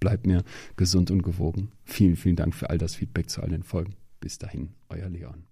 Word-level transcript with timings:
bleibt 0.00 0.26
mir 0.26 0.42
gesund 0.76 1.10
und 1.10 1.22
gewogen. 1.22 1.72
Vielen, 1.84 2.16
vielen 2.16 2.36
Dank 2.36 2.54
für 2.54 2.70
all 2.70 2.78
das 2.78 2.94
Feedback 2.94 3.30
zu 3.30 3.42
all 3.42 3.50
den 3.50 3.62
Folgen. 3.62 3.94
Bis 4.20 4.38
dahin, 4.38 4.70
euer 4.88 5.08
Leon. 5.08 5.44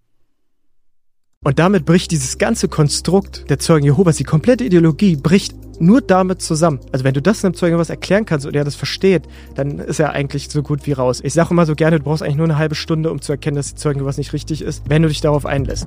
Und 1.45 1.60
damit 1.60 1.84
bricht 1.84 2.11
dieses 2.11 2.38
ganze 2.38 2.66
Konstrukt 2.66 3.48
der 3.48 3.61
Zeugen 3.61 3.84
Jehovas, 3.84 4.16
die 4.16 4.25
komplette 4.25 4.64
Ideologie 4.64 5.14
bricht 5.14 5.55
nur 5.80 6.00
damit 6.00 6.42
zusammen. 6.42 6.80
Also 6.91 7.05
wenn 7.05 7.14
du 7.14 7.22
das 7.22 7.44
einem 7.44 7.55
Zeugen 7.55 7.75
Jehovas 7.75 7.91
erklären 7.91 8.25
kannst 8.25 8.47
und 8.47 8.56
er 8.56 8.64
das 8.64 8.75
versteht, 8.75 9.22
dann 9.55 9.78
ist 9.78 10.00
er 10.00 10.11
eigentlich 10.11 10.48
so 10.48 10.62
gut 10.62 10.86
wie 10.86 10.92
raus. 10.92 11.20
Ich 11.22 11.34
sage 11.34 11.50
immer 11.50 11.66
so 11.66 11.77
gerne, 11.77 11.98
du 11.98 12.05
brauchst 12.05 12.22
eigentlich 12.22 12.36
nur 12.36 12.47
eine 12.47 12.58
halbe 12.58 12.75
Stunde, 12.75 13.12
um 13.12 13.20
zu 13.20 13.31
erkennen, 13.31 13.56
dass 13.56 13.69
die 13.69 13.77
Zeugen 13.77 14.00
Jehovas 14.00 14.19
nicht 14.19 14.33
richtig 14.33 14.62
ist, 14.62 14.88
wenn 14.88 15.03
du 15.03 15.08
dich 15.08 15.20
darauf 15.20 15.47
einlässt. 15.47 15.86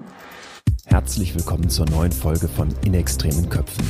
Herzlich 0.85 1.35
willkommen 1.35 1.69
zur 1.69 1.85
neuen 1.89 2.11
Folge 2.11 2.47
von 2.47 2.69
In 2.83 2.93
extremen 2.93 3.49
Köpfen. 3.49 3.83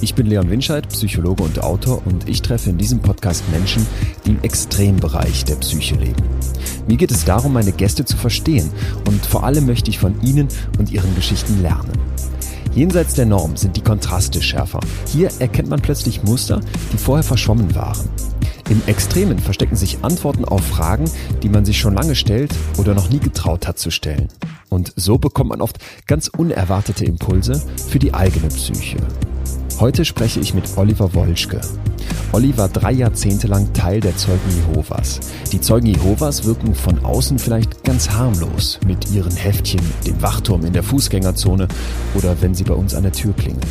Ich 0.00 0.14
bin 0.14 0.26
Leon 0.26 0.50
Winscheid, 0.50 0.88
Psychologe 0.88 1.42
und 1.42 1.62
Autor 1.62 2.00
und 2.06 2.28
ich 2.28 2.42
treffe 2.42 2.70
in 2.70 2.78
diesem 2.78 3.00
Podcast 3.00 3.44
Menschen, 3.50 3.86
die 4.24 4.30
im 4.30 4.42
Extrembereich 4.42 5.44
der 5.44 5.56
Psyche 5.56 5.96
leben. 5.96 6.22
Mir 6.88 6.96
geht 6.96 7.10
es 7.10 7.24
darum, 7.24 7.52
meine 7.52 7.72
Gäste 7.72 8.04
zu 8.04 8.16
verstehen 8.16 8.70
und 9.06 9.24
vor 9.26 9.44
allem 9.44 9.66
möchte 9.66 9.90
ich 9.90 9.98
von 9.98 10.20
ihnen 10.22 10.48
und 10.78 10.90
ihren 10.90 11.14
Geschichten 11.14 11.62
lernen. 11.62 11.92
Jenseits 12.74 13.14
der 13.14 13.24
Norm 13.26 13.56
sind 13.56 13.76
die 13.76 13.82
Kontraste 13.82 14.42
schärfer. 14.42 14.80
Hier 15.06 15.30
erkennt 15.38 15.70
man 15.70 15.80
plötzlich 15.80 16.22
Muster, 16.24 16.60
die 16.92 16.98
vorher 16.98 17.22
verschwommen 17.24 17.74
waren. 17.74 18.08
Im 18.68 18.82
Extremen 18.86 19.38
verstecken 19.38 19.76
sich 19.76 19.98
Antworten 20.02 20.44
auf 20.44 20.64
Fragen, 20.66 21.08
die 21.42 21.48
man 21.48 21.64
sich 21.64 21.78
schon 21.78 21.94
lange 21.94 22.16
stellt 22.16 22.52
oder 22.78 22.94
noch 22.94 23.10
nie 23.10 23.20
getraut 23.20 23.68
hat 23.68 23.78
zu 23.78 23.92
stellen. 23.92 24.28
Und 24.68 24.92
so 24.96 25.18
bekommt 25.18 25.50
man 25.50 25.60
oft 25.60 25.78
ganz 26.08 26.28
unerwartete 26.28 27.04
Impulse 27.04 27.62
für 27.88 28.00
die 28.00 28.12
eigene 28.12 28.48
Psyche. 28.48 28.98
Heute 29.78 30.04
spreche 30.04 30.40
ich 30.40 30.52
mit 30.52 30.76
Oliver 30.76 31.14
Wolschke. 31.14 31.60
Olli 32.32 32.56
war 32.58 32.68
drei 32.68 32.92
Jahrzehnte 32.92 33.46
lang 33.46 33.72
Teil 33.72 34.00
der 34.00 34.16
Zeugen 34.16 34.40
Jehovas. 34.56 35.20
Die 35.52 35.60
Zeugen 35.60 35.86
Jehovas 35.86 36.44
wirken 36.44 36.74
von 36.74 37.04
außen 37.04 37.38
vielleicht 37.38 37.84
ganz 37.84 38.10
harmlos 38.10 38.78
mit 38.86 39.10
ihren 39.10 39.34
Heftchen, 39.34 39.80
dem 40.06 40.20
Wachturm 40.20 40.64
in 40.64 40.72
der 40.72 40.82
Fußgängerzone 40.82 41.68
oder 42.14 42.40
wenn 42.40 42.54
sie 42.54 42.64
bei 42.64 42.74
uns 42.74 42.94
an 42.94 43.04
der 43.04 43.12
Tür 43.12 43.32
klingeln. 43.34 43.66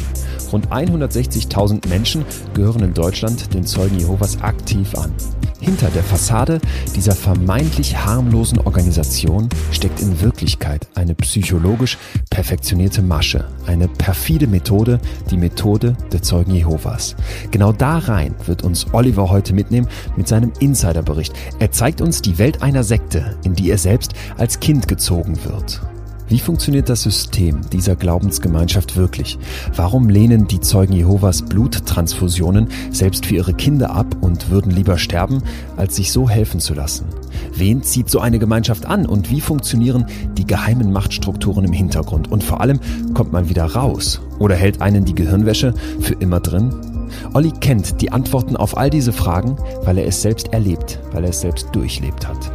Rund 0.52 0.68
160.000 0.70 1.88
Menschen 1.88 2.26
gehören 2.54 2.84
in 2.84 2.94
Deutschland 2.94 3.54
den 3.54 3.66
Zeugen 3.66 4.00
Jehovas 4.00 4.42
aktiv 4.42 4.96
an. 4.96 5.12
Hinter 5.60 5.90
der 5.90 6.04
Fassade 6.04 6.60
dieser 6.96 7.14
vermeintlich 7.14 7.98
harmlosen 7.98 8.60
Organisation 8.60 9.50
steckt 9.72 10.02
in 10.02 10.22
Wirklichkeit 10.22 10.88
eine 10.96 11.16
psychologisch 11.16 11.98
perfektionierte 12.30 13.02
Masche, 13.02 13.48
eine 13.66 13.88
perfide 13.88 14.48
Methode, 14.48 15.00
die 15.32 15.38
Methode 15.38 15.96
der 16.12 16.22
Zeugen 16.22 16.54
Jehovas. 16.54 17.16
Genau 17.52 17.72
da 17.72 17.98
rein 17.98 18.25
wird 18.46 18.64
uns 18.64 18.88
Oliver 18.94 19.30
heute 19.30 19.54
mitnehmen 19.54 19.88
mit 20.16 20.28
seinem 20.28 20.54
Insiderbericht. 20.60 21.34
Er 21.60 21.72
zeigt 21.72 22.02
uns 22.02 22.22
die 22.22 22.38
Welt 22.38 22.62
einer 22.62 22.84
Sekte, 22.84 23.38
in 23.44 23.54
die 23.54 23.70
er 23.70 23.78
selbst 23.78 24.14
als 24.38 24.60
Kind 24.60 24.88
gezogen 24.88 25.38
wird. 25.44 25.82
Wie 26.28 26.40
funktioniert 26.40 26.90
das 26.90 27.04
System 27.04 27.62
dieser 27.72 27.96
Glaubensgemeinschaft 27.96 28.96
wirklich? 28.96 29.38
Warum 29.76 30.10
lehnen 30.10 30.48
die 30.48 30.60
Zeugen 30.60 30.94
Jehovas 30.94 31.44
Bluttransfusionen 31.44 32.68
selbst 32.90 33.28
für 33.28 33.36
ihre 33.36 33.54
Kinder 33.54 33.92
ab 33.92 34.08
und 34.22 34.50
würden 34.50 34.72
lieber 34.72 34.98
sterben, 34.98 35.44
als 35.78 35.98
sich 35.98 36.12
so 36.12 36.28
helfen 36.28 36.60
zu 36.60 36.74
lassen? 36.74 37.06
Wen 37.54 37.84
zieht 37.84 38.10
so 38.10 38.20
eine 38.20 38.40
Gemeinschaft 38.40 38.88
an 38.88 39.06
und 39.06 39.30
wie 39.30 39.40
funktionieren 39.40 40.08
die 40.36 40.48
geheimen 40.48 40.92
Machtstrukturen 40.92 41.64
im 41.64 41.74
Hintergrund? 41.74 42.32
Und 42.32 42.44
vor 42.44 42.60
allem, 42.60 42.80
kommt 43.14 43.32
man 43.32 43.48
wieder 43.50 43.66
raus? 43.66 44.20
Oder 44.40 44.56
hält 44.56 44.82
einen 44.82 45.06
die 45.06 45.16
Gehirnwäsche 45.16 45.76
für 46.00 46.16
immer 46.16 46.40
drin? 46.40 46.95
Olli 47.34 47.52
kennt 47.52 48.02
die 48.02 48.12
Antworten 48.12 48.56
auf 48.56 48.78
all 48.78 48.90
diese 48.90 49.14
Fragen, 49.14 49.58
weil 49.84 49.98
er 49.98 50.08
es 50.08 50.22
selbst 50.22 50.54
erlebt, 50.54 51.00
weil 51.12 51.24
er 51.24 51.30
es 51.30 51.42
selbst 51.42 51.70
durchlebt 51.74 52.28
hat. 52.28 52.52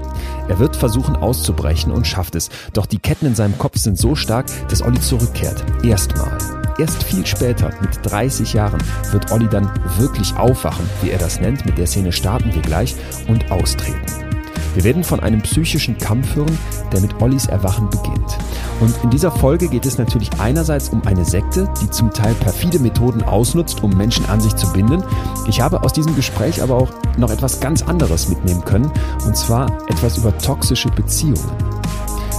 Er 0.48 0.58
wird 0.58 0.74
versuchen 0.74 1.16
auszubrechen 1.16 1.92
und 1.92 2.06
schafft 2.06 2.34
es. 2.34 2.50
Doch 2.72 2.86
die 2.86 2.98
Ketten 2.98 3.26
in 3.26 3.34
seinem 3.34 3.56
Kopf 3.56 3.78
sind 3.78 3.98
so 3.98 4.16
stark, 4.16 4.46
dass 4.68 4.82
Olli 4.82 5.00
zurückkehrt. 5.00 5.64
Erstmal. 5.84 6.36
Erst 6.78 7.02
viel 7.04 7.26
später, 7.26 7.70
mit 7.80 7.90
30 8.02 8.52
Jahren, 8.54 8.82
wird 9.12 9.30
Olli 9.30 9.48
dann 9.48 9.70
wirklich 9.98 10.34
aufwachen, 10.36 10.88
wie 11.02 11.10
er 11.10 11.18
das 11.18 11.40
nennt. 11.40 11.66
Mit 11.66 11.78
der 11.78 11.86
Szene 11.86 12.10
starten 12.10 12.54
wir 12.54 12.62
gleich 12.62 12.96
und 13.28 13.50
austreten. 13.50 14.29
Wir 14.74 14.84
werden 14.84 15.04
von 15.04 15.20
einem 15.20 15.42
psychischen 15.42 15.98
Kampf 15.98 16.34
hören, 16.36 16.58
der 16.92 17.00
mit 17.00 17.20
Ollis 17.20 17.46
Erwachen 17.46 17.90
beginnt. 17.90 18.38
Und 18.80 18.94
in 19.02 19.10
dieser 19.10 19.30
Folge 19.30 19.68
geht 19.68 19.84
es 19.84 19.98
natürlich 19.98 20.30
einerseits 20.38 20.88
um 20.88 21.02
eine 21.06 21.24
Sekte, 21.24 21.68
die 21.82 21.90
zum 21.90 22.12
Teil 22.12 22.34
perfide 22.34 22.78
Methoden 22.78 23.22
ausnutzt, 23.22 23.82
um 23.82 23.96
Menschen 23.96 24.26
an 24.26 24.40
sich 24.40 24.54
zu 24.56 24.72
binden. 24.72 25.02
Ich 25.48 25.60
habe 25.60 25.82
aus 25.82 25.92
diesem 25.92 26.14
Gespräch 26.14 26.62
aber 26.62 26.76
auch 26.76 26.90
noch 27.18 27.30
etwas 27.30 27.60
ganz 27.60 27.82
anderes 27.82 28.28
mitnehmen 28.28 28.64
können, 28.64 28.90
und 29.26 29.36
zwar 29.36 29.66
etwas 29.88 30.18
über 30.18 30.36
toxische 30.38 30.88
Beziehungen. 30.88 31.79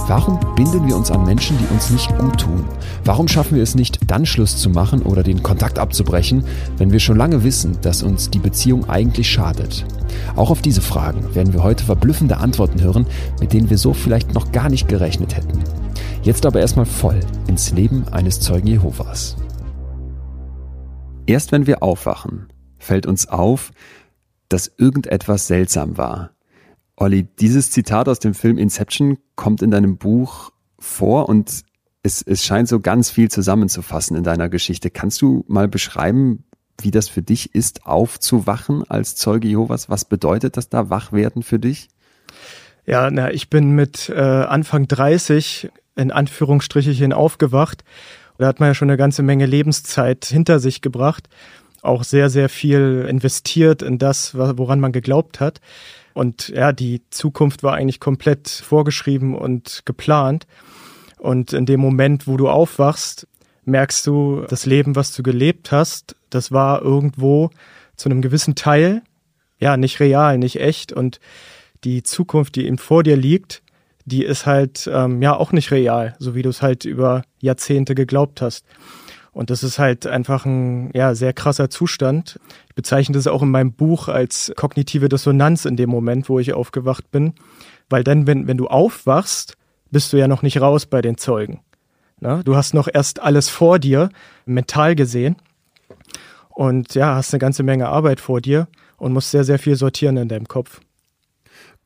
Warum 0.08 0.40
binden 0.56 0.86
wir 0.88 0.96
uns 0.96 1.12
an 1.12 1.24
Menschen, 1.24 1.56
die 1.58 1.72
uns 1.72 1.90
nicht 1.90 2.16
gut 2.18 2.40
tun? 2.40 2.64
Warum 3.04 3.28
schaffen 3.28 3.54
wir 3.54 3.62
es 3.62 3.76
nicht, 3.76 4.10
dann 4.10 4.26
Schluss 4.26 4.56
zu 4.56 4.68
machen 4.68 5.02
oder 5.02 5.22
den 5.22 5.44
Kontakt 5.44 5.78
abzubrechen, 5.78 6.44
wenn 6.76 6.90
wir 6.90 6.98
schon 6.98 7.16
lange 7.16 7.44
wissen, 7.44 7.78
dass 7.82 8.02
uns 8.02 8.28
die 8.28 8.40
Beziehung 8.40 8.88
eigentlich 8.88 9.30
schadet? 9.30 9.86
Auch 10.34 10.50
auf 10.50 10.60
diese 10.60 10.82
Fragen 10.82 11.34
werden 11.36 11.52
wir 11.52 11.62
heute 11.62 11.84
verblüffende 11.84 12.38
Antworten 12.38 12.82
hören, 12.82 13.06
mit 13.40 13.52
denen 13.52 13.70
wir 13.70 13.78
so 13.78 13.94
vielleicht 13.94 14.34
noch 14.34 14.50
gar 14.50 14.68
nicht 14.68 14.88
gerechnet 14.88 15.36
hätten. 15.36 15.62
Jetzt 16.22 16.46
aber 16.46 16.60
erstmal 16.60 16.86
voll 16.86 17.20
ins 17.46 17.70
Leben 17.70 18.06
eines 18.08 18.40
Zeugen 18.40 18.66
Jehovas. 18.66 19.36
Erst 21.26 21.52
wenn 21.52 21.68
wir 21.68 21.82
aufwachen, 21.82 22.48
fällt 22.78 23.06
uns 23.06 23.28
auf, 23.28 23.70
dass 24.48 24.72
irgendetwas 24.76 25.46
seltsam 25.46 25.96
war. 25.96 26.30
Olli, 26.96 27.26
dieses 27.40 27.70
Zitat 27.70 28.08
aus 28.08 28.18
dem 28.18 28.34
Film 28.34 28.58
Inception 28.58 29.18
kommt 29.34 29.62
in 29.62 29.70
deinem 29.70 29.96
Buch 29.96 30.50
vor 30.78 31.28
und 31.28 31.62
es, 32.02 32.22
es 32.22 32.44
scheint 32.44 32.68
so 32.68 32.80
ganz 32.80 33.10
viel 33.10 33.30
zusammenzufassen 33.30 34.16
in 34.16 34.24
deiner 34.24 34.48
Geschichte. 34.48 34.90
Kannst 34.90 35.22
du 35.22 35.44
mal 35.48 35.68
beschreiben, 35.68 36.44
wie 36.80 36.90
das 36.90 37.08
für 37.08 37.22
dich 37.22 37.54
ist, 37.54 37.86
aufzuwachen 37.86 38.82
als 38.88 39.14
Zeuge 39.14 39.48
Jehovas? 39.48 39.88
Was 39.88 40.04
bedeutet 40.04 40.56
das 40.56 40.68
da, 40.68 40.90
wach 40.90 41.12
werden 41.12 41.42
für 41.42 41.58
dich? 41.58 41.88
Ja, 42.84 43.10
na, 43.10 43.30
ich 43.30 43.48
bin 43.48 43.70
mit 43.70 44.08
äh, 44.08 44.20
Anfang 44.20 44.88
30 44.88 45.70
in 45.94 46.10
Anführungsstrichen 46.10 47.12
aufgewacht. 47.12 47.84
Da 48.38 48.46
hat 48.48 48.58
man 48.58 48.70
ja 48.70 48.74
schon 48.74 48.90
eine 48.90 48.96
ganze 48.96 49.22
Menge 49.22 49.46
Lebenszeit 49.46 50.24
hinter 50.24 50.58
sich 50.58 50.80
gebracht, 50.80 51.28
auch 51.82 52.02
sehr, 52.02 52.28
sehr 52.30 52.48
viel 52.48 53.06
investiert 53.08 53.82
in 53.82 53.98
das, 53.98 54.34
woran 54.36 54.80
man 54.80 54.90
geglaubt 54.90 55.38
hat. 55.38 55.60
Und 56.14 56.48
ja, 56.48 56.72
die 56.72 57.02
Zukunft 57.10 57.62
war 57.62 57.74
eigentlich 57.74 58.00
komplett 58.00 58.48
vorgeschrieben 58.48 59.34
und 59.34 59.82
geplant. 59.84 60.46
Und 61.18 61.52
in 61.52 61.66
dem 61.66 61.80
Moment, 61.80 62.26
wo 62.26 62.36
du 62.36 62.48
aufwachst, 62.48 63.26
merkst 63.64 64.06
du, 64.06 64.44
das 64.48 64.66
Leben, 64.66 64.96
was 64.96 65.14
du 65.14 65.22
gelebt 65.22 65.72
hast, 65.72 66.16
das 66.30 66.50
war 66.50 66.82
irgendwo 66.82 67.50
zu 67.96 68.08
einem 68.08 68.22
gewissen 68.22 68.54
Teil, 68.54 69.02
ja, 69.58 69.76
nicht 69.76 70.00
real, 70.00 70.38
nicht 70.38 70.60
echt. 70.60 70.92
Und 70.92 71.20
die 71.84 72.02
Zukunft, 72.02 72.56
die 72.56 72.66
eben 72.66 72.78
vor 72.78 73.02
dir 73.02 73.16
liegt, 73.16 73.62
die 74.04 74.24
ist 74.24 74.46
halt 74.46 74.90
ähm, 74.92 75.22
ja 75.22 75.36
auch 75.36 75.52
nicht 75.52 75.70
real, 75.70 76.16
so 76.18 76.34
wie 76.34 76.42
du 76.42 76.48
es 76.48 76.62
halt 76.62 76.84
über 76.84 77.22
Jahrzehnte 77.38 77.94
geglaubt 77.94 78.42
hast. 78.42 78.64
Und 79.32 79.48
das 79.48 79.62
ist 79.62 79.78
halt 79.78 80.06
einfach 80.06 80.44
ein 80.44 80.90
ja, 80.92 81.14
sehr 81.14 81.32
krasser 81.32 81.70
Zustand. 81.70 82.38
Ich 82.68 82.74
bezeichne 82.74 83.14
das 83.14 83.26
auch 83.26 83.42
in 83.42 83.50
meinem 83.50 83.72
Buch 83.72 84.08
als 84.08 84.52
kognitive 84.56 85.08
Dissonanz 85.08 85.64
in 85.64 85.76
dem 85.76 85.88
Moment, 85.88 86.28
wo 86.28 86.38
ich 86.38 86.52
aufgewacht 86.52 87.10
bin. 87.10 87.32
Weil 87.88 88.04
dann, 88.04 88.26
wenn, 88.26 88.46
wenn 88.46 88.58
du 88.58 88.68
aufwachst, 88.68 89.56
bist 89.90 90.12
du 90.12 90.18
ja 90.18 90.28
noch 90.28 90.42
nicht 90.42 90.60
raus 90.60 90.86
bei 90.86 91.00
den 91.00 91.16
Zeugen. 91.16 91.60
Na, 92.20 92.42
du 92.42 92.54
hast 92.56 92.74
noch 92.74 92.88
erst 92.92 93.20
alles 93.20 93.48
vor 93.48 93.78
dir, 93.78 94.10
mental 94.44 94.94
gesehen. 94.94 95.36
Und 96.50 96.94
ja, 96.94 97.14
hast 97.14 97.32
eine 97.32 97.40
ganze 97.40 97.62
Menge 97.62 97.88
Arbeit 97.88 98.20
vor 98.20 98.40
dir 98.40 98.68
und 98.98 99.12
musst 99.12 99.30
sehr, 99.30 99.44
sehr 99.44 99.58
viel 99.58 99.76
sortieren 99.76 100.18
in 100.18 100.28
deinem 100.28 100.46
Kopf. 100.46 100.80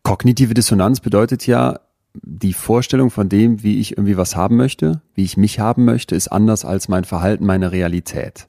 Kognitive 0.02 0.54
Dissonanz 0.54 1.00
bedeutet 1.00 1.46
ja, 1.46 1.80
die 2.22 2.52
Vorstellung 2.52 3.10
von 3.10 3.28
dem, 3.28 3.62
wie 3.62 3.80
ich 3.80 3.92
irgendwie 3.92 4.16
was 4.16 4.36
haben 4.36 4.56
möchte, 4.56 5.00
wie 5.14 5.24
ich 5.24 5.36
mich 5.36 5.60
haben 5.60 5.84
möchte, 5.84 6.14
ist 6.14 6.28
anders 6.28 6.64
als 6.64 6.88
mein 6.88 7.04
Verhalten, 7.04 7.46
meine 7.46 7.72
Realität. 7.72 8.46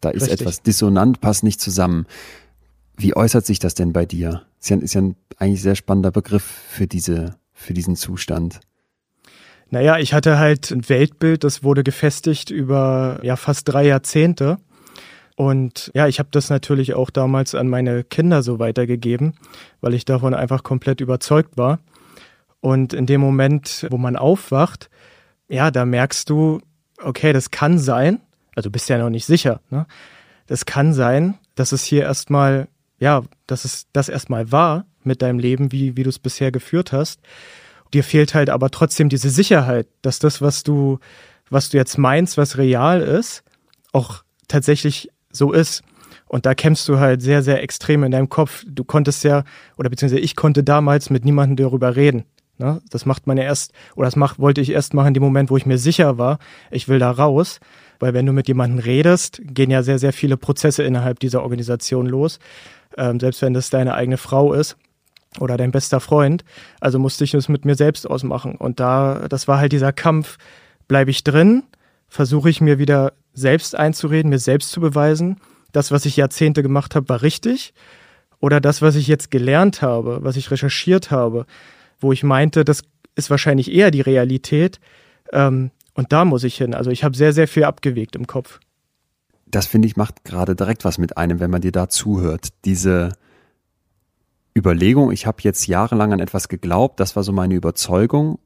Da 0.00 0.10
ist 0.10 0.22
Richtig. 0.22 0.40
etwas 0.40 0.62
dissonant, 0.62 1.20
passt 1.20 1.42
nicht 1.42 1.60
zusammen. 1.60 2.06
Wie 2.96 3.16
äußert 3.16 3.46
sich 3.46 3.58
das 3.58 3.74
denn 3.74 3.92
bei 3.92 4.06
dir? 4.06 4.42
Ist 4.60 4.70
ja, 4.70 4.76
ist 4.76 4.94
ja 4.94 5.02
ein 5.02 5.16
eigentlich 5.38 5.62
sehr 5.62 5.76
spannender 5.76 6.10
Begriff 6.10 6.42
für 6.42 6.86
diese, 6.86 7.36
für 7.52 7.74
diesen 7.74 7.96
Zustand. 7.96 8.60
Naja, 9.70 9.98
ich 9.98 10.14
hatte 10.14 10.38
halt 10.38 10.70
ein 10.70 10.88
Weltbild, 10.88 11.44
das 11.44 11.62
wurde 11.62 11.84
gefestigt 11.84 12.50
über 12.50 13.20
ja 13.22 13.36
fast 13.36 13.68
drei 13.68 13.86
Jahrzehnte. 13.86 14.58
Und 15.36 15.92
ja, 15.94 16.08
ich 16.08 16.18
habe 16.18 16.30
das 16.32 16.50
natürlich 16.50 16.94
auch 16.94 17.10
damals 17.10 17.54
an 17.54 17.68
meine 17.68 18.02
Kinder 18.02 18.42
so 18.42 18.58
weitergegeben, 18.58 19.34
weil 19.80 19.94
ich 19.94 20.04
davon 20.04 20.34
einfach 20.34 20.64
komplett 20.64 21.00
überzeugt 21.00 21.56
war. 21.56 21.78
Und 22.60 22.92
in 22.92 23.06
dem 23.06 23.20
Moment, 23.20 23.86
wo 23.90 23.98
man 23.98 24.16
aufwacht, 24.16 24.90
ja, 25.48 25.70
da 25.70 25.84
merkst 25.84 26.28
du, 26.28 26.60
okay, 27.02 27.32
das 27.32 27.50
kann 27.50 27.78
sein, 27.78 28.20
also 28.54 28.70
bist 28.70 28.88
ja 28.88 28.98
noch 28.98 29.10
nicht 29.10 29.26
sicher, 29.26 29.60
ne? 29.70 29.86
Das 30.46 30.64
kann 30.64 30.94
sein, 30.94 31.38
dass 31.54 31.72
es 31.72 31.84
hier 31.84 32.02
erstmal, 32.02 32.68
ja, 32.98 33.22
dass 33.46 33.66
es 33.66 33.86
das 33.92 34.08
erstmal 34.08 34.50
war 34.50 34.86
mit 35.04 35.20
deinem 35.20 35.38
Leben, 35.38 35.72
wie, 35.72 35.96
wie 35.96 36.02
du 36.02 36.08
es 36.08 36.18
bisher 36.18 36.50
geführt 36.50 36.90
hast. 36.92 37.20
Dir 37.92 38.02
fehlt 38.02 38.34
halt 38.34 38.48
aber 38.48 38.70
trotzdem 38.70 39.10
diese 39.10 39.28
Sicherheit, 39.28 39.86
dass 40.00 40.18
das, 40.18 40.40
was 40.40 40.62
du, 40.62 40.98
was 41.50 41.68
du 41.68 41.76
jetzt 41.76 41.98
meinst, 41.98 42.38
was 42.38 42.56
real 42.56 43.02
ist, 43.02 43.42
auch 43.92 44.22
tatsächlich 44.48 45.10
so 45.30 45.52
ist. 45.52 45.82
Und 46.26 46.46
da 46.46 46.54
kämpfst 46.54 46.88
du 46.88 46.98
halt 46.98 47.22
sehr, 47.22 47.42
sehr 47.42 47.62
extrem 47.62 48.04
in 48.04 48.10
deinem 48.10 48.28
Kopf. 48.28 48.64
Du 48.66 48.84
konntest 48.84 49.24
ja, 49.24 49.44
oder 49.76 49.90
beziehungsweise 49.90 50.20
ich 50.20 50.36
konnte 50.36 50.64
damals 50.64 51.10
mit 51.10 51.24
niemandem 51.24 51.56
darüber 51.56 51.96
reden. 51.96 52.24
Ne? 52.58 52.80
Das 52.90 53.06
macht 53.06 53.26
man 53.26 53.36
ja 53.36 53.44
erst, 53.44 53.72
oder 53.94 54.06
das 54.06 54.16
macht, 54.16 54.38
wollte 54.38 54.60
ich 54.60 54.70
erst 54.70 54.94
machen 54.94 55.08
in 55.08 55.14
dem 55.14 55.22
Moment, 55.22 55.50
wo 55.50 55.56
ich 55.56 55.66
mir 55.66 55.78
sicher 55.78 56.18
war, 56.18 56.38
ich 56.70 56.88
will 56.88 56.98
da 56.98 57.10
raus. 57.10 57.60
Weil 58.00 58.14
wenn 58.14 58.26
du 58.26 58.32
mit 58.32 58.46
jemandem 58.46 58.78
redest, 58.78 59.40
gehen 59.44 59.70
ja 59.70 59.82
sehr, 59.82 59.98
sehr 59.98 60.12
viele 60.12 60.36
Prozesse 60.36 60.82
innerhalb 60.82 61.18
dieser 61.20 61.42
Organisation 61.42 62.06
los. 62.06 62.38
Ähm, 62.96 63.18
selbst 63.18 63.42
wenn 63.42 63.54
das 63.54 63.70
deine 63.70 63.94
eigene 63.94 64.18
Frau 64.18 64.52
ist 64.52 64.76
oder 65.40 65.56
dein 65.56 65.72
bester 65.72 66.00
Freund. 66.00 66.44
Also 66.80 66.98
musste 66.98 67.24
ich 67.24 67.34
es 67.34 67.48
mit 67.48 67.64
mir 67.64 67.74
selbst 67.74 68.08
ausmachen. 68.08 68.54
Und 68.56 68.80
da, 68.80 69.26
das 69.28 69.48
war 69.48 69.58
halt 69.58 69.72
dieser 69.72 69.92
Kampf, 69.92 70.38
bleibe 70.86 71.10
ich 71.10 71.24
drin, 71.24 71.64
versuche 72.08 72.50
ich 72.50 72.60
mir 72.60 72.78
wieder 72.78 73.12
selbst 73.34 73.76
einzureden, 73.76 74.30
mir 74.30 74.38
selbst 74.38 74.70
zu 74.70 74.80
beweisen, 74.80 75.36
das, 75.72 75.92
was 75.92 76.06
ich 76.06 76.16
Jahrzehnte 76.16 76.62
gemacht 76.62 76.94
habe, 76.94 77.08
war 77.08 77.22
richtig. 77.22 77.74
Oder 78.40 78.60
das, 78.60 78.82
was 78.82 78.94
ich 78.94 79.06
jetzt 79.06 79.30
gelernt 79.30 79.82
habe, 79.82 80.20
was 80.22 80.36
ich 80.36 80.50
recherchiert 80.50 81.10
habe, 81.10 81.46
wo 82.00 82.12
ich 82.12 82.22
meinte, 82.22 82.64
das 82.64 82.82
ist 83.14 83.30
wahrscheinlich 83.30 83.72
eher 83.72 83.90
die 83.90 84.00
Realität. 84.00 84.80
Ähm, 85.32 85.70
und 85.94 86.12
da 86.12 86.24
muss 86.24 86.44
ich 86.44 86.56
hin. 86.56 86.74
Also 86.74 86.90
ich 86.90 87.04
habe 87.04 87.16
sehr, 87.16 87.32
sehr 87.32 87.48
viel 87.48 87.64
abgewegt 87.64 88.14
im 88.16 88.26
Kopf. 88.26 88.60
Das 89.46 89.66
finde 89.66 89.88
ich 89.88 89.96
macht 89.96 90.24
gerade 90.24 90.54
direkt 90.54 90.84
was 90.84 90.98
mit 90.98 91.16
einem, 91.16 91.40
wenn 91.40 91.50
man 91.50 91.62
dir 91.62 91.72
da 91.72 91.88
zuhört. 91.88 92.48
Diese 92.64 93.14
Überlegung, 94.56 95.10
ich 95.10 95.26
habe 95.26 95.38
jetzt 95.42 95.66
jahrelang 95.66 96.12
an 96.12 96.20
etwas 96.20 96.48
geglaubt, 96.48 97.00
das 97.00 97.16
war 97.16 97.22
so 97.22 97.32
meine 97.32 97.54
Überzeugung. 97.54 98.38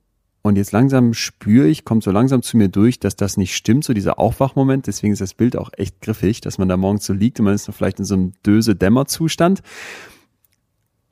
Und 0.44 0.56
jetzt 0.56 0.72
langsam 0.72 1.14
spüre 1.14 1.68
ich, 1.68 1.84
kommt 1.84 2.02
so 2.02 2.10
langsam 2.10 2.42
zu 2.42 2.56
mir 2.56 2.68
durch, 2.68 2.98
dass 2.98 3.14
das 3.14 3.36
nicht 3.36 3.54
stimmt, 3.54 3.84
so 3.84 3.92
dieser 3.92 4.18
Aufwachmoment. 4.18 4.88
Deswegen 4.88 5.12
ist 5.12 5.20
das 5.20 5.34
Bild 5.34 5.56
auch 5.56 5.70
echt 5.76 6.00
griffig, 6.00 6.40
dass 6.40 6.58
man 6.58 6.68
da 6.68 6.76
morgens 6.76 7.04
so 7.06 7.12
liegt 7.12 7.38
und 7.38 7.44
man 7.44 7.54
ist 7.54 7.70
vielleicht 7.70 8.00
in 8.00 8.04
so 8.04 8.14
einem 8.14 8.32
Döse-Dämmer-Zustand 8.44 9.62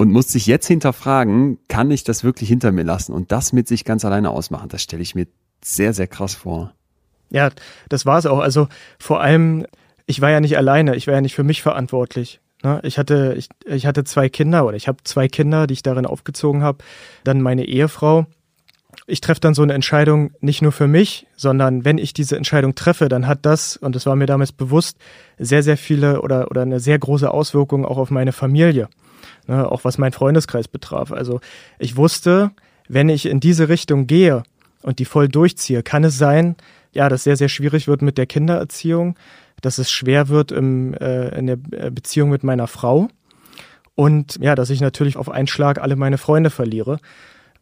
und 0.01 0.11
muss 0.13 0.29
sich 0.29 0.47
jetzt 0.47 0.67
hinterfragen, 0.67 1.59
kann 1.69 1.91
ich 1.91 2.05
das 2.05 2.25
wirklich 2.25 2.49
hinter 2.49 2.73
mir 2.73 2.85
lassen 2.85 3.13
und 3.13 3.33
das 3.33 3.53
mit 3.53 3.69
sich 3.69 3.85
ganz 3.85 4.03
alleine 4.03 4.31
ausmachen? 4.31 4.71
Das 4.71 4.81
stelle 4.81 5.03
ich 5.03 5.15
mir 5.15 5.27
sehr, 5.63 5.93
sehr 5.93 6.07
krass 6.07 6.35
vor. 6.35 6.73
Ja, 7.29 7.51
das 7.91 8.07
war 8.07 8.17
es 8.17 8.25
auch. 8.25 8.39
Also 8.39 8.69
vor 8.99 9.21
allem, 9.21 9.67
ich 10.07 10.23
war 10.23 10.31
ja 10.31 10.41
nicht 10.41 10.57
alleine, 10.57 10.97
ich 10.97 11.07
war 11.07 11.13
ja 11.13 11.21
nicht 11.21 11.35
für 11.35 11.43
mich 11.43 11.61
verantwortlich. 11.61 12.41
Ne? 12.63 12.81
Ich 12.83 12.97
hatte, 12.97 13.35
ich, 13.37 13.51
ich 13.67 13.85
hatte 13.85 14.03
zwei 14.05 14.31
Kinder 14.31 14.65
oder 14.65 14.75
ich 14.75 14.89
habe 14.89 15.05
zwei 15.05 15.29
Kinder, 15.29 15.67
die 15.67 15.75
ich 15.75 15.83
darin 15.83 16.07
aufgezogen 16.07 16.63
habe. 16.63 16.79
Dann 17.23 17.43
meine 17.43 17.67
Ehefrau. 17.67 18.25
Ich 19.07 19.21
treffe 19.21 19.41
dann 19.43 19.53
so 19.53 19.61
eine 19.61 19.75
Entscheidung 19.75 20.31
nicht 20.41 20.63
nur 20.63 20.73
für 20.73 20.89
mich, 20.89 21.27
sondern 21.37 21.85
wenn 21.85 21.99
ich 21.99 22.15
diese 22.15 22.39
Entscheidung 22.39 22.75
treffe, 22.75 23.11
dann 23.11 23.27
hat 23.27 23.41
das, 23.45 23.77
und 23.77 23.95
das 23.95 24.07
war 24.07 24.17
mir 24.17 24.27
damals 24.27 24.53
bewusst, 24.53 24.97
sehr, 25.39 25.63
sehr 25.63 25.77
viele 25.77 26.23
oder, 26.23 26.51
oder 26.51 26.63
eine 26.63 26.81
sehr 26.81 26.99
große 26.99 27.31
Auswirkung 27.31 27.85
auch 27.85 27.99
auf 27.99 28.11
meine 28.11 28.33
Familie 28.33 28.89
ne, 29.51 29.71
auch 29.71 29.85
was 29.85 29.99
mein 29.99 30.13
Freundeskreis 30.13 30.69
betraf. 30.69 31.13
Also 31.13 31.41
ich 31.79 31.97
wusste, 31.97 32.53
wenn 32.89 33.09
ich 33.09 33.27
in 33.27 33.41
diese 33.41 33.69
Richtung 33.69 34.07
gehe 34.07 34.43
und 34.83 34.99
die 34.99 35.05
voll 35.05 35.29
durchziehe, 35.29 35.83
kann 35.83 36.05
es 36.05 36.17
sein, 36.17 36.57
ja, 36.93 37.09
dass 37.09 37.25
sehr, 37.25 37.37
sehr 37.37 37.49
schwierig 37.49 37.87
wird 37.87 38.03
mit 38.03 38.19
der 38.19 38.27
Kindererziehung, 38.27 39.17
dass 39.61 39.79
es 39.79 39.91
schwer 39.91 40.29
wird 40.29 40.53
im, 40.53 40.95
äh, 40.95 41.29
in 41.39 41.47
der 41.47 41.59
äh, 41.73 41.91
Beziehung 41.91 42.31
mit 42.31 42.43
meiner 42.43 42.67
Frau 42.67 43.09
und 43.95 44.39
ja, 44.41 44.55
dass 44.55 44.71
ich 44.71 44.81
natürlich 44.81 45.17
auf 45.17 45.29
einen 45.29 45.47
Schlag 45.47 45.79
alle 45.79 45.95
meine 45.95 46.17
Freunde 46.17 46.49
verliere. 46.49 46.99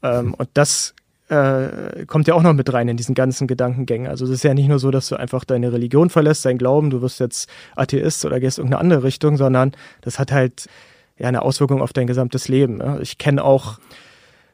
Ähm, 0.05 0.35
und 0.35 0.49
das 0.55 0.95
äh, 1.29 2.07
kommt 2.07 2.29
ja 2.29 2.35
auch 2.35 2.43
noch 2.43 2.53
mit 2.53 2.73
rein 2.73 2.89
in 2.89 2.97
diesen 2.97 3.15
ganzen 3.15 3.49
Gedankengängen. 3.49 4.07
Also 4.07 4.25
es 4.25 4.31
ist 4.31 4.45
ja 4.45 4.55
nicht 4.55 4.69
nur 4.69 4.79
so, 4.79 4.91
dass 4.91 5.09
du 5.09 5.17
einfach 5.17 5.45
deine 5.45 5.73
Religion 5.73 6.11
verlässt, 6.11 6.45
dein 6.45 6.57
Glauben, 6.57 6.91
du 6.91 7.03
wirst 7.03 7.21
jetzt 7.21 7.51
Atheist 7.77 8.25
oder 8.25 8.41
gehst 8.41 8.59
in 8.59 8.67
irgendeine 8.67 8.81
andere 8.81 9.03
Richtung, 9.03 9.37
sondern 9.37 9.73
das 10.01 10.19
hat 10.19 10.31
halt 10.31 10.69
ja 11.19 11.29
eine 11.29 11.43
Auswirkung 11.43 11.83
auf 11.83 11.93
dein 11.93 12.07
gesamtes 12.07 12.49
Leben. 12.49 12.83
Ich 13.01 13.19
kenne 13.19 13.45
auch 13.45 13.79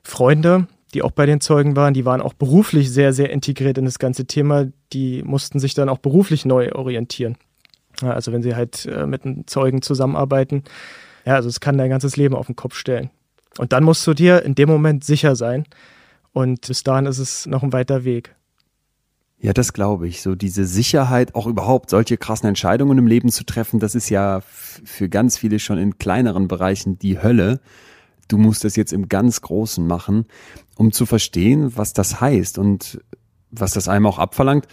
Freunde, 0.03 0.67
die 0.95 1.03
auch 1.03 1.11
bei 1.11 1.27
den 1.27 1.41
Zeugen 1.41 1.77
waren, 1.77 1.93
die 1.93 2.05
waren 2.05 2.21
auch 2.21 2.35
beruflich 2.35 2.91
sehr, 2.91 3.13
sehr 3.13 3.31
integriert 3.31 3.79
in 3.79 3.85
das 3.85 3.99
ganze 3.99 4.27
Thema. 4.27 4.67
Die 4.93 5.23
mussten 5.25 5.59
sich 5.59 5.75
dann 5.75 5.89
auch 5.89 5.99
beruflich 5.99 6.45
neu 6.45 6.73
orientieren. 6.73 7.37
Also 8.01 8.33
wenn 8.33 8.43
sie 8.43 8.55
halt 8.55 8.87
äh, 8.87 9.07
mit 9.07 9.25
einem 9.25 9.47
Zeugen 9.47 9.83
zusammenarbeiten, 9.83 10.65
ja, 11.25 11.35
also 11.35 11.49
es 11.49 11.61
kann 11.61 11.79
dein 11.79 11.91
ganzes 11.91 12.17
Leben 12.17 12.35
auf 12.35 12.47
den 12.47 12.57
Kopf 12.57 12.77
stellen. 12.77 13.11
Und 13.59 13.73
dann 13.73 13.85
musst 13.85 14.07
du 14.07 14.15
dir 14.15 14.43
in 14.43 14.55
dem 14.55 14.69
Moment 14.69 15.05
sicher 15.05 15.37
sein. 15.37 15.65
Und 16.33 16.67
bis 16.67 16.83
dahin 16.83 17.07
ist 17.07 17.19
es 17.19 17.47
noch 17.47 17.63
ein 17.63 17.73
weiter 17.73 18.05
Weg. 18.05 18.35
Ja, 19.39 19.53
das 19.53 19.73
glaube 19.73 20.09
ich. 20.09 20.23
So 20.23 20.35
diese 20.35 20.65
Sicherheit, 20.65 21.35
auch 21.35 21.47
überhaupt 21.47 21.91
solche 21.91 22.17
krassen 22.17 22.49
Entscheidungen 22.49 22.97
im 22.99 23.07
Leben 23.07 23.29
zu 23.31 23.45
treffen, 23.45 23.81
das 23.81 23.95
ist 23.95 24.09
ja 24.09 24.41
für 24.41 25.09
ganz 25.09 25.37
viele 25.37 25.59
schon 25.59 25.79
in 25.79 25.99
kleineren 25.99 26.49
Bereichen 26.49 26.99
die 26.99 27.23
Hölle. 27.23 27.61
Du 28.29 28.39
musst 28.39 28.65
das 28.65 28.77
jetzt 28.77 28.93
im 28.93 29.09
ganz 29.09 29.43
Großen 29.43 29.87
machen, 29.87 30.27
um 30.77 30.93
zu 30.93 31.05
verstehen, 31.05 31.77
was 31.77 31.93
das 31.93 32.21
heißt 32.21 32.59
und 32.59 33.01
was 33.51 33.73
das 33.73 33.89
einem 33.89 34.07
auch 34.07 34.19
abverlangt, 34.19 34.67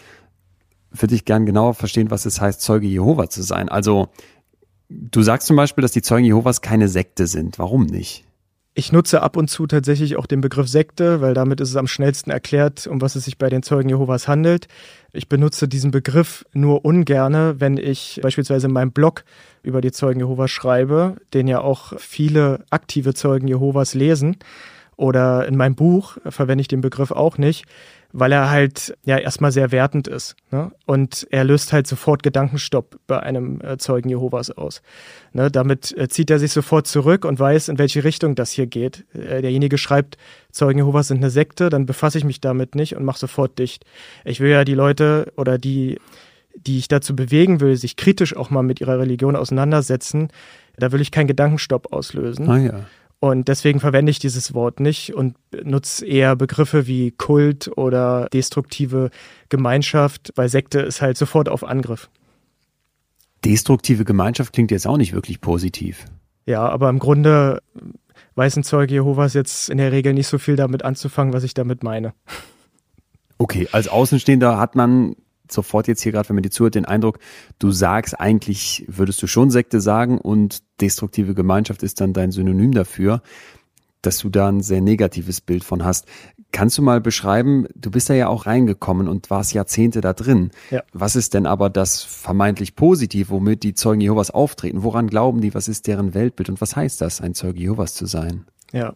würde 0.92 1.16
ich 1.16 1.26
gern 1.26 1.46
genauer 1.46 1.74
verstehen, 1.74 2.12
was 2.12 2.26
es 2.26 2.42
heißt, 2.42 2.62
Zeuge 2.62 2.88
Jehova 2.88 3.30
zu 3.30 3.42
sein. 3.44 3.70
Also, 3.70 4.10
du 4.90 5.22
sagst 5.22 5.48
zum 5.48 5.56
Beispiel, 5.56 5.82
dass 5.82 5.92
die 5.92 6.02
Zeugen 6.02 6.26
Jehovas 6.26 6.62
keine 6.62 6.88
Sekte 6.88 7.28
sind. 7.28 7.60
Warum 7.60 7.86
nicht? 7.86 8.26
Ich 8.74 8.94
nutze 8.94 9.22
ab 9.22 9.36
und 9.36 9.50
zu 9.50 9.68
tatsächlich 9.68 10.16
auch 10.16 10.26
den 10.26 10.40
Begriff 10.40 10.70
Sekte, 10.70 11.20
weil 11.20 11.34
damit 11.34 11.60
ist 11.60 11.70
es 11.70 11.76
am 11.76 11.88
schnellsten 11.88 12.32
erklärt, 12.32 12.88
um 12.88 13.02
was 13.02 13.18
es 13.18 13.26
sich 13.26 13.38
bei 13.38 13.50
den 13.50 13.64
Zeugen 13.64 13.90
Jehovas 13.90 14.30
handelt. 14.30 14.70
Ich 15.12 15.28
benutze 15.28 15.68
diesen 15.68 15.92
Begriff 15.92 16.46
nur 16.54 16.86
ungerne, 16.86 17.56
wenn 17.60 17.76
ich 17.76 18.22
beispielsweise 18.24 18.68
in 18.68 18.74
meinem 18.74 18.94
Blog 18.94 19.26
über 19.62 19.82
die 19.82 19.92
Zeugen 19.92 20.22
Jehovas 20.22 20.52
schreibe, 20.52 21.18
den 21.34 21.50
ja 21.50 21.60
auch 21.60 22.00
viele 22.00 22.64
aktive 22.70 23.14
Zeugen 23.14 23.50
Jehovas 23.50 23.94
lesen. 23.94 24.38
Oder 24.96 25.48
in 25.48 25.58
meinem 25.58 25.76
Buch 25.76 26.18
verwende 26.30 26.62
ich 26.62 26.70
den 26.70 26.80
Begriff 26.82 27.12
auch 27.12 27.38
nicht, 27.38 27.66
weil 28.14 28.32
er 28.32 28.50
halt 28.50 28.98
ja 29.04 29.18
erstmal 29.18 29.52
sehr 29.52 29.72
wertend 29.72 30.08
ist. 30.08 30.36
Ne? 30.52 30.72
Und 30.86 31.28
er 31.32 31.44
löst 31.44 31.74
halt 31.74 31.88
sofort 31.88 32.24
Gedankenstopp 32.24 33.00
bei 33.08 33.20
einem 33.20 33.62
äh, 33.62 33.78
Zeugen 33.78 34.10
Jehovas 34.10 34.52
aus. 34.52 34.82
Ne? 35.34 35.50
Damit 35.50 35.96
äh, 35.98 36.08
zieht 36.08 36.30
er 36.30 36.40
sich 36.40 36.52
sofort 36.52 36.88
zurück 36.88 37.26
und 37.26 37.40
weiß, 37.40 37.70
in 37.70 37.78
welche 37.78 38.04
Richtung 38.04 38.36
das 38.36 38.52
hier 38.52 38.68
geht. 38.68 39.06
Äh, 39.14 39.42
derjenige 39.42 39.78
schreibt, 39.78 40.18
Zeugen 40.52 40.80
Jehovas 40.80 41.08
sind 41.08 41.18
eine 41.18 41.30
Sekte, 41.30 41.70
dann 41.70 41.86
befasse 41.86 42.18
ich 42.18 42.24
mich 42.24 42.42
damit 42.42 42.76
nicht 42.76 42.96
und 42.96 43.06
mache 43.06 43.20
sofort 43.20 43.58
dicht. 43.60 43.86
Ich 44.26 44.40
will 44.40 44.52
ja 44.52 44.66
die 44.66 44.76
Leute 44.76 45.32
oder 45.38 45.58
die, 45.58 46.00
die 46.56 46.78
ich 46.78 46.88
dazu 46.88 47.16
bewegen 47.16 47.62
will, 47.62 47.76
sich 47.78 47.96
kritisch 47.96 48.36
auch 48.36 48.50
mal 48.50 48.64
mit 48.64 48.82
ihrer 48.82 49.00
Religion 49.00 49.36
auseinandersetzen, 49.36 50.30
da 50.78 50.92
will 50.92 51.02
ich 51.02 51.12
keinen 51.12 51.28
Gedankenstopp 51.28 51.94
auslösen. 51.94 52.50
Ah 52.50 52.58
ja. 52.58 52.86
Und 53.24 53.48
deswegen 53.50 53.80
verwende 53.80 54.10
ich 54.10 54.18
dieses 54.18 54.56
Wort 54.56 54.80
nicht 54.80 55.14
und 55.14 55.36
nutze 55.64 56.04
eher 56.04 56.36
Begriffe 56.36 56.88
wie 56.88 57.12
Kult 57.12 57.70
oder 57.78 58.28
destruktive 58.34 59.12
Gemeinschaft, 59.48 60.32
weil 60.36 60.50
Sekte 60.50 60.80
ist 60.80 61.04
halt 61.04 61.18
sofort 61.18 61.48
auf 61.48 61.64
Angriff. 61.64 62.10
Destruktive 63.46 64.06
Gemeinschaft 64.06 64.54
klingt 64.54 64.72
jetzt 64.72 64.88
auch 64.88 64.98
nicht 64.98 65.14
wirklich 65.14 65.40
positiv. 65.40 66.06
Ja, 66.48 66.68
aber 66.68 66.90
im 66.90 66.98
Grunde 66.98 67.62
weiß 68.34 68.58
ein 68.58 68.64
Zeuge 68.64 68.96
Jehovas 68.96 69.36
jetzt 69.36 69.70
in 69.70 69.78
der 69.78 69.92
Regel 69.92 70.16
nicht 70.16 70.28
so 70.28 70.40
viel 70.40 70.56
damit 70.56 70.84
anzufangen, 70.84 71.32
was 71.32 71.44
ich 71.44 71.54
damit 71.54 71.84
meine. 71.84 72.16
Okay, 73.38 73.68
als 73.72 73.88
Außenstehender 73.88 74.58
hat 74.58 74.76
man 74.76 75.16
sofort 75.54 75.88
jetzt 75.88 76.02
hier 76.02 76.12
gerade, 76.12 76.30
wenn 76.30 76.36
man 76.36 76.44
die 76.44 76.50
zuhört, 76.50 76.76
den 76.76 76.86
Eindruck, 76.86 77.20
du 77.60 77.72
sagst 77.72 78.20
eigentlich, 78.20 78.86
würdest 78.88 79.22
du 79.22 79.28
schon 79.28 79.52
Sekte 79.52 79.82
sagen 79.82 80.18
und 80.18 80.64
destruktive 80.80 81.34
Gemeinschaft 81.34 81.84
ist 81.84 82.02
dann 82.02 82.14
dein 82.14 82.32
Synonym 82.32 82.74
dafür, 82.74 83.22
dass 84.02 84.18
du 84.18 84.30
da 84.30 84.50
ein 84.50 84.62
sehr 84.62 84.82
negatives 84.82 85.42
Bild 85.42 85.64
von 85.64 85.84
hast. 85.84 86.08
Kannst 86.52 86.78
du 86.78 86.82
mal 86.82 87.00
beschreiben, 87.00 87.68
du 87.76 87.92
bist 87.92 88.10
da 88.10 88.14
ja 88.14 88.28
auch 88.28 88.46
reingekommen 88.46 89.08
und 89.08 89.30
warst 89.30 89.54
Jahrzehnte 89.54 90.02
da 90.02 90.14
drin. 90.14 90.52
Ja. 90.70 90.84
Was 90.92 91.16
ist 91.16 91.34
denn 91.34 91.46
aber 91.46 91.70
das 91.70 92.02
vermeintlich 92.04 92.76
Positiv, 92.76 93.30
womit 93.30 93.64
die 93.64 93.74
Zeugen 93.74 94.02
Jehovas 94.02 94.32
auftreten? 94.32 94.84
Woran 94.84 95.08
glauben 95.08 95.40
die? 95.40 95.54
Was 95.54 95.68
ist 95.68 95.88
deren 95.88 96.14
Weltbild? 96.14 96.50
Und 96.50 96.60
was 96.60 96.76
heißt 96.76 97.00
das, 97.00 97.22
ein 97.22 97.36
Zeuge 97.36 97.60
Jehovas 97.60 97.94
zu 97.94 98.06
sein? 98.06 98.46
Ja. 98.74 98.94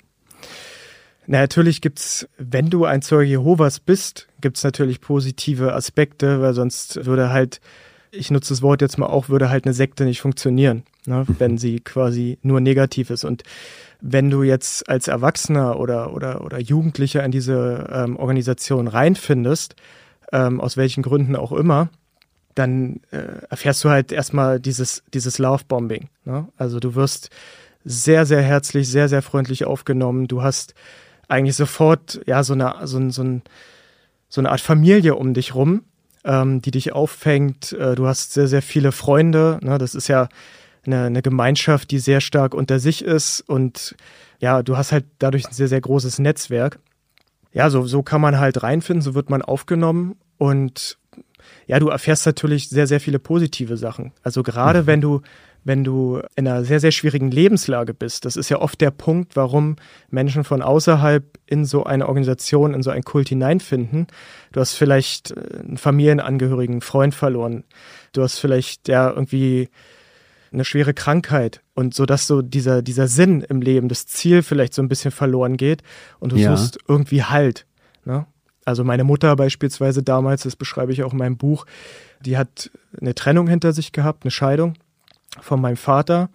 Na, 1.28 1.40
natürlich 1.40 1.82
gibt's, 1.82 2.28
wenn 2.38 2.70
du 2.70 2.86
ein 2.86 3.02
Zeuge 3.02 3.30
Jehovas 3.30 3.80
bist, 3.80 4.28
gibt's 4.42 4.64
natürlich 4.64 5.02
positive 5.02 5.74
Aspekte, 5.74 6.42
weil 6.42 6.54
sonst 6.54 7.06
würde 7.06 7.30
halt, 7.30 7.62
ich 8.12 8.32
nutze 8.32 8.54
das 8.54 8.62
Wort 8.62 8.82
jetzt 8.82 8.98
mal 8.98 9.08
auch, 9.08 9.30
würde 9.30 9.50
halt 9.50 9.66
eine 9.66 9.74
Sekte 9.74 10.06
nicht 10.06 10.22
funktionieren, 10.22 10.84
ne, 11.06 11.26
mhm. 11.28 11.36
wenn 11.40 11.58
sie 11.58 11.80
quasi 11.80 12.38
nur 12.44 12.62
negativ 12.62 13.10
ist. 13.10 13.24
Und 13.24 13.44
wenn 14.02 14.30
du 14.30 14.44
jetzt 14.44 14.88
als 14.88 15.08
Erwachsener 15.08 15.80
oder, 15.80 16.14
oder, 16.14 16.44
oder 16.44 16.60
Jugendlicher 16.60 17.24
in 17.24 17.32
diese 17.32 17.90
ähm, 17.92 18.18
Organisation 18.18 18.88
reinfindest, 18.88 19.76
ähm, 20.32 20.62
aus 20.62 20.78
welchen 20.78 21.02
Gründen 21.02 21.36
auch 21.36 21.52
immer, 21.52 21.90
dann 22.54 23.02
äh, 23.12 23.46
erfährst 23.50 23.84
du 23.84 23.90
halt 23.90 24.12
erstmal 24.12 24.60
dieses, 24.60 25.04
dieses 25.14 25.40
Lovebombing. 25.40 26.10
Ne? 26.24 26.48
Also 26.58 26.80
du 26.80 26.96
wirst 26.96 27.30
sehr, 27.84 28.26
sehr 28.26 28.42
herzlich, 28.42 28.90
sehr, 28.90 29.10
sehr 29.10 29.22
freundlich 29.22 29.66
aufgenommen. 29.66 30.28
Du 30.28 30.42
hast 30.42 30.74
eigentlich 31.28 31.56
sofort 31.56 32.22
ja 32.26 32.44
so 32.44 32.54
eine, 32.54 32.76
so, 32.84 33.10
so, 33.10 33.24
ein, 33.24 33.42
so 34.30 34.42
eine 34.42 34.52
Art 34.52 34.62
Familie 34.62 35.16
um 35.16 35.34
dich 35.34 35.56
rum, 35.56 35.84
ähm, 36.24 36.62
die 36.62 36.72
dich 36.72 36.94
auffängt. 36.94 37.74
Äh, 37.74 37.96
du 37.96 38.08
hast 38.08 38.34
sehr, 38.34 38.48
sehr 38.48 38.62
viele 38.62 38.92
Freunde. 38.92 39.60
Ne? 39.62 39.78
Das 39.78 39.96
ist 39.96 40.08
ja 40.08 40.30
eine, 40.86 41.06
eine 41.06 41.22
Gemeinschaft, 41.22 41.92
die 41.92 42.00
sehr 42.00 42.22
stark 42.22 42.54
unter 42.54 42.80
sich 42.80 43.04
ist 43.04 43.42
und 43.42 43.96
ja, 44.40 44.64
du 44.64 44.78
hast 44.78 44.92
halt 44.92 45.06
dadurch 45.20 45.48
ein 45.48 45.54
sehr, 45.54 45.68
sehr 45.68 45.82
großes 45.82 46.20
Netzwerk. 46.20 46.80
Ja, 47.54 47.70
so, 47.70 47.88
so 47.88 48.04
kann 48.04 48.22
man 48.22 48.38
halt 48.38 48.64
reinfinden, 48.64 49.02
so 49.02 49.16
wird 49.16 49.30
man 49.30 49.42
aufgenommen 49.42 50.18
und 50.38 50.98
ja, 51.68 51.80
du 51.80 51.90
erfährst 51.90 52.26
natürlich 52.26 52.70
sehr, 52.70 52.88
sehr 52.88 53.00
viele 53.00 53.20
positive 53.20 53.78
Sachen. 53.78 54.12
Also 54.24 54.44
gerade 54.44 54.84
mhm. 54.84 54.88
wenn 54.88 55.02
du, 55.02 55.22
wenn 55.66 55.84
du 55.84 56.22
in 56.36 56.48
einer 56.48 56.64
sehr, 56.64 56.80
sehr 56.80 56.92
schwierigen 56.92 57.32
Lebenslage 57.32 57.96
bist, 57.96 58.24
das 58.24 58.38
ist 58.38 58.50
ja 58.50 58.62
oft 58.62 58.80
der 58.80 58.92
Punkt, 58.92 59.36
warum 59.36 59.78
Menschen 60.12 60.44
von 60.44 60.62
außerhalb 60.62 61.26
in 61.48 61.66
so 61.66 61.84
eine 61.84 62.08
Organisation, 62.08 62.76
in 62.76 62.84
so 62.84 62.92
einen 62.92 63.04
Kult 63.04 63.30
hineinfinden. 63.30 64.06
Du 64.52 64.62
hast 64.62 64.74
vielleicht 64.74 65.32
äh, 65.32 65.60
einen 65.60 65.78
Familienangehörigen, 65.78 66.76
einen 66.76 66.82
Freund 66.82 67.16
verloren. 67.16 67.64
Du 68.14 68.22
hast 68.22 68.38
vielleicht 68.38 68.88
ja 68.88 69.10
irgendwie 69.10 69.70
eine 70.54 70.66
schwere 70.66 70.94
Krankheit 70.94 71.62
und 71.74 71.96
so 71.96 72.06
dass 72.06 72.28
so 72.28 72.42
dieser 72.42 72.82
dieser 72.82 73.08
Sinn 73.08 73.42
im 73.42 73.62
Leben, 73.62 73.90
das 73.90 74.06
Ziel 74.06 74.44
vielleicht 74.44 74.74
so 74.74 74.84
ein 74.84 74.88
bisschen 74.88 75.12
verloren 75.12 75.58
geht 75.58 75.82
und 76.20 76.32
du 76.32 76.38
ja. 76.38 76.56
suchst 76.56 76.78
irgendwie 76.88 77.24
Halt. 77.24 77.66
Ne? 78.06 78.28
Also 78.66 78.84
meine 78.84 79.04
Mutter 79.04 79.36
beispielsweise 79.36 80.04
damals, 80.04 80.44
das 80.44 80.56
beschreibe 80.56 80.94
ich 80.94 81.04
auch 81.04 81.12
in 81.12 81.18
meinem 81.18 81.38
Buch, 81.38 81.66
die 82.22 82.38
hat 82.38 82.72
eine 83.02 83.16
Trennung 83.16 83.48
hinter 83.48 83.74
sich 83.74 83.92
gehabt, 83.92 84.24
eine 84.24 84.32
Scheidung 84.32 84.76
von 85.42 85.62
meinem 85.62 85.78
Vater, 85.78 86.30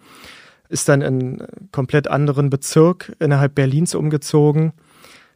ist 0.69 0.87
dann 0.89 1.01
in 1.01 1.07
einen 1.07 1.47
komplett 1.71 2.07
anderen 2.07 2.49
Bezirk 2.49 3.15
innerhalb 3.19 3.55
Berlins 3.55 3.93
umgezogen, 3.93 4.73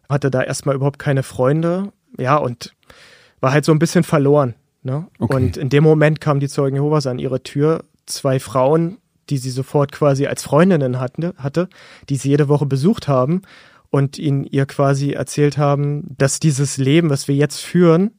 hatte 0.09 0.31
da 0.31 0.41
erstmal 0.41 0.75
überhaupt 0.75 0.99
keine 0.99 1.23
Freunde, 1.23 1.91
ja, 2.17 2.37
und 2.37 2.73
war 3.41 3.51
halt 3.51 3.65
so 3.65 3.71
ein 3.71 3.79
bisschen 3.79 4.03
verloren. 4.03 4.55
Ne? 4.83 5.07
Okay. 5.19 5.35
Und 5.35 5.57
in 5.57 5.69
dem 5.69 5.83
Moment 5.83 6.21
kamen 6.21 6.39
die 6.39 6.47
Zeugen 6.47 6.75
Jehovas 6.75 7.07
an 7.07 7.19
ihre 7.19 7.43
Tür 7.43 7.83
zwei 8.05 8.39
Frauen, 8.39 8.97
die 9.29 9.37
sie 9.37 9.49
sofort 9.49 9.91
quasi 9.91 10.27
als 10.27 10.43
Freundinnen 10.43 10.99
hatte, 10.99 11.33
hatte, 11.37 11.67
die 12.09 12.15
sie 12.15 12.29
jede 12.29 12.47
Woche 12.47 12.65
besucht 12.65 13.07
haben 13.07 13.41
und 13.89 14.19
ihnen 14.19 14.43
ihr 14.45 14.65
quasi 14.65 15.11
erzählt 15.11 15.57
haben, 15.57 16.15
dass 16.17 16.39
dieses 16.39 16.77
Leben, 16.77 17.09
was 17.09 17.27
wir 17.27 17.35
jetzt 17.35 17.59
führen, 17.61 18.11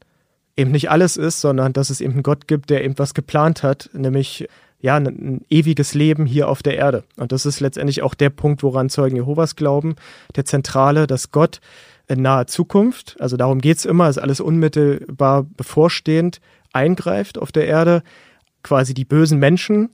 eben 0.56 0.70
nicht 0.70 0.90
alles 0.90 1.16
ist, 1.16 1.40
sondern 1.40 1.72
dass 1.72 1.90
es 1.90 2.00
eben 2.00 2.14
einen 2.14 2.22
Gott 2.22 2.48
gibt, 2.48 2.70
der 2.70 2.82
eben 2.82 2.98
was 2.98 3.14
geplant 3.14 3.62
hat, 3.62 3.90
nämlich 3.92 4.48
ja, 4.80 4.97
ein, 4.97 5.45
ewiges 5.49 5.95
Leben 5.95 6.26
hier 6.26 6.49
auf 6.49 6.62
der 6.62 6.76
Erde. 6.76 7.04
Und 7.16 7.33
das 7.33 7.47
ist 7.47 7.61
letztendlich 7.61 8.02
auch 8.02 8.14
der 8.14 8.30
Punkt, 8.30 8.62
woran 8.62 8.88
Zeugen 8.88 9.16
Jehovas 9.16 9.56
glauben, 9.56 9.97
der 10.35 10.45
Zentrale, 10.45 11.06
dass 11.06 11.30
Gott 11.30 11.61
in 12.09 12.23
naher 12.23 12.47
Zukunft, 12.47 13.16
also 13.18 13.37
darum 13.37 13.61
geht's 13.61 13.85
immer, 13.85 14.09
ist 14.09 14.18
alles 14.18 14.40
unmittelbar 14.40 15.45
bevorstehend, 15.45 16.40
eingreift 16.73 17.38
auf 17.38 17.52
der 17.52 17.66
Erde, 17.66 18.02
quasi 18.62 18.95
die 18.95 19.04
bösen 19.04 19.38
Menschen, 19.38 19.90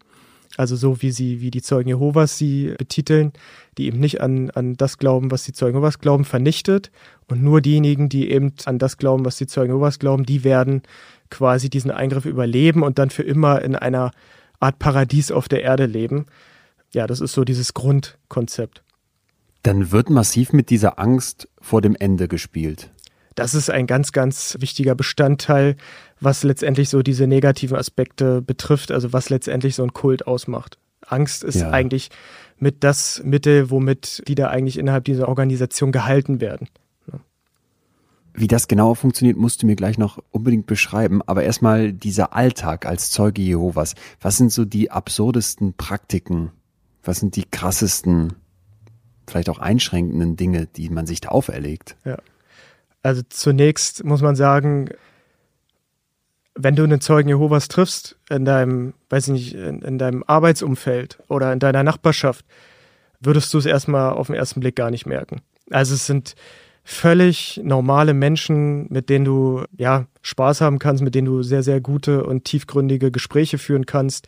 also 0.57 0.77
so 0.77 1.01
wie 1.01 1.13
sie, 1.13 1.41
wie 1.41 1.51
die 1.51 1.63
Zeugen 1.63 1.89
Jehovas 1.89 2.37
sie 2.37 2.75
betiteln, 2.77 3.33
die 3.79 3.87
eben 3.87 4.01
nicht 4.01 4.21
an, 4.21 4.51
an 4.51 4.75
das 4.77 4.99
glauben, 4.99 5.31
was 5.31 5.45
die 5.45 5.53
Zeugen 5.53 5.77
Jehovas 5.77 5.99
glauben, 5.99 6.25
vernichtet. 6.25 6.91
Und 7.29 7.43
nur 7.43 7.63
diejenigen, 7.63 8.11
die 8.11 8.31
eben 8.31 8.53
an 8.67 8.79
das 8.79 8.99
glauben, 8.99 9.25
was 9.25 9.37
die 9.37 9.47
Zeugen 9.47 9.73
Jehovas 9.73 9.99
glauben, 9.99 10.27
die 10.27 10.45
werden 10.45 10.83
quasi 11.31 11.71
diesen 11.71 11.91
Eingriff 11.91 12.27
überleben 12.27 12.83
und 12.83 12.99
dann 12.99 13.09
für 13.09 13.23
immer 13.23 13.63
in 13.63 13.77
einer 13.77 14.11
Art 14.63 14.79
Paradies 14.79 15.31
auf 15.31 15.49
der 15.49 15.63
Erde 15.63 15.87
leben. 15.87 16.27
Ja, 16.93 17.07
das 17.07 17.21
ist 17.21 17.33
so 17.33 17.45
dieses 17.45 17.75
Grundkonzept. 17.75 18.83
Dann 19.63 19.93
wird 19.93 20.11
massiv 20.11 20.53
mit 20.53 20.71
dieser 20.71 20.99
Angst 20.99 21.49
vor 21.61 21.81
dem 21.81 21.97
Ende 21.97 22.29
gespielt. 22.29 22.91
Das 23.35 23.55
ist 23.55 23.71
ein 23.71 23.87
ganz, 23.87 24.13
ganz 24.13 24.57
wichtiger 24.61 24.95
Bestandteil, 24.95 25.77
was 26.21 26.43
letztendlich 26.43 26.89
so 26.91 27.03
diese 27.03 27.27
negativen 27.27 27.77
Aspekte 27.77 28.43
betrifft, 28.43 28.93
also 28.93 29.13
was 29.13 29.31
letztendlich 29.31 29.75
so 29.75 29.83
ein 29.83 29.93
Kult 29.93 30.27
ausmacht. 30.27 30.79
Angst 31.07 31.43
ist 31.43 31.57
ja. 31.57 31.71
eigentlich 31.71 32.11
mit 32.59 32.85
das 32.85 33.23
Mittel, 33.25 33.71
womit 33.71 34.23
die 34.29 34.35
da 34.35 34.49
eigentlich 34.49 34.79
innerhalb 34.79 35.05
dieser 35.05 35.29
Organisation 35.29 35.93
gehalten 35.93 36.41
werden. 36.41 36.69
Wie 38.35 38.47
das 38.47 38.67
genau 38.67 38.95
funktioniert, 38.95 39.37
musst 39.37 39.63
du 39.63 39.67
mir 39.67 39.77
gleich 39.77 39.99
noch 39.99 40.19
unbedingt 40.31 40.67
beschreiben. 40.67 41.21
Aber 41.27 41.43
erstmal 41.43 41.93
dieser 41.93 42.35
Alltag 42.35 42.87
als 42.87 43.11
Zeuge 43.11 43.43
Jehovas. 43.43 43.95
Was 44.21 44.39
sind 44.39 44.51
so 44.51 44.65
die 44.65 44.91
absurdesten 44.91 45.75
Praktiken? 45.75 46.51
Was 47.03 47.21
sind 47.21 47.37
die 47.37 47.45
krassesten, 47.45 48.35
vielleicht 49.27 49.51
auch 49.51 49.59
einschränkenden 49.59 50.37
Dinge, 50.37 50.67
die 50.67 50.89
man 50.89 51.07
sich 51.07 51.21
da 51.21 51.29
auferlegt? 51.29 51.97
Ja. 52.05 52.19
Also 53.03 53.23
zunächst 53.29 54.05
muss 54.05 54.23
man 54.23 54.37
sagen, 54.37 54.89
wenn 56.55 56.77
du 56.77 56.85
einen 56.85 57.01
Zeugen 57.01 57.29
Jehovas 57.29 57.69
triffst 57.69 58.17
in 58.31 58.45
deinem, 58.45 58.95
weiß 59.11 59.29
ich 59.29 59.33
nicht, 59.33 59.55
in, 59.55 59.83
in 59.83 59.99
deinem 59.99 60.23
Arbeitsumfeld 60.27 61.19
oder 61.29 61.53
in 61.53 61.59
deiner 61.59 61.83
Nachbarschaft, 61.83 62.45
würdest 63.21 63.53
du 63.53 63.59
es 63.59 63.67
erstmal 63.67 64.13
auf 64.13 64.29
den 64.29 64.37
ersten 64.37 64.61
Blick 64.61 64.77
gar 64.77 64.91
nicht 64.91 65.07
merken. 65.07 65.41
Also 65.71 65.95
es 65.95 66.07
sind 66.07 66.35
völlig 66.85 67.61
normale 67.63 68.15
Menschen, 68.15 68.87
mit 68.91 69.09
denen 69.09 69.25
du 69.25 69.65
ja 69.77 70.07
Spaß 70.23 70.61
haben 70.61 70.79
kannst, 70.79 71.03
mit 71.03 71.15
denen 71.15 71.27
du 71.27 71.43
sehr, 71.43 71.63
sehr 71.63 71.81
gute 71.81 72.25
und 72.25 72.45
tiefgründige 72.45 73.11
Gespräche 73.11 73.59
führen 73.59 73.87
kannst, 73.87 74.27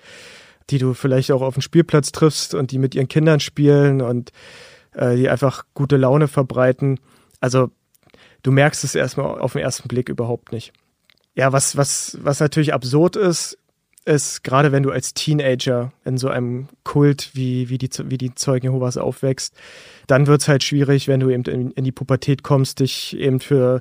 die 0.70 0.78
du 0.78 0.94
vielleicht 0.94 1.32
auch 1.32 1.42
auf 1.42 1.54
dem 1.54 1.62
Spielplatz 1.62 2.12
triffst 2.12 2.54
und 2.54 2.70
die 2.70 2.78
mit 2.78 2.94
ihren 2.94 3.08
Kindern 3.08 3.40
spielen 3.40 4.00
und 4.00 4.30
äh, 4.92 5.16
die 5.16 5.28
einfach 5.28 5.64
gute 5.74 5.96
Laune 5.96 6.28
verbreiten. 6.28 7.00
Also 7.40 7.70
du 8.42 8.52
merkst 8.52 8.84
es 8.84 8.94
erstmal 8.94 9.40
auf 9.40 9.52
den 9.52 9.62
ersten 9.62 9.88
Blick 9.88 10.08
überhaupt 10.08 10.52
nicht. 10.52 10.72
Ja, 11.34 11.52
was, 11.52 11.76
was, 11.76 12.16
was 12.22 12.38
natürlich 12.38 12.72
absurd 12.72 13.16
ist, 13.16 13.58
ist, 14.04 14.44
gerade 14.44 14.72
wenn 14.72 14.82
du 14.82 14.90
als 14.90 15.14
Teenager 15.14 15.92
in 16.04 16.18
so 16.18 16.28
einem 16.28 16.68
Kult 16.84 17.30
wie, 17.34 17.68
wie, 17.68 17.78
die, 17.78 17.88
wie 18.04 18.18
die 18.18 18.34
Zeugen 18.34 18.66
Jehovas 18.66 18.96
aufwächst, 18.96 19.54
dann 20.06 20.26
wird's 20.26 20.48
halt 20.48 20.62
schwierig, 20.62 21.08
wenn 21.08 21.20
du 21.20 21.30
eben 21.30 21.44
in, 21.44 21.70
in 21.70 21.84
die 21.84 21.92
Pubertät 21.92 22.42
kommst, 22.42 22.80
dich 22.80 23.16
eben 23.16 23.40
für 23.40 23.80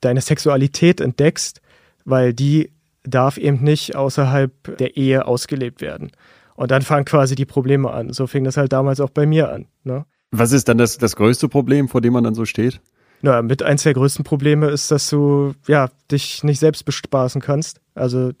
deine 0.00 0.20
Sexualität 0.20 1.00
entdeckst, 1.00 1.60
weil 2.04 2.32
die 2.32 2.70
darf 3.02 3.38
eben 3.38 3.62
nicht 3.62 3.96
außerhalb 3.96 4.76
der 4.78 4.96
Ehe 4.96 5.26
ausgelebt 5.26 5.80
werden. 5.80 6.10
Und 6.54 6.70
dann 6.70 6.82
fangen 6.82 7.04
quasi 7.04 7.34
die 7.34 7.44
Probleme 7.44 7.90
an. 7.90 8.12
So 8.12 8.26
fing 8.26 8.44
das 8.44 8.56
halt 8.56 8.72
damals 8.72 9.00
auch 9.00 9.10
bei 9.10 9.26
mir 9.26 9.52
an. 9.52 9.66
Ne? 9.84 10.06
Was 10.30 10.52
ist 10.52 10.68
dann 10.68 10.78
das, 10.78 10.98
das 10.98 11.16
größte 11.16 11.48
Problem, 11.48 11.88
vor 11.88 12.00
dem 12.00 12.12
man 12.12 12.24
dann 12.24 12.34
so 12.34 12.44
steht? 12.44 12.80
Na, 13.22 13.42
mit 13.42 13.62
eins 13.62 13.82
der 13.82 13.94
größten 13.94 14.24
Probleme 14.24 14.68
ist, 14.68 14.90
dass 14.90 15.08
du 15.08 15.54
ja 15.66 15.88
dich 16.10 16.44
nicht 16.44 16.60
selbst 16.60 16.84
bespaßen 16.84 17.40
kannst. 17.40 17.80
Also 17.96 18.32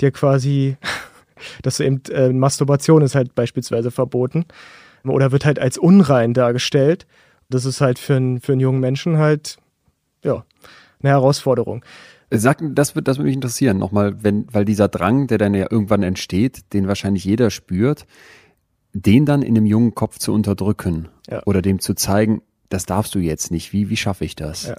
dir 0.00 0.10
quasi, 0.10 0.76
dass 1.62 1.76
du 1.76 1.84
eben 1.84 2.02
äh, 2.10 2.32
Masturbation 2.32 3.02
ist 3.02 3.14
halt 3.14 3.34
beispielsweise 3.34 3.90
verboten 3.90 4.44
oder 5.04 5.32
wird 5.32 5.44
halt 5.44 5.58
als 5.58 5.78
unrein 5.78 6.34
dargestellt. 6.34 7.06
Das 7.48 7.64
ist 7.64 7.80
halt 7.80 7.98
für, 7.98 8.16
einen 8.16 8.40
für 8.40 8.52
einen 8.52 8.60
jungen 8.60 8.80
Menschen 8.80 9.18
halt 9.18 9.58
ja 10.24 10.44
eine 11.02 11.10
Herausforderung. 11.10 11.84
Sag, 12.32 12.58
das 12.62 12.94
wird, 12.94 13.08
das 13.08 13.18
würde 13.18 13.26
mich 13.26 13.34
interessieren 13.34 13.78
nochmal, 13.78 14.22
wenn, 14.22 14.46
weil 14.52 14.64
dieser 14.64 14.88
Drang, 14.88 15.26
der 15.26 15.38
dann 15.38 15.54
ja 15.54 15.66
irgendwann 15.68 16.04
entsteht, 16.04 16.72
den 16.72 16.86
wahrscheinlich 16.86 17.24
jeder 17.24 17.50
spürt, 17.50 18.06
den 18.92 19.26
dann 19.26 19.42
in 19.42 19.56
dem 19.56 19.66
jungen 19.66 19.94
Kopf 19.94 20.18
zu 20.18 20.32
unterdrücken 20.32 21.08
ja. 21.28 21.42
oder 21.46 21.60
dem 21.60 21.80
zu 21.80 21.94
zeigen, 21.94 22.42
das 22.68 22.86
darfst 22.86 23.14
du 23.16 23.18
jetzt 23.18 23.50
nicht. 23.50 23.72
Wie, 23.72 23.90
wie 23.90 23.96
schaffe 23.96 24.24
ich 24.24 24.36
das? 24.36 24.68
Ja. 24.68 24.76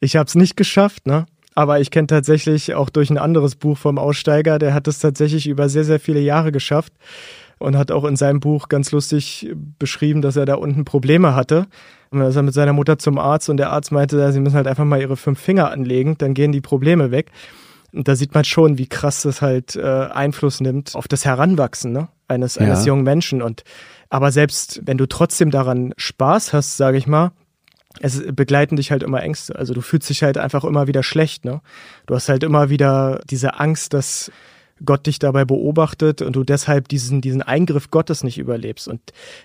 Ich 0.00 0.16
habe 0.16 0.26
es 0.26 0.34
nicht 0.34 0.56
geschafft, 0.56 1.06
ne? 1.06 1.26
Aber 1.58 1.80
ich 1.80 1.90
kenne 1.90 2.06
tatsächlich 2.06 2.76
auch 2.76 2.88
durch 2.88 3.10
ein 3.10 3.18
anderes 3.18 3.56
Buch 3.56 3.76
vom 3.76 3.98
Aussteiger, 3.98 4.60
der 4.60 4.74
hat 4.74 4.86
es 4.86 5.00
tatsächlich 5.00 5.48
über 5.48 5.68
sehr, 5.68 5.82
sehr 5.82 5.98
viele 5.98 6.20
Jahre 6.20 6.52
geschafft 6.52 6.92
und 7.58 7.76
hat 7.76 7.90
auch 7.90 8.04
in 8.04 8.14
seinem 8.14 8.38
Buch 8.38 8.68
ganz 8.68 8.92
lustig 8.92 9.52
beschrieben, 9.76 10.22
dass 10.22 10.36
er 10.36 10.46
da 10.46 10.54
unten 10.54 10.84
Probleme 10.84 11.34
hatte. 11.34 11.66
Und 12.10 12.20
dann 12.20 12.28
ist 12.28 12.36
er 12.36 12.44
mit 12.44 12.54
seiner 12.54 12.74
Mutter 12.74 12.96
zum 13.00 13.18
Arzt 13.18 13.50
und 13.50 13.56
der 13.56 13.72
Arzt 13.72 13.90
meinte, 13.90 14.30
sie 14.30 14.38
müssen 14.38 14.54
halt 14.54 14.68
einfach 14.68 14.84
mal 14.84 15.00
ihre 15.00 15.16
fünf 15.16 15.40
Finger 15.40 15.72
anlegen, 15.72 16.16
dann 16.16 16.32
gehen 16.32 16.52
die 16.52 16.60
Probleme 16.60 17.10
weg. 17.10 17.32
Und 17.92 18.06
da 18.06 18.14
sieht 18.14 18.34
man 18.34 18.44
schon, 18.44 18.78
wie 18.78 18.86
krass 18.86 19.22
das 19.22 19.42
halt 19.42 19.74
äh, 19.74 19.82
Einfluss 19.82 20.60
nimmt 20.60 20.94
auf 20.94 21.08
das 21.08 21.24
Heranwachsen 21.24 21.90
ne? 21.90 22.06
eines, 22.28 22.54
ja. 22.54 22.66
eines 22.66 22.86
jungen 22.86 23.02
Menschen. 23.02 23.42
Und 23.42 23.64
aber 24.10 24.30
selbst 24.30 24.82
wenn 24.84 24.96
du 24.96 25.06
trotzdem 25.06 25.50
daran 25.50 25.92
Spaß 25.96 26.52
hast, 26.52 26.76
sage 26.76 26.98
ich 26.98 27.08
mal, 27.08 27.32
es 28.00 28.22
begleiten 28.32 28.76
dich 28.76 28.90
halt 28.90 29.02
immer 29.02 29.22
Ängste. 29.22 29.56
Also 29.56 29.74
du 29.74 29.80
fühlst 29.80 30.08
dich 30.08 30.22
halt 30.22 30.38
einfach 30.38 30.64
immer 30.64 30.86
wieder 30.86 31.02
schlecht, 31.02 31.44
ne? 31.44 31.60
Du 32.06 32.14
hast 32.14 32.28
halt 32.28 32.42
immer 32.42 32.70
wieder 32.70 33.20
diese 33.28 33.58
Angst, 33.58 33.94
dass 33.94 34.30
Gott 34.84 35.06
dich 35.06 35.18
dabei 35.18 35.44
beobachtet 35.44 36.22
und 36.22 36.36
du 36.36 36.44
deshalb 36.44 36.88
diesen, 36.88 37.20
diesen 37.20 37.42
Eingriff 37.42 37.90
Gottes 37.90 38.22
nicht 38.22 38.38
überlebst. 38.38 38.86
Und 38.86 39.00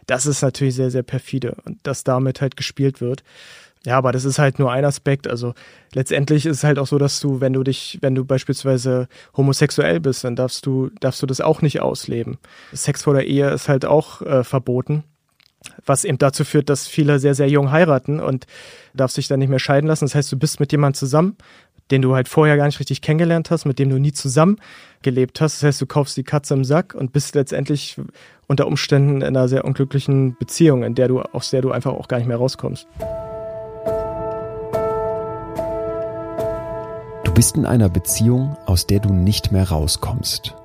das 0.05 0.25
ist 0.25 0.41
natürlich 0.41 0.75
sehr, 0.75 0.91
sehr 0.91 1.03
perfide 1.03 1.57
und 1.65 1.79
dass 1.83 2.03
damit 2.03 2.41
halt 2.41 2.55
gespielt 2.55 3.01
wird. 3.01 3.23
Ja, 3.85 3.97
aber 3.97 4.13
das 4.13 4.23
ist 4.23 4.39
halt 4.39 4.59
nur 4.59 4.71
ein 4.71 4.85
Aspekt. 4.85 5.27
Also 5.27 5.55
letztendlich 5.93 6.45
ist 6.45 6.57
es 6.57 6.63
halt 6.63 6.79
auch 6.79 6.87
so, 6.87 6.97
dass 6.97 7.19
du, 7.19 7.41
wenn 7.41 7.51
du 7.51 7.63
dich, 7.63 7.97
wenn 8.01 8.15
du 8.15 8.23
beispielsweise 8.23 9.07
homosexuell 9.35 9.99
bist, 9.99 10.23
dann 10.23 10.35
darfst 10.35 10.65
du, 10.65 10.89
darfst 11.01 11.21
du 11.21 11.25
das 11.25 11.41
auch 11.41 11.61
nicht 11.61 11.81
ausleben. 11.81 12.37
Sex 12.71 13.03
vor 13.03 13.13
der 13.13 13.25
Ehe 13.25 13.49
ist 13.49 13.67
halt 13.67 13.85
auch 13.85 14.21
äh, 14.21 14.43
verboten 14.43 15.03
was 15.85 16.05
eben 16.05 16.17
dazu 16.17 16.43
führt, 16.43 16.69
dass 16.69 16.87
viele 16.87 17.19
sehr, 17.19 17.35
sehr 17.35 17.49
jung 17.49 17.71
heiraten 17.71 18.19
und 18.19 18.45
darfst 18.93 19.17
dich 19.17 19.27
dann 19.27 19.39
nicht 19.39 19.49
mehr 19.49 19.59
scheiden 19.59 19.87
lassen. 19.87 20.05
Das 20.05 20.15
heißt, 20.15 20.31
du 20.31 20.37
bist 20.37 20.59
mit 20.59 20.71
jemandem 20.71 20.97
zusammen, 20.97 21.37
den 21.91 22.01
du 22.01 22.15
halt 22.15 22.27
vorher 22.27 22.57
gar 22.57 22.65
nicht 22.65 22.79
richtig 22.79 23.01
kennengelernt 23.01 23.51
hast, 23.51 23.65
mit 23.65 23.79
dem 23.79 23.89
du 23.89 23.99
nie 23.99 24.13
zusammen 24.13 24.57
gelebt 25.01 25.41
hast. 25.41 25.57
Das 25.57 25.63
heißt, 25.67 25.81
du 25.81 25.85
kaufst 25.85 26.15
die 26.17 26.23
Katze 26.23 26.53
im 26.53 26.63
Sack 26.63 26.95
und 26.95 27.11
bist 27.11 27.35
letztendlich 27.35 27.97
unter 28.47 28.67
Umständen 28.67 29.17
in 29.17 29.23
einer 29.23 29.47
sehr 29.47 29.65
unglücklichen 29.65 30.35
Beziehung, 30.37 30.83
in 30.83 30.95
der 30.95 31.07
du, 31.07 31.21
aus 31.21 31.49
der 31.49 31.61
du 31.61 31.71
einfach 31.71 31.93
auch 31.93 32.07
gar 32.07 32.17
nicht 32.17 32.27
mehr 32.27 32.37
rauskommst. 32.37 32.87
Du 37.23 37.33
bist 37.33 37.57
in 37.57 37.65
einer 37.65 37.89
Beziehung, 37.89 38.55
aus 38.65 38.87
der 38.87 38.99
du 38.99 39.13
nicht 39.13 39.51
mehr 39.51 39.69
rauskommst. 39.69 40.55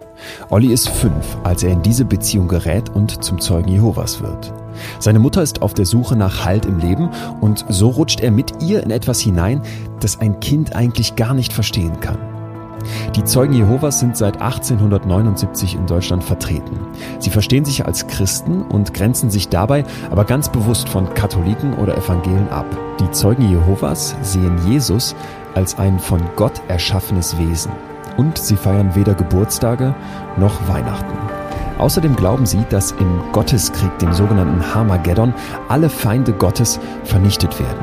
Olli 0.51 0.73
ist 0.73 0.89
fünf, 0.89 1.37
als 1.45 1.63
er 1.63 1.71
in 1.71 1.83
diese 1.83 2.05
Beziehung 2.05 2.49
gerät 2.49 2.91
und 2.91 3.23
zum 3.23 3.41
Zeugen 3.41 3.69
Jehovas 3.69 4.21
wird. 4.21 4.53
Seine 4.99 5.19
Mutter 5.19 5.43
ist 5.43 5.63
auf 5.63 5.75
der 5.75 5.87
Suche 5.87 6.17
nach 6.17 6.45
Halt 6.45 6.67
im 6.67 6.79
Leben 6.79 7.11
und 7.41 7.65
so 7.69 7.89
rutscht 7.89 8.21
er 8.21 8.31
mit 8.31 8.63
ihr 8.63 8.83
in 8.83 8.91
etwas 8.91 9.21
hinein, 9.21 9.63
das 10.01 10.21
ein 10.21 10.41
Kind 10.41 10.75
eigentlich 10.77 11.17
gar 11.17 11.35
nicht 11.35 11.53
verstehen 11.53 12.01
kann. 12.01 12.19
Die 13.17 13.25
Zeugen 13.25 13.55
Jehovas 13.55 13.99
sind 13.99 14.17
seit 14.17 14.41
1879 14.41 15.75
in 15.75 15.87
Deutschland 15.87 16.23
vertreten. 16.23 16.79
Sie 17.19 17.31
verstehen 17.31 17.65
sich 17.65 17.85
als 17.85 18.07
Christen 18.07 18.63
und 18.63 18.95
grenzen 18.95 19.31
sich 19.31 19.49
dabei 19.49 19.85
aber 20.11 20.25
ganz 20.25 20.49
bewusst 20.49 20.89
von 20.89 21.13
Katholiken 21.15 21.75
oder 21.75 21.97
Evangelen 21.97 22.49
ab. 22.49 22.67
Die 23.01 23.11
Zeugen 23.11 23.51
Jehovas 23.51 24.15
sehen 24.23 24.57
Jesus 24.67 25.17
als 25.55 25.77
ein 25.79 25.99
von 25.99 26.21
Gott 26.37 26.61
erschaffenes 26.69 27.37
Wesen 27.37 27.73
und 28.19 28.37
sie 28.37 28.57
feiern 28.57 28.95
weder 28.95 29.15
Geburtstage 29.15 29.95
noch 30.37 30.69
Weihnachten. 30.69 31.17
Außerdem 31.79 32.17
glauben 32.17 32.45
sie, 32.45 32.65
dass 32.69 32.93
im 32.93 33.23
Gotteskrieg, 33.33 33.97
dem 34.01 34.13
sogenannten 34.13 34.75
Harmageddon, 34.75 35.33
alle 35.69 35.89
Feinde 35.89 36.33
Gottes 36.33 36.79
vernichtet 37.05 37.59
werden. 37.59 37.79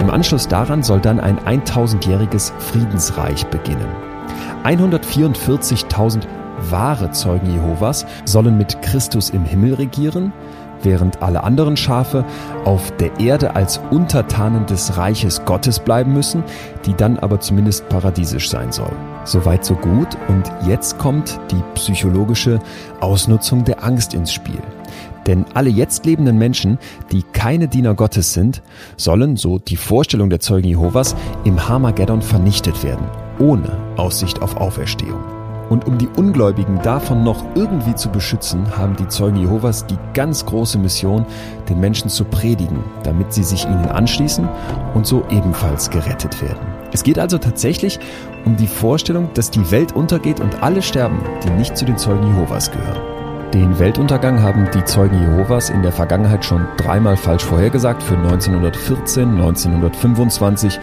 Im 0.00 0.10
Anschluss 0.10 0.48
daran 0.48 0.82
soll 0.82 1.00
dann 1.00 1.20
ein 1.20 1.38
1000-jähriges 1.38 2.52
Friedensreich 2.58 3.46
beginnen. 3.46 3.88
144.000 4.64 6.22
wahre 6.70 7.12
Zeugen 7.12 7.52
Jehovas 7.52 8.04
sollen 8.24 8.58
mit 8.58 8.82
Christus 8.82 9.30
im 9.30 9.44
Himmel 9.44 9.74
regieren, 9.74 10.32
während 10.82 11.22
alle 11.22 11.44
anderen 11.44 11.76
Schafe 11.76 12.24
auf 12.64 12.90
der 12.96 13.18
Erde 13.20 13.54
als 13.54 13.80
Untertanen 13.90 14.66
des 14.66 14.96
Reiches 14.96 15.44
Gottes 15.44 15.78
bleiben 15.78 16.12
müssen, 16.12 16.42
die 16.84 16.94
dann 16.94 17.18
aber 17.18 17.40
zumindest 17.40 17.88
paradiesisch 17.88 18.50
sein 18.50 18.72
soll. 18.72 18.92
Soweit 19.26 19.64
so 19.64 19.74
gut 19.74 20.16
und 20.28 20.44
jetzt 20.66 20.98
kommt 20.98 21.38
die 21.50 21.62
psychologische 21.74 22.60
Ausnutzung 23.00 23.64
der 23.64 23.82
Angst 23.82 24.14
ins 24.14 24.32
Spiel. 24.32 24.62
Denn 25.26 25.44
alle 25.54 25.68
jetzt 25.68 26.06
lebenden 26.06 26.38
Menschen, 26.38 26.78
die 27.10 27.24
keine 27.24 27.66
Diener 27.66 27.94
Gottes 27.94 28.32
sind, 28.32 28.62
sollen, 28.96 29.36
so 29.36 29.58
die 29.58 29.76
Vorstellung 29.76 30.30
der 30.30 30.38
Zeugen 30.38 30.68
Jehovas, 30.68 31.16
im 31.42 31.68
Harmageddon 31.68 32.22
vernichtet 32.22 32.84
werden, 32.84 33.04
ohne 33.40 33.76
Aussicht 33.96 34.40
auf 34.42 34.56
Auferstehung. 34.56 35.24
Und 35.68 35.84
um 35.88 35.98
die 35.98 36.06
Ungläubigen 36.16 36.80
davon 36.82 37.24
noch 37.24 37.44
irgendwie 37.56 37.96
zu 37.96 38.08
beschützen, 38.10 38.78
haben 38.78 38.94
die 38.94 39.08
Zeugen 39.08 39.38
Jehovas 39.38 39.84
die 39.86 39.98
ganz 40.14 40.46
große 40.46 40.78
Mission, 40.78 41.26
den 41.68 41.80
Menschen 41.80 42.08
zu 42.08 42.24
predigen, 42.24 42.84
damit 43.02 43.32
sie 43.32 43.42
sich 43.42 43.64
ihnen 43.64 43.86
anschließen 43.86 44.48
und 44.94 45.08
so 45.08 45.24
ebenfalls 45.28 45.90
gerettet 45.90 46.40
werden. 46.40 46.75
Es 46.92 47.02
geht 47.02 47.18
also 47.18 47.38
tatsächlich 47.38 47.98
um 48.44 48.56
die 48.56 48.66
Vorstellung, 48.66 49.30
dass 49.34 49.50
die 49.50 49.70
Welt 49.70 49.92
untergeht 49.92 50.40
und 50.40 50.62
alle 50.62 50.82
sterben, 50.82 51.20
die 51.44 51.50
nicht 51.50 51.76
zu 51.76 51.84
den 51.84 51.98
Zeugen 51.98 52.26
Jehovas 52.26 52.70
gehören. 52.70 53.16
Den 53.52 53.78
Weltuntergang 53.78 54.42
haben 54.42 54.68
die 54.74 54.84
Zeugen 54.84 55.20
Jehovas 55.20 55.70
in 55.70 55.82
der 55.82 55.92
Vergangenheit 55.92 56.44
schon 56.44 56.66
dreimal 56.76 57.16
falsch 57.16 57.44
vorhergesagt 57.44 58.02
für 58.02 58.16
1914, 58.16 59.30
1925 59.30 60.78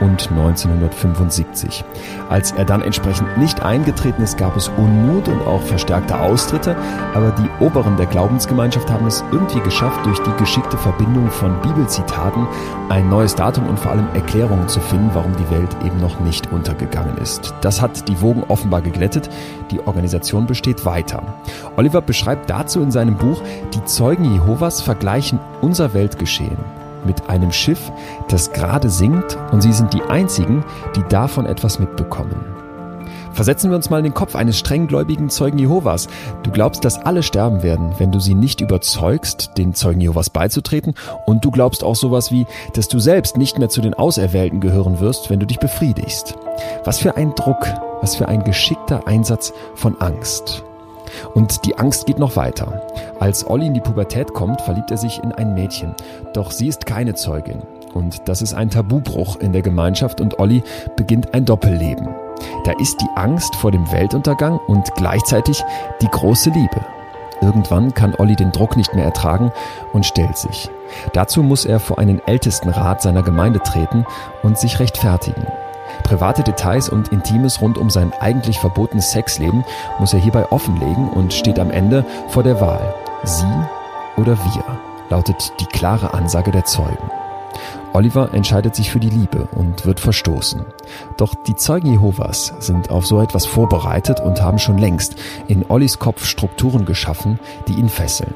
und 0.00 0.30
1975. 0.30 1.84
Als 2.28 2.52
er 2.52 2.64
dann 2.64 2.82
entsprechend 2.82 3.38
nicht 3.38 3.62
eingetreten 3.62 4.22
ist, 4.22 4.38
gab 4.38 4.56
es 4.56 4.68
Unmut 4.68 5.28
und 5.28 5.40
auch 5.42 5.62
verstärkte 5.62 6.18
Austritte, 6.18 6.76
aber 7.14 7.32
die 7.32 7.64
Oberen 7.64 7.96
der 7.96 8.06
Glaubensgemeinschaft 8.06 8.90
haben 8.90 9.06
es 9.06 9.24
irgendwie 9.32 9.60
geschafft, 9.60 10.04
durch 10.06 10.18
die 10.20 10.36
geschickte 10.38 10.76
Verbindung 10.76 11.30
von 11.30 11.60
Bibelzitaten 11.62 12.46
ein 12.88 13.08
neues 13.08 13.34
Datum 13.34 13.66
und 13.68 13.78
vor 13.78 13.92
allem 13.92 14.08
Erklärungen 14.14 14.68
zu 14.68 14.80
finden, 14.80 15.10
warum 15.14 15.34
die 15.36 15.50
Welt 15.50 15.76
eben 15.84 16.00
noch 16.00 16.20
nicht 16.20 16.52
untergegangen 16.52 17.18
ist. 17.18 17.54
Das 17.60 17.80
hat 17.80 18.08
die 18.08 18.20
Wogen 18.20 18.44
offenbar 18.48 18.82
geglättet. 18.82 19.28
Die 19.70 19.80
Organisation 19.86 20.46
besteht 20.46 20.84
weiter. 20.84 21.22
Oliver 21.76 22.00
beschreibt 22.00 22.50
dazu 22.50 22.80
in 22.80 22.90
seinem 22.90 23.16
Buch, 23.16 23.42
die 23.74 23.84
Zeugen 23.84 24.24
Jehovas 24.32 24.80
vergleichen 24.80 25.38
unser 25.60 25.94
Weltgeschehen 25.94 26.58
mit 27.04 27.28
einem 27.28 27.52
Schiff, 27.52 27.92
das 28.28 28.52
gerade 28.52 28.90
sinkt 28.90 29.38
und 29.52 29.62
sie 29.62 29.72
sind 29.72 29.92
die 29.94 30.02
einzigen, 30.02 30.64
die 30.96 31.02
davon 31.08 31.46
etwas 31.46 31.78
mitbekommen. 31.78 32.58
Versetzen 33.32 33.70
wir 33.70 33.76
uns 33.76 33.88
mal 33.88 33.98
in 33.98 34.04
den 34.04 34.14
Kopf 34.14 34.34
eines 34.34 34.58
strenggläubigen 34.58 35.30
Zeugen 35.30 35.58
Jehovas. 35.58 36.08
Du 36.42 36.50
glaubst, 36.50 36.84
dass 36.84 36.98
alle 36.98 37.22
sterben 37.22 37.62
werden, 37.62 37.92
wenn 37.98 38.10
du 38.10 38.18
sie 38.18 38.34
nicht 38.34 38.60
überzeugst, 38.60 39.52
den 39.56 39.74
Zeugen 39.74 40.00
Jehovas 40.00 40.28
beizutreten. 40.28 40.94
Und 41.24 41.44
du 41.44 41.52
glaubst 41.52 41.84
auch 41.84 41.94
sowas 41.94 42.32
wie, 42.32 42.46
dass 42.74 42.88
du 42.88 42.98
selbst 42.98 43.36
nicht 43.36 43.56
mehr 43.58 43.68
zu 43.68 43.80
den 43.80 43.94
Auserwählten 43.94 44.60
gehören 44.60 44.98
wirst, 44.98 45.30
wenn 45.30 45.38
du 45.38 45.46
dich 45.46 45.60
befriedigst. 45.60 46.34
Was 46.84 46.98
für 46.98 47.16
ein 47.16 47.32
Druck, 47.36 47.64
was 48.00 48.16
für 48.16 48.26
ein 48.26 48.42
geschickter 48.42 49.06
Einsatz 49.06 49.52
von 49.76 50.00
Angst. 50.00 50.64
Und 51.34 51.64
die 51.64 51.78
Angst 51.78 52.06
geht 52.06 52.18
noch 52.18 52.36
weiter. 52.36 52.82
Als 53.20 53.48
Olli 53.48 53.66
in 53.66 53.74
die 53.74 53.80
Pubertät 53.80 54.32
kommt, 54.34 54.60
verliebt 54.60 54.90
er 54.90 54.96
sich 54.96 55.22
in 55.22 55.32
ein 55.32 55.54
Mädchen. 55.54 55.94
Doch 56.32 56.50
sie 56.50 56.68
ist 56.68 56.86
keine 56.86 57.14
Zeugin. 57.14 57.62
Und 57.94 58.28
das 58.28 58.42
ist 58.42 58.54
ein 58.54 58.70
Tabubruch 58.70 59.36
in 59.36 59.52
der 59.52 59.62
Gemeinschaft 59.62 60.20
und 60.20 60.38
Olli 60.38 60.62
beginnt 60.96 61.34
ein 61.34 61.44
Doppelleben. 61.44 62.08
Da 62.64 62.72
ist 62.78 63.00
die 63.00 63.08
Angst 63.16 63.54
vor 63.56 63.72
dem 63.72 63.90
Weltuntergang 63.90 64.60
und 64.66 64.94
gleichzeitig 64.94 65.62
die 66.00 66.08
große 66.08 66.50
Liebe. 66.50 66.80
Irgendwann 67.40 67.94
kann 67.94 68.14
Olli 68.16 68.36
den 68.36 68.52
Druck 68.52 68.76
nicht 68.76 68.94
mehr 68.94 69.04
ertragen 69.04 69.52
und 69.92 70.04
stellt 70.04 70.36
sich. 70.36 70.68
Dazu 71.12 71.42
muss 71.42 71.64
er 71.64 71.78
vor 71.78 71.98
einen 71.98 72.20
Ältestenrat 72.26 73.00
seiner 73.02 73.22
Gemeinde 73.22 73.60
treten 73.60 74.04
und 74.42 74.58
sich 74.58 74.80
rechtfertigen. 74.80 75.46
Private 76.08 76.42
Details 76.42 76.88
und 76.88 77.08
Intimes 77.08 77.60
rund 77.60 77.76
um 77.76 77.90
sein 77.90 78.14
eigentlich 78.18 78.58
verbotenes 78.58 79.10
Sexleben 79.10 79.62
muss 79.98 80.14
er 80.14 80.18
hierbei 80.18 80.50
offenlegen 80.50 81.10
und 81.10 81.34
steht 81.34 81.58
am 81.58 81.70
Ende 81.70 82.02
vor 82.28 82.42
der 82.42 82.62
Wahl. 82.62 82.94
Sie 83.24 83.44
oder 84.16 84.38
wir, 84.38 84.64
lautet 85.10 85.52
die 85.60 85.66
klare 85.66 86.14
Ansage 86.14 86.50
der 86.50 86.64
Zeugen. 86.64 87.10
Oliver 87.92 88.32
entscheidet 88.32 88.74
sich 88.74 88.90
für 88.90 89.00
die 89.00 89.10
Liebe 89.10 89.48
und 89.54 89.84
wird 89.84 90.00
verstoßen. 90.00 90.64
Doch 91.18 91.34
die 91.34 91.56
Zeugen 91.56 91.92
Jehovas 91.92 92.54
sind 92.58 92.90
auf 92.90 93.06
so 93.06 93.20
etwas 93.20 93.44
vorbereitet 93.44 94.18
und 94.18 94.40
haben 94.40 94.58
schon 94.58 94.78
längst 94.78 95.16
in 95.46 95.66
Ollis 95.68 95.98
Kopf 95.98 96.24
Strukturen 96.24 96.86
geschaffen, 96.86 97.38
die 97.66 97.74
ihn 97.74 97.90
fesseln. 97.90 98.32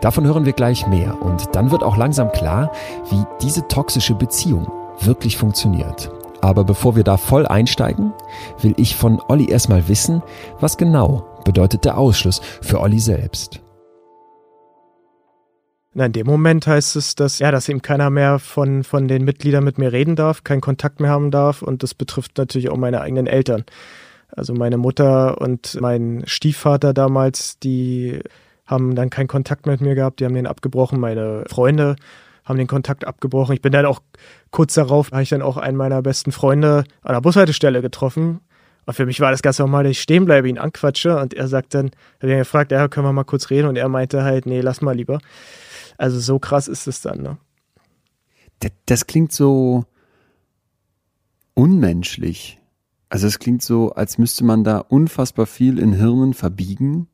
Davon 0.00 0.24
hören 0.24 0.46
wir 0.46 0.54
gleich 0.54 0.86
mehr 0.86 1.20
und 1.20 1.54
dann 1.54 1.70
wird 1.70 1.82
auch 1.82 1.98
langsam 1.98 2.32
klar, 2.32 2.72
wie 3.10 3.24
diese 3.42 3.68
toxische 3.68 4.14
Beziehung 4.14 4.72
wirklich 5.00 5.36
funktioniert. 5.36 6.10
Aber 6.44 6.62
bevor 6.62 6.94
wir 6.94 7.04
da 7.04 7.16
voll 7.16 7.46
einsteigen, 7.46 8.12
will 8.60 8.74
ich 8.76 8.96
von 8.96 9.18
Olli 9.28 9.48
erstmal 9.48 9.88
wissen, 9.88 10.22
was 10.60 10.76
genau 10.76 11.26
bedeutet 11.42 11.86
der 11.86 11.96
Ausschluss 11.96 12.42
für 12.60 12.82
Olli 12.82 13.00
selbst. 13.00 13.62
Na, 15.94 16.04
in 16.04 16.12
dem 16.12 16.26
Moment 16.26 16.66
heißt 16.66 16.96
es, 16.96 17.14
dass, 17.14 17.38
ja, 17.38 17.50
dass 17.50 17.70
eben 17.70 17.80
keiner 17.80 18.10
mehr 18.10 18.38
von, 18.38 18.84
von 18.84 19.08
den 19.08 19.24
Mitgliedern 19.24 19.64
mit 19.64 19.78
mir 19.78 19.90
reden 19.90 20.16
darf, 20.16 20.44
keinen 20.44 20.60
Kontakt 20.60 21.00
mehr 21.00 21.08
haben 21.08 21.30
darf 21.30 21.62
und 21.62 21.82
das 21.82 21.94
betrifft 21.94 22.36
natürlich 22.36 22.68
auch 22.68 22.76
meine 22.76 23.00
eigenen 23.00 23.26
Eltern. 23.26 23.64
Also 24.28 24.52
meine 24.52 24.76
Mutter 24.76 25.40
und 25.40 25.80
mein 25.80 26.24
Stiefvater 26.26 26.92
damals, 26.92 27.58
die 27.58 28.20
haben 28.66 28.94
dann 28.94 29.08
keinen 29.08 29.28
Kontakt 29.28 29.64
mehr 29.64 29.76
mit 29.76 29.80
mir 29.80 29.94
gehabt, 29.94 30.20
die 30.20 30.26
haben 30.26 30.34
den 30.34 30.46
abgebrochen. 30.46 31.00
Meine 31.00 31.44
Freunde 31.48 31.96
haben 32.44 32.58
den 32.58 32.66
Kontakt 32.66 33.06
abgebrochen. 33.06 33.54
Ich 33.54 33.62
bin 33.62 33.72
dann 33.72 33.86
auch 33.86 34.00
kurz 34.54 34.74
darauf, 34.74 35.10
habe 35.10 35.24
ich 35.24 35.30
dann 35.30 35.42
auch 35.42 35.56
einen 35.56 35.76
meiner 35.76 36.00
besten 36.00 36.30
Freunde 36.30 36.84
an 37.02 37.14
der 37.14 37.20
Bushaltestelle 37.20 37.82
getroffen. 37.82 38.40
Und 38.86 38.94
für 38.94 39.04
mich 39.04 39.18
war 39.18 39.32
das 39.32 39.42
ganz 39.42 39.58
normal, 39.58 39.82
dass 39.82 39.90
ich 39.90 40.00
stehen 40.00 40.26
bleibe, 40.26 40.48
ihn 40.48 40.58
anquatsche 40.58 41.18
und 41.18 41.34
er 41.34 41.48
sagt 41.48 41.74
dann, 41.74 41.90
er 42.20 42.28
hat 42.28 42.30
ihn 42.30 42.38
gefragt, 42.38 42.70
ja, 42.70 42.86
können 42.86 43.04
wir 43.04 43.12
mal 43.12 43.24
kurz 43.24 43.50
reden 43.50 43.66
und 43.66 43.74
er 43.74 43.88
meinte 43.88 44.22
halt, 44.22 44.46
nee, 44.46 44.60
lass 44.60 44.80
mal 44.80 44.94
lieber. 44.94 45.18
Also 45.98 46.20
so 46.20 46.38
krass 46.38 46.68
ist 46.68 46.86
es 46.86 47.00
dann, 47.00 47.20
ne? 47.20 47.36
Das, 48.60 48.70
das 48.86 49.06
klingt 49.08 49.32
so 49.32 49.86
unmenschlich. 51.54 52.60
Also 53.08 53.26
es 53.26 53.40
klingt 53.40 53.62
so, 53.62 53.90
als 53.94 54.18
müsste 54.18 54.44
man 54.44 54.62
da 54.62 54.78
unfassbar 54.78 55.46
viel 55.46 55.80
in 55.80 55.94
Hirnen 55.94 56.32
verbiegen, 56.32 57.08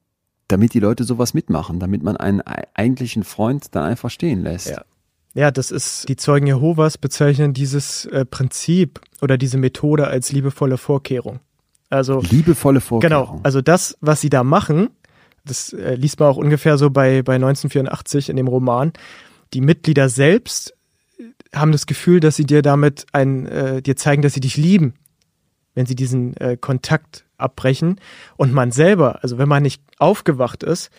damit 0.49 0.75
die 0.75 0.81
Leute 0.81 1.05
sowas 1.05 1.33
mitmachen, 1.33 1.81
damit 1.81 2.03
man 2.03 2.19
einen 2.19 2.43
eigentlichen 2.43 3.25
Freund 3.25 3.75
dann 3.75 3.85
einfach 3.85 4.11
stehen 4.11 4.43
lässt. 4.43 4.69
Ja. 4.69 4.85
Ja, 5.35 5.51
das 5.51 5.71
ist, 5.71 6.09
die 6.09 6.17
Zeugen 6.17 6.47
Jehovas 6.47 6.99
bezeichnen 6.99 7.55
dieses 7.55 8.05
äh, 8.07 8.25
Prinzip 8.25 9.01
oder 9.21 9.39
diese 9.39 9.59
Methode 9.59 10.09
als 10.09 10.33
liebevolle 10.33 10.77
Vorkehrung. 10.77 11.41
Also 11.89 12.21
liebevolle 12.21 12.81
Vorkehrung. 12.81 13.27
Genau, 13.27 13.41
also 13.43 13.61
das, 13.61 13.97
was 14.01 14.21
sie 14.21 14.31
da 14.31 14.45
machen, 14.45 14.91
das 15.45 15.73
äh, 15.73 15.95
liest 15.95 16.21
man 16.21 16.29
auch 16.29 16.37
ungefähr 16.37 16.79
so 16.79 16.91
bei, 16.91 17.23
bei 17.23 17.35
1984 17.35 18.29
in 18.29 18.37
dem 18.37 18.49
Roman. 18.49 18.93
Die 19.55 19.61
Mitglieder 19.61 20.09
selbst 20.09 20.75
haben 21.55 21.73
das 21.73 21.87
Gefühl, 21.87 22.21
dass 22.21 22.37
sie 22.37 22.47
dir 22.47 22.63
damit 22.63 23.07
ein, 23.13 23.47
äh, 23.47 23.83
dir 23.83 23.97
zeigen, 23.97 24.23
dass 24.23 24.35
sie 24.35 24.41
dich 24.41 24.57
lieben, 24.57 24.95
wenn 25.75 25.87
sie 25.87 25.97
diesen 25.97 26.37
äh, 26.37 26.57
Kontakt 26.57 27.25
abbrechen. 27.39 28.01
Und 28.37 28.53
man 28.53 28.71
selber, 28.71 29.23
also 29.23 29.39
wenn 29.39 29.49
man 29.49 29.63
nicht 29.63 29.83
aufgewacht 29.99 30.63
ist, 30.63 30.91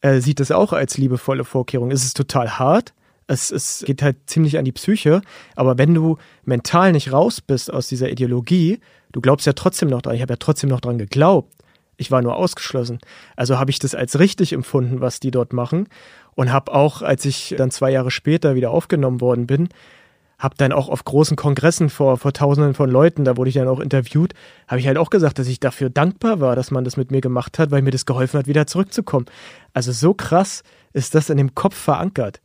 äh, 0.00 0.20
sieht 0.20 0.40
es 0.40 0.50
auch 0.50 0.72
als 0.72 0.96
liebevolle 0.96 1.44
Vorkehrung. 1.44 1.90
Es 1.90 2.04
ist 2.04 2.16
total 2.16 2.58
hart. 2.58 2.94
Es, 3.30 3.52
es 3.52 3.84
geht 3.86 4.02
halt 4.02 4.16
ziemlich 4.26 4.58
an 4.58 4.64
die 4.64 4.72
Psyche. 4.72 5.22
Aber 5.54 5.78
wenn 5.78 5.94
du 5.94 6.16
mental 6.44 6.90
nicht 6.90 7.12
raus 7.12 7.40
bist 7.40 7.72
aus 7.72 7.86
dieser 7.86 8.10
Ideologie, 8.10 8.80
du 9.12 9.20
glaubst 9.20 9.46
ja 9.46 9.52
trotzdem 9.52 9.88
noch 9.88 10.02
dran. 10.02 10.16
Ich 10.16 10.22
habe 10.22 10.32
ja 10.32 10.38
trotzdem 10.38 10.68
noch 10.68 10.80
dran 10.80 10.98
geglaubt. 10.98 11.54
Ich 11.96 12.10
war 12.10 12.22
nur 12.22 12.34
ausgeschlossen. 12.34 12.98
Also 13.36 13.58
habe 13.58 13.70
ich 13.70 13.78
das 13.78 13.94
als 13.94 14.18
richtig 14.18 14.52
empfunden, 14.52 15.00
was 15.00 15.20
die 15.20 15.30
dort 15.30 15.52
machen. 15.52 15.88
Und 16.34 16.50
habe 16.50 16.74
auch, 16.74 17.02
als 17.02 17.24
ich 17.24 17.54
dann 17.56 17.70
zwei 17.70 17.92
Jahre 17.92 18.10
später 18.10 18.56
wieder 18.56 18.72
aufgenommen 18.72 19.20
worden 19.20 19.46
bin, 19.46 19.68
habe 20.40 20.56
dann 20.56 20.72
auch 20.72 20.88
auf 20.88 21.04
großen 21.04 21.36
Kongressen 21.36 21.88
vor, 21.88 22.16
vor 22.16 22.32
Tausenden 22.32 22.74
von 22.74 22.90
Leuten, 22.90 23.24
da 23.24 23.36
wurde 23.36 23.50
ich 23.50 23.54
dann 23.54 23.68
auch 23.68 23.78
interviewt, 23.78 24.32
habe 24.66 24.80
ich 24.80 24.86
halt 24.86 24.96
auch 24.96 25.10
gesagt, 25.10 25.38
dass 25.38 25.46
ich 25.46 25.60
dafür 25.60 25.90
dankbar 25.90 26.40
war, 26.40 26.56
dass 26.56 26.70
man 26.70 26.82
das 26.82 26.96
mit 26.96 27.10
mir 27.10 27.20
gemacht 27.20 27.58
hat, 27.58 27.70
weil 27.70 27.82
mir 27.82 27.90
das 27.90 28.06
geholfen 28.06 28.38
hat, 28.38 28.46
wieder 28.46 28.66
zurückzukommen. 28.66 29.26
Also 29.74 29.92
so 29.92 30.14
krass 30.14 30.62
ist 30.94 31.14
das 31.14 31.28
in 31.28 31.36
dem 31.36 31.54
Kopf 31.54 31.76
verankert. 31.76 32.40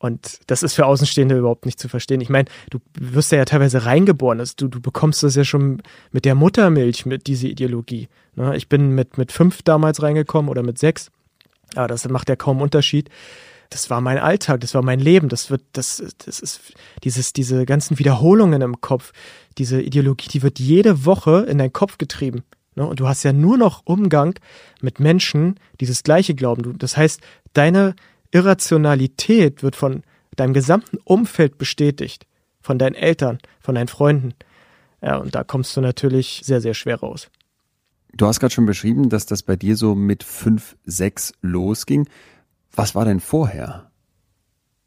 Und 0.00 0.40
das 0.46 0.62
ist 0.62 0.72
für 0.72 0.86
Außenstehende 0.86 1.36
überhaupt 1.36 1.66
nicht 1.66 1.78
zu 1.78 1.86
verstehen. 1.86 2.22
Ich 2.22 2.30
meine, 2.30 2.48
du 2.70 2.78
wirst 2.98 3.32
ja, 3.32 3.44
teilweise 3.44 3.84
reingeboren. 3.84 4.40
Also 4.40 4.54
du, 4.56 4.68
du 4.68 4.80
bekommst 4.80 5.22
das 5.22 5.34
ja 5.36 5.44
schon 5.44 5.82
mit 6.10 6.24
der 6.24 6.34
Muttermilch, 6.34 7.04
mit 7.04 7.26
dieser 7.26 7.48
Ideologie. 7.48 8.08
Ne? 8.34 8.56
Ich 8.56 8.70
bin 8.70 8.94
mit, 8.94 9.18
mit 9.18 9.30
fünf 9.30 9.60
damals 9.60 10.02
reingekommen 10.02 10.50
oder 10.50 10.62
mit 10.62 10.78
sechs. 10.78 11.10
Aber 11.74 11.86
das 11.86 12.08
macht 12.08 12.30
ja 12.30 12.36
kaum 12.36 12.62
Unterschied. 12.62 13.10
Das 13.68 13.90
war 13.90 14.00
mein 14.00 14.16
Alltag, 14.16 14.62
das 14.62 14.74
war 14.74 14.80
mein 14.82 15.00
Leben. 15.00 15.28
Das 15.28 15.50
wird, 15.50 15.62
das, 15.74 16.02
das 16.24 16.40
ist 16.40 16.72
dieses, 17.04 17.34
diese 17.34 17.66
ganzen 17.66 17.98
Wiederholungen 17.98 18.62
im 18.62 18.80
Kopf. 18.80 19.12
Diese 19.58 19.82
Ideologie, 19.82 20.28
die 20.28 20.42
wird 20.42 20.58
jede 20.58 21.04
Woche 21.04 21.46
in 21.46 21.58
deinen 21.58 21.74
Kopf 21.74 21.98
getrieben. 21.98 22.42
Ne? 22.74 22.86
Und 22.86 23.00
du 23.00 23.06
hast 23.06 23.22
ja 23.22 23.34
nur 23.34 23.58
noch 23.58 23.82
Umgang 23.84 24.38
mit 24.80 24.98
Menschen, 24.98 25.60
die 25.78 25.86
das 25.86 26.02
Gleiche 26.04 26.34
glauben. 26.34 26.78
Das 26.78 26.96
heißt, 26.96 27.20
deine 27.52 27.94
Irrationalität 28.30 29.62
wird 29.62 29.76
von 29.76 30.02
deinem 30.36 30.54
gesamten 30.54 30.98
Umfeld 31.04 31.58
bestätigt, 31.58 32.26
von 32.60 32.78
deinen 32.78 32.94
Eltern, 32.94 33.38
von 33.60 33.74
deinen 33.74 33.88
Freunden. 33.88 34.34
Ja, 35.02 35.16
und 35.16 35.34
da 35.34 35.44
kommst 35.44 35.76
du 35.76 35.80
natürlich 35.80 36.42
sehr, 36.44 36.60
sehr 36.60 36.74
schwer 36.74 37.00
raus. 37.00 37.30
Du 38.12 38.26
hast 38.26 38.40
gerade 38.40 38.52
schon 38.52 38.66
beschrieben, 38.66 39.08
dass 39.08 39.26
das 39.26 39.42
bei 39.42 39.56
dir 39.56 39.76
so 39.76 39.94
mit 39.94 40.24
fünf, 40.24 40.76
sechs 40.84 41.32
losging. 41.42 42.08
Was 42.74 42.94
war 42.94 43.04
denn 43.04 43.20
vorher? 43.20 43.90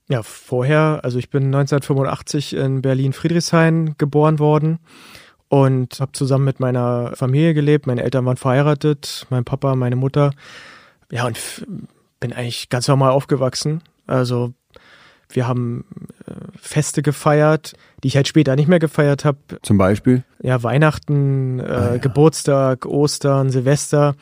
Ja, 0.09 0.21
vorher, 0.21 0.99
also 1.03 1.17
ich 1.17 1.29
bin 1.29 1.45
1985 1.45 2.55
in 2.55 2.81
Berlin-Friedrichshain 2.81 3.95
geboren 3.97 4.39
worden 4.39 4.79
und 5.47 5.99
habe 5.99 6.11
zusammen 6.11 6.45
mit 6.45 6.59
meiner 6.59 7.13
Familie 7.15 7.53
gelebt. 7.53 7.87
Meine 7.87 8.03
Eltern 8.03 8.25
waren 8.25 8.37
verheiratet, 8.37 9.25
mein 9.29 9.45
Papa, 9.45 9.75
meine 9.75 9.95
Mutter. 9.95 10.31
Ja, 11.11 11.25
und 11.25 11.65
bin 12.23 12.31
eigentlich 12.31 12.69
ganz 12.69 12.87
normal 12.87 13.11
aufgewachsen. 13.11 13.81
Also 14.07 14.53
wir 15.29 15.45
haben 15.45 15.83
äh, 16.25 16.31
Feste 16.57 17.01
gefeiert, 17.01 17.73
die 18.01 18.07
ich 18.07 18.15
halt 18.15 18.29
später 18.29 18.55
nicht 18.55 18.69
mehr 18.69 18.79
gefeiert 18.79 19.25
habe. 19.25 19.39
Zum 19.61 19.77
Beispiel? 19.77 20.23
Ja, 20.41 20.63
Weihnachten, 20.63 21.59
äh, 21.59 21.63
ah, 21.63 21.91
ja. 21.91 21.97
Geburtstag, 21.97 22.85
Ostern, 22.85 23.49
Silvester. 23.49 24.15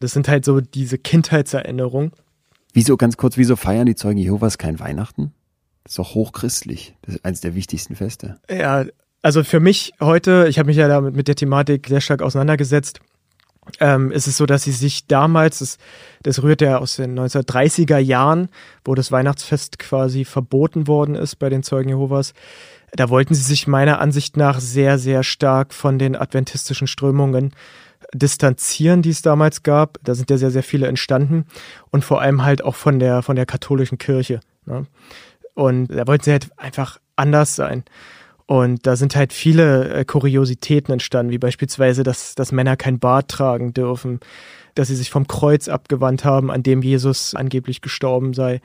Das 0.00 0.12
sind 0.12 0.28
halt 0.28 0.46
so 0.46 0.62
diese 0.62 0.96
Kindheitserinnerungen. 0.96 2.12
Wieso, 2.72 2.96
ganz 2.96 3.18
kurz, 3.18 3.36
wieso 3.36 3.54
feiern 3.54 3.84
die 3.84 3.96
Zeugen 3.96 4.18
Jehovas 4.18 4.56
kein 4.56 4.80
Weihnachten? 4.80 5.34
Das 5.84 5.92
ist 5.92 5.98
doch 5.98 6.14
hochchristlich. 6.14 6.96
Das 7.02 7.16
ist 7.16 7.24
eines 7.26 7.42
der 7.42 7.54
wichtigsten 7.54 7.96
Feste. 7.96 8.40
Ja, 8.48 8.86
also 9.20 9.44
für 9.44 9.60
mich 9.60 9.92
heute, 10.00 10.46
ich 10.48 10.58
habe 10.58 10.68
mich 10.68 10.78
ja 10.78 10.88
damit 10.88 11.14
mit 11.14 11.28
der 11.28 11.36
Thematik 11.36 11.88
sehr 11.88 12.00
stark 12.00 12.22
auseinandergesetzt 12.22 13.00
ähm, 13.80 14.10
ist 14.10 14.26
es 14.26 14.36
so, 14.36 14.46
dass 14.46 14.64
sie 14.64 14.72
sich 14.72 15.06
damals, 15.06 15.60
das, 15.60 15.78
das 16.22 16.42
rührt 16.42 16.60
ja 16.60 16.78
aus 16.78 16.96
den 16.96 17.18
1930er 17.18 17.98
Jahren, 17.98 18.48
wo 18.84 18.94
das 18.94 19.12
Weihnachtsfest 19.12 19.78
quasi 19.78 20.24
verboten 20.24 20.86
worden 20.86 21.14
ist 21.14 21.36
bei 21.36 21.48
den 21.48 21.62
Zeugen 21.62 21.90
Jehovas, 21.90 22.34
da 22.92 23.08
wollten 23.08 23.34
sie 23.34 23.42
sich 23.42 23.66
meiner 23.66 24.00
Ansicht 24.00 24.36
nach 24.36 24.60
sehr, 24.60 24.98
sehr 24.98 25.22
stark 25.22 25.72
von 25.72 25.98
den 25.98 26.14
adventistischen 26.14 26.86
Strömungen 26.86 27.54
distanzieren, 28.12 29.00
die 29.00 29.10
es 29.10 29.22
damals 29.22 29.62
gab. 29.62 29.98
Da 30.02 30.14
sind 30.14 30.28
ja 30.30 30.36
sehr, 30.36 30.50
sehr 30.50 30.62
viele 30.62 30.88
entstanden 30.88 31.46
und 31.90 32.04
vor 32.04 32.20
allem 32.20 32.44
halt 32.44 32.62
auch 32.62 32.74
von 32.74 32.98
der, 32.98 33.22
von 33.22 33.36
der 33.36 33.46
katholischen 33.46 33.96
Kirche. 33.96 34.40
Ne? 34.66 34.86
Und 35.54 35.88
da 35.88 36.06
wollten 36.06 36.24
sie 36.24 36.32
halt 36.32 36.50
einfach 36.58 36.98
anders 37.16 37.56
sein. 37.56 37.84
Und 38.46 38.86
da 38.86 38.96
sind 38.96 39.16
halt 39.16 39.32
viele 39.32 39.92
äh, 39.92 40.04
Kuriositäten 40.04 40.92
entstanden, 40.92 41.32
wie 41.32 41.38
beispielsweise, 41.38 42.02
dass, 42.02 42.34
dass 42.34 42.52
Männer 42.52 42.76
kein 42.76 42.98
Bart 42.98 43.28
tragen 43.28 43.72
dürfen, 43.72 44.20
dass 44.74 44.88
sie 44.88 44.96
sich 44.96 45.10
vom 45.10 45.26
Kreuz 45.26 45.68
abgewandt 45.68 46.24
haben, 46.24 46.50
an 46.50 46.62
dem 46.62 46.82
Jesus 46.82 47.34
angeblich 47.34 47.80
gestorben 47.80 48.34
sei. 48.34 48.60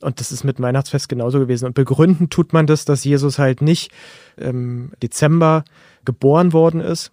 Und 0.00 0.20
das 0.20 0.30
ist 0.30 0.44
mit 0.44 0.60
Weihnachtsfest 0.60 1.08
genauso 1.08 1.40
gewesen. 1.40 1.66
Und 1.66 1.74
begründen 1.74 2.30
tut 2.30 2.52
man 2.52 2.66
das, 2.66 2.84
dass 2.84 3.04
Jesus 3.04 3.38
halt 3.38 3.62
nicht 3.62 3.90
im 4.36 4.92
Dezember 5.02 5.64
geboren 6.04 6.52
worden 6.52 6.80
ist. 6.80 7.10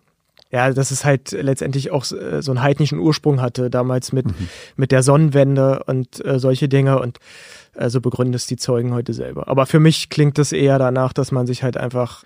Ja, 0.56 0.72
dass 0.72 0.92
es 0.92 1.04
halt 1.04 1.34
letztendlich 1.34 1.92
auch 1.92 2.10
äh, 2.14 2.42
so 2.42 2.50
einen 2.52 2.62
heidnischen 2.62 2.98
Ursprung 2.98 3.42
hatte, 3.42 3.70
damals 3.70 4.14
mit, 4.14 4.26
mhm. 4.28 4.48
mit 4.78 4.94
der 4.94 5.04
Sonnenwende 5.04 5.84
und 5.84 6.24
äh, 6.24 6.40
solche 6.40 6.70
Dinge. 6.70 7.02
Und 7.02 7.18
also 7.74 8.00
begründen 8.00 8.34
es 8.36 8.48
die 8.48 8.56
Zeugen 8.56 8.94
heute 8.94 9.14
selber. 9.14 9.50
Aber 9.50 9.66
für 9.66 9.82
mich 9.82 10.10
klingt 10.10 10.40
es 10.40 10.54
eher 10.54 10.80
danach, 10.80 11.12
dass 11.12 11.34
man 11.34 11.46
sich 11.46 11.62
halt 11.62 11.76
einfach 11.76 12.24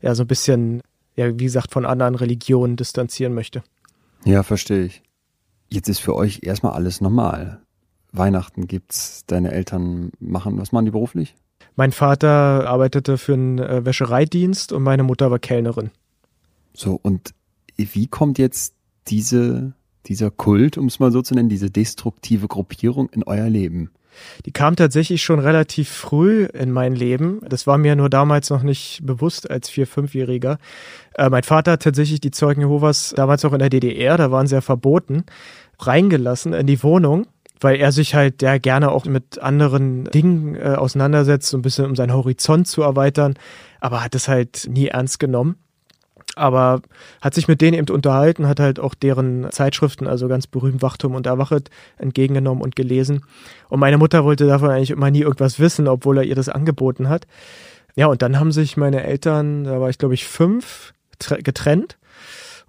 ja 0.00 0.14
so 0.14 0.22
ein 0.22 0.28
bisschen, 0.28 0.82
ja, 1.16 1.36
wie 1.36 1.42
gesagt, 1.42 1.72
von 1.72 1.84
anderen 1.84 2.14
Religionen 2.14 2.76
distanzieren 2.76 3.34
möchte. 3.34 3.64
Ja, 4.24 4.44
verstehe 4.44 4.84
ich. 4.84 5.02
Jetzt 5.68 5.88
ist 5.88 5.98
für 5.98 6.14
euch 6.14 6.44
erstmal 6.44 6.74
alles 6.74 7.00
normal. 7.00 7.62
Weihnachten 8.12 8.68
gibt's, 8.68 9.24
deine 9.26 9.50
Eltern 9.50 10.12
machen, 10.20 10.56
was 10.56 10.70
machen 10.70 10.84
die 10.84 10.92
beruflich? 10.92 11.34
Mein 11.74 11.90
Vater 11.90 12.28
arbeitete 12.68 13.18
für 13.18 13.32
einen 13.32 13.58
äh, 13.58 13.84
Wäschereidienst 13.84 14.72
und 14.72 14.84
meine 14.84 15.02
Mutter 15.02 15.32
war 15.32 15.40
Kellnerin. 15.40 15.90
So, 16.74 17.00
und 17.02 17.34
wie 17.76 18.06
kommt 18.06 18.38
jetzt 18.38 18.74
diese, 19.08 19.72
dieser 20.06 20.30
Kult, 20.30 20.78
um 20.78 20.86
es 20.86 20.98
mal 20.98 21.12
so 21.12 21.22
zu 21.22 21.34
nennen, 21.34 21.48
diese 21.48 21.70
destruktive 21.70 22.48
Gruppierung 22.48 23.08
in 23.10 23.22
euer 23.24 23.48
Leben? 23.48 23.90
Die 24.44 24.52
kam 24.52 24.76
tatsächlich 24.76 25.22
schon 25.22 25.38
relativ 25.38 25.88
früh 25.88 26.44
in 26.44 26.70
mein 26.70 26.94
Leben. 26.94 27.40
Das 27.48 27.66
war 27.66 27.78
mir 27.78 27.96
nur 27.96 28.10
damals 28.10 28.50
noch 28.50 28.62
nicht 28.62 29.00
bewusst 29.02 29.50
als 29.50 29.70
Vier-, 29.70 29.86
Fünfjähriger. 29.86 30.58
Äh, 31.14 31.30
mein 31.30 31.42
Vater 31.42 31.72
hat 31.72 31.82
tatsächlich 31.82 32.20
die 32.20 32.30
Zeugen 32.30 32.60
Jehovas 32.60 33.14
damals 33.16 33.44
auch 33.44 33.54
in 33.54 33.58
der 33.58 33.70
DDR, 33.70 34.18
da 34.18 34.30
waren 34.30 34.46
sie 34.46 34.54
ja 34.54 34.60
verboten, 34.60 35.24
reingelassen 35.78 36.52
in 36.52 36.66
die 36.66 36.82
Wohnung 36.82 37.26
weil 37.62 37.76
er 37.76 37.92
sich 37.92 38.14
halt 38.14 38.42
ja 38.42 38.58
gerne 38.58 38.90
auch 38.90 39.04
mit 39.04 39.38
anderen 39.38 40.04
Dingen 40.06 40.56
äh, 40.56 40.74
auseinandersetzt, 40.76 41.48
so 41.48 41.56
ein 41.56 41.62
bisschen 41.62 41.86
um 41.86 41.96
seinen 41.96 42.12
Horizont 42.12 42.66
zu 42.66 42.82
erweitern, 42.82 43.34
aber 43.80 44.02
hat 44.02 44.14
es 44.14 44.28
halt 44.28 44.66
nie 44.68 44.88
ernst 44.88 45.20
genommen. 45.20 45.56
Aber 46.36 46.80
hat 47.20 47.34
sich 47.34 47.48
mit 47.48 47.60
denen 47.60 47.76
eben 47.76 47.94
unterhalten, 47.94 48.48
hat 48.48 48.60
halt 48.60 48.80
auch 48.80 48.94
deren 48.94 49.50
Zeitschriften, 49.50 50.06
also 50.06 50.28
ganz 50.28 50.46
berühmt 50.46 50.82
Wachturm 50.82 51.14
und 51.14 51.26
Erwachet, 51.26 51.70
entgegengenommen 51.98 52.62
und 52.62 52.76
gelesen. 52.76 53.24
Und 53.68 53.80
meine 53.80 53.98
Mutter 53.98 54.24
wollte 54.24 54.46
davon 54.46 54.70
eigentlich 54.70 54.90
immer 54.90 55.10
nie 55.10 55.22
irgendwas 55.22 55.58
wissen, 55.58 55.88
obwohl 55.88 56.18
er 56.18 56.24
ihr 56.24 56.34
das 56.34 56.48
angeboten 56.48 57.08
hat. 57.08 57.26
Ja, 57.94 58.06
und 58.06 58.22
dann 58.22 58.38
haben 58.38 58.52
sich 58.52 58.76
meine 58.76 59.02
Eltern, 59.02 59.64
da 59.64 59.80
war 59.80 59.90
ich 59.90 59.98
glaube 59.98 60.14
ich 60.14 60.24
fünf, 60.26 60.94
getrennt. 61.18 61.98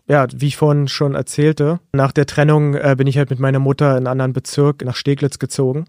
Ja, 0.07 0.27
wie 0.33 0.47
ich 0.47 0.57
vorhin 0.57 0.89
schon 0.89 1.15
erzählte, 1.15 1.79
nach 1.93 2.11
der 2.11 2.25
Trennung 2.25 2.75
äh, 2.75 2.95
bin 2.97 3.07
ich 3.07 3.17
halt 3.17 3.29
mit 3.29 3.39
meiner 3.39 3.59
Mutter 3.59 3.91
in 3.91 3.97
einen 3.99 4.07
anderen 4.07 4.33
Bezirk 4.33 4.83
nach 4.83 4.97
Steglitz 4.97 5.39
gezogen. 5.39 5.85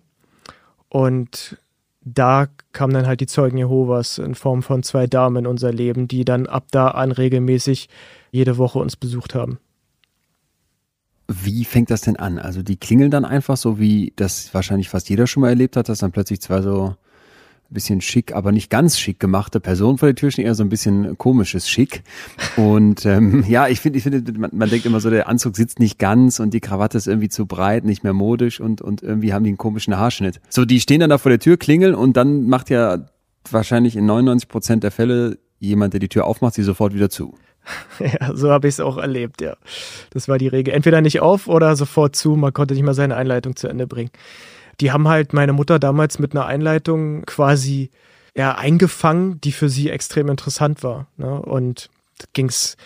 Und 0.89 1.59
da 2.05 2.49
kamen 2.73 2.93
dann 2.93 3.07
halt 3.07 3.21
die 3.21 3.27
Zeugen 3.27 3.57
Jehovas 3.57 4.19
in 4.19 4.35
Form 4.35 4.63
von 4.63 4.83
zwei 4.83 5.07
Damen 5.07 5.37
in 5.37 5.47
unser 5.47 5.73
Leben, 5.73 6.07
die 6.07 6.25
dann 6.25 6.47
ab 6.47 6.67
da 6.71 6.89
an 6.89 7.13
regelmäßig 7.13 7.89
jede 8.31 8.59
Woche 8.59 8.79
uns 8.79 8.97
besucht 8.97 9.35
haben. 9.35 9.59
Wie 11.27 11.65
fängt 11.65 11.91
das 11.91 12.03
denn 12.03 12.17
an? 12.17 12.39
Also 12.39 12.63
die 12.63 12.77
klingeln 12.77 13.11
dann 13.11 13.25
einfach 13.25 13.57
so, 13.57 13.79
wie 13.79 14.13
das 14.17 14.53
wahrscheinlich 14.53 14.91
fast 14.91 15.09
jeder 15.09 15.27
schon 15.27 15.41
mal 15.41 15.49
erlebt 15.49 15.77
hat, 15.77 15.89
dass 15.89 16.01
dann 16.01 16.13
plötzlich 16.13 16.43
zwei 16.43 16.61
so 16.61 16.97
bisschen 17.75 18.01
schick, 18.01 18.35
aber 18.35 18.53
nicht 18.53 18.71
ganz 18.71 18.99
schick 18.99 19.21
gemachte 19.21 19.61
Person 19.61 19.99
vor 19.99 20.09
der 20.09 20.15
Tür 20.15 20.31
stehen, 20.31 20.47
eher 20.47 20.55
so 20.55 20.63
ein 20.63 20.71
bisschen 20.71 21.19
komisches 21.19 21.69
Schick. 21.69 22.03
Und 22.57 23.05
ähm, 23.05 23.45
ja, 23.49 23.69
ich 23.69 23.81
finde, 23.81 23.99
ich 23.99 24.05
finde, 24.05 24.33
man, 24.39 24.51
man 24.55 24.71
denkt 24.71 24.87
immer 24.87 25.01
so, 25.01 25.11
der 25.11 25.29
Anzug 25.29 25.57
sitzt 25.57 25.81
nicht 25.81 25.99
ganz 25.99 26.41
und 26.41 26.55
die 26.55 26.61
Krawatte 26.61 26.97
ist 26.97 27.07
irgendwie 27.07 27.29
zu 27.29 27.47
breit, 27.47 27.85
nicht 27.85 28.05
mehr 28.05 28.15
modisch 28.15 28.61
und, 28.61 28.81
und 28.81 29.03
irgendwie 29.03 29.35
haben 29.35 29.45
die 29.45 29.51
einen 29.51 29.59
komischen 29.59 29.99
Haarschnitt. 29.99 30.41
So, 30.49 30.65
die 30.65 30.81
stehen 30.81 31.01
dann 31.01 31.11
da 31.11 31.19
vor 31.19 31.31
der 31.31 31.41
Tür, 31.41 31.57
klingeln 31.59 31.95
und 31.95 32.17
dann 32.17 32.47
macht 32.47 32.71
ja 32.71 32.99
wahrscheinlich 33.51 33.97
in 33.97 34.07
99 34.07 34.49
Prozent 34.49 34.85
der 34.85 34.91
Fälle 34.91 35.39
jemand, 35.59 35.93
der 35.93 36.01
die 36.01 36.09
Tür 36.09 36.25
aufmacht, 36.25 36.55
sie 36.55 36.63
sofort 36.63 36.95
wieder 36.95 37.11
zu. 37.11 37.35
Ja, 37.99 38.35
so 38.35 38.51
habe 38.51 38.69
ich 38.69 38.75
es 38.75 38.81
auch 38.81 38.99
erlebt, 38.99 39.41
ja. 39.41 39.57
Das 40.11 40.29
war 40.29 40.37
die 40.37 40.49
Regel. 40.49 40.75
Entweder 40.75 41.01
nicht 41.01 41.21
auf 41.21 41.49
oder 41.49 41.77
sofort 41.77 42.15
zu. 42.15 42.37
Man 42.37 42.53
konnte 42.53 42.75
nicht 42.75 42.83
mal 42.83 42.93
seine 42.93 43.17
Einleitung 43.17 43.57
zu 43.57 43.69
Ende 43.69 43.87
bringen 43.87 44.11
die 44.81 44.93
haben 44.93 45.09
halt 45.09 45.33
meine 45.33 45.53
Mutter 45.53 45.79
damals 45.79 46.19
mit 46.19 46.33
einer 46.33 46.47
Einleitung 46.47 47.25
quasi 47.27 47.91
ja, 48.37 48.57
eingefangen, 48.57 49.41
die 49.41 49.53
für 49.53 49.69
sie 49.69 49.91
extrem 49.91 50.29
interessant 50.29 50.83
war. 50.83 51.07
Ne? 51.17 51.41
Und 51.41 51.91
ging's 52.33 52.77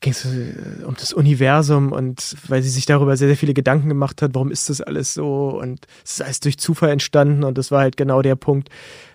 ging's 0.00 0.24
äh, 0.24 0.84
um 0.84 0.94
das 0.94 1.12
Universum 1.12 1.92
und 1.92 2.36
weil 2.46 2.62
sie 2.62 2.68
sich 2.68 2.86
darüber 2.86 3.16
sehr, 3.16 3.28
sehr 3.28 3.36
viele 3.36 3.54
Gedanken 3.54 3.88
gemacht 3.88 4.22
hat, 4.22 4.34
warum 4.34 4.50
ist 4.50 4.70
das 4.70 4.80
alles 4.80 5.14
so 5.14 5.58
und 5.60 5.86
es 6.04 6.12
ist 6.12 6.22
alles 6.22 6.40
durch 6.40 6.58
Zufall 6.58 6.90
entstanden 6.90 7.44
und 7.44 7.58
das 7.58 7.70
war 7.70 7.80
halt 7.80 7.96
genau 7.96 8.22
der 8.22 8.36
Punkt, 8.36 8.68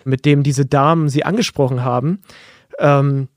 mit 0.04 0.24
dem 0.24 0.42
diese 0.42 0.66
Damen 0.66 1.08
sie 1.08 1.24
angesprochen 1.24 1.84
haben. 1.84 2.20
Ähm, 2.78 3.28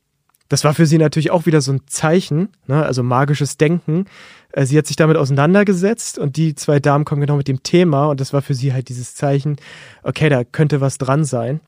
das 0.49 0.63
war 0.63 0.73
für 0.73 0.85
sie 0.85 0.97
natürlich 0.97 1.31
auch 1.31 1.45
wieder 1.45 1.61
so 1.61 1.71
ein 1.73 1.81
Zeichen, 1.87 2.49
ne? 2.67 2.83
also 2.83 3.03
magisches 3.03 3.57
Denken. 3.57 4.05
Äh, 4.51 4.65
sie 4.65 4.77
hat 4.77 4.87
sich 4.87 4.95
damit 4.95 5.17
auseinandergesetzt 5.17 6.17
und 6.19 6.37
die 6.37 6.55
zwei 6.55 6.79
Damen 6.79 7.05
kommen 7.05 7.21
genau 7.21 7.37
mit 7.37 7.47
dem 7.47 7.63
Thema 7.63 8.05
und 8.07 8.19
das 8.21 8.33
war 8.33 8.41
für 8.41 8.53
sie 8.53 8.73
halt 8.73 8.89
dieses 8.89 9.15
Zeichen, 9.15 9.57
okay, 10.03 10.29
da 10.29 10.43
könnte 10.43 10.81
was 10.81 10.97
dran 10.97 11.23
sein. 11.25 11.59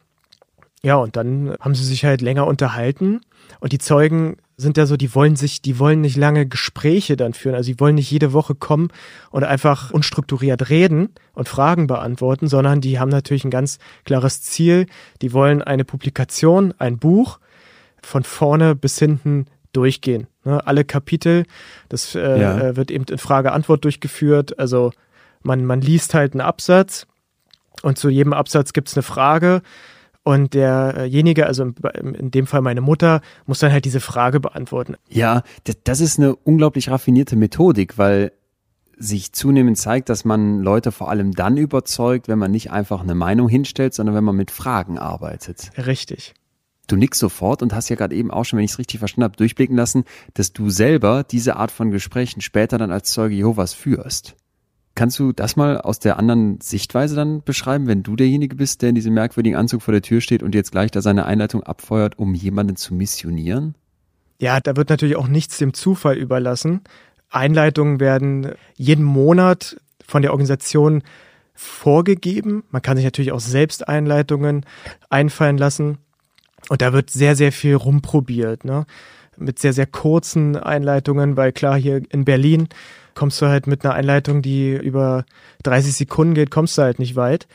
Ja, 0.82 0.96
und 0.96 1.18
dann 1.18 1.56
haben 1.60 1.76
sie 1.76 1.84
sich 1.84 2.06
halt 2.06 2.22
länger 2.22 2.48
unterhalten 2.48 3.20
und 3.60 3.74
die 3.74 3.80
Zeugen 3.80 4.38
sind 4.56 4.78
ja 4.78 4.86
so, 4.86 4.98
die 4.98 5.16
wollen 5.16 5.36
sich, 5.36 5.62
die 5.62 5.80
wollen 5.80 6.02
nicht 6.02 6.18
lange 6.18 6.46
Gespräche 6.46 7.16
dann 7.16 7.34
führen. 7.34 7.56
Also 7.56 7.72
die 7.72 7.80
wollen 7.80 7.96
nicht 7.96 8.12
jede 8.12 8.34
Woche 8.34 8.56
kommen 8.56 8.90
und 9.32 9.46
einfach 9.46 9.92
unstrukturiert 9.92 10.70
reden 10.70 11.10
und 11.34 11.48
Fragen 11.48 11.88
beantworten, 11.88 12.48
sondern 12.48 12.82
die 12.82 13.00
haben 13.00 13.10
natürlich 13.10 13.46
ein 13.46 13.52
ganz 13.52 13.80
klares 14.04 14.42
Ziel. 14.42 14.86
Die 15.22 15.32
wollen 15.32 15.62
eine 15.62 15.86
Publikation, 15.86 16.74
ein 16.78 16.98
Buch 16.98 17.40
von 18.02 18.24
vorne 18.24 18.76
bis 18.76 19.00
hinten 19.00 19.46
durchgehen. 19.74 20.28
Ne? 20.46 20.66
Alle 20.66 20.84
Kapitel, 20.84 21.46
das 21.90 22.16
äh, 22.16 22.42
ja. 22.42 22.60
Äh, 22.60 22.76
wird 22.76 22.92
eben 22.92 23.06
in 23.06 23.18
Frage-Antwort 23.18 23.84
durchgeführt. 23.84 24.58
Also 24.60 24.92
man, 25.42 25.66
man 25.66 25.82
liest 25.82 26.14
halt 26.14 26.34
einen 26.34 26.42
Absatz 26.42 27.08
und 27.82 27.98
zu 27.98 28.10
jedem 28.10 28.34
Absatz 28.34 28.74
gibt 28.74 28.90
es 28.90 28.96
eine 28.96 29.04
Frage. 29.04 29.62
Und 30.24 30.54
derjenige, 30.54 31.48
also 31.48 31.72
in 31.94 32.30
dem 32.30 32.46
Fall 32.46 32.62
meine 32.62 32.82
Mutter, 32.82 33.22
muss 33.46 33.60
dann 33.60 33.72
halt 33.72 33.86
diese 33.86 34.02
Frage 34.02 34.40
beantworten. 34.40 34.96
Ja, 35.08 35.44
das 35.86 36.02
ist 36.02 36.20
eine 36.20 36.36
unglaublich 36.36 36.90
raffinierte 36.90 37.36
Methodik, 37.36 37.98
weil 37.98 38.34
sich 38.98 39.32
zunehmend 39.32 39.78
zeigt, 39.78 40.10
dass 40.10 40.26
man 40.26 40.62
Leute 40.62 40.92
vor 40.92 41.10
allem 41.10 41.32
dann 41.32 41.58
überzeugt, 41.58 42.28
wenn 42.28 42.38
man 42.38 42.52
nicht 42.52 42.70
einfach 42.70 43.02
eine 43.02 43.16
Meinung 43.16 43.48
hinstellt, 43.48 43.94
sondern 43.94 44.14
wenn 44.14 44.26
man 44.26 44.36
mit 44.36 44.52
Fragen 44.52 45.00
arbeitet. 45.00 45.72
Richtig. 45.78 46.34
Du 46.90 46.96
nickst 46.96 47.20
sofort 47.20 47.62
und 47.62 47.74
hast 47.74 47.90
ja 47.90 47.96
gerade 47.96 48.16
eben 48.16 48.32
auch 48.32 48.46
schon, 48.46 48.58
wenn 48.58 48.66
ich 48.66 48.72
es 48.72 48.80
richtig 48.80 48.98
verstanden 48.98 49.26
habe, 49.26 49.38
durchblicken 49.38 49.78
lassen, 49.78 50.06
dass 50.34 50.54
du 50.54 50.72
selber 50.72 51.24
diese 51.24 51.56
Art 51.56 51.70
von 51.70 51.92
Gesprächen 51.92 52.42
später 52.42 52.80
dann 52.80 52.92
als 52.92 53.12
Zeuge 53.12 53.36
Jehovas 53.36 53.74
führst. 53.74 54.36
Kannst 54.96 55.20
du 55.20 55.32
das 55.32 55.56
mal 55.56 55.80
aus 55.80 56.00
der 56.00 56.18
anderen 56.18 56.60
Sichtweise 56.62 57.16
dann 57.16 57.44
beschreiben, 57.44 57.86
wenn 57.86 58.02
du 58.02 58.16
derjenige 58.16 58.56
bist, 58.56 58.82
der 58.82 58.90
in 58.90 58.96
diesem 58.96 59.14
merkwürdigen 59.14 59.56
Anzug 59.56 59.84
vor 59.84 59.92
der 59.92 60.02
Tür 60.02 60.20
steht 60.20 60.42
und 60.42 60.56
jetzt 60.56 60.72
gleich 60.72 60.90
da 60.90 61.02
seine 61.02 61.26
Einleitung 61.26 61.62
abfeuert, 61.62 62.18
um 62.18 62.34
jemanden 62.34 62.76
zu 62.76 62.96
missionieren? 62.96 63.76
Ja, 64.40 64.60
da 64.60 64.76
wird 64.76 64.90
natürlich 64.90 65.16
auch 65.16 65.28
nichts 65.28 65.60
dem 65.60 65.76
Zufall 65.76 66.18
überlassen. 66.18 66.82
Einleitungen 67.30 68.00
werden 68.00 68.54
jeden 68.76 69.06
Monat 69.06 69.80
von 70.06 70.24
der 70.24 70.32
Organisation 70.32 71.04
vorgegeben. 71.54 72.64
Man 72.72 72.82
kann 72.82 72.98
sich 72.98 73.06
natürlich 73.06 73.32
auch 73.32 73.40
selbst 73.40 73.88
Einleitungen 73.88 74.66
einfallen 75.10 75.58
lassen. 75.60 76.00
Und 76.68 76.82
da 76.82 76.94
wird 76.94 77.10
sehr, 77.10 77.36
sehr 77.36 77.52
viel 77.52 77.76
rumprobiert, 77.76 78.66
ne? 78.66 78.86
Mit 79.38 79.60
sehr, 79.60 79.72
sehr 79.72 79.86
kurzen 79.86 80.58
Einleitungen, 80.58 81.38
weil 81.38 81.54
klar, 81.54 81.78
hier 81.78 82.02
in 82.10 82.26
Berlin 82.26 82.68
kommst 83.16 83.42
du 83.42 83.48
halt 83.48 83.68
mit 83.68 83.86
einer 83.86 83.94
Einleitung, 83.94 84.42
die 84.42 84.74
über 84.74 85.26
30 85.64 85.94
Sekunden 85.94 86.34
geht, 86.34 86.52
kommst 86.52 86.78
du 86.78 86.82
halt 86.82 87.00
nicht 87.00 87.16
weit. 87.16 87.48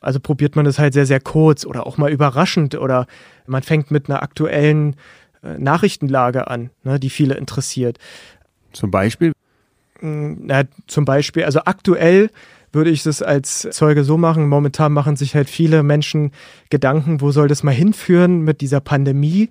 Also 0.00 0.20
probiert 0.20 0.54
man 0.54 0.64
das 0.64 0.78
halt 0.78 0.92
sehr, 0.92 1.06
sehr 1.06 1.20
kurz 1.20 1.64
oder 1.64 1.86
auch 1.86 1.98
mal 1.98 2.12
überraschend 2.12 2.74
oder 2.74 3.06
man 3.46 3.62
fängt 3.62 3.90
mit 3.90 4.08
einer 4.08 4.22
aktuellen 4.22 4.96
äh, 5.42 5.58
Nachrichtenlage 5.58 6.48
an, 6.48 6.70
ne, 6.82 7.00
die 7.00 7.10
viele 7.10 7.34
interessiert. 7.34 7.98
Zum 8.72 8.90
Beispiel? 8.90 9.32
Hm, 10.00 10.46
na, 10.46 10.64
zum 10.86 11.04
Beispiel, 11.04 11.44
also 11.44 11.60
aktuell 11.64 12.30
würde 12.74 12.90
ich 12.90 13.04
es 13.06 13.22
als 13.22 13.68
Zeuge 13.70 14.04
so 14.04 14.16
machen. 14.16 14.48
Momentan 14.48 14.92
machen 14.92 15.16
sich 15.16 15.34
halt 15.34 15.48
viele 15.48 15.82
Menschen 15.82 16.32
Gedanken, 16.70 17.20
wo 17.20 17.30
soll 17.30 17.48
das 17.48 17.62
mal 17.62 17.74
hinführen 17.74 18.40
mit 18.42 18.60
dieser 18.60 18.80
Pandemie? 18.80 19.50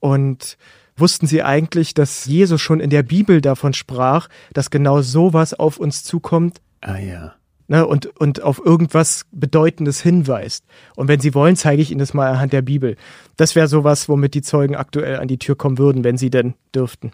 Und 0.00 0.56
wussten 0.96 1.26
sie 1.26 1.42
eigentlich, 1.42 1.94
dass 1.94 2.26
Jesus 2.26 2.60
schon 2.60 2.80
in 2.80 2.90
der 2.90 3.02
Bibel 3.02 3.40
davon 3.40 3.74
sprach, 3.74 4.28
dass 4.52 4.70
genau 4.70 5.02
sowas 5.02 5.54
auf 5.54 5.78
uns 5.78 6.04
zukommt? 6.04 6.60
Ah 6.80 6.98
ja. 6.98 7.34
Ne, 7.68 7.86
und, 7.86 8.06
und 8.20 8.42
auf 8.42 8.60
irgendwas 8.62 9.24
Bedeutendes 9.30 10.02
hinweist. 10.02 10.64
Und 10.96 11.08
wenn 11.08 11.20
Sie 11.20 11.32
wollen, 11.32 11.56
zeige 11.56 11.80
ich 11.80 11.90
Ihnen 11.90 12.00
das 12.00 12.12
mal 12.12 12.28
anhand 12.28 12.52
der 12.52 12.60
Bibel. 12.60 12.96
Das 13.36 13.54
wäre 13.54 13.68
sowas, 13.68 14.08
womit 14.08 14.34
die 14.34 14.42
Zeugen 14.42 14.74
aktuell 14.74 15.18
an 15.18 15.28
die 15.28 15.38
Tür 15.38 15.56
kommen 15.56 15.78
würden, 15.78 16.04
wenn 16.04 16.18
sie 16.18 16.28
denn 16.28 16.54
dürften. 16.74 17.12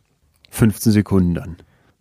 15 0.51 0.93
Sekunden 0.93 1.35
dann. 1.35 1.57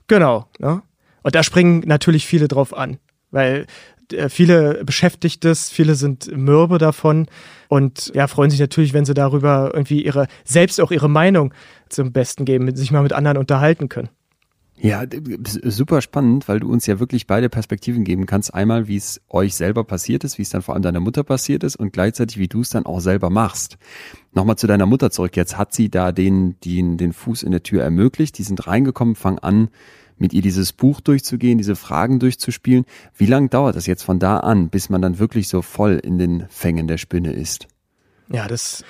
Genau. 0.07 0.47
Ne? 0.59 0.81
Und 1.21 1.35
da 1.35 1.43
springen 1.43 1.83
natürlich 1.85 2.25
viele 2.25 2.47
drauf 2.47 2.75
an 2.75 2.97
weil 3.31 3.65
äh, 4.11 4.29
viele 4.29 4.83
beschäftigt 4.85 5.45
es, 5.45 5.69
viele 5.69 5.95
sind 5.95 6.35
mürbe 6.35 6.77
davon 6.77 7.27
und 7.67 8.11
ja, 8.13 8.27
freuen 8.27 8.49
sich 8.49 8.59
natürlich, 8.59 8.93
wenn 8.93 9.05
sie 9.05 9.13
darüber 9.13 9.71
irgendwie 9.73 10.03
ihre, 10.03 10.27
selbst 10.43 10.79
auch 10.81 10.91
ihre 10.91 11.09
Meinung 11.09 11.53
zum 11.89 12.11
Besten 12.11 12.45
geben, 12.45 12.73
sich 12.75 12.91
mal 12.91 13.03
mit 13.03 13.13
anderen 13.13 13.37
unterhalten 13.37 13.89
können. 13.89 14.09
Ja, 14.79 15.05
super 15.63 16.01
spannend, 16.01 16.47
weil 16.47 16.59
du 16.59 16.71
uns 16.71 16.85
ja 16.85 16.99
wirklich 16.99 17.25
beide 17.25 17.49
Perspektiven 17.49 18.03
geben 18.03 18.27
kannst. 18.27 18.53
Einmal, 18.53 18.87
wie 18.87 18.95
es 18.95 19.21
euch 19.27 19.55
selber 19.55 19.83
passiert 19.83 20.23
ist, 20.23 20.37
wie 20.37 20.43
es 20.43 20.51
dann 20.51 20.61
vor 20.61 20.75
allem 20.75 20.83
deiner 20.83 20.99
Mutter 20.99 21.23
passiert 21.23 21.63
ist 21.63 21.77
und 21.77 21.93
gleichzeitig, 21.93 22.37
wie 22.37 22.47
du 22.47 22.61
es 22.61 22.69
dann 22.69 22.85
auch 22.85 22.99
selber 22.99 23.31
machst. 23.31 23.79
Nochmal 24.33 24.55
zu 24.55 24.67
deiner 24.67 24.85
Mutter 24.85 25.09
zurück. 25.09 25.35
Jetzt 25.35 25.57
hat 25.57 25.73
sie 25.73 25.89
da 25.89 26.11
den, 26.11 26.59
den, 26.59 26.97
den 26.97 27.11
Fuß 27.11 27.41
in 27.41 27.53
der 27.53 27.63
Tür 27.63 27.81
ermöglicht. 27.81 28.37
Die 28.37 28.43
sind 28.43 28.67
reingekommen, 28.67 29.15
fangen 29.15 29.39
an, 29.39 29.69
mit 30.19 30.33
ihr 30.33 30.41
dieses 30.41 30.73
Buch 30.73 31.01
durchzugehen, 31.01 31.57
diese 31.57 31.75
Fragen 31.75 32.19
durchzuspielen. 32.19 32.85
Wie 33.15 33.25
lange 33.25 33.49
dauert 33.49 33.75
das 33.75 33.85
jetzt 33.85 34.03
von 34.03 34.19
da 34.19 34.37
an, 34.37 34.69
bis 34.69 34.89
man 34.89 35.01
dann 35.01 35.19
wirklich 35.19 35.47
so 35.47 35.61
voll 35.61 35.99
in 36.03 36.17
den 36.17 36.45
Fängen 36.49 36.87
der 36.87 36.97
Spinne 36.97 37.33
ist? 37.33 37.67
Ja, 38.31 38.47
das 38.47 38.83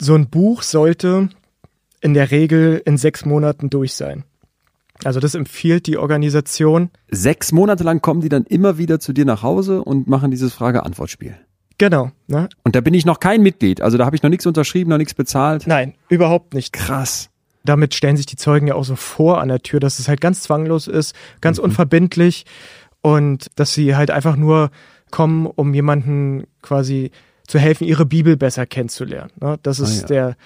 so 0.00 0.14
ein 0.14 0.28
Buch 0.28 0.62
sollte 0.62 1.28
in 2.00 2.14
der 2.14 2.30
Regel 2.30 2.82
in 2.84 2.96
sechs 2.96 3.24
Monaten 3.24 3.70
durch 3.70 3.94
sein. 3.94 4.24
Also 5.02 5.20
das 5.20 5.34
empfiehlt 5.34 5.86
die 5.86 5.96
Organisation. 5.96 6.90
Sechs 7.10 7.52
Monate 7.52 7.84
lang 7.84 8.00
kommen 8.00 8.20
die 8.20 8.28
dann 8.28 8.44
immer 8.44 8.78
wieder 8.78 9.00
zu 9.00 9.12
dir 9.12 9.24
nach 9.24 9.42
Hause 9.42 9.82
und 9.82 10.08
machen 10.08 10.30
dieses 10.30 10.52
Frage-Antwort-Spiel. 10.54 11.36
Genau. 11.78 12.12
Ne? 12.28 12.48
Und 12.62 12.76
da 12.76 12.80
bin 12.80 12.94
ich 12.94 13.04
noch 13.04 13.18
kein 13.18 13.42
Mitglied. 13.42 13.80
Also 13.80 13.98
da 13.98 14.06
habe 14.06 14.14
ich 14.14 14.22
noch 14.22 14.30
nichts 14.30 14.46
unterschrieben, 14.46 14.90
noch 14.90 14.98
nichts 14.98 15.14
bezahlt. 15.14 15.66
Nein, 15.66 15.94
überhaupt 16.08 16.54
nicht. 16.54 16.72
Krass 16.72 17.30
damit 17.64 17.94
stellen 17.94 18.16
sich 18.16 18.26
die 18.26 18.36
Zeugen 18.36 18.66
ja 18.66 18.74
auch 18.74 18.84
so 18.84 18.96
vor 18.96 19.40
an 19.40 19.48
der 19.48 19.60
Tür, 19.60 19.80
dass 19.80 19.98
es 19.98 20.08
halt 20.08 20.20
ganz 20.20 20.42
zwanglos 20.42 20.86
ist, 20.86 21.14
ganz 21.40 21.58
mhm. 21.58 21.64
unverbindlich 21.64 22.44
und 23.00 23.48
dass 23.56 23.74
sie 23.74 23.96
halt 23.96 24.10
einfach 24.10 24.36
nur 24.36 24.70
kommen, 25.10 25.46
um 25.46 25.74
jemanden 25.74 26.46
quasi 26.62 27.10
zu 27.46 27.58
helfen, 27.58 27.84
ihre 27.84 28.06
Bibel 28.06 28.36
besser 28.36 28.66
kennenzulernen. 28.66 29.30
Ne? 29.40 29.58
Das 29.62 29.78
ist 29.78 29.98
ah, 29.98 30.00
ja. 30.00 30.06
der, 30.06 30.36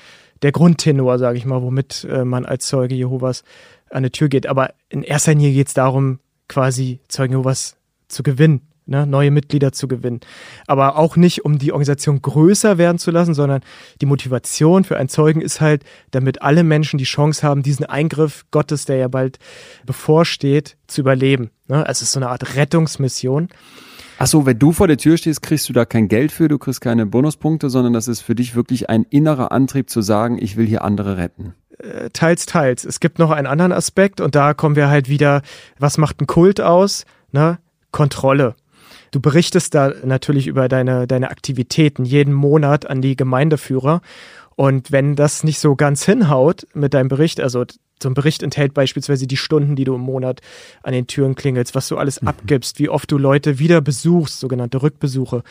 der 0.42 0.52
Grundtenor, 0.52 1.18
sage 1.18 1.38
ich 1.38 1.44
mal, 1.44 1.62
womit 1.62 2.04
äh, 2.10 2.24
man 2.24 2.44
als 2.44 2.66
Zeuge 2.66 2.94
Jehovas 2.94 3.44
an 3.90 4.02
die 4.02 4.10
Tür 4.10 4.28
geht. 4.28 4.46
Aber 4.46 4.74
in 4.88 5.02
erster 5.02 5.32
Linie 5.32 5.52
geht 5.52 5.68
es 5.68 5.74
darum, 5.74 6.18
quasi 6.48 7.00
Zeugen 7.08 7.32
Jehovas 7.32 7.76
zu 8.08 8.22
gewinnen, 8.22 8.62
ne, 8.88 9.06
neue 9.06 9.30
Mitglieder 9.30 9.72
zu 9.72 9.86
gewinnen. 9.86 10.20
Aber 10.66 10.96
auch 10.96 11.16
nicht, 11.16 11.44
um 11.44 11.58
die 11.58 11.72
Organisation 11.72 12.20
größer 12.20 12.78
werden 12.78 12.98
zu 12.98 13.10
lassen, 13.10 13.34
sondern 13.34 13.60
die 14.00 14.06
Motivation 14.06 14.84
für 14.84 14.96
einen 14.96 15.08
Zeugen 15.08 15.40
ist 15.40 15.60
halt, 15.60 15.84
damit 16.10 16.42
alle 16.42 16.64
Menschen 16.64 16.98
die 16.98 17.04
Chance 17.04 17.46
haben, 17.46 17.62
diesen 17.62 17.86
Eingriff 17.86 18.44
Gottes, 18.50 18.86
der 18.86 18.96
ja 18.96 19.08
bald 19.08 19.38
bevorsteht, 19.86 20.76
zu 20.86 21.02
überleben. 21.02 21.50
Ne? 21.68 21.86
Also 21.86 21.98
es 21.98 22.02
ist 22.02 22.12
so 22.12 22.20
eine 22.20 22.30
Art 22.30 22.56
Rettungsmission. 22.56 23.48
Ach 24.20 24.26
so, 24.26 24.46
wenn 24.46 24.58
du 24.58 24.72
vor 24.72 24.88
der 24.88 24.96
Tür 24.96 25.16
stehst, 25.16 25.42
kriegst 25.42 25.68
du 25.68 25.72
da 25.72 25.84
kein 25.84 26.08
Geld 26.08 26.32
für, 26.32 26.48
du 26.48 26.58
kriegst 26.58 26.80
keine 26.80 27.06
Bonuspunkte, 27.06 27.70
sondern 27.70 27.92
das 27.92 28.08
ist 28.08 28.20
für 28.20 28.34
dich 28.34 28.56
wirklich 28.56 28.90
ein 28.90 29.04
innerer 29.04 29.52
Antrieb 29.52 29.90
zu 29.90 30.02
sagen, 30.02 30.38
ich 30.40 30.56
will 30.56 30.66
hier 30.66 30.82
andere 30.82 31.16
retten. 31.18 31.54
Äh, 31.78 32.10
teils, 32.10 32.46
teils. 32.46 32.84
Es 32.84 32.98
gibt 32.98 33.20
noch 33.20 33.30
einen 33.30 33.46
anderen 33.46 33.70
Aspekt 33.70 34.20
und 34.20 34.34
da 34.34 34.54
kommen 34.54 34.74
wir 34.74 34.88
halt 34.88 35.08
wieder, 35.08 35.42
was 35.78 35.98
macht 35.98 36.20
ein 36.20 36.26
Kult 36.26 36.60
aus? 36.60 37.04
Ne? 37.30 37.58
Kontrolle. 37.92 38.56
Du 39.10 39.20
berichtest 39.20 39.74
da 39.74 39.92
natürlich 40.04 40.46
über 40.46 40.68
deine, 40.68 41.06
deine 41.06 41.30
Aktivitäten 41.30 42.04
jeden 42.04 42.34
Monat 42.34 42.88
an 42.88 43.00
die 43.00 43.16
Gemeindeführer. 43.16 44.00
Und 44.56 44.90
wenn 44.90 45.14
das 45.14 45.44
nicht 45.44 45.60
so 45.60 45.76
ganz 45.76 46.04
hinhaut 46.04 46.66
mit 46.74 46.94
deinem 46.94 47.08
Bericht, 47.08 47.40
also 47.40 47.64
so 48.02 48.08
ein 48.08 48.14
Bericht 48.14 48.42
enthält 48.42 48.74
beispielsweise 48.74 49.26
die 49.26 49.36
Stunden, 49.36 49.76
die 49.76 49.84
du 49.84 49.94
im 49.94 50.00
Monat 50.00 50.40
an 50.82 50.92
den 50.92 51.06
Türen 51.06 51.34
klingelst, 51.34 51.74
was 51.74 51.88
du 51.88 51.96
alles 51.96 52.22
mhm. 52.22 52.28
abgibst, 52.28 52.78
wie 52.78 52.88
oft 52.88 53.10
du 53.10 53.18
Leute 53.18 53.58
wieder 53.58 53.80
besuchst, 53.80 54.40
sogenannte 54.40 54.82
Rückbesuche. 54.82 55.42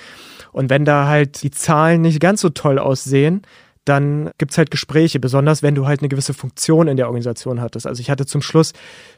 Und 0.51 0.69
wenn 0.69 0.85
da 0.85 1.07
halt 1.07 1.43
die 1.43 1.51
Zahlen 1.51 2.01
nicht 2.01 2.19
ganz 2.19 2.41
so 2.41 2.49
toll 2.49 2.79
aussehen, 2.79 3.41
dann 3.87 4.31
gibt's 4.37 4.57
halt 4.57 4.69
Gespräche, 4.69 5.19
besonders 5.19 5.63
wenn 5.63 5.75
du 5.75 5.87
halt 5.87 6.01
eine 6.01 6.09
gewisse 6.09 6.33
Funktion 6.33 6.87
in 6.87 6.97
der 6.97 7.07
Organisation 7.07 7.61
hattest. 7.61 7.87
Also 7.87 8.01
ich 8.01 8.09
hatte 8.09 8.25
zum 8.25 8.41
Schluss, 8.41 8.73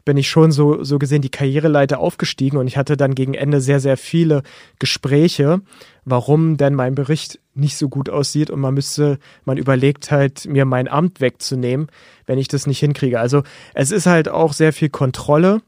bin 0.05 0.17
ich 0.17 0.29
schon 0.29 0.51
so, 0.51 0.83
so 0.83 0.99
gesehen 0.99 1.21
die 1.21 1.29
Karriereleiter 1.29 1.99
aufgestiegen 1.99 2.57
und 2.57 2.67
ich 2.67 2.77
hatte 2.77 2.95
dann 2.95 3.15
gegen 3.15 3.33
Ende 3.33 3.61
sehr, 3.61 3.79
sehr 3.79 3.97
viele 3.97 4.43
Gespräche, 4.77 5.61
warum 6.05 6.57
denn 6.57 6.75
mein 6.75 6.93
Bericht 6.93 7.39
nicht 7.55 7.77
so 7.77 7.89
gut 7.89 8.09
aussieht 8.09 8.51
und 8.51 8.59
man 8.59 8.73
müsste, 8.73 9.17
man 9.43 9.57
überlegt 9.57 10.11
halt, 10.11 10.45
mir 10.45 10.65
mein 10.65 10.87
Amt 10.87 11.19
wegzunehmen, 11.19 11.87
wenn 12.27 12.37
ich 12.37 12.47
das 12.47 12.67
nicht 12.67 12.79
hinkriege. 12.79 13.19
Also 13.19 13.43
es 13.73 13.91
ist 13.91 14.05
halt 14.05 14.29
auch 14.29 14.53
sehr 14.53 14.73
viel 14.73 14.89
Kontrolle. 14.89 15.61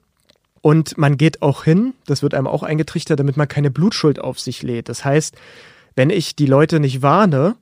Und 0.63 0.95
man 0.95 1.17
geht 1.17 1.41
auch 1.41 1.63
hin, 1.63 1.95
das 2.05 2.21
wird 2.21 2.35
einem 2.35 2.45
auch 2.45 2.61
eingetrichtert, 2.61 3.19
damit 3.19 3.35
man 3.35 3.47
keine 3.47 3.71
Blutschuld 3.71 4.19
auf 4.19 4.39
sich 4.39 4.61
lädt. 4.61 4.89
Das 4.89 5.03
heißt, 5.03 5.35
wenn 5.95 6.11
ich 6.11 6.35
die 6.35 6.45
Leute 6.45 6.79
nicht 6.79 7.01
warne, 7.01 7.55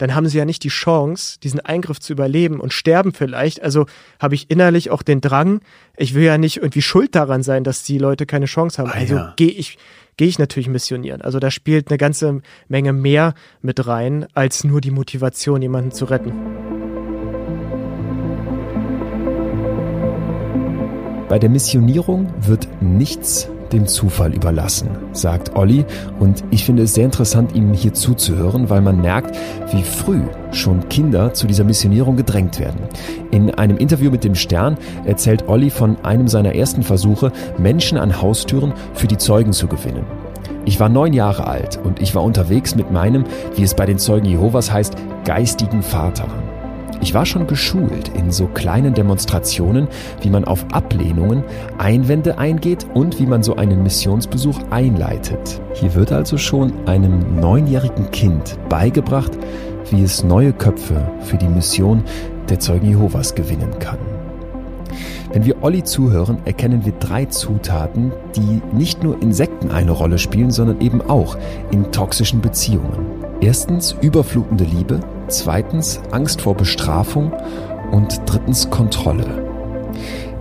dann 0.00 0.14
haben 0.14 0.26
sie 0.28 0.38
ja 0.38 0.46
nicht 0.46 0.64
die 0.64 0.70
Chance, 0.70 1.38
diesen 1.40 1.60
Eingriff 1.60 2.00
zu 2.00 2.14
überleben 2.14 2.58
und 2.58 2.72
sterben 2.72 3.12
vielleicht. 3.12 3.62
Also 3.62 3.84
habe 4.18 4.34
ich 4.34 4.50
innerlich 4.50 4.90
auch 4.90 5.02
den 5.02 5.20
Drang, 5.20 5.60
ich 5.94 6.14
will 6.14 6.22
ja 6.22 6.38
nicht 6.38 6.56
irgendwie 6.56 6.80
schuld 6.80 7.14
daran 7.14 7.42
sein, 7.42 7.64
dass 7.64 7.82
die 7.82 7.98
Leute 7.98 8.24
keine 8.24 8.46
Chance 8.46 8.78
haben. 8.78 8.88
Ah, 8.88 8.94
also 8.94 9.14
ja. 9.16 9.34
gehe 9.36 9.50
ich, 9.50 9.76
gehe 10.16 10.26
ich 10.26 10.38
natürlich 10.38 10.70
missionieren. 10.70 11.20
Also 11.20 11.38
da 11.38 11.50
spielt 11.50 11.90
eine 11.90 11.98
ganze 11.98 12.40
Menge 12.66 12.94
mehr 12.94 13.34
mit 13.60 13.86
rein, 13.86 14.26
als 14.32 14.64
nur 14.64 14.80
die 14.80 14.90
Motivation, 14.90 15.60
jemanden 15.60 15.92
zu 15.92 16.06
retten. 16.06 16.32
Bei 21.28 21.38
der 21.38 21.50
Missionierung 21.50 22.32
wird 22.40 22.68
nichts 22.80 23.50
dem 23.72 23.86
Zufall 23.86 24.34
überlassen, 24.34 24.88
sagt 25.12 25.56
Olli. 25.56 25.84
Und 26.18 26.44
ich 26.50 26.64
finde 26.64 26.84
es 26.84 26.94
sehr 26.94 27.04
interessant, 27.04 27.54
ihm 27.54 27.72
hier 27.72 27.94
zuzuhören, 27.94 28.70
weil 28.70 28.80
man 28.80 29.00
merkt, 29.00 29.36
wie 29.72 29.82
früh 29.82 30.20
schon 30.52 30.88
Kinder 30.88 31.32
zu 31.34 31.46
dieser 31.46 31.64
Missionierung 31.64 32.16
gedrängt 32.16 32.58
werden. 32.58 32.80
In 33.30 33.54
einem 33.54 33.76
Interview 33.76 34.10
mit 34.10 34.24
dem 34.24 34.34
Stern 34.34 34.76
erzählt 35.04 35.48
Olli 35.48 35.70
von 35.70 35.96
einem 36.04 36.28
seiner 36.28 36.54
ersten 36.54 36.82
Versuche, 36.82 37.32
Menschen 37.58 37.98
an 37.98 38.20
Haustüren 38.20 38.72
für 38.94 39.06
die 39.06 39.18
Zeugen 39.18 39.52
zu 39.52 39.66
gewinnen. 39.66 40.04
Ich 40.64 40.78
war 40.78 40.88
neun 40.88 41.12
Jahre 41.12 41.46
alt 41.46 41.78
und 41.82 42.02
ich 42.02 42.14
war 42.14 42.22
unterwegs 42.22 42.74
mit 42.74 42.90
meinem, 42.90 43.24
wie 43.56 43.62
es 43.62 43.74
bei 43.74 43.86
den 43.86 43.98
Zeugen 43.98 44.26
Jehovas 44.26 44.70
heißt, 44.70 44.94
geistigen 45.24 45.82
Vater. 45.82 46.26
Ich 47.00 47.14
war 47.14 47.24
schon 47.24 47.46
geschult 47.46 48.08
in 48.14 48.30
so 48.30 48.46
kleinen 48.46 48.94
Demonstrationen, 48.94 49.88
wie 50.20 50.30
man 50.30 50.44
auf 50.44 50.64
Ablehnungen, 50.72 51.44
Einwände 51.78 52.38
eingeht 52.38 52.86
und 52.94 53.18
wie 53.18 53.26
man 53.26 53.42
so 53.42 53.56
einen 53.56 53.82
Missionsbesuch 53.82 54.58
einleitet. 54.70 55.60
Hier 55.74 55.94
wird 55.94 56.12
also 56.12 56.36
schon 56.36 56.72
einem 56.86 57.40
neunjährigen 57.40 58.10
Kind 58.10 58.58
beigebracht, 58.68 59.32
wie 59.90 60.02
es 60.02 60.22
neue 60.22 60.52
Köpfe 60.52 61.10
für 61.22 61.36
die 61.36 61.48
Mission 61.48 62.04
der 62.48 62.60
Zeugen 62.60 62.88
Jehovas 62.88 63.34
gewinnen 63.34 63.78
kann. 63.78 63.98
Wenn 65.32 65.44
wir 65.44 65.62
Olli 65.62 65.84
zuhören, 65.84 66.38
erkennen 66.44 66.84
wir 66.84 66.92
drei 66.92 67.24
Zutaten, 67.26 68.12
die 68.34 68.60
nicht 68.76 69.04
nur 69.04 69.22
in 69.22 69.32
Sekten 69.32 69.70
eine 69.70 69.92
Rolle 69.92 70.18
spielen, 70.18 70.50
sondern 70.50 70.80
eben 70.80 71.00
auch 71.02 71.36
in 71.70 71.92
toxischen 71.92 72.40
Beziehungen. 72.40 73.19
Erstens 73.42 73.96
überflutende 74.02 74.64
Liebe, 74.64 75.00
zweitens 75.28 75.98
Angst 76.10 76.42
vor 76.42 76.54
Bestrafung 76.54 77.32
und 77.90 78.20
drittens 78.26 78.68
Kontrolle. 78.68 79.48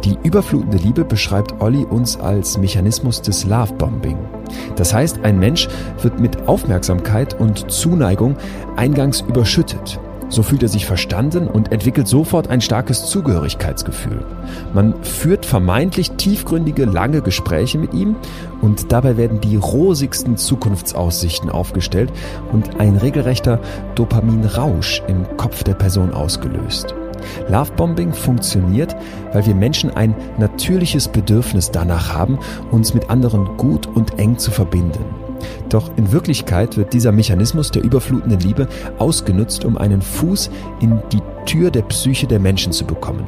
Die 0.04 0.18
überflutende 0.24 0.78
Liebe 0.78 1.06
beschreibt 1.06 1.62
Olli 1.62 1.86
uns 1.86 2.20
als 2.20 2.58
Mechanismus 2.58 3.22
des 3.22 3.46
Lovebombing. 3.46 4.18
Das 4.76 4.94
heißt, 4.94 5.20
ein 5.24 5.40
Mensch 5.40 5.70
wird 6.02 6.20
mit 6.20 6.50
Aufmerksamkeit 6.50 7.40
und 7.40 7.72
Zuneigung 7.72 8.36
eingangs 8.76 9.22
überschüttet. 9.22 10.00
So 10.30 10.44
fühlt 10.44 10.64
er 10.64 10.70
sich 10.70 10.86
verstanden 10.86 11.48
und 11.48 11.72
entwickelt 11.72 12.08
sofort 12.08 12.50
ein 12.50 12.62
starkes 12.62 13.06
Zugehörigkeitsgefühl. 13.08 14.24
Man 14.74 15.04
führt 15.04 15.46
vermeintlich 15.46 16.12
tiefgründige, 16.12 16.86
lange 16.86 17.22
Gespräche 17.22 17.80
mit 17.80 17.94
ihm 17.94 18.16
und 18.62 18.92
dabei 18.92 19.18
werden 19.18 19.42
die 19.42 19.56
rosigsten 19.56 20.38
Zukunftsaussichten 20.38 21.50
aufgestellt 21.50 22.12
und 22.52 22.80
ein 22.80 22.96
regelrechter 22.96 23.60
Dopaminrausch 23.96 25.02
im 25.08 25.26
Kopf 25.38 25.64
der 25.64 25.74
Person 25.74 26.14
ausgelöst. 26.14 26.94
Lovebombing 27.50 28.14
funktioniert, 28.14 28.96
weil 29.34 29.46
wir 29.46 29.56
Menschen 29.56 29.90
ein 29.90 30.16
natürliches 30.38 31.08
Bedürfnis 31.08 31.72
danach 31.72 32.14
haben, 32.14 32.40
uns 32.72 32.94
mit 32.94 33.10
anderen 33.10 33.58
gut 33.58 33.88
und 33.88 34.20
eng 34.20 34.38
zu 34.38 34.52
verbinden. 34.52 35.19
Doch 35.70 35.90
in 35.98 36.12
Wirklichkeit 36.12 36.78
wird 36.78 36.94
dieser 36.94 37.12
Mechanismus 37.12 37.72
der 37.72 37.84
überflutenden 37.84 38.40
Liebe 38.40 38.68
ausgenutzt, 38.98 39.66
um 39.66 39.78
einen 39.78 40.02
Fuß 40.02 40.50
in 40.82 41.02
die 41.12 41.22
Tür 41.46 41.72
der 41.72 41.84
Psyche 41.84 42.28
der 42.28 42.40
Menschen 42.40 42.72
zu 42.72 42.86
bekommen. 42.86 43.28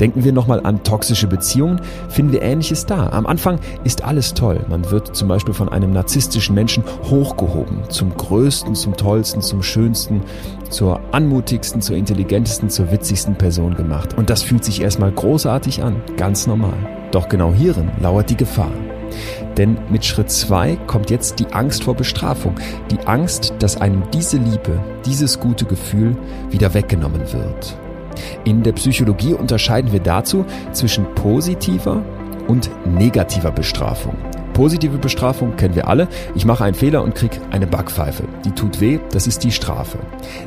Denken 0.00 0.24
wir 0.24 0.32
nochmal 0.32 0.60
an 0.64 0.84
toxische 0.84 1.26
Beziehungen, 1.26 1.80
finden 2.08 2.32
wir 2.32 2.42
Ähnliches 2.42 2.86
da. 2.86 3.08
Am 3.10 3.26
Anfang 3.26 3.58
ist 3.84 4.04
alles 4.04 4.34
toll. 4.34 4.64
Man 4.68 4.90
wird 4.90 5.16
zum 5.16 5.28
Beispiel 5.28 5.54
von 5.54 5.68
einem 5.68 5.92
narzisstischen 5.92 6.54
Menschen 6.54 6.84
hochgehoben. 7.04 7.82
Zum 7.88 8.16
Größten, 8.16 8.74
zum 8.74 8.96
Tollsten, 8.96 9.42
zum 9.42 9.62
Schönsten, 9.62 10.22
zur 10.70 11.00
anmutigsten, 11.12 11.80
zur 11.82 11.96
intelligentesten, 11.96 12.70
zur 12.70 12.90
witzigsten 12.92 13.34
Person 13.34 13.74
gemacht. 13.74 14.16
Und 14.16 14.30
das 14.30 14.42
fühlt 14.42 14.64
sich 14.64 14.80
erstmal 14.80 15.10
großartig 15.10 15.82
an. 15.82 15.96
Ganz 16.16 16.46
normal. 16.46 16.74
Doch 17.10 17.28
genau 17.28 17.52
hierin 17.52 17.90
lauert 18.00 18.30
die 18.30 18.36
Gefahr. 18.36 18.70
Denn 19.58 19.76
mit 19.90 20.04
Schritt 20.04 20.30
zwei 20.30 20.76
kommt 20.86 21.10
jetzt 21.10 21.40
die 21.40 21.52
Angst 21.52 21.84
vor 21.84 21.94
Bestrafung. 21.94 22.54
Die 22.92 23.06
Angst, 23.06 23.52
dass 23.58 23.80
einem 23.80 24.04
diese 24.12 24.38
Liebe, 24.38 24.80
dieses 25.04 25.40
gute 25.40 25.64
Gefühl 25.64 26.16
wieder 26.48 26.72
weggenommen 26.72 27.32
wird. 27.32 27.76
In 28.44 28.62
der 28.62 28.72
Psychologie 28.72 29.34
unterscheiden 29.34 29.92
wir 29.92 30.00
dazu 30.00 30.46
zwischen 30.72 31.12
positiver 31.14 32.02
und 32.46 32.70
negativer 32.86 33.50
Bestrafung. 33.50 34.16
Positive 34.58 34.98
Bestrafung 34.98 35.54
kennen 35.54 35.76
wir 35.76 35.86
alle. 35.86 36.08
Ich 36.34 36.44
mache 36.44 36.64
einen 36.64 36.74
Fehler 36.74 37.04
und 37.04 37.14
krieg 37.14 37.30
eine 37.52 37.68
Backpfeife. 37.68 38.24
Die 38.44 38.50
tut 38.50 38.80
weh, 38.80 38.98
das 39.12 39.28
ist 39.28 39.44
die 39.44 39.52
Strafe. 39.52 40.00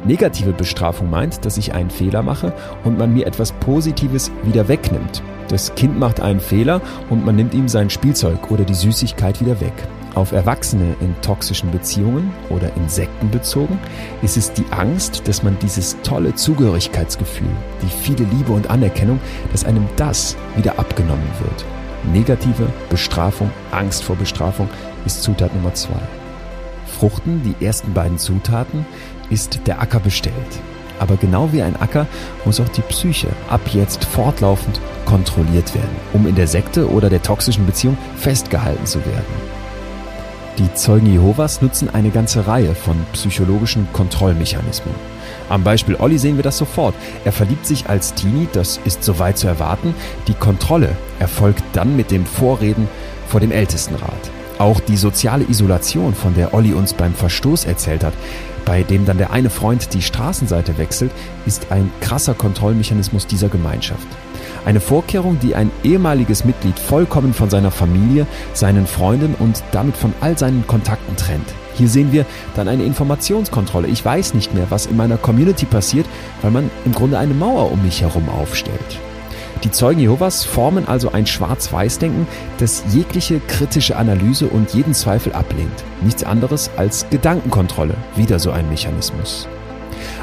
Negative 0.03 0.51
Bestrafung 0.51 1.09
meint, 1.09 1.45
dass 1.45 1.55
ich 1.55 1.73
einen 1.73 1.89
Fehler 1.89 2.21
mache 2.21 2.51
und 2.83 2.97
man 2.97 3.13
mir 3.13 3.25
etwas 3.25 3.53
Positives 3.53 4.29
wieder 4.43 4.67
wegnimmt. 4.67 5.23
Das 5.47 5.73
Kind 5.75 5.97
macht 5.97 6.19
einen 6.19 6.41
Fehler 6.41 6.81
und 7.09 7.25
man 7.25 7.37
nimmt 7.37 7.53
ihm 7.53 7.69
sein 7.69 7.89
Spielzeug 7.89 8.51
oder 8.51 8.65
die 8.65 8.73
Süßigkeit 8.73 9.39
wieder 9.39 9.61
weg. 9.61 9.71
Auf 10.13 10.33
Erwachsene 10.33 10.93
in 10.99 11.15
toxischen 11.21 11.71
Beziehungen 11.71 12.33
oder 12.49 12.75
Insekten 12.75 13.31
bezogen 13.31 13.79
ist 14.21 14.35
es 14.35 14.51
die 14.51 14.65
Angst, 14.71 15.25
dass 15.25 15.41
man 15.41 15.57
dieses 15.59 15.95
tolle 16.03 16.35
Zugehörigkeitsgefühl, 16.35 17.47
die 17.81 17.87
viele 18.03 18.25
Liebe 18.29 18.51
und 18.51 18.69
Anerkennung, 18.69 19.21
dass 19.53 19.63
einem 19.63 19.87
das 19.95 20.35
wieder 20.57 20.77
abgenommen 20.79 21.29
wird. 21.39 21.65
Negative 22.13 22.67
Bestrafung, 22.89 23.51
Angst 23.71 24.03
vor 24.03 24.15
Bestrafung 24.15 24.69
ist 25.05 25.23
Zutat 25.23 25.53
Nummer 25.53 25.73
zwei. 25.73 25.99
Fruchten, 26.85 27.41
die 27.43 27.65
ersten 27.65 27.93
beiden 27.93 28.17
Zutaten, 28.17 28.85
ist 29.29 29.59
der 29.65 29.81
Acker 29.81 29.99
bestellt. 29.99 30.35
Aber 30.99 31.15
genau 31.15 31.51
wie 31.51 31.63
ein 31.63 31.75
Acker 31.75 32.05
muss 32.45 32.59
auch 32.59 32.69
die 32.69 32.81
Psyche 32.81 33.29
ab 33.49 33.61
jetzt 33.73 34.05
fortlaufend 34.05 34.79
kontrolliert 35.05 35.73
werden, 35.73 35.95
um 36.13 36.27
in 36.27 36.35
der 36.35 36.47
Sekte 36.47 36.89
oder 36.89 37.09
der 37.09 37.23
toxischen 37.23 37.65
Beziehung 37.65 37.97
festgehalten 38.17 38.85
zu 38.85 38.99
werden. 38.99 39.61
Die 40.59 40.71
Zeugen 40.75 41.07
Jehovas 41.11 41.61
nutzen 41.61 41.89
eine 41.89 42.11
ganze 42.11 42.45
Reihe 42.45 42.75
von 42.75 42.97
psychologischen 43.13 43.87
Kontrollmechanismen. 43.93 44.93
Am 45.51 45.63
Beispiel 45.63 45.97
Olli 45.97 46.17
sehen 46.17 46.37
wir 46.37 46.43
das 46.43 46.57
sofort. 46.57 46.95
Er 47.25 47.33
verliebt 47.33 47.67
sich 47.67 47.89
als 47.89 48.13
Teenie, 48.13 48.47
das 48.53 48.79
ist 48.85 49.03
soweit 49.03 49.37
zu 49.37 49.47
erwarten. 49.47 49.93
Die 50.27 50.33
Kontrolle 50.33 50.95
erfolgt 51.19 51.61
dann 51.73 51.97
mit 51.97 52.09
dem 52.09 52.25
Vorreden 52.25 52.87
vor 53.27 53.41
dem 53.41 53.51
Ältestenrat. 53.51 54.31
Auch 54.59 54.79
die 54.79 54.95
soziale 54.95 55.43
Isolation, 55.49 56.15
von 56.15 56.35
der 56.35 56.53
Olli 56.53 56.71
uns 56.71 56.93
beim 56.93 57.13
Verstoß 57.13 57.65
erzählt 57.65 58.05
hat, 58.05 58.13
bei 58.63 58.83
dem 58.83 59.05
dann 59.05 59.17
der 59.17 59.31
eine 59.31 59.49
Freund 59.49 59.93
die 59.93 60.01
Straßenseite 60.01 60.77
wechselt, 60.77 61.11
ist 61.45 61.69
ein 61.69 61.91
krasser 61.99 62.33
Kontrollmechanismus 62.33 63.27
dieser 63.27 63.49
Gemeinschaft. 63.49 64.07
Eine 64.63 64.79
Vorkehrung, 64.79 65.37
die 65.39 65.55
ein 65.55 65.69
ehemaliges 65.83 66.45
Mitglied 66.45 66.79
vollkommen 66.79 67.33
von 67.33 67.49
seiner 67.49 67.71
Familie, 67.71 68.25
seinen 68.53 68.87
Freunden 68.87 69.35
und 69.37 69.63
damit 69.73 69.97
von 69.97 70.13
all 70.21 70.37
seinen 70.37 70.65
Kontakten 70.65 71.17
trennt. 71.17 71.53
Hier 71.73 71.87
sehen 71.87 72.11
wir 72.11 72.25
dann 72.55 72.67
eine 72.67 72.83
Informationskontrolle. 72.83 73.87
Ich 73.87 74.03
weiß 74.03 74.33
nicht 74.33 74.53
mehr, 74.53 74.67
was 74.69 74.85
in 74.85 74.97
meiner 74.97 75.17
Community 75.17 75.65
passiert, 75.65 76.05
weil 76.41 76.51
man 76.51 76.69
im 76.85 76.93
Grunde 76.93 77.17
eine 77.17 77.33
Mauer 77.33 77.71
um 77.71 77.83
mich 77.83 78.01
herum 78.01 78.29
aufstellt. 78.29 78.99
Die 79.63 79.71
Zeugen 79.71 79.99
Jehovas 79.99 80.43
formen 80.43 80.87
also 80.87 81.11
ein 81.11 81.27
Schwarz-Weiß-Denken, 81.27 82.27
das 82.57 82.83
jegliche 82.91 83.39
kritische 83.47 83.95
Analyse 83.95 84.47
und 84.47 84.73
jeden 84.73 84.95
Zweifel 84.95 85.33
ablehnt. 85.33 85.83
Nichts 86.01 86.23
anderes 86.23 86.71
als 86.77 87.05
Gedankenkontrolle, 87.11 87.93
wieder 88.15 88.39
so 88.39 88.49
ein 88.49 88.67
Mechanismus. 88.69 89.47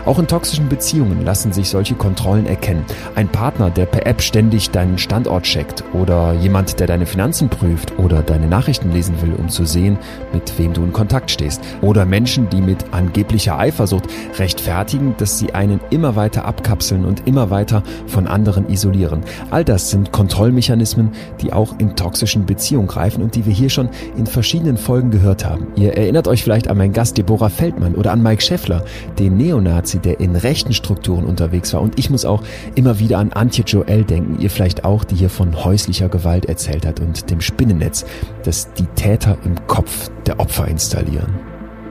Auch 0.08 0.18
in 0.18 0.26
toxischen 0.26 0.70
Beziehungen 0.70 1.22
lassen 1.22 1.52
sich 1.52 1.68
solche 1.68 1.94
Kontrollen 1.94 2.46
erkennen. 2.46 2.82
Ein 3.14 3.28
Partner, 3.28 3.68
der 3.68 3.84
per 3.84 4.06
App 4.06 4.22
ständig 4.22 4.70
deinen 4.70 4.96
Standort 4.96 5.44
checkt 5.44 5.84
oder 5.92 6.32
jemand, 6.32 6.80
der 6.80 6.86
deine 6.86 7.04
Finanzen 7.04 7.50
prüft 7.50 7.98
oder 7.98 8.22
deine 8.22 8.46
Nachrichten 8.46 8.90
lesen 8.90 9.20
will, 9.20 9.34
um 9.34 9.50
zu 9.50 9.66
sehen, 9.66 9.98
mit 10.32 10.58
wem 10.58 10.72
du 10.72 10.82
in 10.82 10.94
Kontakt 10.94 11.30
stehst. 11.30 11.60
Oder 11.82 12.06
Menschen, 12.06 12.48
die 12.48 12.62
mit 12.62 12.86
angeblicher 12.90 13.58
Eifersucht 13.58 14.06
rechtfertigen, 14.38 15.14
dass 15.18 15.38
sie 15.38 15.52
einen 15.52 15.78
immer 15.90 16.16
weiter 16.16 16.46
abkapseln 16.46 17.04
und 17.04 17.26
immer 17.26 17.50
weiter 17.50 17.82
von 18.06 18.26
anderen 18.26 18.70
isolieren. 18.70 19.20
All 19.50 19.62
das 19.62 19.90
sind 19.90 20.10
Kontrollmechanismen, 20.10 21.10
die 21.42 21.52
auch 21.52 21.78
in 21.78 21.96
toxischen 21.96 22.46
Beziehungen 22.46 22.88
greifen 22.88 23.22
und 23.22 23.34
die 23.34 23.44
wir 23.44 23.52
hier 23.52 23.68
schon 23.68 23.90
in 24.16 24.24
verschiedenen 24.24 24.78
Folgen 24.78 25.10
gehört 25.10 25.44
haben. 25.44 25.66
Ihr 25.76 25.98
erinnert 25.98 26.28
euch 26.28 26.42
vielleicht 26.42 26.68
an 26.68 26.78
meinen 26.78 26.94
Gast 26.94 27.18
Deborah 27.18 27.50
Feldmann 27.50 27.94
oder 27.94 28.10
an 28.10 28.22
Mike 28.22 28.40
Scheffler, 28.40 28.82
den 29.18 29.36
Neonazi 29.36 29.97
Nazi, 29.98 30.00
der 30.00 30.20
in 30.20 30.36
rechten 30.36 30.72
Strukturen 30.72 31.24
unterwegs 31.24 31.72
war. 31.74 31.80
Und 31.80 31.98
ich 31.98 32.10
muss 32.10 32.24
auch 32.24 32.42
immer 32.74 32.98
wieder 32.98 33.18
an 33.18 33.32
Antje 33.32 33.64
Joel 33.64 34.04
denken, 34.04 34.40
ihr 34.40 34.50
vielleicht 34.50 34.84
auch, 34.84 35.04
die 35.04 35.16
hier 35.16 35.30
von 35.30 35.64
häuslicher 35.64 36.08
Gewalt 36.08 36.46
erzählt 36.46 36.86
hat 36.86 37.00
und 37.00 37.30
dem 37.30 37.40
Spinnennetz, 37.40 38.04
das 38.44 38.72
die 38.74 38.86
Täter 38.94 39.36
im 39.44 39.54
Kopf 39.66 40.10
der 40.26 40.40
Opfer 40.40 40.68
installieren. 40.68 41.34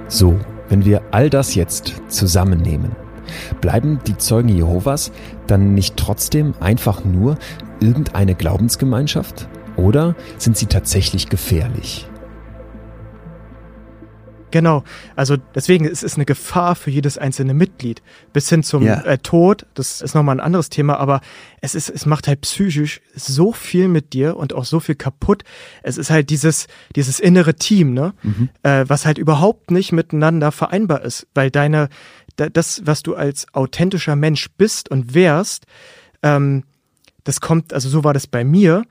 So, 0.08 0.40
wenn 0.70 0.86
wir 0.86 1.02
all 1.12 1.30
das 1.30 1.56
jetzt 1.56 1.94
zusammennehmen, 2.08 2.92
bleiben 3.62 4.00
die 4.08 4.18
Zeugen 4.18 4.50
Jehovas 4.50 5.12
dann 5.48 5.74
nicht 5.74 5.98
trotzdem 5.98 6.54
einfach 6.60 7.04
nur 7.04 7.38
irgendeine 7.80 8.36
Glaubensgemeinschaft? 8.36 9.48
Oder 9.76 10.16
sind 10.38 10.58
sie 10.58 10.66
tatsächlich 10.66 11.30
gefährlich? 11.30 12.08
Genau, 14.52 14.84
also 15.16 15.36
deswegen 15.56 15.86
ist 15.86 16.04
es 16.04 16.16
eine 16.16 16.26
Gefahr 16.26 16.76
für 16.76 16.90
jedes 16.90 17.18
einzelne 17.18 17.54
Mitglied. 17.54 18.02
Bis 18.32 18.50
hin 18.50 18.64
zum 18.64 18.84
ja. 18.84 19.02
äh, 19.02 19.18
Tod, 19.18 19.66
das 19.74 20.02
ist 20.02 20.16
nochmal 20.16 20.38
ein 20.38 20.40
anderes 20.40 20.70
Thema, 20.70 20.98
aber 20.98 21.22
es 21.60 21.76
ist, 21.76 21.90
es 21.90 22.06
macht 22.06 22.28
halt 22.28 22.42
psychisch 22.42 23.02
so 23.14 23.52
viel 23.52 23.88
mit 23.88 24.14
dir 24.14 24.38
und 24.38 24.54
auch 24.54 24.66
so 24.66 24.80
viel 24.80 24.96
kaputt. 24.96 25.44
Es 25.84 25.98
ist 25.98 26.10
halt 26.10 26.30
dieses, 26.30 26.68
dieses 26.96 27.20
innere 27.20 27.56
Team, 27.56 27.94
ne? 27.94 28.14
Mhm. 28.24 28.50
Äh, 28.64 28.86
was 28.88 29.06
halt 29.06 29.18
überhaupt 29.18 29.72
nicht 29.72 29.92
miteinander 29.92 30.52
vereinbar 30.52 31.02
ist, 31.02 31.28
weil 31.34 31.52
deine, 31.52 31.90
das, 32.38 32.82
was 32.86 33.04
du 33.04 33.16
als 33.16 33.48
authentischer 33.54 34.16
Mensch 34.16 34.48
bist 34.58 34.90
und 34.90 35.14
wärst, 35.14 35.66
ähm, 36.24 36.64
das 37.26 37.42
kommt, 37.42 37.74
also 37.74 37.90
so 37.90 38.06
war 38.06 38.14
das 38.14 38.28
bei 38.28 38.46
mir, 38.46 38.84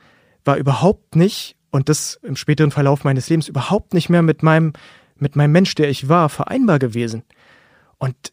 war 0.45 0.57
überhaupt 0.59 1.17
nicht 1.17 1.57
und 1.71 1.89
das 1.89 2.19
im 2.23 2.37
späteren 2.37 2.71
Verlauf 2.71 3.05
meines 3.05 3.29
Lebens 3.29 3.49
überhaupt 3.49 3.95
nicht 3.95 4.09
mehr 4.09 4.23
mit 4.23 4.43
meinem 4.43 4.73
mit 5.19 5.37
meinem 5.37 5.53
Mensch, 5.53 5.75
der 5.75 5.89
ich 5.89 6.09
war, 6.09 6.29
vereinbar 6.29 6.79
gewesen. 6.79 7.23
Und 7.99 8.33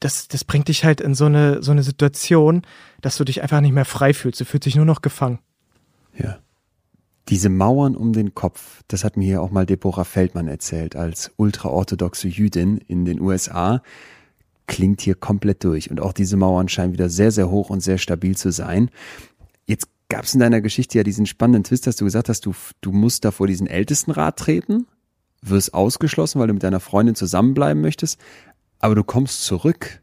das, 0.00 0.28
das 0.28 0.44
bringt 0.44 0.68
dich 0.68 0.84
halt 0.84 1.00
in 1.00 1.14
so 1.14 1.24
eine, 1.24 1.62
so 1.62 1.72
eine 1.72 1.82
Situation, 1.82 2.62
dass 3.00 3.16
du 3.16 3.24
dich 3.24 3.42
einfach 3.42 3.60
nicht 3.60 3.72
mehr 3.72 3.84
frei 3.84 4.12
fühlst. 4.12 4.40
Du 4.40 4.44
fühlst 4.44 4.66
dich 4.66 4.76
nur 4.76 4.84
noch 4.84 5.02
gefangen. 5.02 5.38
Ja. 6.16 6.38
Diese 7.30 7.48
Mauern 7.48 7.96
um 7.96 8.12
den 8.12 8.34
Kopf, 8.34 8.82
das 8.86 9.02
hat 9.02 9.16
mir 9.16 9.24
hier 9.24 9.40
auch 9.40 9.50
mal 9.50 9.64
Deborah 9.64 10.04
Feldmann 10.04 10.46
erzählt, 10.46 10.94
als 10.94 11.32
ultraorthodoxe 11.36 12.28
Jüdin 12.28 12.76
in 12.76 13.06
den 13.06 13.18
USA, 13.18 13.82
klingt 14.66 15.00
hier 15.00 15.14
komplett 15.14 15.64
durch. 15.64 15.90
Und 15.90 16.00
auch 16.00 16.12
diese 16.12 16.36
Mauern 16.36 16.68
scheinen 16.68 16.92
wieder 16.92 17.08
sehr, 17.08 17.30
sehr 17.30 17.50
hoch 17.50 17.70
und 17.70 17.80
sehr 17.80 17.96
stabil 17.96 18.36
zu 18.36 18.52
sein. 18.52 18.90
Jetzt 19.64 19.88
gab 20.10 20.24
es 20.24 20.34
in 20.34 20.40
deiner 20.40 20.60
Geschichte 20.60 20.98
ja 20.98 21.04
diesen 21.04 21.24
spannenden 21.24 21.64
Twist, 21.64 21.86
dass 21.86 21.96
du 21.96 22.04
gesagt 22.04 22.28
hast, 22.28 22.44
du, 22.44 22.54
du 22.82 22.92
musst 22.92 23.24
da 23.24 23.30
vor 23.30 23.46
diesen 23.46 23.66
Ältestenrat 23.66 24.38
treten 24.38 24.86
wirst 25.50 25.74
ausgeschlossen, 25.74 26.40
weil 26.40 26.48
du 26.48 26.54
mit 26.54 26.62
deiner 26.62 26.80
Freundin 26.80 27.14
zusammenbleiben 27.14 27.82
möchtest, 27.82 28.18
aber 28.78 28.94
du 28.94 29.04
kommst 29.04 29.44
zurück. 29.44 30.00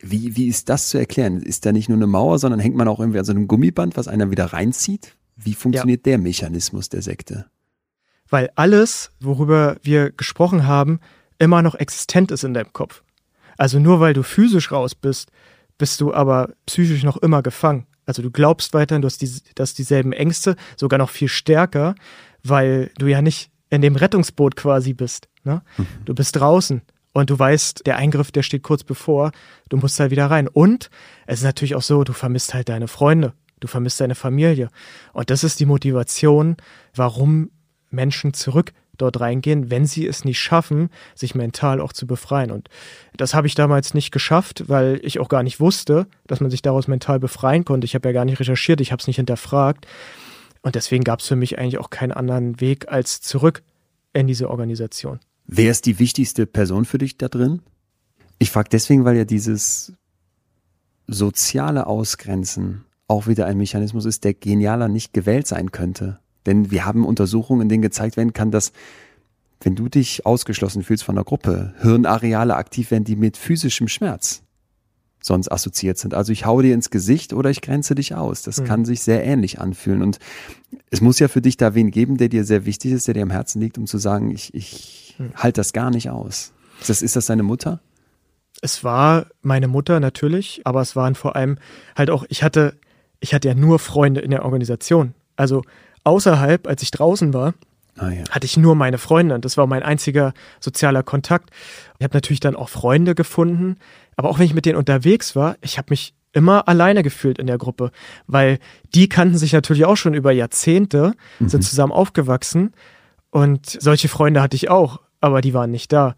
Wie, 0.00 0.36
wie 0.36 0.48
ist 0.48 0.68
das 0.68 0.88
zu 0.88 0.98
erklären? 0.98 1.40
Ist 1.40 1.64
da 1.64 1.72
nicht 1.72 1.88
nur 1.88 1.96
eine 1.96 2.06
Mauer, 2.06 2.38
sondern 2.38 2.60
hängt 2.60 2.76
man 2.76 2.88
auch 2.88 3.00
irgendwie 3.00 3.18
an 3.18 3.24
so 3.24 3.32
einem 3.32 3.48
Gummiband, 3.48 3.96
was 3.96 4.08
einer 4.08 4.30
wieder 4.30 4.46
reinzieht? 4.46 5.16
Wie 5.36 5.54
funktioniert 5.54 6.06
ja. 6.06 6.12
der 6.12 6.18
Mechanismus 6.18 6.88
der 6.88 7.02
Sekte? 7.02 7.46
Weil 8.28 8.50
alles, 8.56 9.10
worüber 9.20 9.76
wir 9.82 10.10
gesprochen 10.10 10.66
haben, 10.66 11.00
immer 11.38 11.62
noch 11.62 11.74
existent 11.74 12.30
ist 12.30 12.44
in 12.44 12.54
deinem 12.54 12.72
Kopf. 12.72 13.02
Also 13.56 13.78
nur 13.78 14.00
weil 14.00 14.14
du 14.14 14.22
physisch 14.22 14.72
raus 14.72 14.94
bist, 14.94 15.30
bist 15.78 16.00
du 16.00 16.12
aber 16.12 16.52
psychisch 16.66 17.04
noch 17.04 17.16
immer 17.16 17.42
gefangen. 17.42 17.86
Also 18.04 18.22
du 18.22 18.30
glaubst 18.30 18.74
weiterhin, 18.74 19.02
du 19.02 19.06
hast, 19.06 19.22
die, 19.22 19.28
du 19.54 19.62
hast 19.62 19.78
dieselben 19.78 20.12
Ängste, 20.12 20.56
sogar 20.76 20.98
noch 20.98 21.10
viel 21.10 21.28
stärker, 21.28 21.94
weil 22.42 22.90
du 22.98 23.06
ja 23.06 23.22
nicht 23.22 23.50
in 23.70 23.82
dem 23.82 23.96
Rettungsboot 23.96 24.56
quasi 24.56 24.94
bist. 24.94 25.28
Ne? 25.44 25.62
Mhm. 25.76 25.86
Du 26.04 26.14
bist 26.14 26.36
draußen 26.36 26.82
und 27.12 27.30
du 27.30 27.38
weißt, 27.38 27.86
der 27.86 27.96
Eingriff, 27.96 28.30
der 28.30 28.42
steht 28.42 28.62
kurz 28.62 28.84
bevor, 28.84 29.32
du 29.68 29.76
musst 29.76 29.98
halt 30.00 30.10
wieder 30.10 30.26
rein. 30.30 30.48
Und 30.48 30.90
es 31.26 31.40
ist 31.40 31.44
natürlich 31.44 31.74
auch 31.74 31.82
so, 31.82 32.04
du 32.04 32.12
vermisst 32.12 32.54
halt 32.54 32.68
deine 32.68 32.88
Freunde, 32.88 33.32
du 33.60 33.68
vermisst 33.68 34.00
deine 34.00 34.14
Familie. 34.14 34.68
Und 35.12 35.30
das 35.30 35.44
ist 35.44 35.60
die 35.60 35.66
Motivation, 35.66 36.56
warum 36.94 37.50
Menschen 37.90 38.34
zurück 38.34 38.72
dort 38.98 39.20
reingehen, 39.20 39.70
wenn 39.70 39.86
sie 39.86 40.06
es 40.06 40.24
nicht 40.24 40.40
schaffen, 40.40 40.90
sich 41.14 41.34
mental 41.34 41.80
auch 41.80 41.92
zu 41.92 42.06
befreien. 42.06 42.50
Und 42.50 42.68
das 43.16 43.32
habe 43.32 43.46
ich 43.46 43.54
damals 43.54 43.94
nicht 43.94 44.10
geschafft, 44.10 44.64
weil 44.66 45.00
ich 45.02 45.20
auch 45.20 45.28
gar 45.28 45.42
nicht 45.42 45.60
wusste, 45.60 46.06
dass 46.26 46.40
man 46.40 46.50
sich 46.50 46.62
daraus 46.62 46.88
mental 46.88 47.20
befreien 47.20 47.64
konnte. 47.64 47.84
Ich 47.84 47.94
habe 47.94 48.08
ja 48.08 48.12
gar 48.12 48.24
nicht 48.24 48.40
recherchiert, 48.40 48.80
ich 48.80 48.92
habe 48.92 49.00
es 49.00 49.06
nicht 49.06 49.16
hinterfragt. 49.16 49.86
Und 50.68 50.74
deswegen 50.74 51.02
gab 51.02 51.20
es 51.20 51.26
für 51.26 51.34
mich 51.34 51.58
eigentlich 51.58 51.78
auch 51.78 51.88
keinen 51.88 52.12
anderen 52.12 52.60
Weg 52.60 52.92
als 52.92 53.22
zurück 53.22 53.62
in 54.12 54.26
diese 54.26 54.50
Organisation. 54.50 55.18
Wer 55.46 55.70
ist 55.70 55.86
die 55.86 55.98
wichtigste 55.98 56.44
Person 56.44 56.84
für 56.84 56.98
dich 56.98 57.16
da 57.16 57.28
drin? 57.28 57.62
Ich 58.38 58.50
frage 58.50 58.68
deswegen, 58.70 59.06
weil 59.06 59.16
ja 59.16 59.24
dieses 59.24 59.94
soziale 61.06 61.86
Ausgrenzen 61.86 62.84
auch 63.06 63.26
wieder 63.26 63.46
ein 63.46 63.56
Mechanismus 63.56 64.04
ist, 64.04 64.24
der 64.24 64.34
genialer 64.34 64.88
nicht 64.88 65.14
gewählt 65.14 65.46
sein 65.46 65.72
könnte. 65.72 66.18
Denn 66.44 66.70
wir 66.70 66.84
haben 66.84 67.06
Untersuchungen, 67.06 67.62
in 67.62 67.70
denen 67.70 67.80
gezeigt 67.80 68.18
werden 68.18 68.34
kann, 68.34 68.50
dass 68.50 68.72
wenn 69.62 69.74
du 69.74 69.88
dich 69.88 70.26
ausgeschlossen 70.26 70.82
fühlst 70.82 71.02
von 71.02 71.14
der 71.14 71.24
Gruppe, 71.24 71.72
Hirnareale 71.80 72.56
aktiv 72.56 72.90
werden, 72.90 73.04
die 73.04 73.16
mit 73.16 73.38
physischem 73.38 73.88
Schmerz 73.88 74.42
sonst 75.28 75.52
assoziiert 75.52 75.98
sind. 75.98 76.14
Also 76.14 76.32
ich 76.32 76.44
hau 76.44 76.60
dir 76.60 76.74
ins 76.74 76.90
Gesicht 76.90 77.32
oder 77.32 77.50
ich 77.50 77.60
grenze 77.60 77.94
dich 77.94 78.16
aus. 78.16 78.42
Das 78.42 78.60
mhm. 78.60 78.64
kann 78.64 78.84
sich 78.84 79.02
sehr 79.02 79.24
ähnlich 79.24 79.60
anfühlen. 79.60 80.02
Und 80.02 80.18
es 80.90 81.00
muss 81.00 81.20
ja 81.20 81.28
für 81.28 81.40
dich 81.40 81.56
da 81.56 81.74
wen 81.74 81.92
geben, 81.92 82.16
der 82.16 82.28
dir 82.28 82.44
sehr 82.44 82.64
wichtig 82.64 82.92
ist, 82.92 83.06
der 83.06 83.14
dir 83.14 83.22
am 83.22 83.30
Herzen 83.30 83.60
liegt, 83.60 83.78
um 83.78 83.86
zu 83.86 83.98
sagen, 83.98 84.32
ich, 84.32 84.52
ich 84.54 85.14
mhm. 85.18 85.32
halte 85.36 85.60
das 85.60 85.72
gar 85.72 85.90
nicht 85.90 86.10
aus. 86.10 86.52
Ist 86.80 86.90
das, 86.90 87.02
ist 87.02 87.14
das 87.14 87.26
deine 87.26 87.44
Mutter? 87.44 87.80
Es 88.60 88.82
war 88.82 89.26
meine 89.42 89.68
Mutter 89.68 90.00
natürlich, 90.00 90.62
aber 90.64 90.80
es 90.80 90.96
waren 90.96 91.14
vor 91.14 91.36
allem 91.36 91.58
halt 91.94 92.10
auch, 92.10 92.24
ich 92.28 92.42
hatte, 92.42 92.76
ich 93.20 93.34
hatte 93.34 93.46
ja 93.46 93.54
nur 93.54 93.78
Freunde 93.78 94.20
in 94.20 94.30
der 94.32 94.44
Organisation. 94.44 95.14
Also 95.36 95.62
außerhalb, 96.02 96.66
als 96.66 96.82
ich 96.82 96.90
draußen 96.90 97.32
war, 97.32 97.54
Ah, 97.98 98.10
ja. 98.10 98.24
hatte 98.30 98.46
ich 98.46 98.56
nur 98.56 98.74
meine 98.74 98.98
Freunde 98.98 99.34
und 99.34 99.44
das 99.44 99.56
war 99.56 99.66
mein 99.66 99.82
einziger 99.82 100.32
sozialer 100.60 101.02
Kontakt. 101.02 101.50
Ich 101.98 102.04
habe 102.04 102.16
natürlich 102.16 102.40
dann 102.40 102.56
auch 102.56 102.68
Freunde 102.68 103.14
gefunden, 103.14 103.76
aber 104.16 104.30
auch 104.30 104.38
wenn 104.38 104.46
ich 104.46 104.54
mit 104.54 104.66
denen 104.66 104.78
unterwegs 104.78 105.36
war, 105.36 105.56
ich 105.60 105.78
habe 105.78 105.86
mich 105.90 106.14
immer 106.32 106.68
alleine 106.68 107.02
gefühlt 107.02 107.38
in 107.38 107.46
der 107.46 107.58
Gruppe, 107.58 107.90
weil 108.26 108.58
die 108.94 109.08
kannten 109.08 109.38
sich 109.38 109.52
natürlich 109.52 109.84
auch 109.84 109.96
schon 109.96 110.14
über 110.14 110.32
Jahrzehnte, 110.32 111.14
mhm. 111.38 111.48
sind 111.48 111.62
zusammen 111.62 111.92
aufgewachsen 111.92 112.72
und 113.30 113.66
solche 113.66 114.08
Freunde 114.08 114.42
hatte 114.42 114.56
ich 114.56 114.70
auch, 114.70 115.00
aber 115.20 115.40
die 115.40 115.54
waren 115.54 115.70
nicht 115.70 115.92
da. 115.92 116.14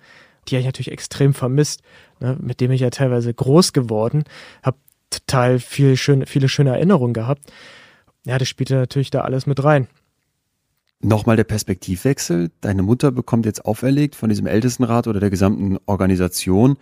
Die 0.48 0.56
habe 0.56 0.60
ich 0.60 0.66
natürlich 0.66 0.92
extrem 0.92 1.34
vermisst, 1.34 1.82
ne, 2.18 2.36
mit 2.40 2.60
dem 2.60 2.70
ich 2.70 2.80
ja 2.80 2.90
teilweise 2.90 3.32
groß 3.32 3.72
geworden, 3.72 4.24
habe 4.62 4.78
total 5.10 5.58
viel 5.58 5.96
schön, 5.96 6.26
viele 6.26 6.48
schöne 6.48 6.70
Erinnerungen 6.70 7.14
gehabt. 7.14 7.52
Ja, 8.24 8.38
das 8.38 8.48
spielte 8.48 8.74
natürlich 8.74 9.10
da 9.10 9.22
alles 9.22 9.46
mit 9.46 9.62
rein. 9.62 9.88
Nochmal 11.02 11.36
der 11.36 11.44
Perspektivwechsel. 11.44 12.50
Deine 12.60 12.82
Mutter 12.82 13.10
bekommt 13.10 13.46
jetzt 13.46 13.64
auferlegt 13.64 14.14
von 14.14 14.28
diesem 14.28 14.46
Ältestenrat 14.46 15.06
oder 15.06 15.18
der 15.18 15.30
gesamten 15.30 15.78
Organisation, 15.86 16.76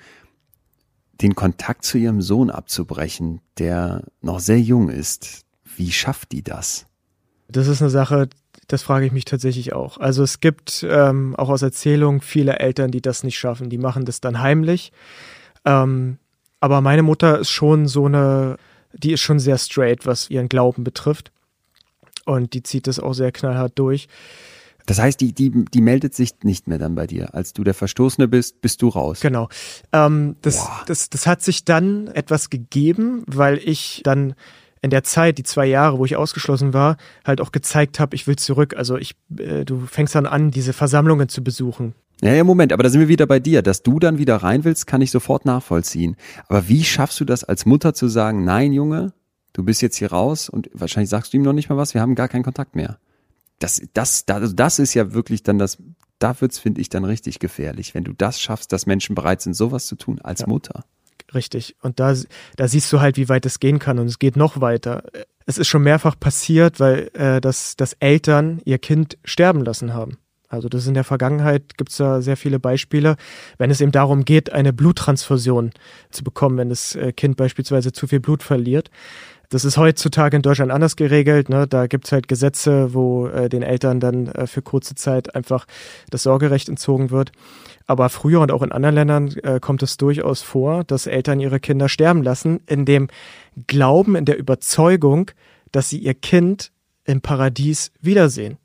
den 1.21 1.35
Kontakt 1.35 1.85
zu 1.85 1.99
ihrem 1.99 2.21
Sohn 2.21 2.51
abzubrechen, 2.51 3.41
der 3.59 4.03
noch 4.21 4.41
sehr 4.41 4.61
jung 4.61 4.89
ist. 4.89 5.43
Wie 5.77 5.93
schafft 5.93 6.33
die 6.33 6.43
das? 6.43 6.87
Das 7.49 7.69
ist 7.69 7.81
eine 7.81 7.91
Sache, 7.91 8.29
das 8.67 8.83
frage 8.83 9.07
ich 9.07 9.13
mich 9.13 9.25
tatsächlich 9.25 9.73
auch. 9.73 9.99
Also 9.99 10.23
es 10.23 10.41
gibt 10.41 10.85
ähm, 10.89 11.35
auch 11.37 11.49
aus 11.49 11.63
Erzählungen 11.63 12.21
viele 12.21 12.59
Eltern, 12.59 12.91
die 12.91 13.01
das 13.01 13.23
nicht 13.23 13.39
schaffen. 13.39 13.71
Die 13.71 13.79
machen 13.79 14.05
das 14.05 14.21
dann 14.21 14.41
heimlich. 14.41 14.93
Ähm, 15.65 16.19
aber 16.61 16.81
meine 16.81 17.03
Mutter 17.03 17.39
ist 17.39 17.51
schon 17.51 17.87
so 17.87 18.07
eine, 18.07 18.57
die 18.93 19.13
ist 19.13 19.21
schon 19.21 19.39
sehr 19.39 19.59
straight, 19.59 20.07
was 20.07 20.29
ihren 20.29 20.49
Glauben 20.49 20.85
betrifft. 20.85 21.33
Und 22.29 22.53
die 22.53 22.63
zieht 22.63 22.87
das 22.87 23.01
auch 23.01 23.15
sehr 23.15 23.33
knallhart 23.33 23.73
durch. 23.79 24.07
Das 24.85 24.99
heißt, 24.99 25.19
die, 25.21 25.33
die, 25.33 25.65
die 25.65 25.81
meldet 25.81 26.15
sich 26.15 26.33
nicht 26.43 26.69
mehr 26.69 26.79
dann 26.79 26.95
bei 26.95 27.07
dir. 27.07 27.35
Als 27.35 27.55
du 27.55 27.65
der 27.65 27.73
Verstoßene 27.73 28.29
bist, 28.29 28.61
bist 28.61 28.83
du 28.83 28.89
raus. 28.89 29.21
Genau. 29.21 29.49
Ähm, 29.93 30.37
das, 30.43 30.69
das, 30.87 31.09
das 31.09 31.27
hat 31.27 31.43
sich 31.43 31.65
dann 31.65 32.09
etwas 32.09 32.51
gegeben, 32.51 33.23
weil 33.27 33.59
ich 33.59 34.03
dann 34.05 34.35
in 34.83 34.91
der 34.91 35.05
Zeit, 35.05 35.39
die 35.39 35.43
zwei 35.43 35.65
Jahre, 35.65 35.99
wo 35.99 36.05
ich 36.05 36.17
ausgeschlossen 36.17 36.75
war, 36.75 36.99
halt 37.25 37.41
auch 37.41 37.51
gezeigt 37.51 37.99
habe, 37.99 38.15
ich 38.15 38.27
will 38.27 38.37
zurück. 38.37 38.77
Also 38.77 38.99
ich, 38.99 39.15
äh, 39.39 39.65
du 39.65 39.87
fängst 39.87 40.15
dann 40.15 40.27
an, 40.27 40.51
diese 40.51 40.75
Versammlungen 40.75 41.31
zu 41.31 41.43
besuchen. 41.43 41.95
Ja, 42.21 42.35
ja, 42.35 42.45
Moment, 42.45 42.73
aber 42.73 42.83
da 42.83 42.91
sind 42.91 43.01
wir 43.01 43.09
wieder 43.09 43.27
bei 43.27 43.41
dir. 43.41 43.63
Dass 43.63 43.83
du 43.83 43.99
dann 43.99 44.19
wieder 44.19 44.37
rein 44.37 44.65
willst, 44.65 44.87
kann 44.87 45.01
ich 45.01 45.11
sofort 45.11 45.47
nachvollziehen. 45.47 46.17
Aber 46.49 46.69
wie 46.69 46.85
schaffst 46.85 47.21
du 47.21 47.25
das 47.25 47.45
als 47.45 47.65
Mutter 47.65 47.95
zu 47.95 48.09
sagen, 48.09 48.45
nein, 48.45 48.73
Junge, 48.73 49.13
du 49.59 49.65
bist 49.65 49.83
jetzt 49.83 49.97
hier 49.97 50.11
raus 50.11 50.49
und 50.49 50.71
wahrscheinlich 50.73 51.11
sagst 51.11 51.33
du 51.33 51.37
ihm 51.37 51.43
noch 51.43 51.53
nicht 51.53 51.69
mal 51.69 51.77
was, 51.77 51.93
wir 51.93 52.01
haben 52.01 52.15
gar 52.15 52.29
keinen 52.29 52.45
Kontakt 52.45 52.75
mehr 52.75 52.99
das, 53.59 53.83
das, 53.93 54.25
das, 54.25 54.55
das 54.55 54.79
ist 54.79 54.95
ja 54.95 55.13
wirklich 55.13 55.43
dann 55.43 55.59
das, 55.59 55.79
da 56.19 56.41
wird's, 56.41 56.59
finde 56.59 56.81
ich, 56.81 56.89
dann 56.89 57.05
richtig 57.05 57.39
gefährlich, 57.39 57.95
wenn 57.95 58.05
du 58.05 58.13
das 58.13 58.41
schaffst, 58.41 58.73
dass 58.73 58.87
Menschen 58.87 59.15
bereit 59.15 59.43
sind, 59.43 59.55
sowas 59.55 59.87
zu 59.87 59.97
tun 59.97 60.21
als 60.23 60.41
ja. 60.41 60.47
Mutter. 60.47 60.85
Richtig. 61.35 61.77
Und 61.83 62.01
da, 62.01 62.15
da 62.57 62.69
siehst 62.69 62.93
du 62.93 63.01
halt, 63.01 63.17
wie 63.17 63.29
weit 63.29 63.45
es 63.45 63.61
gehen 63.61 63.79
kann. 63.79 63.99
Und 63.99 64.07
es 64.07 64.19
geht 64.19 64.37
noch 64.37 64.61
weiter. 64.63 65.03
Es 65.45 65.59
ist 65.59 65.69
schon 65.69 65.83
mehrfach 65.83 66.19
passiert, 66.19 66.81
weil 66.81 67.11
äh, 67.13 67.41
das, 67.41 67.77
dass 67.77 67.93
Eltern 67.95 68.63
ihr 68.65 68.79
Kind 68.79 69.19
sterben 69.25 69.63
lassen 69.63 69.93
haben. 69.93 70.17
Also 70.49 70.71
das 70.71 70.83
ist 70.83 70.89
in 70.89 70.95
der 70.95 71.05
Vergangenheit 71.05 71.77
gibt's 71.77 71.99
da 71.99 72.23
sehr 72.23 72.39
viele 72.39 72.59
Beispiele, 72.59 73.17
wenn 73.59 73.71
es 73.71 73.83
eben 73.83 73.93
darum 73.93 74.25
geht, 74.25 74.51
eine 74.51 74.73
Bluttransfusion 74.73 75.73
zu 76.11 76.25
bekommen, 76.25 76.57
wenn 76.57 76.71
das 76.71 76.95
äh, 76.95 77.13
Kind 77.13 77.37
beispielsweise 77.37 77.93
zu 77.93 78.07
viel 78.07 78.21
Blut 78.21 78.43
verliert. 78.43 78.91
Das 79.51 79.65
ist 79.65 79.79
heutzutage 79.79 80.37
in 80.37 80.43
Deutschland 80.43 80.71
anders 80.71 80.97
geregelt. 80.97 81.49
Ne? 81.49 81.67
Da 81.67 81.87
gibt's 81.87 82.13
halt 82.13 82.29
Gesetze, 82.29 82.93
wo 82.93 83.29
äh, 83.29 83.49
den 83.49 83.63
Eltern 83.63 83.99
dann 83.99 84.27
äh, 84.27 84.47
für 84.47 84.61
kurze 84.61 84.95
Zeit 84.95 85.35
einfach 85.35 85.67
das 86.11 86.25
Sorgerecht 86.25 86.69
entzogen 86.69 87.11
wird. 87.11 87.33
Aber 87.87 88.11
früher 88.11 88.41
und 88.41 88.53
auch 88.53 88.63
in 88.63 88.73
anderen 88.73 88.95
Ländern 88.95 89.29
äh, 89.43 89.59
kommt 89.61 89.83
es 89.83 89.97
durchaus 89.97 90.43
vor, 90.43 90.85
dass 90.85 91.07
Eltern 91.07 91.41
ihre 91.41 91.61
Kinder 91.61 91.89
sterben 91.89 92.23
lassen, 92.23 92.61
in 92.67 92.85
dem 92.85 93.09
Glauben, 93.67 94.17
in 94.17 94.27
der 94.27 94.39
Überzeugung, 94.39 95.31
dass 95.73 95.89
sie 95.89 95.99
ihr 95.99 96.15
Kind 96.15 96.71
im 97.05 97.23
Paradies 97.23 97.91
wiedersehen. 98.03 98.59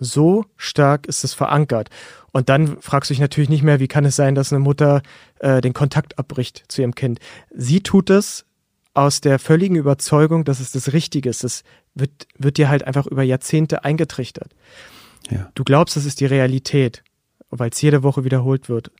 So 0.00 0.46
stark 0.56 1.06
ist 1.06 1.24
es 1.24 1.34
verankert. 1.34 1.90
Und 2.32 2.48
dann 2.48 2.80
fragst 2.80 3.10
du 3.10 3.14
dich 3.14 3.20
natürlich 3.20 3.50
nicht 3.50 3.62
mehr, 3.62 3.78
wie 3.78 3.88
kann 3.88 4.06
es 4.06 4.16
sein, 4.16 4.34
dass 4.34 4.52
eine 4.52 4.60
Mutter 4.60 5.02
äh, 5.40 5.60
den 5.60 5.74
Kontakt 5.74 6.18
abbricht 6.18 6.64
zu 6.68 6.80
ihrem 6.80 6.94
Kind. 6.94 7.20
Sie 7.54 7.80
tut 7.80 8.08
es, 8.08 8.46
aus 8.94 9.20
der 9.20 9.38
völligen 9.38 9.76
Überzeugung, 9.76 10.44
dass 10.44 10.60
es 10.60 10.70
das 10.70 10.92
Richtige 10.92 11.28
ist. 11.28 11.44
Das 11.44 11.64
wird, 11.94 12.28
wird 12.38 12.56
dir 12.56 12.68
halt 12.68 12.86
einfach 12.86 13.06
über 13.06 13.22
Jahrzehnte 13.22 13.84
eingetrichtert. 13.84 14.54
Ja. 15.30 15.50
Du 15.54 15.64
glaubst, 15.64 15.96
das 15.96 16.04
ist 16.04 16.20
die 16.20 16.26
Realität, 16.26 17.02
weil 17.50 17.70
es 17.70 17.82
jede 17.82 18.02
Woche 18.02 18.24
wiederholt 18.24 18.68
wird. 18.68 18.90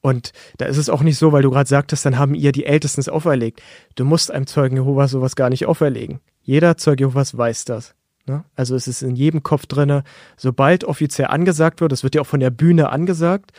Und 0.00 0.32
da 0.58 0.66
ist 0.66 0.76
es 0.76 0.90
auch 0.90 1.02
nicht 1.02 1.18
so, 1.18 1.32
weil 1.32 1.42
du 1.42 1.50
gerade 1.50 1.68
sagtest, 1.68 2.04
dann 2.04 2.18
haben 2.18 2.34
ihr 2.34 2.52
die 2.52 2.66
Ältesten 2.66 3.00
es 3.00 3.08
auferlegt. 3.08 3.62
Du 3.94 4.04
musst 4.04 4.30
einem 4.30 4.46
Zeugen 4.46 4.76
Jehovas 4.76 5.10
sowas 5.10 5.36
gar 5.36 5.48
nicht 5.48 5.66
auferlegen. 5.66 6.20
Jeder 6.42 6.76
Zeuge 6.76 7.04
Jehovas 7.04 7.36
weiß 7.36 7.64
das. 7.64 7.94
Ne? 8.26 8.44
Also 8.56 8.74
es 8.74 8.88
ist 8.88 9.02
in 9.02 9.16
jedem 9.16 9.42
Kopf 9.42 9.66
drinne, 9.66 10.02
sobald 10.36 10.84
offiziell 10.84 11.28
angesagt 11.28 11.80
wird, 11.80 11.92
das 11.92 12.02
wird 12.02 12.14
ja 12.14 12.22
auch 12.22 12.26
von 12.26 12.40
der 12.40 12.50
Bühne 12.50 12.90
angesagt, 12.90 13.52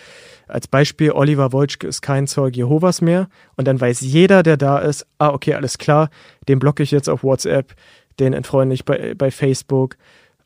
als 0.47 0.67
Beispiel, 0.67 1.11
Oliver 1.11 1.51
Wolschke 1.51 1.87
ist 1.87 2.01
kein 2.01 2.27
Zeuge 2.27 2.57
Jehovas 2.57 3.01
mehr. 3.01 3.29
Und 3.55 3.67
dann 3.67 3.79
weiß 3.79 4.01
jeder, 4.01 4.43
der 4.43 4.57
da 4.57 4.79
ist, 4.79 5.05
ah, 5.17 5.29
okay, 5.29 5.55
alles 5.55 5.77
klar, 5.77 6.09
den 6.47 6.59
blocke 6.59 6.83
ich 6.83 6.91
jetzt 6.91 7.09
auf 7.09 7.23
WhatsApp, 7.23 7.75
den 8.19 8.33
entfreunde 8.33 8.75
ich 8.75 8.85
bei, 8.85 9.15
bei 9.15 9.31
Facebook, 9.31 9.97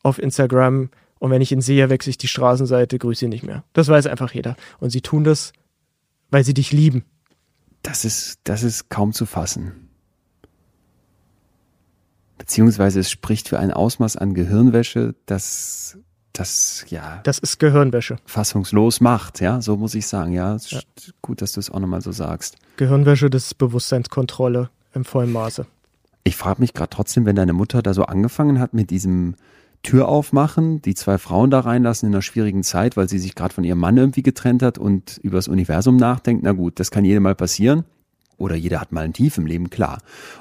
auf 0.04 0.20
Instagram. 0.20 0.90
Und 1.20 1.32
wenn 1.32 1.42
ich 1.42 1.52
ihn 1.52 1.62
sehe, 1.62 1.90
wechsle 1.90 2.12
ich 2.12 2.18
die 2.18 2.30
Straßenseite, 2.30 2.98
grüße 2.98 3.26
ihn 3.26 3.30
nicht 3.30 3.44
mehr. 3.44 3.64
Das 3.74 3.90
weiß 3.90 4.08
einfach 4.08 4.34
jeder. 4.34 4.56
Und 4.80 4.90
sie 4.92 5.02
tun 5.02 5.24
das, 5.24 5.52
weil 6.32 6.46
sie 6.46 6.54
dich 6.54 6.72
lieben. 6.72 7.04
Das 7.84 8.06
ist, 8.06 8.40
das 8.46 8.64
ist 8.64 8.90
kaum 8.90 9.12
zu 9.12 9.26
fassen. 9.26 9.89
Beziehungsweise 12.40 13.02
es 13.02 13.12
spricht 13.12 13.50
für 13.50 13.60
ein 13.60 13.72
Ausmaß 13.72 14.16
an 14.16 14.34
Gehirnwäsche, 14.34 15.14
das 15.28 16.00
das 16.34 16.86
ja 16.88 17.20
das 17.24 17.38
ist 17.38 17.60
Gehirnwäsche. 17.60 18.16
fassungslos 18.26 19.02
macht 19.02 19.42
ja 19.42 19.62
so 19.62 19.76
muss 19.76 19.94
ich 19.94 20.08
sagen 20.08 20.32
ja, 20.32 20.56
ja. 20.56 20.80
gut 21.22 21.42
dass 21.42 21.52
du 21.52 21.60
es 21.60 21.70
auch 21.70 21.80
nochmal 21.80 22.02
so 22.02 22.12
sagst. 22.12 22.56
Gehirnwäsche 22.78 23.30
das 23.30 23.48
ist 23.48 23.58
Bewusstseinskontrolle 23.58 24.70
im 24.94 25.06
vollen 25.06 25.32
Maße. 25.32 25.66
Ich 26.24 26.38
frage 26.38 26.62
mich 26.62 26.74
gerade 26.74 26.92
trotzdem 26.92 27.26
wenn 27.26 27.36
deine 27.36 27.54
Mutter 27.54 27.82
da 27.82 27.94
so 27.94 28.04
angefangen 28.04 28.60
hat 28.60 28.74
mit 28.74 28.90
diesem 28.90 29.36
Tür 29.84 30.08
aufmachen 30.08 30.82
die 30.82 30.96
zwei 30.96 31.18
Frauen 31.18 31.50
da 31.50 31.60
reinlassen 31.60 32.08
in 32.08 32.16
einer 32.16 32.22
schwierigen 32.22 32.64
Zeit 32.64 32.96
weil 32.96 33.10
sie 33.10 33.20
sich 33.20 33.36
gerade 33.36 33.54
von 33.54 33.66
ihrem 33.66 33.80
Mann 33.80 33.98
irgendwie 33.98 34.24
getrennt 34.24 34.64
hat 34.64 34.78
und 34.78 35.18
über 35.24 35.38
das 35.38 35.50
Universum 35.50 35.98
nachdenkt 35.98 36.44
na 36.44 36.54
gut 36.54 36.80
das 36.80 36.90
kann 36.90 37.04
jedem 37.04 37.24
mal 37.24 37.36
passieren 37.36 37.84
oder 38.40 38.56
jeder 38.56 38.80
hat 38.82 38.92
mal 38.92 39.06
ein 39.06 39.14
Tief 39.14 39.38
im 39.38 39.46
Leben, 39.46 39.70
klar. 39.70 40.00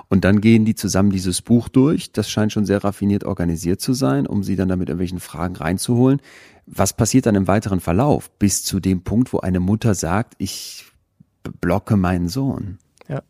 Und 0.09 0.24
dann 0.24 0.40
gehen 0.40 0.64
die 0.64 0.74
zusammen 0.74 1.11
dieses 1.11 1.42
Buch 1.42 1.68
durch. 1.68 2.12
Das 2.12 2.30
scheint 2.30 2.53
schon 2.53 2.64
sehr 2.64 2.82
raffiniert 2.82 3.24
organisiert 3.24 3.80
zu 3.80 3.92
sein, 3.92 4.26
um 4.26 4.42
sie 4.42 4.57
dann 4.57 4.68
damit 4.68 4.88
irgendwelchen 4.88 5.20
Fragen 5.20 5.57
reinzuholen. 5.57 6.20
Was 6.66 6.92
passiert 6.92 7.26
dann 7.26 7.34
im 7.34 7.49
weiteren 7.49 7.80
Verlauf 7.80 8.30
bis 8.38 8.64
zu 8.64 8.80
dem 8.80 9.03
Punkt, 9.03 9.32
wo 9.32 9.40
eine 9.40 9.61
Mutter 9.61 9.94
sagt, 9.94 10.34
ich 10.38 10.86
blocke 11.61 11.96
meinen 11.96 12.28
Sohn? 12.28 12.78
Ja. 13.09 13.22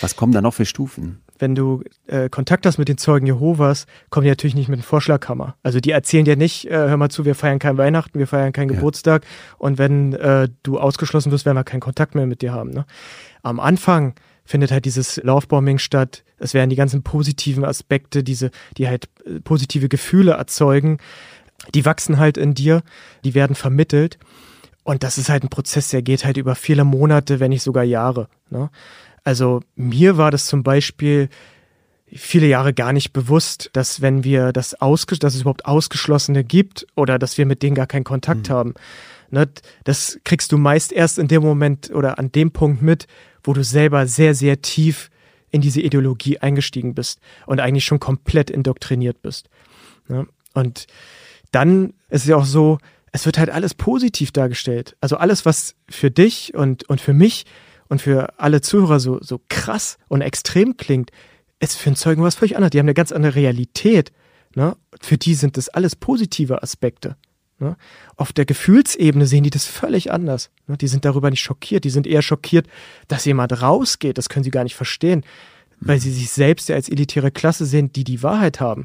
Was 0.00 0.16
kommen 0.16 0.32
da 0.32 0.40
noch 0.40 0.54
für 0.54 0.66
Stufen? 0.66 1.18
wenn 1.38 1.54
du 1.54 1.82
äh, 2.06 2.28
Kontakt 2.28 2.66
hast 2.66 2.78
mit 2.78 2.88
den 2.88 2.98
Zeugen 2.98 3.26
Jehovas, 3.26 3.86
kommen 4.10 4.24
die 4.24 4.30
natürlich 4.30 4.54
nicht 4.54 4.68
mit 4.68 4.80
dem 4.80 4.82
Vorschlaghammer. 4.82 5.56
Also 5.62 5.80
die 5.80 5.90
erzählen 5.90 6.24
dir 6.24 6.36
nicht, 6.36 6.66
äh, 6.66 6.70
hör 6.70 6.96
mal 6.96 7.10
zu, 7.10 7.24
wir 7.24 7.34
feiern 7.34 7.58
kein 7.58 7.76
Weihnachten, 7.76 8.18
wir 8.18 8.26
feiern 8.26 8.52
keinen 8.52 8.70
ja. 8.70 8.76
Geburtstag 8.76 9.24
und 9.58 9.78
wenn 9.78 10.12
äh, 10.14 10.48
du 10.62 10.78
ausgeschlossen 10.78 11.32
wirst, 11.32 11.44
werden 11.44 11.56
wir 11.56 11.64
keinen 11.64 11.80
Kontakt 11.80 12.14
mehr 12.14 12.26
mit 12.26 12.42
dir 12.42 12.52
haben. 12.52 12.70
Ne? 12.70 12.86
Am 13.44 13.60
Anfang 13.60 14.14
findet 14.44 14.72
halt 14.72 14.84
dieses 14.84 15.16
Lovebombing 15.18 15.78
statt. 15.78 16.24
Es 16.38 16.52
werden 16.54 16.70
die 16.70 16.76
ganzen 16.76 17.02
positiven 17.02 17.64
Aspekte, 17.64 18.22
diese, 18.22 18.50
die 18.76 18.88
halt 18.88 19.08
äh, 19.24 19.40
positive 19.40 19.88
Gefühle 19.88 20.32
erzeugen, 20.32 20.98
die 21.74 21.84
wachsen 21.84 22.18
halt 22.18 22.36
in 22.36 22.54
dir, 22.54 22.82
die 23.24 23.34
werden 23.34 23.56
vermittelt. 23.56 24.18
Und 24.82 25.02
das 25.02 25.16
ist 25.16 25.30
halt 25.30 25.44
ein 25.44 25.48
Prozess, 25.48 25.88
der 25.88 26.02
geht 26.02 26.24
halt 26.24 26.36
über 26.36 26.54
viele 26.54 26.84
Monate, 26.84 27.40
wenn 27.40 27.50
nicht 27.50 27.62
sogar 27.62 27.84
Jahre. 27.84 28.28
Ne? 28.50 28.70
Also 29.22 29.60
mir 29.76 30.18
war 30.18 30.30
das 30.30 30.46
zum 30.46 30.62
Beispiel 30.62 31.30
viele 32.12 32.46
Jahre 32.46 32.74
gar 32.74 32.92
nicht 32.92 33.12
bewusst, 33.12 33.70
dass 33.72 34.02
wenn 34.02 34.24
wir 34.24 34.52
das 34.52 34.80
ausges 34.80 35.18
dass 35.18 35.34
es 35.34 35.40
überhaupt 35.40 35.64
Ausgeschlossene 35.64 36.44
gibt 36.44 36.86
oder 36.94 37.18
dass 37.18 37.38
wir 37.38 37.46
mit 37.46 37.62
denen 37.62 37.74
gar 37.74 37.86
keinen 37.86 38.04
Kontakt 38.04 38.50
mhm. 38.50 38.52
haben. 38.52 38.74
Ne? 39.30 39.48
Das 39.84 40.18
kriegst 40.24 40.52
du 40.52 40.58
meist 40.58 40.92
erst 40.92 41.18
in 41.18 41.28
dem 41.28 41.42
Moment 41.42 41.90
oder 41.92 42.18
an 42.18 42.30
dem 42.30 42.52
Punkt 42.52 42.82
mit, 42.82 43.06
wo 43.44 43.52
du 43.52 43.62
selber 43.62 44.06
sehr, 44.06 44.34
sehr 44.34 44.60
tief 44.62 45.10
in 45.50 45.60
diese 45.60 45.80
Ideologie 45.80 46.38
eingestiegen 46.38 46.94
bist 46.94 47.20
und 47.46 47.60
eigentlich 47.60 47.84
schon 47.84 48.00
komplett 48.00 48.50
indoktriniert 48.50 49.22
bist. 49.22 49.48
Ne? 50.08 50.26
Und 50.52 50.86
dann 51.52 51.94
ist 52.08 52.22
es 52.22 52.26
ja 52.26 52.36
auch 52.36 52.44
so, 52.44 52.78
es 53.12 53.26
wird 53.26 53.38
halt 53.38 53.50
alles 53.50 53.74
positiv 53.74 54.32
dargestellt. 54.32 54.96
Also 55.00 55.16
alles, 55.16 55.46
was 55.46 55.76
für 55.88 56.10
dich 56.10 56.54
und, 56.54 56.88
und 56.88 57.00
für 57.00 57.12
mich 57.12 57.46
und 57.88 58.02
für 58.02 58.40
alle 58.40 58.60
Zuhörer 58.60 58.98
so, 58.98 59.20
so 59.20 59.40
krass 59.48 59.98
und 60.08 60.22
extrem 60.22 60.76
klingt, 60.76 61.12
ist 61.60 61.76
für 61.76 61.90
einen 61.90 61.96
Zeugen 61.96 62.24
was 62.24 62.34
völlig 62.34 62.56
anderes. 62.56 62.72
Die 62.72 62.78
haben 62.80 62.86
eine 62.86 62.94
ganz 62.94 63.12
andere 63.12 63.36
Realität. 63.36 64.10
Ne? 64.56 64.76
Für 65.00 65.16
die 65.16 65.34
sind 65.34 65.56
das 65.56 65.68
alles 65.68 65.94
positive 65.94 66.62
Aspekte. 66.62 67.16
Ne? 67.64 67.76
Auf 68.16 68.32
der 68.32 68.44
Gefühlsebene 68.44 69.26
sehen 69.26 69.42
die 69.42 69.50
das 69.50 69.64
völlig 69.64 70.12
anders. 70.12 70.50
Ne? 70.66 70.76
Die 70.76 70.86
sind 70.86 71.04
darüber 71.04 71.30
nicht 71.30 71.40
schockiert. 71.40 71.84
Die 71.84 71.90
sind 71.90 72.06
eher 72.06 72.22
schockiert, 72.22 72.66
dass 73.08 73.24
jemand 73.24 73.62
rausgeht. 73.62 74.18
Das 74.18 74.28
können 74.28 74.44
sie 74.44 74.50
gar 74.50 74.64
nicht 74.64 74.76
verstehen, 74.76 75.24
weil 75.80 75.98
sie 75.98 76.12
sich 76.12 76.30
selbst 76.30 76.68
ja 76.68 76.76
als 76.76 76.90
elitäre 76.90 77.30
Klasse 77.30 77.64
sehen, 77.64 77.90
die 77.92 78.04
die 78.04 78.22
Wahrheit 78.22 78.60
haben. 78.60 78.84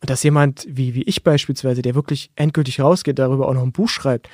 Und 0.00 0.10
dass 0.10 0.22
jemand 0.22 0.66
wie, 0.68 0.94
wie 0.94 1.02
ich 1.02 1.24
beispielsweise, 1.24 1.82
der 1.82 1.94
wirklich 1.94 2.30
endgültig 2.36 2.80
rausgeht, 2.80 3.18
darüber 3.18 3.48
auch 3.48 3.54
noch 3.54 3.62
ein 3.62 3.72
Buch 3.72 3.88
schreibt, 3.88 4.28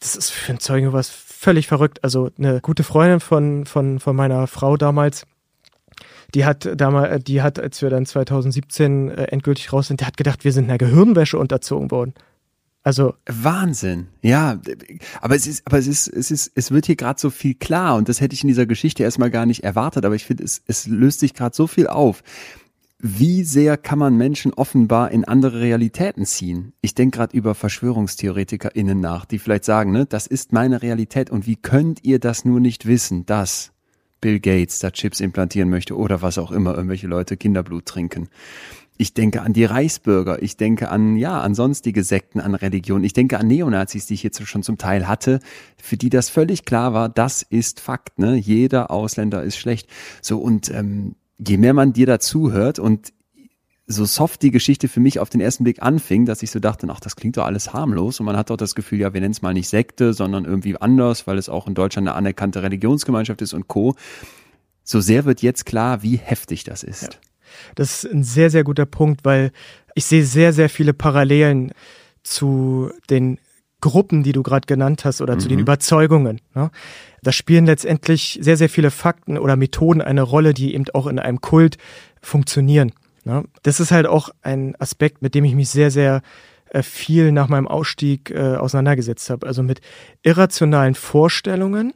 das 0.00 0.14
ist 0.14 0.30
für 0.30 0.50
einen 0.50 0.60
Zeugen 0.60 0.92
was 0.92 1.08
völlig 1.08 1.66
verrückt. 1.66 2.04
Also 2.04 2.30
eine 2.38 2.60
gute 2.60 2.84
Freundin 2.84 3.20
von, 3.20 3.64
von, 3.64 4.00
von 4.00 4.14
meiner 4.14 4.46
Frau 4.46 4.76
damals, 4.76 5.26
die 6.34 6.44
hat 6.44 6.68
damals, 6.78 7.24
die 7.24 7.42
hat, 7.42 7.58
als 7.58 7.80
wir 7.80 7.90
dann 7.90 8.06
2017 8.06 9.10
äh, 9.10 9.22
endgültig 9.24 9.72
raus 9.72 9.88
sind, 9.88 10.00
die 10.00 10.04
hat 10.04 10.16
gedacht, 10.16 10.44
wir 10.44 10.52
sind 10.52 10.64
einer 10.64 10.78
Gehirnwäsche 10.78 11.38
unterzogen 11.38 11.90
worden. 11.90 12.14
Also 12.82 13.14
Wahnsinn, 13.26 14.08
ja. 14.22 14.60
Aber 15.20 15.34
es 15.34 15.46
ist, 15.46 15.66
aber 15.66 15.78
es 15.78 15.86
ist, 15.86 16.08
es 16.08 16.30
ist, 16.30 16.52
es 16.54 16.70
wird 16.70 16.86
hier 16.86 16.96
gerade 16.96 17.20
so 17.20 17.28
viel 17.30 17.54
klar 17.54 17.96
und 17.96 18.08
das 18.08 18.20
hätte 18.20 18.34
ich 18.34 18.42
in 18.42 18.48
dieser 18.48 18.66
Geschichte 18.66 19.02
erstmal 19.02 19.30
gar 19.30 19.46
nicht 19.46 19.64
erwartet. 19.64 20.04
Aber 20.04 20.14
ich 20.14 20.24
finde, 20.24 20.44
es, 20.44 20.62
es 20.66 20.86
löst 20.86 21.20
sich 21.20 21.34
gerade 21.34 21.54
so 21.54 21.66
viel 21.66 21.86
auf. 21.86 22.22
Wie 23.00 23.44
sehr 23.44 23.76
kann 23.76 23.98
man 23.98 24.16
Menschen 24.16 24.52
offenbar 24.52 25.12
in 25.12 25.24
andere 25.24 25.60
Realitäten 25.60 26.26
ziehen? 26.26 26.72
Ich 26.80 26.94
denke 26.94 27.18
gerade 27.18 27.36
über 27.36 27.54
VerschwörungstheoretikerInnen 27.54 28.98
nach, 28.98 29.24
die 29.24 29.38
vielleicht 29.38 29.64
sagen, 29.64 29.92
ne, 29.92 30.04
das 30.04 30.26
ist 30.26 30.52
meine 30.52 30.82
Realität 30.82 31.30
und 31.30 31.46
wie 31.46 31.54
könnt 31.54 32.04
ihr 32.04 32.18
das 32.18 32.44
nur 32.44 32.58
nicht 32.58 32.86
wissen, 32.86 33.24
dass 33.24 33.70
Bill 34.20 34.40
Gates 34.40 34.80
da 34.80 34.90
Chips 34.90 35.20
implantieren 35.20 35.70
möchte 35.70 35.96
oder 35.96 36.22
was 36.22 36.38
auch 36.38 36.50
immer, 36.50 36.74
irgendwelche 36.74 37.06
Leute 37.06 37.36
Kinderblut 37.36 37.86
trinken. 37.86 38.28
Ich 38.98 39.14
denke 39.14 39.42
an 39.42 39.52
die 39.52 39.64
Reichsbürger, 39.64 40.42
ich 40.42 40.56
denke 40.56 40.90
an, 40.90 41.16
ja, 41.16 41.40
an 41.40 41.54
sonstige 41.54 42.02
Sekten, 42.02 42.40
an 42.40 42.56
Religion, 42.56 43.04
ich 43.04 43.12
denke 43.12 43.38
an 43.38 43.46
Neonazis, 43.46 44.06
die 44.06 44.14
ich 44.14 44.24
jetzt 44.24 44.44
schon 44.46 44.64
zum 44.64 44.76
Teil 44.76 45.06
hatte, 45.06 45.38
für 45.80 45.96
die 45.96 46.10
das 46.10 46.28
völlig 46.28 46.64
klar 46.64 46.92
war, 46.92 47.08
das 47.08 47.42
ist 47.42 47.78
Fakt, 47.78 48.18
ne? 48.18 48.34
Jeder 48.34 48.90
Ausländer 48.90 49.44
ist 49.44 49.56
schlecht. 49.56 49.88
So, 50.20 50.38
und 50.38 50.70
ähm, 50.70 51.14
je 51.38 51.58
mehr 51.58 51.74
man 51.74 51.92
dir 51.92 52.06
dazu 52.06 52.50
hört 52.50 52.80
und 52.80 53.12
so 53.86 54.04
soft 54.04 54.42
die 54.42 54.50
Geschichte 54.50 54.86
für 54.86 55.00
mich 55.00 55.18
auf 55.18 55.30
den 55.30 55.40
ersten 55.40 55.64
Blick 55.64 55.80
anfing, 55.80 56.26
dass 56.26 56.42
ich 56.42 56.50
so 56.50 56.60
dachte, 56.60 56.86
ach, 56.90 57.00
das 57.00 57.16
klingt 57.16 57.38
doch 57.38 57.46
alles 57.46 57.72
harmlos. 57.72 58.20
Und 58.20 58.26
man 58.26 58.36
hat 58.36 58.50
doch 58.50 58.58
das 58.58 58.74
Gefühl, 58.74 58.98
ja, 58.98 59.14
wir 59.14 59.20
nennen 59.20 59.32
es 59.32 59.40
mal 59.40 59.54
nicht 59.54 59.68
Sekte, 59.68 60.12
sondern 60.12 60.44
irgendwie 60.44 60.76
anders, 60.76 61.26
weil 61.26 61.38
es 61.38 61.48
auch 61.48 61.66
in 61.66 61.74
Deutschland 61.74 62.06
eine 62.06 62.16
anerkannte 62.16 62.62
Religionsgemeinschaft 62.62 63.40
ist 63.40 63.54
und 63.54 63.66
Co. 63.66 63.94
So 64.84 65.00
sehr 65.00 65.24
wird 65.24 65.40
jetzt 65.40 65.64
klar, 65.64 66.02
wie 66.02 66.16
heftig 66.16 66.64
das 66.64 66.82
ist. 66.82 67.02
Ja. 67.02 67.08
Das 67.74 68.04
ist 68.04 68.12
ein 68.12 68.22
sehr, 68.22 68.50
sehr 68.50 68.64
guter 68.64 68.86
Punkt, 68.86 69.24
weil 69.24 69.52
ich 69.94 70.06
sehe 70.06 70.24
sehr, 70.24 70.52
sehr 70.52 70.68
viele 70.68 70.94
Parallelen 70.94 71.72
zu 72.22 72.90
den 73.10 73.38
Gruppen, 73.80 74.22
die 74.22 74.32
du 74.32 74.42
gerade 74.42 74.66
genannt 74.66 75.04
hast, 75.04 75.20
oder 75.20 75.34
mhm. 75.34 75.40
zu 75.40 75.48
den 75.48 75.56
mhm. 75.58 75.62
Überzeugungen. 75.62 76.40
Ne? 76.54 76.70
Da 77.22 77.32
spielen 77.32 77.66
letztendlich 77.66 78.38
sehr, 78.42 78.56
sehr 78.56 78.68
viele 78.68 78.90
Fakten 78.90 79.38
oder 79.38 79.56
Methoden 79.56 80.02
eine 80.02 80.22
Rolle, 80.22 80.54
die 80.54 80.74
eben 80.74 80.84
auch 80.94 81.06
in 81.06 81.18
einem 81.18 81.40
Kult 81.40 81.78
funktionieren. 82.20 82.92
Ne? 83.24 83.44
Das 83.62 83.80
ist 83.80 83.90
halt 83.90 84.06
auch 84.06 84.30
ein 84.42 84.74
Aspekt, 84.80 85.22
mit 85.22 85.34
dem 85.34 85.44
ich 85.44 85.54
mich 85.54 85.68
sehr, 85.68 85.90
sehr 85.90 86.22
äh, 86.70 86.82
viel 86.82 87.32
nach 87.32 87.48
meinem 87.48 87.68
Ausstieg 87.68 88.30
äh, 88.30 88.56
auseinandergesetzt 88.56 89.30
habe. 89.30 89.46
Also 89.46 89.62
mit 89.62 89.80
irrationalen 90.22 90.94
Vorstellungen, 90.94 91.94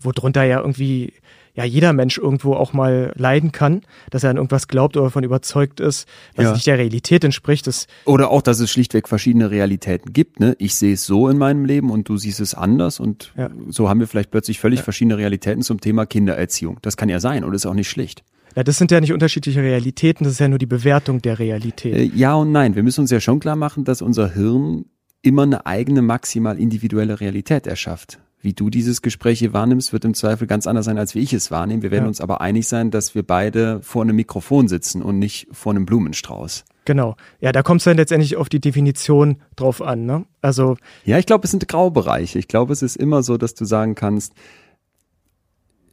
worunter 0.00 0.44
ja 0.44 0.60
irgendwie 0.60 1.12
ja 1.56 1.64
jeder 1.64 1.92
Mensch 1.92 2.18
irgendwo 2.18 2.54
auch 2.54 2.72
mal 2.72 3.12
leiden 3.16 3.50
kann, 3.50 3.80
dass 4.10 4.22
er 4.22 4.30
an 4.30 4.36
irgendwas 4.36 4.68
glaubt 4.68 4.96
oder 4.96 5.06
davon 5.06 5.24
überzeugt 5.24 5.80
ist, 5.80 6.06
was 6.36 6.44
ja. 6.44 6.52
nicht 6.52 6.66
der 6.66 6.78
Realität 6.78 7.24
entspricht. 7.24 7.66
Das 7.66 7.86
oder 8.04 8.30
auch, 8.30 8.42
dass 8.42 8.60
es 8.60 8.70
schlichtweg 8.70 9.08
verschiedene 9.08 9.50
Realitäten 9.50 10.12
gibt. 10.12 10.38
Ne? 10.38 10.54
Ich 10.58 10.74
sehe 10.74 10.92
es 10.92 11.04
so 11.04 11.28
in 11.28 11.38
meinem 11.38 11.64
Leben 11.64 11.90
und 11.90 12.08
du 12.08 12.16
siehst 12.16 12.40
es 12.40 12.54
anders 12.54 13.00
und 13.00 13.32
ja. 13.36 13.50
so 13.68 13.88
haben 13.88 14.00
wir 14.00 14.06
vielleicht 14.06 14.30
plötzlich 14.30 14.60
völlig 14.60 14.80
ja. 14.80 14.84
verschiedene 14.84 15.16
Realitäten 15.16 15.62
zum 15.62 15.80
Thema 15.80 16.06
Kindererziehung. 16.06 16.78
Das 16.82 16.96
kann 16.96 17.08
ja 17.08 17.18
sein 17.18 17.42
und 17.42 17.54
ist 17.54 17.66
auch 17.66 17.74
nicht 17.74 17.88
schlicht. 17.88 18.22
Ja, 18.54 18.62
das 18.62 18.78
sind 18.78 18.90
ja 18.90 19.00
nicht 19.00 19.12
unterschiedliche 19.12 19.60
Realitäten, 19.60 20.24
das 20.24 20.34
ist 20.34 20.38
ja 20.38 20.48
nur 20.48 20.58
die 20.58 20.66
Bewertung 20.66 21.20
der 21.20 21.38
Realität. 21.38 21.94
Äh, 21.94 22.04
ja 22.14 22.34
und 22.34 22.52
nein. 22.52 22.74
Wir 22.74 22.82
müssen 22.82 23.00
uns 23.00 23.10
ja 23.10 23.20
schon 23.20 23.40
klar 23.40 23.56
machen, 23.56 23.84
dass 23.84 24.02
unser 24.02 24.32
Hirn 24.32 24.86
immer 25.22 25.42
eine 25.42 25.66
eigene 25.66 26.02
maximal 26.02 26.58
individuelle 26.58 27.20
Realität 27.20 27.66
erschafft. 27.66 28.18
Wie 28.40 28.52
du 28.52 28.70
dieses 28.70 29.02
Gespräch 29.02 29.38
hier 29.38 29.52
wahrnimmst, 29.52 29.92
wird 29.92 30.04
im 30.04 30.14
Zweifel 30.14 30.46
ganz 30.46 30.66
anders 30.66 30.84
sein, 30.84 30.98
als 30.98 31.14
wie 31.14 31.20
ich 31.20 31.32
es 31.32 31.50
wahrnehme. 31.50 31.82
Wir 31.82 31.90
werden 31.90 32.04
ja. 32.04 32.08
uns 32.08 32.20
aber 32.20 32.40
einig 32.40 32.68
sein, 32.68 32.90
dass 32.90 33.14
wir 33.14 33.22
beide 33.22 33.80
vor 33.82 34.02
einem 34.02 34.16
Mikrofon 34.16 34.68
sitzen 34.68 35.02
und 35.02 35.18
nicht 35.18 35.48
vor 35.52 35.72
einem 35.72 35.86
Blumenstrauß. 35.86 36.64
Genau. 36.84 37.16
Ja, 37.40 37.52
da 37.52 37.62
kommt 37.62 37.80
es 37.80 37.84
dann 37.84 37.96
letztendlich 37.96 38.36
auf 38.36 38.48
die 38.48 38.60
Definition 38.60 39.38
drauf 39.56 39.82
an. 39.82 40.06
Ne? 40.06 40.24
Also 40.40 40.76
ja, 41.04 41.18
ich 41.18 41.26
glaube, 41.26 41.44
es 41.44 41.50
sind 41.50 41.66
Graubereiche. 41.66 42.38
Ich 42.38 42.46
glaube, 42.46 42.72
es 42.72 42.82
ist 42.82 42.96
immer 42.96 43.22
so, 43.22 43.36
dass 43.36 43.54
du 43.54 43.64
sagen 43.64 43.94
kannst, 43.94 44.32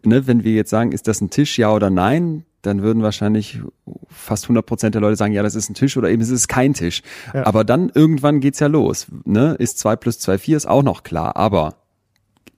ne, 0.06 0.28
wenn 0.28 0.44
wir 0.44 0.54
jetzt 0.54 0.70
sagen, 0.70 0.92
ist 0.92 1.08
das 1.08 1.22
ein 1.22 1.30
Tisch, 1.30 1.58
ja 1.58 1.74
oder 1.74 1.90
nein, 1.90 2.46
dann 2.62 2.82
würden 2.82 3.04
wahrscheinlich 3.04 3.60
fast 4.08 4.46
100 4.46 4.66
Prozent 4.66 4.96
der 4.96 5.02
Leute 5.02 5.18
sagen, 5.18 5.34
ja, 5.34 5.44
das 5.44 5.56
ist 5.56 5.70
ein 5.70 5.74
Tisch 5.74 5.98
oder 5.98 6.10
eben 6.10 6.22
es 6.22 6.30
ist 6.30 6.48
kein 6.48 6.74
Tisch. 6.74 7.02
Ja. 7.34 7.46
Aber 7.46 7.64
dann 7.64 7.92
irgendwann 7.94 8.40
geht's 8.40 8.60
ja 8.60 8.68
los. 8.68 9.08
Ne? 9.26 9.56
Ist 9.60 9.80
zwei 9.80 9.96
plus 9.96 10.20
zwei 10.20 10.38
vier 10.38 10.56
ist 10.56 10.66
auch 10.66 10.84
noch 10.84 11.04
klar. 11.04 11.36
Aber 11.36 11.76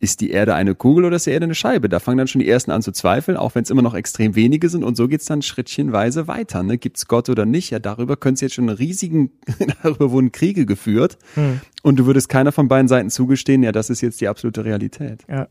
ist 0.06 0.22
die 0.22 0.30
Erde 0.30 0.54
eine 0.54 0.76
Kugel 0.76 1.06
oder 1.06 1.16
ist 1.16 1.26
die 1.26 1.32
Erde 1.32 1.46
eine 1.46 1.56
Scheibe? 1.56 1.90
Da 1.90 2.00
fangen 2.00 2.20
dann 2.20 2.28
schon 2.28 2.40
die 2.40 2.48
Ersten 2.48 2.70
an 2.70 2.84
zu 2.84 2.92
zweifeln, 2.92 3.38
auch 3.38 3.56
wenn 3.56 3.64
es 3.64 3.72
immer 3.72 3.82
noch 3.82 3.96
extrem 3.96 4.36
wenige 4.36 4.70
sind. 4.70 4.84
Und 4.84 4.96
so 4.96 5.08
geht's 5.08 5.26
dann 5.26 5.42
schrittchenweise 5.42 6.28
weiter. 6.28 6.62
Ne? 6.62 6.78
Gibt's 6.78 7.08
Gott 7.08 7.28
oder 7.28 7.46
nicht? 7.46 7.72
Ja, 7.72 7.80
darüber 7.80 8.16
können 8.16 8.38
jetzt 8.40 8.54
schon 8.54 8.70
riesigen, 8.70 9.32
darüber 9.84 10.12
wurden 10.12 10.32
Kriege 10.32 10.66
geführt. 10.66 11.18
Hm. 11.34 11.60
Und 11.82 11.98
du 11.98 12.06
würdest 12.06 12.30
keiner 12.30 12.52
von 12.52 12.68
beiden 12.68 12.88
Seiten 12.88 13.10
zugestehen, 13.10 13.64
ja, 13.64 13.72
das 13.72 13.90
ist 13.90 14.02
jetzt 14.02 14.22
die 14.22 14.28
absolute 14.28 14.64
Realität. 14.64 15.24
Ja. 15.28 15.48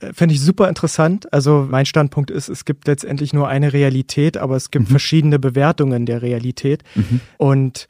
Äh, 0.00 0.12
Finde 0.14 0.34
ich 0.34 0.40
super 0.40 0.68
interessant. 0.68 1.30
Also 1.32 1.66
mein 1.70 1.84
Standpunkt 1.84 2.30
ist, 2.30 2.48
es 2.48 2.64
gibt 2.64 2.86
letztendlich 2.86 3.34
nur 3.34 3.48
eine 3.48 3.74
Realität, 3.74 4.38
aber 4.38 4.56
es 4.56 4.70
gibt 4.70 4.86
mhm. 4.86 4.90
verschiedene 4.90 5.38
Bewertungen 5.38 6.06
der 6.06 6.22
Realität. 6.22 6.82
Mhm. 6.94 7.20
Und 7.36 7.86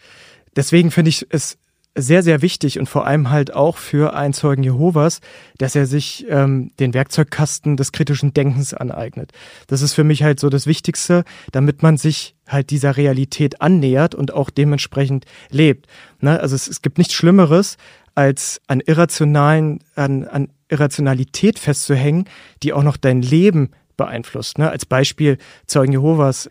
deswegen 0.57 0.91
finde 0.91 1.11
ich 1.11 1.27
es 1.31 1.57
sehr, 1.97 2.23
sehr 2.23 2.43
wichtig 2.43 2.79
und 2.79 2.89
vor 2.89 3.07
allem 3.07 3.31
halt 3.31 3.55
auch 3.55 3.77
für 3.77 4.15
einen 4.15 4.35
Zeugen 4.35 4.65
Jehovas, 4.65 5.21
dass 5.59 5.77
er 5.77 5.87
sich 5.87 6.27
ähm, 6.29 6.73
den 6.81 6.93
Werkzeugkasten 6.93 7.77
des 7.77 7.93
kritischen 7.93 8.35
Denkens 8.35 8.75
aneignet. 8.75 9.33
Das 9.69 9.81
ist 9.81 9.93
für 9.95 10.05
mich 10.05 10.23
halt 10.23 10.41
so 10.41 10.49
das 10.49 10.67
Wichtigste, 10.67 11.25
damit 11.53 11.83
man 11.83 11.97
sich 11.97 12.35
halt 12.49 12.71
dieser 12.71 12.97
Realität 12.97 13.61
annähert 13.61 14.15
und 14.15 14.35
auch 14.35 14.51
dementsprechend 14.51 15.25
lebt. 15.51 15.87
Ne? 16.21 16.41
Also 16.41 16.57
es, 16.57 16.67
es 16.67 16.83
gibt 16.83 16.99
nichts 16.99 17.15
Schlimmeres, 17.15 17.77
als 18.17 18.61
an 18.67 18.81
irrationalen, 18.81 19.81
an, 19.95 20.25
an 20.25 20.49
Irrationalität 20.69 21.59
festzuhängen, 21.59 22.27
die 22.63 22.73
auch 22.73 22.83
noch 22.83 22.97
dein 22.97 23.23
Leben 23.23 23.71
beeinflusst. 23.97 24.59
Ne? 24.59 24.71
Als 24.71 24.87
Beispiel 24.87 25.39
Zeugen 25.67 25.93
Jehovas. 25.93 26.49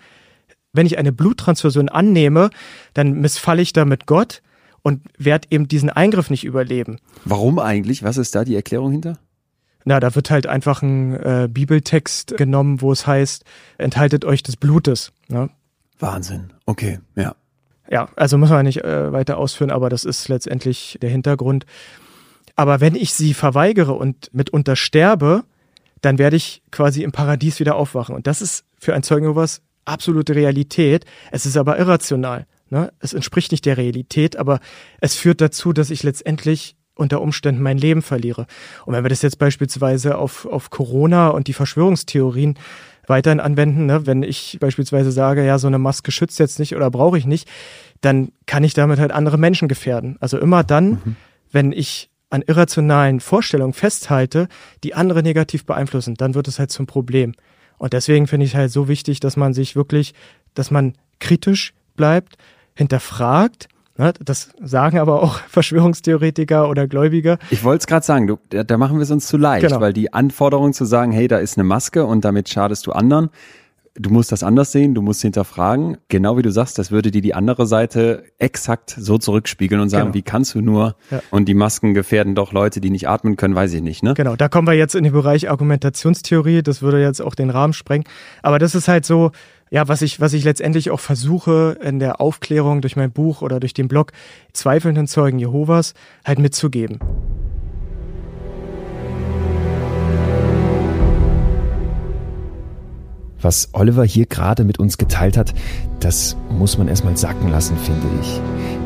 Wenn 0.72 0.86
ich 0.86 0.98
eine 0.98 1.12
Bluttransfusion 1.12 1.90
annehme, 1.90 2.50
dann 2.94 3.14
missfalle 3.14 3.62
ich 3.62 3.74
damit 3.74 4.08
Gott 4.08 4.42
und 4.84 5.02
werde 5.18 5.48
eben 5.50 5.68
diesen 5.68 5.90
Eingriff 5.90 6.30
nicht 6.30 6.44
überleben. 6.44 7.00
Warum 7.26 7.58
eigentlich? 7.58 8.04
Was 8.04 8.18
ist 8.18 8.36
da 8.36 8.44
die 8.44 8.56
Erklärung 8.56 8.92
hinter? 8.92 9.18
Na, 9.86 10.00
da 10.00 10.14
wird 10.16 10.30
halt 10.30 10.48
einfach 10.48 10.82
ein 10.82 11.14
äh, 11.16 11.50
Bibeltext 11.52 12.38
genommen, 12.38 12.82
wo 12.82 12.92
es 12.92 13.08
heißt, 13.08 13.44
enthaltet 13.78 14.24
euch 14.24 14.44
des 14.44 14.56
Blutes. 14.56 15.12
Ne? 15.28 15.50
Wahnsinn. 16.00 16.54
Okay, 16.66 17.00
ja. 17.16 17.36
Ja, 17.90 18.10
also 18.16 18.38
muss 18.38 18.50
man 18.50 18.66
nicht 18.66 18.84
äh, 18.84 19.12
weiter 19.12 19.38
ausführen, 19.38 19.72
aber 19.72 19.90
das 19.90 20.06
ist 20.06 20.30
letztendlich 20.30 20.98
der 21.02 21.10
Hintergrund. 21.10 21.66
Aber 22.56 22.80
wenn 22.80 22.96
ich 22.96 23.14
sie 23.14 23.34
verweigere 23.34 23.94
und 23.94 24.30
mitunter 24.34 24.76
sterbe, 24.76 25.44
dann 26.02 26.18
werde 26.18 26.38
ich 26.38 26.62
quasi 26.72 27.04
im 27.04 27.12
Paradies 27.12 27.60
wieder 27.60 27.76
aufwachen. 27.76 28.16
Und 28.16 28.28
das 28.28 28.42
ist 28.42 28.66
für 28.78 28.94
ein 28.94 29.04
Zeugen 29.04 29.26
Jehovas 29.26 29.62
absolute 29.86 30.36
Realität. 30.36 31.06
Es 31.32 31.46
ist 31.46 31.58
aber 31.58 31.78
irrational. 31.78 32.46
Ne? 32.74 32.92
Es 32.98 33.14
entspricht 33.14 33.52
nicht 33.52 33.66
der 33.68 33.78
Realität, 33.78 34.36
aber 34.36 34.60
es 35.00 35.14
führt 35.14 35.42
dazu, 35.42 35.74
dass 35.74 35.92
ich 35.92 36.02
letztendlich 36.02 36.76
unter 36.96 37.22
Umständen 37.22 37.62
mein 37.62 37.78
Leben 37.78 38.02
verliere. 38.02 38.48
Und 38.88 38.96
wenn 38.96 39.06
wir 39.06 39.10
das 39.10 39.22
jetzt 39.22 39.38
beispielsweise 39.38 40.18
auf, 40.18 40.48
auf 40.48 40.72
Corona 40.72 41.28
und 41.30 41.48
die 41.48 41.54
Verschwörungstheorien 41.54 42.56
weiterhin 43.06 43.40
anwenden, 43.40 43.86
ne? 43.86 44.08
wenn 44.08 44.24
ich 44.24 44.58
beispielsweise 44.60 45.12
sage, 45.12 45.46
ja, 45.46 45.60
so 45.60 45.68
eine 45.68 45.78
Maske 45.78 46.12
schützt 46.12 46.40
jetzt 46.40 46.58
nicht 46.58 46.76
oder 46.76 46.90
brauche 46.90 47.20
ich 47.20 47.28
nicht, 47.28 47.48
dann 48.02 48.32
kann 48.48 48.64
ich 48.64 48.74
damit 48.74 48.98
halt 48.98 49.12
andere 49.12 49.38
Menschen 49.38 49.68
gefährden. 49.68 50.18
Also 50.20 50.40
immer 50.40 50.64
dann, 50.64 50.90
mhm. 50.90 51.16
wenn 51.52 51.72
ich 51.74 52.10
an 52.32 52.42
irrationalen 52.42 53.20
Vorstellungen 53.20 53.74
festhalte, 53.74 54.48
die 54.84 54.96
andere 54.96 55.22
negativ 55.22 55.66
beeinflussen, 55.68 56.16
dann 56.16 56.34
wird 56.34 56.48
es 56.48 56.58
halt 56.58 56.72
zum 56.72 56.88
Problem. 56.88 57.34
Und 57.78 57.94
deswegen 57.94 58.26
finde 58.26 58.46
ich 58.48 58.54
es 58.54 58.58
halt 58.58 58.72
so 58.72 58.88
wichtig, 58.88 59.20
dass 59.20 59.38
man 59.38 59.54
sich 59.54 59.76
wirklich, 59.76 60.16
dass 60.56 60.72
man 60.72 60.96
kritisch 61.20 61.76
bleibt, 61.96 62.38
hinterfragt. 62.74 63.68
Das 63.96 64.50
sagen 64.60 64.98
aber 64.98 65.22
auch 65.22 65.38
Verschwörungstheoretiker 65.50 66.68
oder 66.68 66.88
Gläubiger. 66.88 67.38
Ich 67.52 67.64
wollte 67.64 67.82
es 67.82 67.88
gerade 67.88 68.06
sagen, 68.06 68.28
du, 68.28 68.40
da, 68.50 68.64
da 68.64 68.78
machen 68.78 68.98
wir 68.98 69.04
es 69.04 69.12
uns 69.12 69.28
zu 69.28 69.38
leicht, 69.38 69.68
genau. 69.68 69.82
weil 69.82 69.94
die 69.94 70.14
Anforderung 70.14 70.74
zu 70.74 70.86
sagen, 70.86 71.12
hey, 71.12 71.28
da 71.28 71.38
ist 71.38 71.58
eine 71.58 71.64
Maske 71.64 72.06
und 72.06 72.26
damit 72.26 72.50
schadest 72.50 72.88
du 72.88 72.92
anderen, 72.92 73.30
du 73.96 74.10
musst 74.10 74.32
das 74.32 74.44
anders 74.44 74.72
sehen, 74.72 74.96
du 74.96 75.02
musst 75.02 75.22
hinterfragen. 75.22 75.98
Genau 76.08 76.38
wie 76.38 76.42
du 76.42 76.52
sagst, 76.52 76.80
das 76.80 76.92
würde 76.92 77.12
dir 77.12 77.22
die 77.22 77.34
andere 77.34 77.68
Seite 77.68 78.24
exakt 78.40 78.96
so 78.98 79.18
zurückspiegeln 79.18 79.82
und 79.82 79.90
sagen, 79.90 80.06
genau. 80.06 80.16
wie 80.16 80.22
kannst 80.24 80.56
du 80.56 80.62
nur? 80.62 80.96
Ja. 81.12 81.22
Und 81.30 81.46
die 81.46 81.54
Masken 81.54 81.94
gefährden 81.94 82.36
doch 82.36 82.52
Leute, 82.52 82.82
die 82.82 82.90
nicht 82.90 83.08
atmen 83.08 83.36
können, 83.36 83.56
weiß 83.56 83.74
ich 83.74 83.82
nicht, 83.82 84.04
ne? 84.04 84.14
Genau, 84.16 84.36
da 84.36 84.50
kommen 84.50 84.68
wir 84.68 84.74
jetzt 84.74 84.96
in 84.96 85.04
den 85.04 85.14
Bereich 85.14 85.50
Argumentationstheorie, 85.50 86.64
das 86.64 86.82
würde 86.82 87.02
jetzt 87.02 87.22
auch 87.22 87.36
den 87.36 87.50
Rahmen 87.50 87.74
sprengen. 87.74 88.06
Aber 88.42 88.58
das 88.58 88.74
ist 88.74 88.88
halt 88.88 89.06
so, 89.06 89.32
ja, 89.74 89.88
was 89.88 90.04
ich, 90.04 90.20
was 90.20 90.34
ich 90.34 90.44
letztendlich 90.44 90.92
auch 90.92 91.00
versuche 91.00 91.80
in 91.82 91.98
der 91.98 92.22
Aufklärung 92.22 92.82
durch 92.82 92.96
mein 92.96 93.12
Buch 93.12 93.42
oder 93.42 93.60
durch 93.60 93.74
den 93.74 93.88
Blog 93.88 94.12
zweifelnden 94.54 95.08
Zeugen 95.08 95.40
Jehovas 95.40 95.96
halt 96.24 96.38
mitzugeben. 96.38 97.00
Was 103.42 103.70
Oliver 103.74 104.06
hier 104.06 104.28
gerade 104.28 104.64
mit 104.64 104.78
uns 104.78 105.00
geteilt 105.00 105.38
hat, 105.38 105.56
das 106.00 106.38
muss 106.52 106.78
man 106.78 106.88
erstmal 106.88 107.18
sacken 107.18 107.50
lassen, 107.50 107.76
finde 107.76 108.08
ich. 108.22 108.40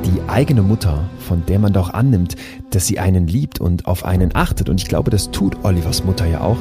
Die 0.05 0.21
eigene 0.29 0.61
Mutter, 0.61 1.09
von 1.19 1.45
der 1.47 1.59
man 1.59 1.73
doch 1.73 1.89
annimmt, 1.89 2.37
dass 2.69 2.87
sie 2.87 2.97
einen 2.97 3.27
liebt 3.27 3.59
und 3.59 3.87
auf 3.87 4.05
einen 4.05 4.33
achtet, 4.35 4.69
und 4.69 4.81
ich 4.81 4.87
glaube, 4.87 5.11
das 5.11 5.31
tut 5.31 5.65
Olivers 5.65 6.05
Mutter 6.05 6.25
ja 6.25 6.39
auch, 6.39 6.57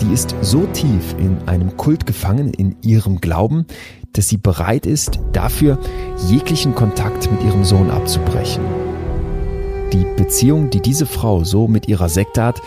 die 0.00 0.12
ist 0.12 0.34
so 0.40 0.66
tief 0.66 1.14
in 1.18 1.38
einem 1.46 1.76
Kult 1.76 2.06
gefangen, 2.06 2.52
in 2.52 2.76
ihrem 2.82 3.20
Glauben, 3.20 3.66
dass 4.12 4.28
sie 4.28 4.36
bereit 4.36 4.86
ist, 4.86 5.20
dafür 5.32 5.78
jeglichen 6.28 6.74
Kontakt 6.74 7.30
mit 7.30 7.42
ihrem 7.42 7.64
Sohn 7.64 7.90
abzubrechen. 7.90 8.62
Die 9.92 10.06
Beziehung, 10.16 10.70
die 10.70 10.80
diese 10.80 11.06
Frau 11.06 11.44
so 11.44 11.66
mit 11.66 11.88
ihrer 11.88 12.08
Sekte 12.08 12.42
hat, 12.42 12.60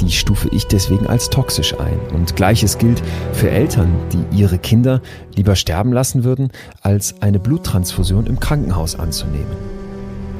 die 0.00 0.10
stufe 0.10 0.48
ich 0.52 0.66
deswegen 0.66 1.06
als 1.06 1.30
toxisch 1.30 1.74
ein. 1.78 1.98
Und 2.12 2.36
gleiches 2.36 2.76
gilt 2.76 3.02
für 3.32 3.50
Eltern, 3.50 3.94
die 4.12 4.36
ihre 4.36 4.58
Kinder 4.58 5.00
lieber 5.34 5.56
sterben 5.56 5.92
lassen 5.92 6.22
würden, 6.22 6.50
als 6.82 7.22
eine 7.22 7.38
Bluttransfusion 7.38 8.26
im 8.26 8.38
Krankenhaus 8.40 8.98
anzunehmen. 8.98 9.76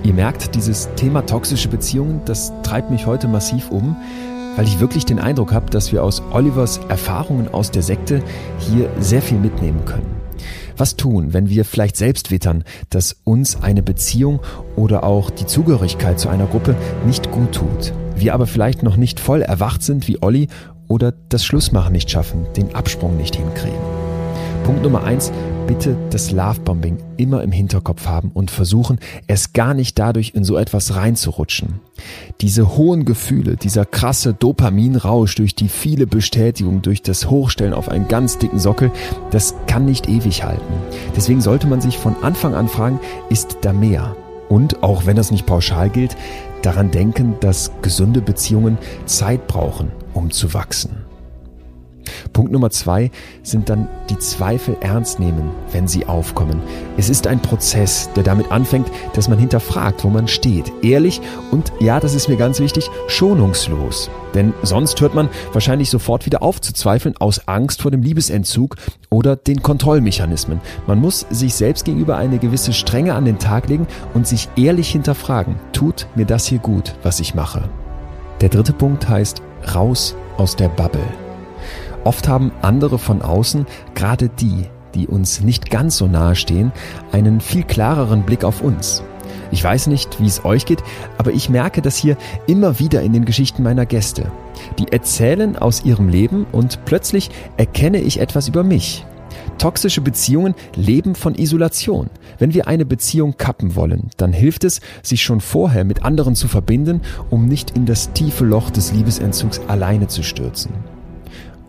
Ihr 0.02 0.12
merkt, 0.12 0.54
dieses 0.54 0.88
Thema 0.94 1.22
toxische 1.22 1.68
Beziehungen, 1.68 2.20
das 2.26 2.52
treibt 2.62 2.90
mich 2.90 3.06
heute 3.06 3.28
massiv 3.28 3.70
um, 3.70 3.96
weil 4.56 4.66
ich 4.66 4.80
wirklich 4.80 5.04
den 5.04 5.20
Eindruck 5.20 5.52
habe, 5.52 5.70
dass 5.70 5.92
wir 5.92 6.02
aus 6.02 6.22
Olivers 6.32 6.80
Erfahrungen 6.88 7.48
aus 7.48 7.70
der 7.70 7.82
Sekte 7.82 8.22
hier 8.58 8.90
sehr 8.98 9.22
viel 9.22 9.38
mitnehmen 9.38 9.84
können. 9.84 10.16
Was 10.76 10.96
tun, 10.96 11.32
wenn 11.32 11.48
wir 11.48 11.64
vielleicht 11.64 11.96
selbst 11.96 12.30
wittern, 12.30 12.64
dass 12.90 13.16
uns 13.24 13.62
eine 13.62 13.82
Beziehung 13.82 14.40
oder 14.76 15.04
auch 15.04 15.30
die 15.30 15.46
Zugehörigkeit 15.46 16.20
zu 16.20 16.28
einer 16.28 16.46
Gruppe 16.46 16.76
nicht 17.06 17.30
gut 17.30 17.52
tut? 17.52 17.92
Wir 18.14 18.34
aber 18.34 18.46
vielleicht 18.46 18.82
noch 18.82 18.96
nicht 18.96 19.20
voll 19.20 19.42
erwacht 19.42 19.82
sind 19.82 20.08
wie 20.08 20.22
Olli 20.22 20.48
oder 20.88 21.12
das 21.28 21.44
Schlussmachen 21.44 21.92
nicht 21.92 22.10
schaffen, 22.10 22.46
den 22.56 22.74
Absprung 22.74 23.16
nicht 23.16 23.36
hinkriegen. 23.36 23.78
Punkt 24.64 24.82
Nummer 24.82 25.04
eins, 25.04 25.32
bitte 25.66 25.96
das 26.10 26.30
Lovebombing 26.30 26.98
immer 27.16 27.42
im 27.42 27.52
Hinterkopf 27.52 28.06
haben 28.06 28.30
und 28.32 28.50
versuchen, 28.50 28.98
es 29.26 29.52
gar 29.52 29.74
nicht 29.74 29.98
dadurch 29.98 30.32
in 30.34 30.44
so 30.44 30.56
etwas 30.56 30.94
reinzurutschen. 30.94 31.80
Diese 32.40 32.76
hohen 32.76 33.04
Gefühle, 33.04 33.56
dieser 33.56 33.84
krasse 33.84 34.34
Dopaminrausch 34.34 35.34
durch 35.34 35.54
die 35.54 35.68
viele 35.68 36.06
Bestätigung, 36.06 36.82
durch 36.82 37.02
das 37.02 37.30
Hochstellen 37.30 37.74
auf 37.74 37.88
einen 37.88 38.08
ganz 38.08 38.38
dicken 38.38 38.58
Sockel, 38.58 38.92
das 39.30 39.54
kann 39.66 39.84
nicht 39.86 40.08
ewig 40.08 40.44
halten. 40.44 40.74
Deswegen 41.16 41.40
sollte 41.40 41.66
man 41.66 41.80
sich 41.80 41.98
von 41.98 42.16
Anfang 42.22 42.54
an 42.54 42.68
fragen, 42.68 43.00
ist 43.28 43.58
da 43.62 43.72
mehr? 43.72 44.16
Und 44.48 44.82
auch 44.82 45.06
wenn 45.06 45.16
das 45.16 45.32
nicht 45.32 45.46
pauschal 45.46 45.90
gilt, 45.90 46.16
daran 46.62 46.90
denken, 46.90 47.34
dass 47.40 47.72
gesunde 47.82 48.20
Beziehungen 48.20 48.78
Zeit 49.06 49.46
brauchen, 49.46 49.90
um 50.14 50.30
zu 50.30 50.54
wachsen. 50.54 51.05
Punkt 52.32 52.52
Nummer 52.52 52.70
zwei 52.70 53.10
sind 53.42 53.68
dann 53.68 53.88
die 54.10 54.18
Zweifel 54.18 54.76
ernst 54.80 55.20
nehmen, 55.20 55.50
wenn 55.72 55.88
sie 55.88 56.06
aufkommen. 56.06 56.60
Es 56.96 57.08
ist 57.08 57.26
ein 57.26 57.40
Prozess, 57.40 58.10
der 58.16 58.22
damit 58.22 58.50
anfängt, 58.50 58.88
dass 59.14 59.28
man 59.28 59.38
hinterfragt, 59.38 60.04
wo 60.04 60.08
man 60.08 60.28
steht. 60.28 60.72
Ehrlich 60.82 61.20
und, 61.50 61.72
ja, 61.80 62.00
das 62.00 62.14
ist 62.14 62.28
mir 62.28 62.36
ganz 62.36 62.60
wichtig, 62.60 62.90
schonungslos. 63.08 64.10
Denn 64.34 64.52
sonst 64.62 65.00
hört 65.00 65.14
man 65.14 65.30
wahrscheinlich 65.52 65.88
sofort 65.88 66.26
wieder 66.26 66.42
auf 66.42 66.60
zu 66.60 66.72
zweifeln 66.72 67.16
aus 67.18 67.48
Angst 67.48 67.82
vor 67.82 67.90
dem 67.90 68.02
Liebesentzug 68.02 68.76
oder 69.10 69.34
den 69.34 69.62
Kontrollmechanismen. 69.62 70.60
Man 70.86 71.00
muss 71.00 71.26
sich 71.30 71.54
selbst 71.54 71.84
gegenüber 71.84 72.16
eine 72.16 72.38
gewisse 72.38 72.72
Strenge 72.72 73.14
an 73.14 73.24
den 73.24 73.38
Tag 73.38 73.68
legen 73.68 73.86
und 74.14 74.26
sich 74.26 74.48
ehrlich 74.56 74.90
hinterfragen, 74.90 75.56
tut 75.72 76.06
mir 76.14 76.26
das 76.26 76.46
hier 76.46 76.58
gut, 76.58 76.94
was 77.02 77.20
ich 77.20 77.34
mache? 77.34 77.68
Der 78.40 78.50
dritte 78.50 78.74
Punkt 78.74 79.08
heißt 79.08 79.40
raus 79.74 80.14
aus 80.36 80.54
der 80.54 80.68
Bubble. 80.68 81.25
Oft 82.06 82.28
haben 82.28 82.52
andere 82.62 83.00
von 83.00 83.20
außen, 83.20 83.66
gerade 83.96 84.28
die, 84.28 84.66
die 84.94 85.08
uns 85.08 85.40
nicht 85.40 85.72
ganz 85.72 85.96
so 85.96 86.06
nahe 86.06 86.36
stehen, 86.36 86.70
einen 87.10 87.40
viel 87.40 87.64
klareren 87.64 88.22
Blick 88.22 88.44
auf 88.44 88.60
uns. 88.60 89.02
Ich 89.50 89.64
weiß 89.64 89.88
nicht, 89.88 90.20
wie 90.20 90.28
es 90.28 90.44
euch 90.44 90.66
geht, 90.66 90.84
aber 91.18 91.32
ich 91.32 91.50
merke 91.50 91.82
das 91.82 91.96
hier 91.96 92.16
immer 92.46 92.78
wieder 92.78 93.02
in 93.02 93.12
den 93.12 93.24
Geschichten 93.24 93.64
meiner 93.64 93.86
Gäste. 93.86 94.30
Die 94.78 94.92
erzählen 94.92 95.56
aus 95.56 95.84
ihrem 95.84 96.08
Leben 96.08 96.46
und 96.52 96.84
plötzlich 96.84 97.28
erkenne 97.56 98.00
ich 98.00 98.20
etwas 98.20 98.46
über 98.46 98.62
mich. 98.62 99.04
Toxische 99.58 100.00
Beziehungen 100.00 100.54
leben 100.76 101.16
von 101.16 101.34
Isolation. 101.34 102.08
Wenn 102.38 102.54
wir 102.54 102.68
eine 102.68 102.86
Beziehung 102.86 103.36
kappen 103.36 103.74
wollen, 103.74 104.10
dann 104.16 104.32
hilft 104.32 104.62
es, 104.62 104.80
sich 105.02 105.24
schon 105.24 105.40
vorher 105.40 105.82
mit 105.82 106.04
anderen 106.04 106.36
zu 106.36 106.46
verbinden, 106.46 107.00
um 107.30 107.46
nicht 107.46 107.72
in 107.72 107.84
das 107.84 108.12
tiefe 108.12 108.44
Loch 108.44 108.70
des 108.70 108.92
Liebesentzugs 108.92 109.60
alleine 109.66 110.06
zu 110.06 110.22
stürzen. 110.22 110.95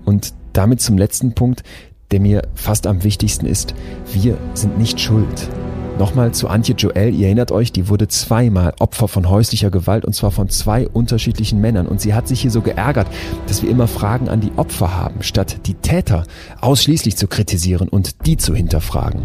Und 0.08 0.34
damit 0.54 0.80
zum 0.80 0.98
letzten 0.98 1.34
Punkt, 1.34 1.64
der 2.12 2.22
mir 2.22 2.48
fast 2.56 2.88
am 2.88 3.04
wichtigsten 3.04 3.46
ist. 3.46 3.76
Wir 4.14 4.38
sind 4.54 4.78
nicht 4.78 5.02
schuld. 5.02 5.50
Nochmal 6.00 6.32
zu 6.32 6.48
Antje 6.48 6.76
Joel, 6.76 7.16
ihr 7.16 7.26
erinnert 7.26 7.52
euch, 7.52 7.72
die 7.72 7.90
wurde 7.90 8.08
zweimal 8.08 8.74
Opfer 8.80 9.08
von 9.08 9.30
häuslicher 9.30 9.72
Gewalt 9.72 10.06
und 10.06 10.14
zwar 10.14 10.30
von 10.30 10.48
zwei 10.48 10.88
unterschiedlichen 10.88 11.60
Männern. 11.60 11.88
Und 11.88 12.02
sie 12.02 12.14
hat 12.14 12.28
sich 12.28 12.42
hier 12.42 12.52
so 12.52 12.62
geärgert, 12.62 13.08
dass 13.48 13.64
wir 13.64 13.70
immer 13.72 13.88
Fragen 13.88 14.30
an 14.30 14.40
die 14.40 14.52
Opfer 14.58 14.96
haben, 14.96 15.24
statt 15.24 15.66
die 15.66 15.74
Täter 15.74 16.26
ausschließlich 16.62 17.18
zu 17.18 17.28
kritisieren 17.28 17.90
und 17.90 18.28
die 18.28 18.38
zu 18.38 18.54
hinterfragen. 18.54 19.24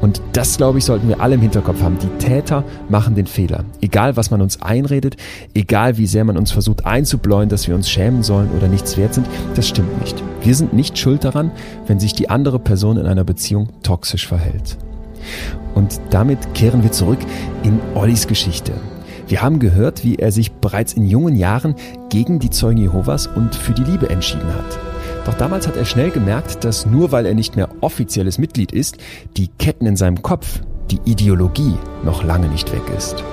Und 0.00 0.22
das, 0.32 0.56
glaube 0.56 0.78
ich, 0.78 0.86
sollten 0.86 1.08
wir 1.08 1.20
alle 1.20 1.34
im 1.34 1.42
Hinterkopf 1.42 1.82
haben. 1.82 1.98
Die 1.98 2.24
Täter 2.24 2.64
machen 2.88 3.14
den 3.14 3.26
Fehler. 3.26 3.64
Egal, 3.82 4.16
was 4.16 4.30
man 4.30 4.40
uns 4.40 4.62
einredet, 4.62 5.16
egal 5.52 5.98
wie 5.98 6.06
sehr 6.06 6.24
man 6.24 6.38
uns 6.38 6.50
versucht 6.50 6.86
einzubläuen, 6.86 7.50
dass 7.50 7.68
wir 7.68 7.74
uns 7.74 7.90
schämen 7.90 8.22
sollen 8.22 8.48
oder 8.56 8.68
nichts 8.68 8.96
wert 8.96 9.12
sind, 9.12 9.26
das 9.54 9.68
stimmt 9.68 10.00
nicht. 10.00 10.22
Wir 10.40 10.54
sind 10.54 10.72
nicht 10.72 10.96
schuld 10.96 11.24
daran, 11.24 11.50
wenn 11.86 12.00
sich 12.00 12.14
die 12.14 12.30
andere 12.30 12.58
Person 12.58 12.96
in 12.96 13.04
einer 13.04 13.24
Beziehung 13.24 13.68
toxisch 13.82 14.26
verhält. 14.26 14.78
Und 15.74 16.00
damit 16.10 16.54
kehren 16.54 16.82
wir 16.82 16.92
zurück 16.92 17.18
in 17.62 17.80
Ollis 17.94 18.26
Geschichte. 18.26 18.72
Wir 19.28 19.42
haben 19.42 19.58
gehört, 19.58 20.04
wie 20.04 20.16
er 20.16 20.30
sich 20.30 20.52
bereits 20.52 20.92
in 20.92 21.04
jungen 21.04 21.34
Jahren 21.34 21.74
gegen 22.10 22.38
die 22.38 22.50
Zeugen 22.50 22.78
Jehovas 22.78 23.26
und 23.26 23.54
für 23.54 23.72
die 23.72 23.82
Liebe 23.82 24.08
entschieden 24.08 24.54
hat. 24.54 24.78
Doch 25.26 25.34
damals 25.34 25.66
hat 25.66 25.76
er 25.76 25.84
schnell 25.84 26.10
gemerkt, 26.10 26.64
dass 26.64 26.86
nur 26.86 27.10
weil 27.10 27.26
er 27.26 27.34
nicht 27.34 27.56
mehr 27.56 27.68
offizielles 27.80 28.38
Mitglied 28.38 28.70
ist, 28.70 28.98
die 29.36 29.48
Ketten 29.48 29.86
in 29.86 29.96
seinem 29.96 30.22
Kopf, 30.22 30.60
die 30.92 31.00
Ideologie 31.04 31.74
noch 32.04 32.22
lange 32.22 32.48
nicht 32.48 32.72
weg 32.72 32.82
ist. 32.96 33.24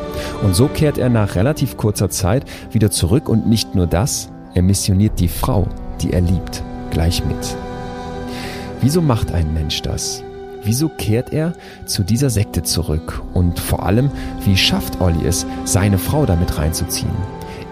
Und 0.41 0.55
so 0.55 0.67
kehrt 0.67 0.97
er 0.97 1.09
nach 1.09 1.35
relativ 1.35 1.77
kurzer 1.77 2.09
Zeit 2.09 2.45
wieder 2.71 2.89
zurück 2.89 3.29
und 3.29 3.47
nicht 3.47 3.75
nur 3.75 3.85
das, 3.85 4.29
er 4.55 4.63
missioniert 4.63 5.19
die 5.19 5.27
Frau, 5.27 5.67
die 6.01 6.13
er 6.13 6.21
liebt, 6.21 6.63
gleich 6.89 7.23
mit. 7.25 7.55
Wieso 8.81 9.01
macht 9.01 9.31
ein 9.31 9.53
Mensch 9.53 9.83
das? 9.83 10.23
Wieso 10.65 10.87
kehrt 10.87 11.33
er 11.33 11.53
zu 11.85 12.03
dieser 12.03 12.29
Sekte 12.29 12.63
zurück? 12.63 13.21
Und 13.33 13.59
vor 13.59 13.85
allem, 13.85 14.09
wie 14.45 14.55
schafft 14.55 15.01
Olli 15.01 15.25
es, 15.25 15.45
seine 15.65 15.97
Frau 15.97 16.25
damit 16.25 16.57
reinzuziehen? 16.57 17.11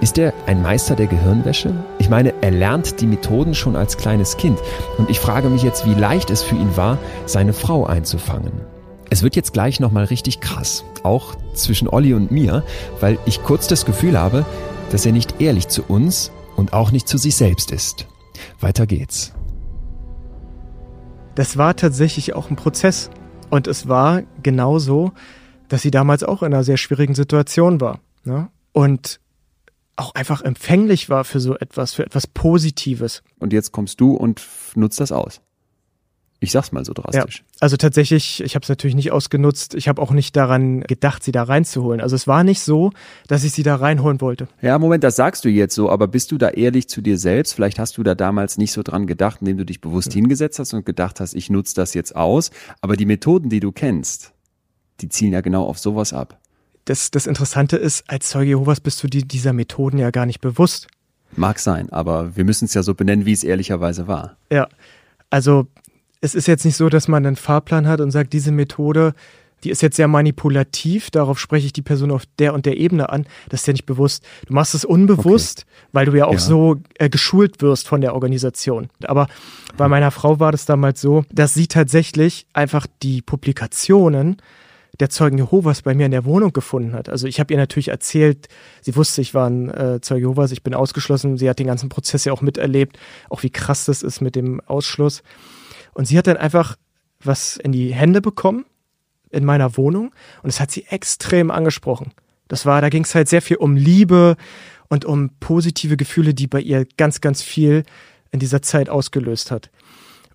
Ist 0.01 0.17
er 0.17 0.33
ein 0.45 0.61
Meister 0.61 0.95
der 0.95 1.07
Gehirnwäsche? 1.07 1.73
Ich 1.99 2.09
meine, 2.09 2.33
er 2.41 2.51
lernt 2.51 2.99
die 2.99 3.07
Methoden 3.07 3.53
schon 3.53 3.75
als 3.75 3.97
kleines 3.97 4.35
Kind. 4.35 4.59
Und 4.97 5.09
ich 5.09 5.19
frage 5.19 5.47
mich 5.47 5.63
jetzt, 5.63 5.85
wie 5.85 5.93
leicht 5.93 6.31
es 6.31 6.43
für 6.43 6.55
ihn 6.55 6.75
war, 6.75 6.97
seine 7.25 7.53
Frau 7.53 7.85
einzufangen. 7.85 8.51
Es 9.09 9.23
wird 9.23 9.35
jetzt 9.35 9.53
gleich 9.53 9.79
nochmal 9.79 10.05
richtig 10.05 10.41
krass. 10.41 10.83
Auch 11.03 11.35
zwischen 11.53 11.87
Olli 11.87 12.13
und 12.13 12.31
mir, 12.31 12.63
weil 12.99 13.19
ich 13.25 13.43
kurz 13.43 13.67
das 13.67 13.85
Gefühl 13.85 14.19
habe, 14.19 14.45
dass 14.91 15.05
er 15.05 15.11
nicht 15.13 15.39
ehrlich 15.39 15.69
zu 15.69 15.83
uns 15.83 16.31
und 16.57 16.73
auch 16.73 16.91
nicht 16.91 17.07
zu 17.07 17.17
sich 17.17 17.35
selbst 17.35 17.71
ist. 17.71 18.07
Weiter 18.59 18.85
geht's 18.85 19.33
das 21.35 21.57
war 21.57 21.75
tatsächlich 21.75 22.33
auch 22.33 22.49
ein 22.49 22.55
Prozess. 22.55 23.09
Und 23.49 23.67
es 23.67 23.87
war 23.87 24.23
genauso, 24.43 25.11
dass 25.67 25.81
sie 25.81 25.91
damals 25.91 26.23
auch 26.23 26.43
in 26.43 26.53
einer 26.53 26.63
sehr 26.63 26.77
schwierigen 26.77 27.15
Situation 27.15 27.81
war. 27.81 27.99
Ne? 28.23 28.49
Und 28.71 29.19
auch 29.95 30.15
einfach 30.15 30.41
empfänglich 30.41 31.09
war 31.09 31.23
für 31.23 31.39
so 31.39 31.57
etwas, 31.57 31.93
für 31.93 32.05
etwas 32.05 32.27
Positives. 32.27 33.23
Und 33.39 33.53
jetzt 33.53 33.71
kommst 33.71 33.99
du 34.01 34.13
und 34.13 34.41
nutzt 34.75 34.99
das 34.99 35.11
aus. 35.11 35.41
Ich 36.43 36.51
sag's 36.51 36.71
mal 36.71 36.83
so 36.83 36.93
drastisch. 36.93 37.37
Ja, 37.37 37.57
also 37.59 37.77
tatsächlich, 37.77 38.41
ich 38.41 38.55
habe 38.55 38.63
es 38.63 38.69
natürlich 38.69 38.95
nicht 38.95 39.11
ausgenutzt. 39.11 39.75
Ich 39.75 39.87
habe 39.87 40.01
auch 40.01 40.09
nicht 40.09 40.35
daran 40.35 40.81
gedacht, 40.81 41.23
sie 41.23 41.31
da 41.31 41.43
reinzuholen. 41.43 42.01
Also 42.01 42.15
es 42.15 42.25
war 42.25 42.43
nicht 42.43 42.61
so, 42.61 42.89
dass 43.27 43.43
ich 43.43 43.51
sie 43.51 43.61
da 43.61 43.75
reinholen 43.75 44.21
wollte. 44.21 44.47
Ja, 44.59 44.79
Moment, 44.79 45.03
das 45.03 45.17
sagst 45.17 45.45
du 45.45 45.49
jetzt 45.49 45.75
so, 45.75 45.91
aber 45.91 46.07
bist 46.07 46.31
du 46.31 46.39
da 46.39 46.49
ehrlich 46.49 46.89
zu 46.89 47.01
dir 47.01 47.19
selbst? 47.19 47.53
Vielleicht 47.53 47.77
hast 47.77 47.95
du 47.99 48.01
da 48.01 48.15
damals 48.15 48.57
nicht 48.57 48.71
so 48.71 48.81
dran 48.81 49.05
gedacht, 49.05 49.37
indem 49.41 49.57
du 49.57 49.65
dich 49.65 49.81
bewusst 49.81 50.09
mhm. 50.09 50.21
hingesetzt 50.21 50.57
hast 50.57 50.73
und 50.73 50.83
gedacht 50.83 51.19
hast, 51.19 51.35
ich 51.35 51.51
nutze 51.51 51.75
das 51.75 51.93
jetzt 51.93 52.15
aus. 52.15 52.49
Aber 52.81 52.97
die 52.97 53.05
Methoden, 53.05 53.49
die 53.51 53.59
du 53.59 53.71
kennst, 53.71 54.33
die 54.99 55.09
zielen 55.09 55.33
ja 55.33 55.41
genau 55.41 55.65
auf 55.65 55.77
sowas 55.77 56.11
ab. 56.11 56.39
Das, 56.85 57.11
das 57.11 57.27
Interessante 57.27 57.77
ist, 57.77 58.03
als 58.07 58.29
Zeuge 58.29 58.49
Jehovas 58.49 58.79
bist 58.79 59.03
du 59.03 59.07
dir 59.07 59.21
dieser 59.21 59.53
Methoden 59.53 59.99
ja 59.99 60.09
gar 60.09 60.25
nicht 60.25 60.41
bewusst. 60.41 60.87
Mag 61.35 61.59
sein, 61.59 61.91
aber 61.91 62.35
wir 62.35 62.45
müssen 62.45 62.65
es 62.65 62.73
ja 62.73 62.81
so 62.81 62.95
benennen, 62.95 63.27
wie 63.27 63.31
es 63.31 63.43
ehrlicherweise 63.43 64.07
war. 64.07 64.37
Ja, 64.51 64.67
also 65.29 65.67
es 66.21 66.35
ist 66.35 66.47
jetzt 66.47 66.65
nicht 66.65 66.77
so, 66.77 66.87
dass 66.87 67.07
man 67.07 67.25
einen 67.25 67.35
Fahrplan 67.35 67.87
hat 67.87 67.99
und 67.99 68.11
sagt, 68.11 68.31
diese 68.33 68.51
Methode, 68.51 69.13
die 69.63 69.71
ist 69.71 69.81
jetzt 69.81 69.95
sehr 69.95 70.07
manipulativ, 70.07 71.11
darauf 71.11 71.39
spreche 71.39 71.65
ich 71.65 71.73
die 71.73 71.81
Person 71.81 72.11
auf 72.11 72.23
der 72.39 72.53
und 72.53 72.65
der 72.65 72.77
Ebene 72.77 73.09
an. 73.09 73.25
Das 73.49 73.61
ist 73.61 73.67
ja 73.67 73.73
nicht 73.73 73.85
bewusst. 73.85 74.23
Du 74.47 74.53
machst 74.53 74.73
es 74.75 74.85
unbewusst, 74.85 75.65
okay. 75.65 75.87
weil 75.91 76.05
du 76.05 76.17
ja 76.17 76.25
auch 76.25 76.33
ja. 76.33 76.39
so 76.39 76.77
äh, 76.97 77.09
geschult 77.09 77.61
wirst 77.61 77.87
von 77.87 78.01
der 78.01 78.13
Organisation. 78.13 78.89
Aber 79.03 79.27
bei 79.77 79.87
meiner 79.87 80.11
Frau 80.11 80.39
war 80.39 80.51
das 80.51 80.65
damals 80.65 81.01
so, 81.01 81.25
dass 81.31 81.53
sie 81.53 81.67
tatsächlich 81.67 82.45
einfach 82.53 82.87
die 83.01 83.21
Publikationen 83.21 84.37
der 84.99 85.09
Zeugen 85.09 85.37
Jehovas 85.37 85.81
bei 85.81 85.95
mir 85.95 86.05
in 86.05 86.11
der 86.11 86.25
Wohnung 86.25 86.53
gefunden 86.53 86.93
hat. 86.93 87.09
Also 87.09 87.25
ich 87.25 87.39
habe 87.39 87.53
ihr 87.53 87.57
natürlich 87.57 87.87
erzählt, 87.87 88.47
sie 88.81 88.95
wusste, 88.95 89.21
ich 89.21 89.33
war 89.33 89.49
ein 89.49 89.69
äh, 89.69 90.01
Zeuge 90.01 90.21
Jehovas, 90.21 90.51
ich 90.51 90.63
bin 90.63 90.75
ausgeschlossen. 90.75 91.37
Sie 91.37 91.49
hat 91.49 91.59
den 91.59 91.67
ganzen 91.67 91.89
Prozess 91.89 92.25
ja 92.25 92.33
auch 92.33 92.41
miterlebt, 92.41 92.99
auch 93.29 93.41
wie 93.41 93.49
krass 93.49 93.85
das 93.85 94.03
ist 94.03 94.21
mit 94.21 94.35
dem 94.35 94.59
Ausschluss. 94.61 95.23
Und 95.93 96.05
sie 96.05 96.17
hat 96.17 96.27
dann 96.27 96.37
einfach 96.37 96.77
was 97.23 97.57
in 97.57 97.71
die 97.71 97.93
Hände 97.93 98.21
bekommen 98.21 98.65
in 99.29 99.45
meiner 99.45 99.77
Wohnung 99.77 100.11
und 100.43 100.49
es 100.49 100.59
hat 100.59 100.71
sie 100.71 100.85
extrem 100.87 101.51
angesprochen. 101.51 102.13
Das 102.47 102.65
war, 102.65 102.81
da 102.81 102.89
ging 102.89 103.03
es 103.03 103.15
halt 103.15 103.29
sehr 103.29 103.41
viel 103.41 103.57
um 103.57 103.75
Liebe 103.75 104.35
und 104.89 105.05
um 105.05 105.29
positive 105.39 105.95
Gefühle, 105.95 106.33
die 106.33 106.47
bei 106.47 106.59
ihr 106.59 106.85
ganz, 106.97 107.21
ganz 107.21 107.41
viel 107.41 107.83
in 108.31 108.39
dieser 108.39 108.61
Zeit 108.61 108.89
ausgelöst 108.89 109.51
hat. 109.51 109.71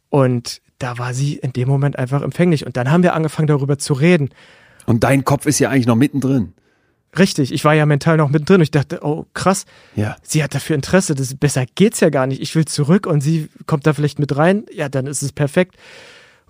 Und 0.08 0.62
da 0.78 0.98
war 0.98 1.12
sie 1.12 1.36
in 1.36 1.52
dem 1.52 1.68
Moment 1.68 1.98
einfach 1.98 2.22
empfänglich. 2.22 2.64
Und 2.64 2.76
dann 2.76 2.90
haben 2.90 3.02
wir 3.02 3.14
angefangen, 3.14 3.48
darüber 3.48 3.78
zu 3.78 3.92
reden. 3.92 4.30
Und 4.86 5.04
dein 5.04 5.24
Kopf 5.24 5.46
ist 5.46 5.58
ja 5.58 5.70
eigentlich 5.70 5.86
noch 5.86 5.96
mittendrin. 5.96 6.54
Richtig, 7.18 7.52
ich 7.52 7.64
war 7.64 7.74
ja 7.74 7.86
mental 7.86 8.16
noch 8.16 8.28
mittendrin. 8.28 8.60
Ich 8.60 8.70
dachte, 8.70 9.00
oh 9.02 9.26
krass, 9.34 9.64
ja. 9.94 10.16
sie 10.22 10.42
hat 10.42 10.54
dafür 10.54 10.76
Interesse. 10.76 11.14
Das, 11.14 11.34
besser 11.34 11.64
geht's 11.74 12.00
ja 12.00 12.10
gar 12.10 12.26
nicht. 12.26 12.42
Ich 12.42 12.54
will 12.54 12.64
zurück 12.64 13.06
und 13.06 13.20
sie 13.20 13.48
kommt 13.66 13.86
da 13.86 13.92
vielleicht 13.92 14.18
mit 14.18 14.36
rein. 14.36 14.66
Ja, 14.72 14.88
dann 14.88 15.06
ist 15.06 15.22
es 15.22 15.32
perfekt. 15.32 15.76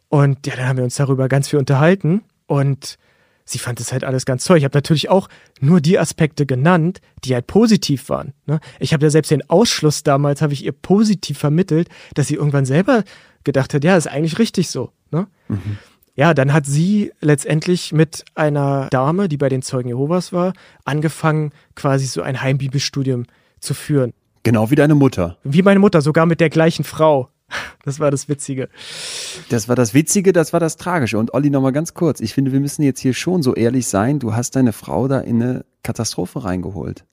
Und 0.09 0.47
ja, 0.47 0.57
dann 0.57 0.67
haben 0.67 0.77
wir 0.77 0.85
uns 0.85 0.97
darüber 0.97 1.29
ganz 1.29 1.49
viel 1.49 1.59
unterhalten. 1.59 2.23
Und 2.47 2.99
sie 3.45 3.59
fand 3.59 3.81
es 3.81 3.93
halt 3.93 4.05
alles 4.05 4.27
ganz 4.27 4.45
toll. 4.45 4.59
Ich 4.59 4.65
habe 4.65 4.77
natürlich 4.77 5.09
auch 5.09 5.29
nur 5.61 5.81
die 5.81 5.99
Aspekte 5.99 6.47
genannt, 6.47 7.01
die 7.25 7.35
halt 7.35 7.47
positiv 7.47 8.09
waren. 8.09 8.35
Ne? 8.47 8.61
Ich 8.81 8.93
habe 8.93 9.07
ja 9.07 9.11
selbst 9.11 9.31
den 9.31 9.49
Ausschluss 9.49 10.03
damals, 10.03 10.43
habe 10.43 10.53
ich 10.53 10.65
ihr 10.65 10.73
positiv 10.73 11.39
vermittelt, 11.39 11.89
dass 12.15 12.27
sie 12.29 12.35
irgendwann 12.35 12.67
selber 12.67 13.05
gedacht 13.45 13.73
hat, 13.73 13.85
ja, 13.85 13.97
ist 13.97 14.09
eigentlich 14.09 14.39
richtig 14.39 14.69
so. 14.69 14.93
Ne? 15.11 15.29
Mhm. 15.49 15.79
Ja, 16.17 16.33
dann 16.33 16.53
hat 16.55 16.65
sie 16.65 17.13
letztendlich 17.21 17.93
mit 17.93 18.25
einer 18.35 18.89
Dame, 18.91 19.29
die 19.29 19.37
bei 19.37 19.51
den 19.51 19.61
Zeugen 19.61 19.91
Jehovas 19.91 20.33
war, 20.33 20.55
angefangen, 20.85 21.53
quasi 21.75 22.07
so 22.07 22.23
ein 22.23 22.41
Heimbibelstudium 22.41 23.27
zu 23.61 23.75
führen. 23.75 24.15
Genau 24.43 24.71
wie 24.71 24.77
deine 24.77 24.95
Mutter. 24.95 25.37
Wie 25.45 25.63
meine 25.63 25.79
Mutter, 25.79 26.01
sogar 26.01 26.25
mit 26.25 26.41
der 26.41 26.49
gleichen 26.49 26.85
Frau. 26.85 27.29
Das 27.85 28.01
war 28.01 28.11
das 28.11 28.29
Witzige. 28.29 28.69
Das 29.51 29.69
war 29.69 29.77
das 29.77 29.95
Witzige, 29.95 30.33
das 30.33 30.53
war 30.53 30.59
das 30.59 30.77
Tragische. 30.77 31.19
Und 31.19 31.35
Olli, 31.35 31.51
nochmal 31.51 31.73
ganz 31.73 31.95
kurz. 31.95 32.21
Ich 32.21 32.35
finde, 32.35 32.53
wir 32.53 32.61
müssen 32.61 32.83
jetzt 32.83 33.01
hier 33.01 33.15
schon 33.15 33.43
so 33.43 33.55
ehrlich 33.55 33.87
sein. 33.87 34.19
Du 34.19 34.35
hast 34.35 34.57
deine 34.57 34.73
Frau 34.73 35.07
da 35.07 35.21
in 35.21 35.43
eine 35.43 35.65
Katastrophe 35.83 36.45
reingeholt. 36.45 37.05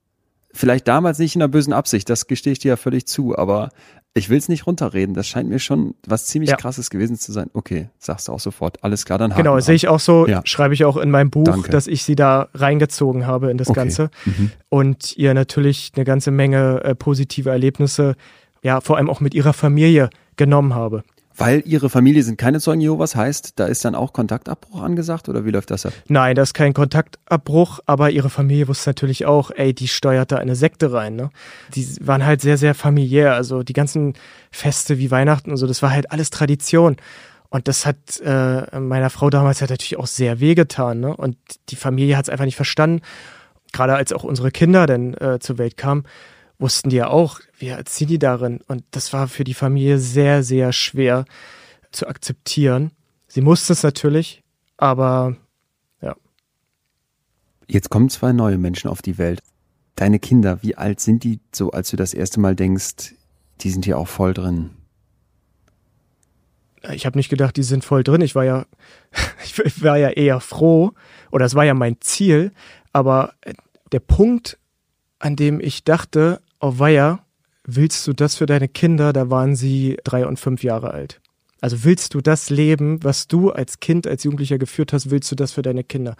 Vielleicht 0.51 0.87
damals 0.87 1.19
nicht 1.19 1.35
in 1.35 1.41
einer 1.41 1.49
bösen 1.49 1.73
Absicht, 1.73 2.09
das 2.09 2.27
gestehe 2.27 2.53
ich 2.53 2.59
dir 2.59 2.69
ja 2.69 2.77
völlig 2.77 3.07
zu, 3.07 3.37
aber 3.37 3.69
ich 4.15 4.29
will 4.29 4.37
es 4.37 4.47
nicht 4.47 4.67
runterreden. 4.67 5.15
Das 5.15 5.27
scheint 5.27 5.49
mir 5.49 5.59
schon 5.59 5.95
was 6.05 6.25
ziemlich 6.25 6.51
ja. 6.51 6.55
krasses 6.55 6.89
gewesen 6.89 7.17
zu 7.17 7.31
sein. 7.31 7.49
Okay, 7.53 7.89
sagst 7.97 8.27
du 8.27 8.31
auch 8.31 8.39
sofort. 8.39 8.83
Alles 8.83 9.05
klar, 9.05 9.17
dann 9.17 9.33
Genau, 9.35 9.59
sehe 9.59 9.75
ich 9.75 9.87
auch 9.87 9.99
so, 9.99 10.27
ja. 10.27 10.41
schreibe 10.45 10.73
ich 10.73 10.85
auch 10.85 10.97
in 10.97 11.09
meinem 11.09 11.31
Buch, 11.31 11.45
Danke. 11.45 11.71
dass 11.71 11.87
ich 11.87 12.03
sie 12.03 12.15
da 12.15 12.49
reingezogen 12.53 13.25
habe 13.25 13.49
in 13.49 13.57
das 13.57 13.69
okay. 13.69 13.79
Ganze 13.79 14.09
mhm. 14.25 14.51
und 14.69 15.17
ihr 15.17 15.33
natürlich 15.33 15.91
eine 15.95 16.05
ganze 16.05 16.29
Menge 16.29 16.83
äh, 16.83 16.95
positive 16.95 17.49
Erlebnisse, 17.49 18.15
ja, 18.61 18.81
vor 18.81 18.97
allem 18.97 19.09
auch 19.09 19.19
mit 19.19 19.33
ihrer 19.33 19.53
Familie 19.53 20.09
genommen 20.35 20.75
habe. 20.75 21.03
Weil 21.35 21.63
ihre 21.65 21.89
Familie 21.89 22.23
sind 22.23 22.37
keine 22.37 22.59
Zeugen 22.59 22.81
Jehovas, 22.81 23.15
heißt, 23.15 23.53
da 23.59 23.65
ist 23.65 23.83
dann 23.85 23.95
auch 23.95 24.13
Kontaktabbruch 24.13 24.81
angesagt 24.81 25.29
oder 25.29 25.45
wie 25.45 25.51
läuft 25.51 25.71
das 25.71 25.85
ab? 25.85 25.93
Nein, 26.07 26.35
da 26.35 26.43
ist 26.43 26.53
kein 26.53 26.73
Kontaktabbruch, 26.73 27.79
aber 27.85 28.11
ihre 28.11 28.29
Familie 28.29 28.67
wusste 28.67 28.89
natürlich 28.89 29.25
auch, 29.25 29.49
ey, 29.51 29.73
die 29.73 29.87
steuert 29.87 30.31
da 30.31 30.37
eine 30.37 30.55
Sekte 30.55 30.93
rein. 30.93 31.15
Ne? 31.15 31.31
Die 31.73 31.87
waren 32.01 32.25
halt 32.25 32.41
sehr, 32.41 32.57
sehr 32.57 32.75
familiär. 32.75 33.33
Also 33.33 33.63
die 33.63 33.73
ganzen 33.73 34.13
Feste 34.51 34.99
wie 34.99 35.09
Weihnachten 35.09 35.49
und 35.49 35.57
so, 35.57 35.65
das 35.65 35.81
war 35.81 35.91
halt 35.91 36.11
alles 36.11 36.29
Tradition. 36.29 36.97
Und 37.49 37.67
das 37.67 37.85
hat 37.85 38.19
äh, 38.23 38.79
meiner 38.79 39.11
Frau 39.11 39.29
damals 39.29 39.61
halt 39.61 39.69
natürlich 39.69 39.97
auch 39.97 40.07
sehr 40.07 40.39
wehgetan. 40.39 40.99
Ne? 40.99 41.15
Und 41.15 41.37
die 41.69 41.75
Familie 41.75 42.17
hat 42.17 42.25
es 42.25 42.29
einfach 42.29 42.45
nicht 42.45 42.55
verstanden. 42.55 43.01
Gerade 43.71 43.95
als 43.95 44.11
auch 44.11 44.23
unsere 44.23 44.51
Kinder 44.51 44.87
dann 44.87 45.13
äh, 45.15 45.39
zur 45.39 45.57
Welt 45.57 45.77
kamen, 45.77 46.03
wussten 46.63 46.89
die 46.89 46.95
ja 46.95 47.09
auch, 47.09 47.41
wir 47.59 47.73
erziehen 47.73 48.07
die 48.07 48.17
darin. 48.17 48.61
Und 48.67 48.85
das 48.91 49.11
war 49.11 49.27
für 49.27 49.43
die 49.43 49.53
Familie 49.53 49.99
sehr, 49.99 50.43
sehr 50.43 50.71
schwer 50.71 51.25
zu 51.91 52.07
akzeptieren. 52.07 52.91
Sie 53.27 53.41
mussten 53.41 53.73
es 53.73 53.83
natürlich, 53.83 54.43
aber 54.77 55.35
ja. 56.01 56.15
Jetzt 57.67 57.89
kommen 57.89 58.09
zwei 58.09 58.31
neue 58.31 58.57
Menschen 58.57 58.89
auf 58.89 59.01
die 59.01 59.17
Welt. 59.17 59.41
Deine 59.95 60.19
Kinder, 60.19 60.63
wie 60.63 60.75
alt 60.75 61.01
sind 61.01 61.25
die 61.25 61.41
so, 61.53 61.71
als 61.71 61.91
du 61.91 61.97
das 61.97 62.13
erste 62.13 62.39
Mal 62.39 62.55
denkst, 62.55 63.13
die 63.59 63.69
sind 63.69 63.83
hier 63.83 63.97
auch 63.97 64.07
voll 64.07 64.33
drin? 64.33 64.71
Ich 66.93 67.05
habe 67.05 67.17
nicht 67.17 67.29
gedacht, 67.29 67.57
die 67.57 67.63
sind 67.63 67.83
voll 67.83 68.05
drin. 68.05 68.21
Ich 68.21 68.35
war 68.35 68.45
ja, 68.45 68.65
ich 69.43 69.83
war 69.83 69.97
ja 69.97 70.11
eher 70.11 70.39
froh, 70.39 70.93
oder 71.29 71.45
es 71.45 71.55
war 71.55 71.65
ja 71.65 71.73
mein 71.73 71.99
Ziel. 71.99 72.53
Aber 72.93 73.33
der 73.91 73.99
Punkt, 73.99 74.57
an 75.19 75.35
dem 75.35 75.59
ich 75.59 75.83
dachte, 75.83 76.41
oh 76.63 76.79
weia, 76.79 77.19
willst 77.65 78.07
du 78.07 78.13
das 78.13 78.35
für 78.35 78.45
deine 78.45 78.69
Kinder? 78.69 79.11
Da 79.11 79.29
waren 79.29 79.55
sie 79.55 79.97
drei 80.03 80.25
und 80.25 80.39
fünf 80.39 80.63
Jahre 80.63 80.91
alt. 80.91 81.19
Also 81.59 81.83
willst 81.83 82.13
du 82.13 82.21
das 82.21 82.49
Leben, 82.49 83.03
was 83.03 83.27
du 83.27 83.51
als 83.51 83.79
Kind, 83.79 84.07
als 84.07 84.23
Jugendlicher 84.23 84.57
geführt 84.57 84.91
hast, 84.91 85.11
willst 85.11 85.31
du 85.31 85.35
das 85.35 85.53
für 85.53 85.61
deine 85.61 85.83
Kinder? 85.83 86.15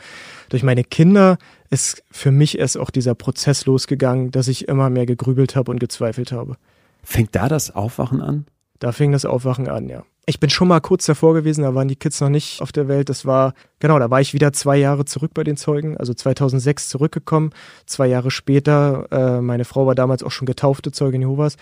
Durch 0.50 0.64
meine 0.64 0.84
Kinder 0.84 1.38
ist 1.70 2.04
für 2.12 2.32
mich 2.32 2.60
erst 2.60 2.78
auch 2.78 2.90
dieser 2.90 3.16
Prozess 3.16 3.66
losgegangen, 3.66 4.32
dass 4.32 4.48
ich 4.48 4.68
immer 4.68 4.90
mehr 4.90 5.06
gegrübelt 5.06 5.56
habe 5.56 5.72
und 5.72 5.80
gezweifelt 5.80 6.32
habe. 6.32 6.58
Fängt 7.04 7.36
da 7.36 7.50
das 7.50 7.72
Aufwachen 7.72 8.22
an? 8.22 8.46
Da 8.80 8.92
fing 8.92 9.12
das 9.12 9.26
Aufwachen 9.26 9.70
an, 9.70 9.90
ja. 9.90 10.04
Ich 10.26 10.40
bin 10.40 10.50
schon 10.50 10.70
mal 10.70 10.80
kurz 10.80 11.06
davor 11.06 11.34
gewesen, 11.34 11.64
da 11.64 11.76
waren 11.76 11.90
die 11.90 11.98
Kids 11.98 12.22
noch 12.22 12.30
nicht 12.30 12.62
auf 12.62 12.72
der 12.72 12.88
Welt. 12.88 13.10
Das 13.10 13.26
war, 13.26 13.54
genau, 13.80 14.00
da 14.00 14.10
war 14.10 14.22
ich 14.22 14.34
wieder 14.34 14.54
zwei 14.54 14.78
Jahre 14.78 15.04
zurück 15.04 15.32
bei 15.34 15.44
den 15.44 15.58
Zeugen, 15.58 15.98
also 15.98 16.14
2006 16.14 16.88
zurückgekommen. 16.88 17.52
Zwei 17.86 18.08
Jahre 18.08 18.32
später, 18.32 19.08
äh, 19.12 19.42
meine 19.42 19.66
Frau 19.66 19.86
war 19.86 19.96
damals 19.96 20.24
auch 20.24 20.32
schon 20.32 20.46
getaufte 20.46 20.94
Zeugin 20.94 21.22
Jehovas. 21.22 21.58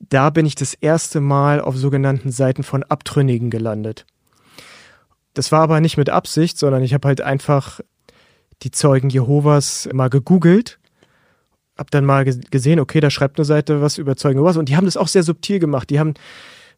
Da 0.00 0.30
bin 0.30 0.44
ich 0.44 0.56
das 0.56 0.74
erste 0.74 1.20
Mal 1.20 1.60
auf 1.60 1.76
sogenannten 1.76 2.32
Seiten 2.32 2.64
von 2.64 2.82
Abtrünnigen 2.82 3.48
gelandet. 3.48 4.06
Das 5.34 5.52
war 5.52 5.60
aber 5.60 5.80
nicht 5.80 5.96
mit 5.96 6.10
Absicht, 6.10 6.58
sondern 6.58 6.82
ich 6.82 6.94
habe 6.94 7.06
halt 7.06 7.20
einfach 7.20 7.80
die 8.62 8.72
Zeugen 8.72 9.08
Jehovas 9.08 9.88
mal 9.92 10.10
gegoogelt 10.10 10.78
hab 11.76 11.90
dann 11.90 12.04
mal 12.04 12.24
gesehen, 12.24 12.78
okay, 12.78 13.00
da 13.00 13.10
schreibt 13.10 13.38
eine 13.38 13.44
Seite 13.44 13.82
was 13.82 13.98
über 13.98 14.16
Zeugen 14.16 14.38
Jehovas 14.38 14.56
und 14.56 14.68
die 14.68 14.76
haben 14.76 14.84
das 14.84 14.96
auch 14.96 15.08
sehr 15.08 15.24
subtil 15.24 15.58
gemacht. 15.58 15.90
Die 15.90 15.98
haben 15.98 16.14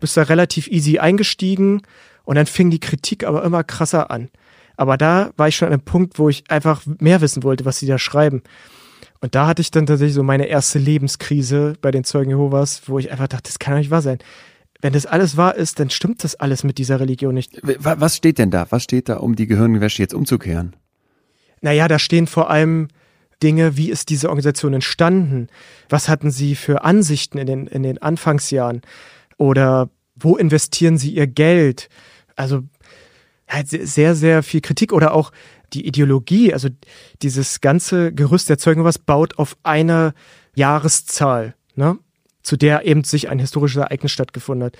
bist 0.01 0.16
da 0.16 0.22
relativ 0.22 0.68
easy 0.68 0.99
eingestiegen 0.99 1.82
und 2.24 2.36
dann 2.36 2.47
fing 2.47 2.70
die 2.70 2.80
Kritik 2.80 3.24
aber 3.24 3.44
immer 3.44 3.64
krasser 3.64 4.11
an. 4.11 4.28
Aber 4.76 4.97
da 4.97 5.30
war 5.36 5.49
ich 5.49 5.57
schon 5.57 5.68
an 5.68 5.74
einem 5.74 5.82
Punkt, 5.82 6.18
wo 6.18 6.28
ich 6.28 6.44
einfach 6.51 6.82
mehr 6.99 7.20
wissen 7.20 7.42
wollte, 7.42 7.64
was 7.64 7.78
sie 7.78 7.86
da 7.86 7.99
schreiben. 7.99 8.42
Und 9.20 9.34
da 9.34 9.47
hatte 9.47 9.62
ich 9.62 9.70
dann 9.70 9.86
tatsächlich 9.86 10.14
so 10.14 10.22
meine 10.22 10.47
erste 10.47 10.78
Lebenskrise 10.78 11.74
bei 11.80 11.90
den 11.90 12.05
Zeugen 12.05 12.30
Jehovas, 12.30 12.82
wo 12.86 12.99
ich 12.99 13.11
einfach 13.11 13.28
dachte, 13.28 13.44
das 13.44 13.59
kann 13.59 13.74
doch 13.74 13.78
nicht 13.78 13.90
wahr 13.90 14.03
sein. 14.03 14.18
Wenn 14.82 14.92
das 14.92 15.07
alles 15.07 15.38
wahr 15.38 15.55
ist, 15.55 15.80
dann 15.80 15.88
stimmt 15.88 16.22
das 16.22 16.34
alles 16.34 16.62
mit 16.62 16.76
dieser 16.76 17.01
Religion 17.01 17.34
nicht. 17.34 17.59
Was 17.62 18.16
steht 18.16 18.38
denn 18.38 18.51
da? 18.51 18.66
Was 18.70 18.82
steht 18.82 19.09
da, 19.09 19.16
um 19.16 19.34
die 19.34 19.47
Gehirnwäsche 19.47 20.03
jetzt 20.03 20.12
umzukehren? 20.12 20.76
Naja, 21.62 21.88
da 21.88 21.99
stehen 21.99 22.26
vor 22.26 22.51
allem 22.51 22.88
Dinge, 23.42 23.76
wie 23.76 23.90
ist 23.90 24.11
diese 24.11 24.28
Organisation 24.28 24.74
entstanden? 24.74 25.49
Was 25.88 26.09
hatten 26.09 26.30
sie 26.30 26.55
für 26.55 26.84
Ansichten 26.84 27.38
in 27.38 27.47
den, 27.47 27.66
in 27.66 27.82
den 27.82 28.01
Anfangsjahren? 28.01 28.82
Oder 29.39 29.91
wo 30.14 30.37
investieren 30.37 30.99
sie 30.99 31.11
ihr 31.11 31.26
Geld? 31.26 31.89
Also 32.37 32.62
halt 33.49 33.68
sehr, 33.68 34.14
sehr 34.14 34.43
viel 34.43 34.61
Kritik 34.61 34.93
oder 34.93 35.14
auch 35.14 35.32
die 35.72 35.87
Ideologie, 35.87 36.53
also 36.53 36.68
dieses 37.22 37.61
ganze 37.61 38.12
Gerüst 38.12 38.49
der 38.49 38.59
Zeugen 38.59 38.84
was 38.84 38.99
baut 38.99 39.39
auf 39.39 39.57
einer 39.62 40.14
Jahreszahl, 40.55 41.55
ne? 41.74 41.99
zu 42.43 42.57
der 42.57 42.87
eben 42.87 43.05
sich 43.05 43.28
ein 43.28 43.39
historisches 43.39 43.78
Ereignis 43.78 44.12
stattgefunden 44.12 44.66
hat. 44.66 44.76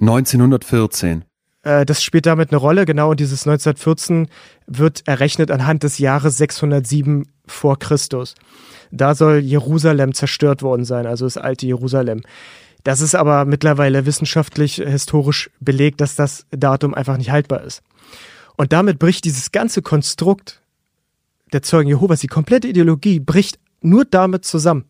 1914. 0.00 1.24
Äh, 1.62 1.84
das 1.84 2.02
spielt 2.02 2.26
damit 2.26 2.50
eine 2.50 2.58
Rolle. 2.58 2.86
Genau 2.86 3.14
dieses 3.14 3.46
1914 3.46 4.28
wird 4.66 5.06
errechnet 5.06 5.50
anhand 5.50 5.82
des 5.82 5.98
Jahres 5.98 6.38
607 6.38 7.26
vor 7.46 7.78
Christus. 7.78 8.34
Da 8.90 9.14
soll 9.14 9.38
Jerusalem 9.38 10.14
zerstört 10.14 10.62
worden 10.62 10.84
sein, 10.84 11.06
also 11.06 11.26
das 11.26 11.36
alte 11.36 11.66
Jerusalem. 11.66 12.22
Das 12.84 13.00
ist 13.00 13.14
aber 13.14 13.46
mittlerweile 13.46 14.06
wissenschaftlich, 14.06 14.76
historisch 14.76 15.50
belegt, 15.58 16.00
dass 16.00 16.16
das 16.16 16.46
Datum 16.50 16.94
einfach 16.94 17.16
nicht 17.16 17.30
haltbar 17.30 17.62
ist. 17.62 17.82
Und 18.56 18.72
damit 18.72 18.98
bricht 18.98 19.24
dieses 19.24 19.50
ganze 19.50 19.82
Konstrukt 19.82 20.62
der 21.52 21.62
Zeugen 21.62 21.88
Jehovas, 21.88 22.20
die 22.20 22.26
komplette 22.26 22.68
Ideologie, 22.68 23.20
bricht 23.20 23.58
nur 23.80 24.04
damit 24.04 24.44
zusammen. 24.44 24.84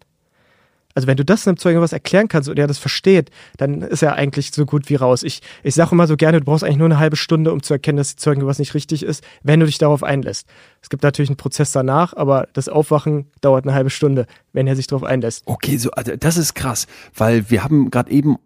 Also 0.94 1.08
wenn 1.08 1.16
du 1.16 1.24
das 1.24 1.46
einem 1.46 1.56
Zeugen 1.56 1.80
was 1.80 1.92
erklären 1.92 2.28
kannst 2.28 2.48
und 2.48 2.58
er 2.58 2.66
das 2.66 2.78
versteht, 2.78 3.30
dann 3.56 3.82
ist 3.82 4.02
er 4.02 4.14
eigentlich 4.14 4.52
so 4.52 4.64
gut 4.64 4.88
wie 4.88 4.94
raus. 4.94 5.22
Ich, 5.22 5.40
ich 5.62 5.74
sage 5.74 5.90
immer 5.92 6.06
so 6.06 6.16
gerne, 6.16 6.38
du 6.38 6.44
brauchst 6.44 6.62
eigentlich 6.62 6.78
nur 6.78 6.86
eine 6.86 6.98
halbe 6.98 7.16
Stunde, 7.16 7.52
um 7.52 7.62
zu 7.62 7.74
erkennen, 7.74 7.96
dass 7.96 8.14
die 8.14 8.22
Zeugen 8.22 8.46
was 8.46 8.58
nicht 8.58 8.74
richtig 8.74 9.02
ist, 9.02 9.24
wenn 9.42 9.60
du 9.60 9.66
dich 9.66 9.78
darauf 9.78 10.02
einlässt. 10.02 10.46
Es 10.82 10.88
gibt 10.88 11.02
natürlich 11.02 11.30
einen 11.30 11.36
Prozess 11.36 11.72
danach, 11.72 12.14
aber 12.14 12.48
das 12.52 12.68
Aufwachen 12.68 13.26
dauert 13.40 13.64
eine 13.64 13.74
halbe 13.74 13.90
Stunde, 13.90 14.26
wenn 14.52 14.66
er 14.66 14.76
sich 14.76 14.86
darauf 14.86 15.02
einlässt. 15.02 15.42
Okay, 15.46 15.78
so 15.78 15.90
also 15.90 16.14
das 16.16 16.36
ist 16.36 16.54
krass, 16.54 16.86
weil 17.14 17.50
wir 17.50 17.64
haben 17.64 17.90
gerade 17.90 18.10
eben 18.10 18.36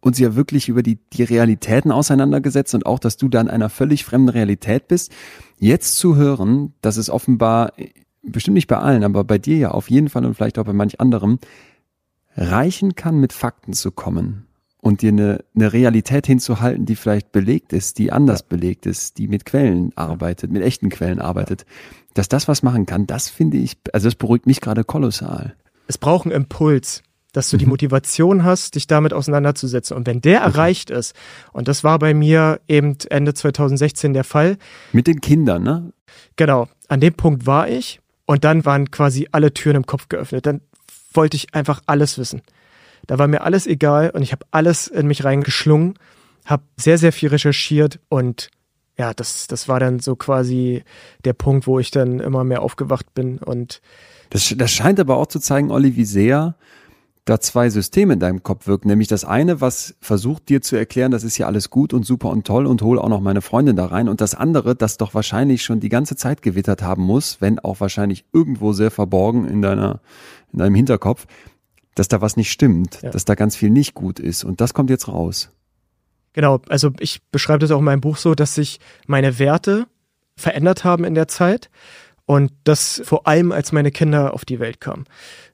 uns 0.00 0.18
ja 0.18 0.36
wirklich 0.36 0.68
über 0.68 0.82
die, 0.82 0.98
die 1.12 1.24
Realitäten 1.24 1.90
auseinandergesetzt 1.90 2.74
und 2.74 2.86
auch, 2.86 2.98
dass 2.98 3.16
du 3.16 3.28
da 3.28 3.40
in 3.40 3.48
einer 3.48 3.68
völlig 3.68 4.04
fremden 4.04 4.28
Realität 4.28 4.88
bist. 4.88 5.12
Jetzt 5.58 5.96
zu 5.96 6.16
hören, 6.16 6.74
dass 6.80 6.96
es 6.96 7.10
offenbar, 7.10 7.72
bestimmt 8.22 8.54
nicht 8.54 8.68
bei 8.68 8.78
allen, 8.78 9.04
aber 9.04 9.24
bei 9.24 9.38
dir 9.38 9.56
ja 9.56 9.70
auf 9.72 9.90
jeden 9.90 10.08
Fall 10.08 10.24
und 10.24 10.34
vielleicht 10.34 10.58
auch 10.58 10.64
bei 10.64 10.72
manch 10.72 11.00
anderem, 11.00 11.38
reichen 12.36 12.94
kann, 12.94 13.18
mit 13.18 13.32
Fakten 13.32 13.72
zu 13.72 13.90
kommen 13.90 14.46
und 14.80 15.02
dir 15.02 15.08
eine, 15.08 15.44
eine 15.54 15.72
Realität 15.72 16.26
hinzuhalten, 16.26 16.86
die 16.86 16.96
vielleicht 16.96 17.32
belegt 17.32 17.72
ist, 17.72 17.98
die 17.98 18.12
anders 18.12 18.40
ja. 18.40 18.46
belegt 18.50 18.86
ist, 18.86 19.18
die 19.18 19.26
mit 19.26 19.44
Quellen 19.44 19.92
arbeitet, 19.96 20.50
mit 20.50 20.62
echten 20.62 20.90
Quellen 20.90 21.20
arbeitet, 21.20 21.66
dass 22.14 22.28
das 22.28 22.48
was 22.48 22.62
machen 22.62 22.86
kann, 22.86 23.06
das 23.06 23.28
finde 23.28 23.56
ich, 23.58 23.76
also 23.92 24.06
das 24.06 24.14
beruhigt 24.14 24.46
mich 24.46 24.60
gerade 24.60 24.84
kolossal. 24.84 25.54
Es 25.88 25.98
braucht 25.98 26.26
einen 26.26 26.34
Impuls 26.34 27.02
dass 27.36 27.50
du 27.50 27.58
die. 27.58 27.66
Motivation 27.76 28.44
hast, 28.44 28.76
dich 28.76 28.86
damit 28.86 29.12
auseinanderzusetzen. 29.12 29.96
Und 29.96 30.06
wenn 30.06 30.22
der 30.22 30.40
erreicht 30.40 30.90
ist, 30.90 31.14
und 31.52 31.68
das 31.68 31.84
war 31.84 31.98
bei 31.98 32.14
mir 32.14 32.60
eben 32.66 32.96
Ende 33.10 33.34
2016 33.34 34.14
der 34.14 34.24
Fall. 34.24 34.56
Mit 34.92 35.06
den 35.06 35.20
Kindern, 35.20 35.62
ne? 35.62 35.92
Genau, 36.36 36.68
an 36.88 37.00
dem 37.00 37.12
Punkt 37.12 37.46
war 37.46 37.68
ich 37.68 38.00
und 38.24 38.44
dann 38.44 38.64
waren 38.64 38.90
quasi 38.90 39.28
alle 39.32 39.52
Türen 39.52 39.76
im 39.76 39.86
Kopf 39.86 40.08
geöffnet. 40.08 40.46
Dann 40.46 40.62
wollte 41.16 41.36
ich 41.36 41.54
einfach 41.54 41.82
alles 41.86 42.18
wissen. 42.18 42.42
Da 43.06 43.18
war 43.18 43.28
mir 43.28 43.42
alles 43.42 43.66
egal 43.66 44.10
und 44.10 44.22
ich 44.22 44.32
habe 44.32 44.46
alles 44.50 44.86
in 44.88 45.06
mich 45.06 45.24
reingeschlungen, 45.24 45.94
habe 46.44 46.62
sehr, 46.76 46.98
sehr 46.98 47.12
viel 47.12 47.28
recherchiert 47.28 48.00
und 48.08 48.50
ja, 48.98 49.12
das, 49.12 49.46
das 49.46 49.68
war 49.68 49.78
dann 49.78 50.00
so 50.00 50.16
quasi 50.16 50.82
der 51.24 51.34
Punkt, 51.34 51.66
wo 51.66 51.78
ich 51.78 51.90
dann 51.90 52.18
immer 52.18 52.44
mehr 52.44 52.62
aufgewacht 52.62 53.14
bin 53.14 53.38
und 53.38 53.80
das, 54.30 54.52
das 54.56 54.72
scheint 54.72 54.98
aber 54.98 55.16
auch 55.18 55.26
zu 55.26 55.38
zeigen, 55.38 55.70
Olli, 55.70 55.96
wie 55.96 56.04
sehr 56.04 56.56
da 57.26 57.40
zwei 57.40 57.68
Systeme 57.70 58.14
in 58.14 58.20
deinem 58.20 58.44
Kopf 58.44 58.68
wirken. 58.68 58.88
Nämlich 58.88 59.08
das 59.08 59.24
eine, 59.24 59.60
was 59.60 59.96
versucht 60.00 60.48
dir 60.48 60.62
zu 60.62 60.76
erklären, 60.76 61.10
das 61.10 61.24
ist 61.24 61.36
ja 61.36 61.46
alles 61.46 61.70
gut 61.70 61.92
und 61.92 62.06
super 62.06 62.30
und 62.30 62.46
toll 62.46 62.66
und 62.66 62.82
hol 62.82 63.00
auch 63.00 63.08
noch 63.08 63.20
meine 63.20 63.42
Freundin 63.42 63.74
da 63.74 63.86
rein. 63.86 64.08
Und 64.08 64.20
das 64.20 64.36
andere, 64.36 64.76
das 64.76 64.96
doch 64.96 65.12
wahrscheinlich 65.12 65.64
schon 65.64 65.80
die 65.80 65.88
ganze 65.88 66.14
Zeit 66.14 66.40
gewittert 66.40 66.82
haben 66.82 67.02
muss, 67.02 67.40
wenn 67.40 67.58
auch 67.58 67.80
wahrscheinlich 67.80 68.24
irgendwo 68.32 68.72
sehr 68.72 68.92
verborgen 68.92 69.44
in 69.48 69.60
deiner, 69.60 70.00
in 70.52 70.58
deinem 70.58 70.74
Hinterkopf, 70.74 71.26
dass 71.94 72.08
da 72.08 72.20
was 72.20 72.36
nicht 72.36 72.50
stimmt, 72.50 73.00
ja. 73.02 73.10
dass 73.10 73.24
da 73.24 73.34
ganz 73.34 73.56
viel 73.56 73.70
nicht 73.70 73.94
gut 73.94 74.20
ist. 74.20 74.44
Und 74.44 74.60
das 74.60 74.74
kommt 74.74 74.90
jetzt 74.90 75.08
raus. 75.08 75.50
Genau, 76.32 76.60
also 76.68 76.90
ich 77.00 77.22
beschreibe 77.30 77.60
das 77.60 77.70
auch 77.70 77.78
in 77.78 77.84
meinem 77.84 78.02
Buch 78.02 78.18
so, 78.18 78.34
dass 78.34 78.54
sich 78.54 78.78
meine 79.06 79.38
Werte 79.38 79.86
verändert 80.36 80.84
haben 80.84 81.04
in 81.04 81.14
der 81.14 81.28
Zeit 81.28 81.70
und 82.26 82.52
das 82.64 83.00
vor 83.04 83.26
allem, 83.26 83.52
als 83.52 83.72
meine 83.72 83.90
Kinder 83.90 84.34
auf 84.34 84.44
die 84.44 84.58
Welt 84.58 84.80
kamen. 84.80 85.04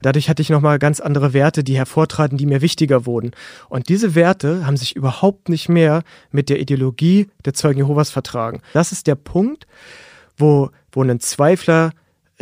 Dadurch 0.00 0.28
hatte 0.28 0.42
ich 0.42 0.50
nochmal 0.50 0.78
ganz 0.78 1.00
andere 1.00 1.34
Werte, 1.34 1.62
die 1.62 1.76
hervortraten, 1.76 2.38
die 2.38 2.46
mir 2.46 2.62
wichtiger 2.62 3.06
wurden. 3.06 3.32
Und 3.68 3.88
diese 3.90 4.14
Werte 4.14 4.66
haben 4.66 4.78
sich 4.78 4.96
überhaupt 4.96 5.48
nicht 5.50 5.68
mehr 5.68 6.02
mit 6.30 6.48
der 6.48 6.58
Ideologie 6.58 7.28
der 7.44 7.54
Zeugen 7.54 7.78
Jehovas 7.78 8.10
vertragen. 8.10 8.62
Das 8.72 8.90
ist 8.90 9.06
der 9.06 9.14
Punkt, 9.14 9.66
wo, 10.36 10.70
wo 10.90 11.02
ein 11.02 11.20
Zweifler 11.20 11.92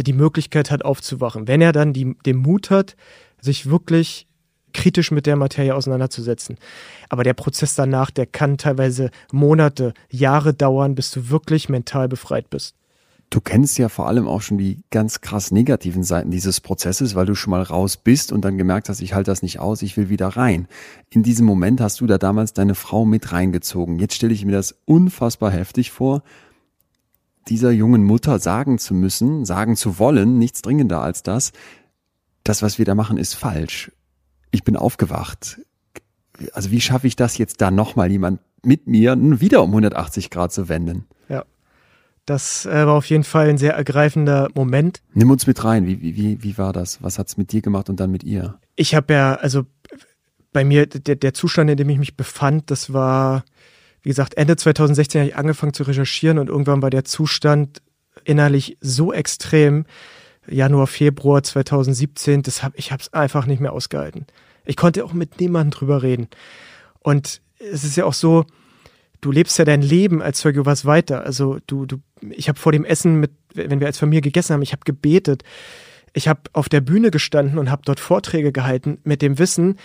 die 0.03 0.13
Möglichkeit 0.13 0.71
hat, 0.71 0.85
aufzuwachen. 0.85 1.49
Wenn 1.49 1.61
er 1.61 1.73
dann 1.73 1.93
die, 1.93 2.17
den 2.27 2.37
Mut 2.37 2.71
hat, 2.71 2.97
sich 3.41 3.69
wirklich 3.69 4.27
kritisch 4.73 5.11
mit 5.11 5.27
der 5.27 5.37
Materie 5.37 5.75
auseinanderzusetzen. 5.75 6.57
Aber 7.09 7.25
der 7.25 7.35
Prozess 7.35 7.75
danach, 7.75 8.11
der 8.11 8.27
kann 8.27 8.59
teilweise 8.59 9.11
Monate, 9.33 9.95
Jahre 10.11 10.55
dauern, 10.55 10.95
bis 10.95 11.11
du 11.11 11.29
wirklich 11.29 11.69
mental 11.69 12.09
befreit 12.09 12.51
bist. 12.51 12.75
Du 13.31 13.41
kennst 13.41 13.79
ja 13.79 13.89
vor 13.89 14.09
allem 14.09 14.27
auch 14.27 14.43
schon 14.43 14.59
die 14.59 14.83
ganz 14.91 15.21
krass 15.21 15.53
negativen 15.53 16.03
Seiten 16.03 16.33
dieses 16.33 16.61
Prozesses, 16.61 17.15
weil 17.15 17.27
du 17.27 17.37
schon 17.37 17.53
mal 17.53 17.63
raus 17.63 17.97
bist 17.97 18.33
und 18.33 18.45
dann 18.45 18.59
gemerkt 18.59 18.89
hast, 18.89 19.01
ich 19.01 19.15
halte 19.15 19.31
das 19.31 19.43
nicht 19.43 19.61
aus, 19.61 19.83
ich 19.83 19.97
will 19.97 20.09
wieder 20.09 20.29
rein. 20.29 20.67
In 21.11 21.23
diesem 21.23 21.47
Moment 21.47 21.81
hast 21.81 22.01
du 22.01 22.09
da 22.09 22.19
damals 22.19 22.55
deine 22.55 22.75
Frau 22.75 23.05
mit 23.05 23.31
reingezogen. 23.31 24.01
Jetzt 24.01 24.15
stelle 24.17 24.33
ich 24.33 24.45
mir 24.45 24.53
das 24.53 24.75
unfassbar 24.85 25.53
heftig 25.53 25.93
vor, 25.93 26.25
dieser 27.51 27.73
jungen 27.73 28.05
Mutter 28.05 28.39
sagen 28.39 28.79
zu 28.79 28.95
müssen, 28.95 29.45
sagen 29.45 29.77
zu 29.77 29.99
wollen, 29.99 30.39
nichts 30.39 30.63
dringender 30.63 31.03
als 31.03 31.23
das, 31.23 31.53
das, 32.45 32.63
was 32.63 32.79
wir 32.79 32.85
da 32.85 32.95
machen, 32.95 33.19
ist 33.19 33.35
falsch. 33.35 33.93
Ich 34.51 34.65
bin 34.65 34.77
aufgewacht. 34.77 35.61
Also 36.53 36.71
wie 36.71 36.81
schaffe 36.81 37.07
ich 37.07 37.17
das 37.17 37.37
jetzt 37.37 37.61
da 37.61 37.71
nochmal 37.71 38.11
jemand 38.11 38.41
mit 38.65 38.87
mir 38.87 39.17
wieder 39.41 39.63
um 39.63 39.71
180 39.71 40.31
Grad 40.31 40.53
zu 40.53 40.69
wenden? 40.69 41.07
Ja. 41.29 41.45
Das 42.25 42.67
äh, 42.67 42.87
war 42.87 42.95
auf 42.95 43.07
jeden 43.07 43.25
Fall 43.25 43.49
ein 43.49 43.59
sehr 43.59 43.75
ergreifender 43.75 44.49
Moment. 44.55 45.03
Nimm 45.13 45.31
uns 45.31 45.47
mit 45.47 45.63
rein. 45.65 45.87
Wie, 45.87 46.01
wie, 46.01 46.43
wie 46.43 46.59
war 46.59 46.73
das? 46.73 47.03
Was 47.03 47.19
hat's 47.19 47.37
mit 47.37 47.53
dir 47.53 47.61
gemacht 47.61 47.91
und 47.91 47.99
dann 48.01 48.11
mit 48.11 48.25
ihr? 48.25 48.59
Ich 48.77 48.95
habe 48.95 49.13
ja, 49.13 49.35
also 49.35 49.65
bei 50.53 50.65
mir, 50.65 50.87
der, 50.87 51.17
der 51.17 51.35
Zustand, 51.35 51.71
in 51.71 51.77
dem 51.77 51.89
ich 51.91 51.99
mich 51.99 52.17
befand, 52.17 52.71
das 52.71 52.93
war, 52.93 53.45
wie 54.03 54.09
gesagt, 54.09 54.35
Ende 54.37 54.57
2016 54.57 55.21
habe 55.21 55.31
ich 55.31 55.37
angefangen 55.37 55.75
zu 55.75 55.83
recherchieren 55.83 56.39
und 56.39 56.49
irgendwann 56.49 56.83
war 56.83 56.91
der 56.91 57.05
Zustand 57.05 57.83
innerlich 58.25 58.77
so 58.81 59.13
extrem, 59.13 59.85
Januar, 60.49 60.87
Februar 60.87 61.43
2017, 61.43 62.43
das 62.43 62.63
hab, 62.63 62.79
ich 62.79 62.93
habe 62.93 63.03
es 63.03 63.13
einfach 63.13 63.47
nicht 63.47 63.61
mehr 63.61 63.73
ausgehalten. 63.73 64.27
Ich 64.65 64.77
konnte 64.77 65.05
auch 65.05 65.13
mit 65.13 65.41
niemandem 65.41 65.71
drüber 65.71 66.03
reden. 66.03 66.29
Und 67.01 67.41
es 67.59 67.85
ist 67.85 67.97
ja 67.97 68.05
auch 68.05 68.15
so, 68.15 68.47
du 69.21 69.31
lebst 69.31 69.59
ja 69.59 69.65
dein 69.65 69.83
Leben 69.83 70.23
als 70.23 70.39
Zeuge 70.39 70.67
was 70.67 70.85
weiter. 70.85 71.25
Also 71.25 71.59
du, 71.67 71.87
du, 71.87 71.99
ich 72.31 72.49
habe 72.49 72.59
vor 72.59 72.73
dem 72.73 72.85
Essen 72.85 73.21
mit, 73.21 73.33
wenn 73.55 73.81
wir 73.81 73.87
als 73.87 73.99
Familie 73.99 74.23
gegessen 74.23 74.55
haben, 74.55 74.63
ich 74.63 74.73
habe 74.73 74.85
gebetet. 74.85 75.43
Ich 76.13 76.27
habe 76.27 76.41
auf 76.53 76.69
der 76.69 76.81
Bühne 76.81 77.11
gestanden 77.11 77.59
und 77.59 77.71
habe 77.71 77.83
dort 77.85 78.01
Vorträge 78.01 78.53
gehalten 78.53 78.99
mit 79.05 79.23
dem 79.23 79.39
Wissen, 79.39 79.79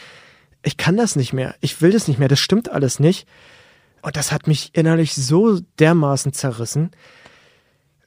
ich 0.64 0.78
kann 0.78 0.98
das 0.98 1.16
nicht 1.16 1.32
mehr, 1.32 1.56
ich 1.62 1.82
will 1.82 1.92
das 1.92 2.08
nicht 2.08 2.18
mehr, 2.18 2.28
das 2.28 2.40
stimmt 2.40 2.72
alles 2.72 3.00
nicht. 3.00 3.28
Und 4.06 4.16
das 4.16 4.32
hat 4.32 4.46
mich 4.46 4.70
innerlich 4.74 5.16
so 5.16 5.60
dermaßen 5.80 6.32
zerrissen. 6.32 6.92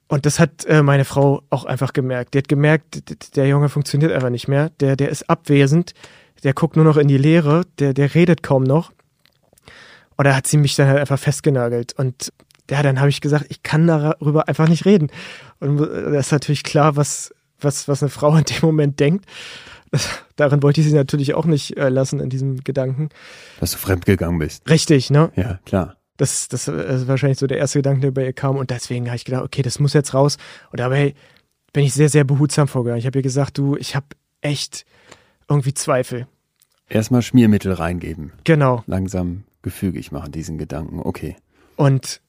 Und 0.07 0.27
das 0.27 0.39
hat 0.39 0.65
äh, 0.67 0.81
meine 0.85 1.05
Frau 1.05 1.43
auch 1.51 1.65
einfach 1.65 1.93
gemerkt. 1.93 2.35
Die 2.35 2.39
hat 2.39 2.47
gemerkt, 2.47 3.35
der 3.35 3.49
Junge 3.49 3.69
funktioniert 3.69 4.13
einfach 4.13 4.31
nicht 4.31 4.47
mehr. 4.47 4.71
Der, 4.79 4.95
der 4.95 5.09
ist 5.09 5.29
abwesend. 5.29 5.95
Der 6.45 6.55
guckt 6.55 6.77
nur 6.77 6.85
noch 6.85 6.99
in 6.99 7.09
die 7.09 7.19
Leere. 7.19 7.63
Der, 7.81 7.95
der 7.95 8.15
redet 8.15 8.45
kaum 8.45 8.63
noch. 8.63 8.93
Und 10.17 10.25
da 10.25 10.37
hat 10.37 10.47
sie 10.47 10.57
mich 10.57 10.77
dann 10.77 10.87
halt 10.87 11.01
einfach 11.01 11.19
festgenagelt. 11.19 11.95
Und 11.99 12.33
ja, 12.71 12.81
dann 12.85 13.01
habe 13.01 13.09
ich 13.09 13.21
gesagt, 13.21 13.47
ich 13.49 13.65
kann 13.65 13.89
darüber 13.89 14.47
einfach 14.47 14.69
nicht 14.69 14.85
reden. 14.85 15.11
Und 15.59 15.81
äh, 15.81 16.13
das 16.13 16.27
ist 16.27 16.33
natürlich 16.33 16.63
klar, 16.63 16.95
was, 16.95 17.35
was, 17.61 17.89
was 17.89 18.05
eine 18.05 18.11
Frau 18.11 18.37
in 18.37 18.45
dem 18.45 18.61
Moment 18.63 19.01
denkt. 19.01 19.27
Das, 19.91 20.09
darin 20.37 20.63
wollte 20.63 20.81
ich 20.81 20.87
sie 20.87 20.95
natürlich 20.95 21.35
auch 21.35 21.47
nicht 21.47 21.77
äh, 21.77 21.89
lassen 21.89 22.21
in 22.21 22.31
diesem 22.31 22.63
Gedanken. 22.65 23.09
Dass 23.61 23.73
du 23.73 23.79
fremdgegangen 23.79 24.39
bist. 24.39 24.69
Richtig, 24.69 25.11
ne? 25.11 25.31
Ja, 25.37 25.61
klar. 25.65 25.97
Das, 26.17 26.49
das 26.49 26.67
ist 26.67 27.07
wahrscheinlich 27.07 27.39
so 27.39 27.47
der 27.47 27.59
erste 27.59 27.79
Gedanke, 27.79 28.01
der 28.01 28.11
bei 28.11 28.25
ihr 28.25 28.33
kam. 28.33 28.57
Und 28.57 28.71
deswegen 28.71 29.07
habe 29.07 29.17
ich 29.17 29.25
gedacht, 29.25 29.45
okay, 29.45 29.63
das 29.63 29.79
muss 29.79 29.93
jetzt 29.93 30.15
raus. 30.15 30.37
Und 30.73 30.81
dabei 30.81 31.15
bin 31.73 31.85
ich 31.85 31.95
sehr, 31.95 32.09
sehr 32.09 32.25
behutsam 32.25 32.67
vorgegangen. 32.67 32.99
Ich 32.99 33.07
habe 33.07 33.19
ihr 33.19 33.23
gesagt, 33.23 33.57
du, 33.57 33.77
ich 33.77 33.95
habe 33.95 34.07
echt 34.41 34.85
irgendwie 35.49 35.75
Zweifel. 35.75 36.27
Erstmal 36.89 37.23
Schmiermittel 37.23 37.73
reingeben. 37.73 38.33
Genau. 38.45 38.83
Langsam 38.87 39.45
gefügig 39.63 40.11
machen, 40.11 40.33
diesen 40.33 40.59
Gedanken. 40.59 41.01
Okay. 41.01 41.37
Und 41.77 42.21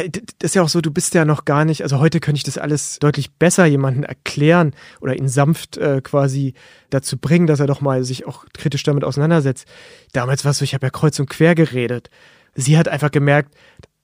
ja, 0.00 0.08
das 0.08 0.22
ist 0.42 0.54
ja 0.54 0.62
auch 0.62 0.68
so, 0.68 0.80
du 0.80 0.90
bist 0.90 1.14
ja 1.14 1.24
noch 1.24 1.44
gar 1.44 1.64
nicht, 1.64 1.82
also 1.82 1.98
heute 1.98 2.20
könnte 2.20 2.38
ich 2.38 2.44
das 2.44 2.58
alles 2.58 2.98
deutlich 2.98 3.32
besser 3.32 3.66
jemandem 3.66 4.04
erklären 4.04 4.74
oder 5.00 5.16
ihn 5.16 5.28
sanft 5.28 5.76
äh, 5.76 6.00
quasi 6.02 6.54
dazu 6.90 7.18
bringen, 7.18 7.46
dass 7.46 7.60
er 7.60 7.66
doch 7.66 7.80
mal 7.80 8.04
sich 8.04 8.26
auch 8.26 8.44
kritisch 8.52 8.82
damit 8.82 9.04
auseinandersetzt. 9.04 9.66
Damals 10.12 10.44
war 10.44 10.50
es 10.52 10.58
so, 10.58 10.64
ich 10.64 10.74
habe 10.74 10.86
ja 10.86 10.90
kreuz 10.90 11.18
und 11.18 11.28
quer 11.28 11.54
geredet 11.54 12.10
sie 12.54 12.78
hat 12.78 12.88
einfach 12.88 13.10
gemerkt, 13.10 13.54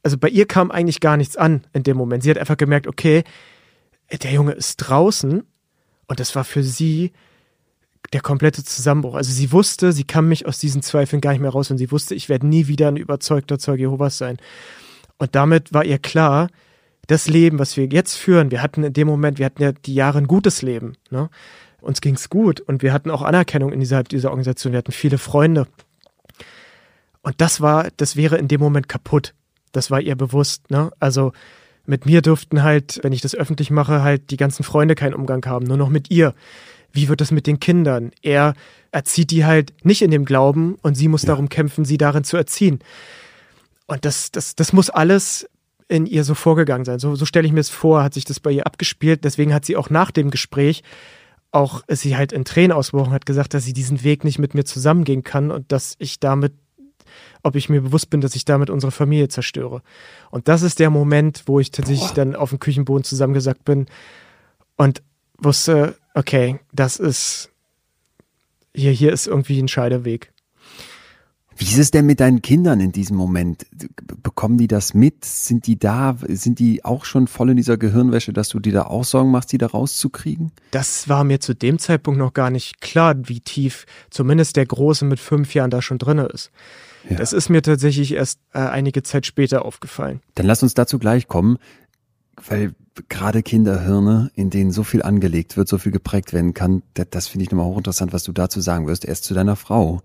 also 0.03 0.17
bei 0.17 0.29
ihr 0.29 0.47
kam 0.47 0.71
eigentlich 0.71 1.01
gar 1.01 1.17
nichts 1.17 1.37
an 1.37 1.67
in 1.73 1.83
dem 1.83 1.97
Moment. 1.97 2.23
Sie 2.23 2.31
hat 2.31 2.39
einfach 2.39 2.57
gemerkt, 2.57 2.87
okay, 2.87 3.25
der 4.11 4.33
Junge 4.33 4.53
ist 4.53 4.77
draußen 4.77 5.43
und 6.07 6.21
das 6.21 6.35
war 6.35 6.45
für 6.45 6.63
sie 6.63 7.13
der 8.13 8.21
komplette 8.21 8.65
Zusammenbruch. 8.65 9.17
Also 9.17 9.33
sie 9.33 9.53
wusste, 9.53 9.93
sie 9.93 10.05
kann 10.05 10.29
mich 10.29 10.47
aus 10.47 10.59
diesen 10.59 10.83
Zweifeln 10.83 11.21
gar 11.21 11.33
nicht 11.33 11.41
mehr 11.41 11.51
raus 11.51 11.71
und 11.71 11.79
sie 11.79 11.91
wusste, 11.91 12.15
ich 12.15 12.29
werde 12.29 12.47
nie 12.47 12.69
wieder 12.69 12.89
ein 12.89 12.97
überzeugter 12.97 13.59
Zeuge 13.59 13.83
Jehovas 13.83 14.17
sein. 14.17 14.39
Und 15.19 15.35
damit 15.35 15.73
war 15.73 15.85
ihr 15.85 15.99
klar, 15.99 16.49
das 17.09 17.29
Leben, 17.29 17.59
was 17.59 17.77
wir 17.77 17.87
jetzt 17.87 18.17
führen, 18.17 18.51
wir 18.51 18.63
hatten 18.63 18.85
in 18.85 18.93
dem 18.93 19.09
Moment, 19.09 19.39
wir 19.39 19.47
hatten 19.47 19.63
ja 19.63 19.73
die 19.73 19.95
Jahre 19.95 20.19
ein 20.19 20.27
gutes 20.27 20.63
Leben. 20.63 20.95
Ne? 21.11 21.31
Uns 21.81 22.01
ging's 22.01 22.29
gut 22.29 22.61
und 22.61 22.83
wir 22.83 22.93
hatten 22.93 23.11
auch 23.11 23.23
Anerkennung 23.23 23.73
innerhalb 23.73 24.09
dieser 24.09 24.31
Organisation. 24.31 24.73
Wir 24.73 24.79
hatten 24.79 24.93
viele 24.93 25.19
Freunde. 25.19 25.67
Und 27.23 27.41
das 27.41 27.61
war, 27.61 27.89
das 27.97 28.17
wäre 28.17 28.37
in 28.37 28.49
dem 28.49 28.61
Moment 28.61 28.89
kaputt. 28.89 29.35
Das 29.73 29.91
war 29.91 30.01
ihr 30.01 30.17
bewusst, 30.17 30.71
ne? 30.71 30.91
Also 30.99 31.33
mit 31.85 32.05
mir 32.05 32.21
dürften 32.21 32.63
halt, 32.63 33.01
wenn 33.03 33.13
ich 33.13 33.23
das 33.23 33.35
öffentlich 33.35 33.71
mache, 33.71 34.03
halt 34.03 34.31
die 34.31 34.37
ganzen 34.37 34.63
Freunde 34.63 34.95
keinen 34.95 35.15
Umgang 35.15 35.45
haben, 35.47 35.67
nur 35.67 35.77
noch 35.79 35.89
mit 35.89 36.11
ihr. 36.11 36.35
Wie 36.93 37.09
wird 37.09 37.21
das 37.21 37.31
mit 37.31 37.47
den 37.47 37.61
Kindern? 37.61 38.13
Er 38.23 38.55
erzieht 38.93 39.31
die 39.31 39.45
halt 39.45 39.73
nicht 39.85 40.03
in 40.03 40.11
dem 40.11 40.25
Glauben 40.25 40.77
und 40.83 40.97
sie 40.97 41.09
muss 41.09 41.23
ja. 41.23 41.29
darum 41.29 41.49
kämpfen, 41.49 41.85
sie 41.85 41.97
darin 41.97 42.25
zu 42.25 42.37
erziehen. 42.37 42.81
Und 43.89 44.05
das, 44.05 44.31
das, 44.31 44.55
das 44.55 44.73
muss 44.73 44.91
alles 44.91 45.49
in 45.89 46.07
ihr 46.07 46.23
so 46.23 46.35
vorgegangen 46.35 46.85
sein. 46.85 47.01
So, 47.01 47.17
so 47.17 47.25
stelle 47.25 47.47
ich 47.47 47.53
mir 47.53 47.61
es 47.61 47.71
vor, 47.71 48.05
hat 48.05 48.15
sich 48.15 48.25
das 48.25 48.39
bei 48.39 48.53
ihr 48.53 48.67
abgespielt. 48.67 49.25
Deswegen 49.25 49.53
hat 49.53 49.65
sie 49.65 49.77
auch 49.77 49.91
nach 49.91 50.13
dem 50.13 50.31
Gespräch 50.31 50.85
auch 51.51 51.83
sie 51.89 52.15
halt 52.15 52.33
in 52.33 52.45
Tränen 52.45 52.73
ausgebrochen, 52.73 53.13
hat 53.13 53.25
gesagt, 53.25 53.55
dass 53.55 53.65
sie 53.65 53.73
diesen 53.73 54.05
Weg 54.05 54.23
nicht 54.23 54.39
mit 54.39 54.55
mir 54.55 54.65
zusammengehen 54.65 55.25
kann 55.25 55.51
und 55.51 55.73
dass 55.73 55.97
ich 55.99 56.21
damit 56.21 56.53
ob 57.43 57.57
ich 57.57 57.69
mir 57.69 57.81
bewusst 57.81 58.11
bin, 58.11 58.21
dass 58.21 58.35
ich 58.35 58.45
damit 58.45 58.71
unsere 58.71 58.93
Familie 58.93 59.29
zerstöre. 59.29 59.83
Und 60.31 60.49
das 60.49 60.63
ist 60.63 60.79
der 60.79 60.91
Moment, 60.91 61.45
wo 61.47 61.61
ich 61.61 61.71
tatsächlich 61.71 62.09
Boah. 62.09 62.15
dann 62.17 62.37
auf 62.37 62.51
dem 62.51 62.59
Küchenboden 62.59 63.05
zusammengesackt 63.05 63.65
bin 63.65 63.87
und 64.77 65.03
wusste, 65.39 65.97
okay, 66.15 66.59
das 66.73 66.99
ist, 66.99 67.51
hier, 68.75 68.93
hier 68.93 69.13
ist 69.13 69.27
irgendwie 69.27 69.61
ein 69.61 69.69
Scheideweg. 69.69 70.33
Wie 71.61 71.65
ist 71.65 71.79
es 71.79 71.91
denn 71.91 72.07
mit 72.07 72.21
deinen 72.21 72.41
Kindern 72.41 72.79
in 72.79 72.93
diesem 72.93 73.17
Moment? 73.17 73.67
Bekommen 74.23 74.59
die 74.59 74.69
das 74.69 74.95
mit? 74.95 75.25
Sind 75.25 75.67
die 75.67 75.77
da? 75.77 76.17
Sind 76.29 76.61
die 76.61 76.85
auch 76.85 77.05
schon 77.05 77.27
voll 77.27 77.51
in 77.51 77.57
dieser 77.57 77.77
Gehirnwäsche, 77.77 78.33
dass 78.33 78.49
du 78.49 78.61
dir 78.61 78.73
da 78.73 78.83
auch 78.85 79.03
Sorgen 79.03 79.33
machst, 79.33 79.51
die 79.51 79.59
da 79.59 79.67
rauszukriegen? 79.67 80.53
Das 80.71 81.09
war 81.09 81.25
mir 81.25 81.41
zu 81.41 81.57
dem 81.57 81.81
Zeitpunkt 81.81 82.17
noch 82.17 82.33
gar 82.33 82.51
nicht 82.51 82.81
klar, 82.81 83.17
wie 83.25 83.41
tief 83.41 83.87
zumindest 84.09 84.55
der 84.55 84.67
Große 84.67 85.05
mit 85.05 85.19
fünf 85.19 85.53
Jahren 85.53 85.71
da 85.71 85.83
schon 85.83 85.99
drin 85.99 86.19
ist. 86.19 86.53
Ja. 87.11 87.17
Das 87.17 87.33
ist 87.33 87.49
mir 87.49 87.61
tatsächlich 87.61 88.13
erst 88.13 88.39
äh, 88.53 88.59
einige 88.59 89.03
Zeit 89.03 89.27
später 89.27 89.65
aufgefallen. 89.65 90.21
Dann 90.37 90.47
lass 90.47 90.63
uns 90.63 90.75
dazu 90.75 91.01
gleich 91.01 91.27
kommen, 91.27 91.59
weil 92.49 92.73
gerade 93.09 93.43
Kinderhirne, 93.43 94.31
in 94.35 94.51
denen 94.51 94.71
so 94.71 94.85
viel 94.85 95.03
angelegt 95.03 95.57
wird, 95.57 95.67
so 95.67 95.79
viel 95.79 95.93
geprägt 95.93 96.33
werden 96.33 96.55
kann, 96.55 96.83
das, 96.95 97.07
das 97.11 97.27
finde 97.27 97.45
ich 97.45 97.51
nochmal 97.51 97.67
hochinteressant, 97.67 98.13
was 98.13 98.23
du 98.23 98.33
dazu 98.33 98.61
sagen 98.61 98.87
wirst. 98.87 99.05
Erst 99.05 99.25
zu 99.25 99.35
deiner 99.35 99.57
Frau 99.57 100.03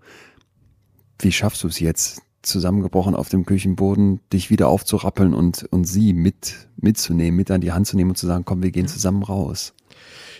wie 1.18 1.32
schaffst 1.32 1.62
du 1.62 1.68
es 1.68 1.80
jetzt, 1.80 2.22
zusammengebrochen 2.46 3.14
auf 3.14 3.28
dem 3.28 3.46
Küchenboden, 3.46 4.20
dich 4.32 4.50
wieder 4.50 4.68
aufzurappeln 4.68 5.34
und, 5.34 5.64
und 5.70 5.84
sie 5.84 6.12
mit, 6.12 6.68
mitzunehmen, 6.76 7.36
mit 7.36 7.50
an 7.50 7.60
die 7.60 7.72
Hand 7.72 7.86
zu 7.86 7.96
nehmen 7.96 8.10
und 8.10 8.16
zu 8.16 8.26
sagen, 8.26 8.44
komm, 8.44 8.62
wir 8.62 8.70
gehen 8.70 8.88
zusammen 8.88 9.22
raus? 9.22 9.74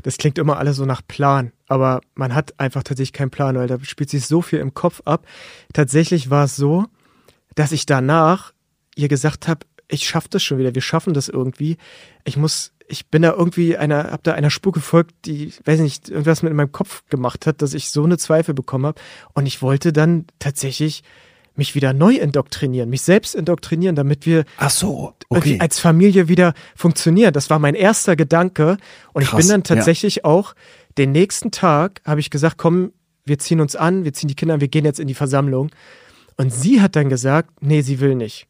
Das 0.02 0.18
klingt 0.18 0.38
immer 0.38 0.58
alles 0.58 0.76
so 0.76 0.84
nach 0.84 1.02
Plan, 1.06 1.52
aber 1.66 2.00
man 2.14 2.34
hat 2.34 2.58
einfach 2.60 2.82
tatsächlich 2.82 3.12
keinen 3.12 3.30
Plan, 3.30 3.56
weil 3.56 3.68
da 3.68 3.78
spielt 3.82 4.10
sich 4.10 4.26
so 4.26 4.42
viel 4.42 4.58
im 4.58 4.74
Kopf 4.74 5.00
ab. 5.04 5.26
Tatsächlich 5.72 6.30
war 6.30 6.44
es 6.44 6.56
so, 6.56 6.84
dass 7.54 7.72
ich 7.72 7.86
danach 7.86 8.52
ihr 8.96 9.08
gesagt 9.08 9.48
habe, 9.48 9.66
ich 9.88 10.06
schaffe 10.06 10.28
das 10.30 10.42
schon 10.42 10.58
wieder, 10.58 10.74
wir 10.74 10.82
schaffen 10.82 11.14
das 11.14 11.28
irgendwie. 11.28 11.76
Ich 12.24 12.36
muss 12.36 12.72
ich 12.88 13.08
bin 13.08 13.22
da 13.22 13.32
irgendwie 13.32 13.76
einer, 13.76 14.10
hab 14.10 14.22
da 14.24 14.32
einer 14.32 14.50
Spur 14.50 14.72
gefolgt, 14.72 15.14
die, 15.24 15.52
weiß 15.64 15.80
nicht, 15.80 16.08
irgendwas 16.08 16.42
mit 16.42 16.50
in 16.50 16.56
meinem 16.56 16.72
Kopf 16.72 17.02
gemacht 17.08 17.46
hat, 17.46 17.62
dass 17.62 17.74
ich 17.74 17.90
so 17.90 18.04
eine 18.04 18.18
Zweifel 18.18 18.54
bekommen 18.54 18.86
habe. 18.86 19.00
Und 19.32 19.46
ich 19.46 19.62
wollte 19.62 19.92
dann 19.92 20.26
tatsächlich 20.38 21.02
mich 21.56 21.74
wieder 21.74 21.92
neu 21.92 22.14
indoktrinieren, 22.16 22.90
mich 22.90 23.02
selbst 23.02 23.34
indoktrinieren, 23.34 23.94
damit 23.94 24.26
wir 24.26 24.44
so, 24.80 25.14
okay. 25.28 25.58
als 25.60 25.78
Familie 25.78 26.28
wieder 26.28 26.52
funktionieren. 26.74 27.32
Das 27.32 27.48
war 27.48 27.58
mein 27.58 27.74
erster 27.74 28.16
Gedanke. 28.16 28.76
Und 29.12 29.22
Krass, 29.22 29.32
ich 29.32 29.46
bin 29.46 29.48
dann 29.48 29.64
tatsächlich 29.64 30.16
ja. 30.16 30.24
auch 30.24 30.54
den 30.98 31.12
nächsten 31.12 31.50
Tag 31.50 32.00
habe 32.04 32.20
ich 32.20 32.30
gesagt, 32.30 32.58
komm, 32.58 32.92
wir 33.24 33.38
ziehen 33.38 33.60
uns 33.60 33.76
an, 33.76 34.04
wir 34.04 34.12
ziehen 34.12 34.28
die 34.28 34.34
Kinder 34.34 34.54
an, 34.54 34.60
wir 34.60 34.68
gehen 34.68 34.84
jetzt 34.84 35.00
in 35.00 35.08
die 35.08 35.14
Versammlung. 35.14 35.70
Und 36.36 36.52
sie 36.52 36.80
hat 36.80 36.96
dann 36.96 37.08
gesagt, 37.08 37.50
nee, 37.62 37.80
sie 37.80 38.00
will 38.00 38.14
nicht. 38.14 38.48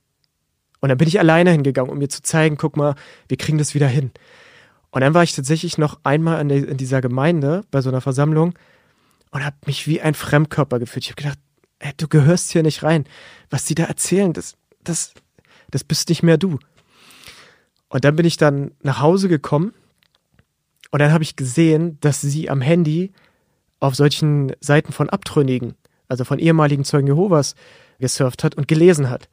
Und 0.84 0.90
dann 0.90 0.98
bin 0.98 1.08
ich 1.08 1.18
alleine 1.18 1.50
hingegangen, 1.50 1.90
um 1.90 1.96
mir 1.96 2.10
zu 2.10 2.20
zeigen, 2.20 2.58
guck 2.58 2.76
mal, 2.76 2.94
wir 3.28 3.38
kriegen 3.38 3.56
das 3.56 3.74
wieder 3.74 3.88
hin. 3.88 4.10
Und 4.90 5.00
dann 5.00 5.14
war 5.14 5.22
ich 5.22 5.32
tatsächlich 5.32 5.78
noch 5.78 5.98
einmal 6.04 6.42
in, 6.42 6.50
der, 6.50 6.68
in 6.68 6.76
dieser 6.76 7.00
Gemeinde 7.00 7.64
bei 7.70 7.80
so 7.80 7.88
einer 7.88 8.02
Versammlung 8.02 8.52
und 9.30 9.42
habe 9.42 9.56
mich 9.64 9.86
wie 9.86 10.02
ein 10.02 10.12
Fremdkörper 10.12 10.78
gefühlt. 10.78 11.06
Ich 11.06 11.10
habe 11.12 11.22
gedacht, 11.22 11.38
ey, 11.78 11.92
du 11.96 12.06
gehörst 12.06 12.50
hier 12.50 12.62
nicht 12.62 12.82
rein. 12.82 13.06
Was 13.48 13.64
die 13.64 13.74
da 13.74 13.84
erzählen, 13.84 14.34
das, 14.34 14.56
das, 14.82 15.14
das 15.70 15.84
bist 15.84 16.10
nicht 16.10 16.22
mehr 16.22 16.36
du. 16.36 16.58
Und 17.88 18.04
dann 18.04 18.14
bin 18.14 18.26
ich 18.26 18.36
dann 18.36 18.72
nach 18.82 19.00
Hause 19.00 19.30
gekommen 19.30 19.72
und 20.90 20.98
dann 20.98 21.12
habe 21.12 21.24
ich 21.24 21.34
gesehen, 21.34 21.96
dass 22.00 22.20
sie 22.20 22.50
am 22.50 22.60
Handy 22.60 23.14
auf 23.80 23.94
solchen 23.94 24.52
Seiten 24.60 24.92
von 24.92 25.08
Abtrünnigen, 25.08 25.76
also 26.08 26.24
von 26.24 26.38
ehemaligen 26.38 26.84
Zeugen 26.84 27.06
Jehovas, 27.06 27.54
gesurft 28.00 28.44
hat 28.44 28.54
und 28.56 28.68
gelesen 28.68 29.08
hat. 29.08 29.30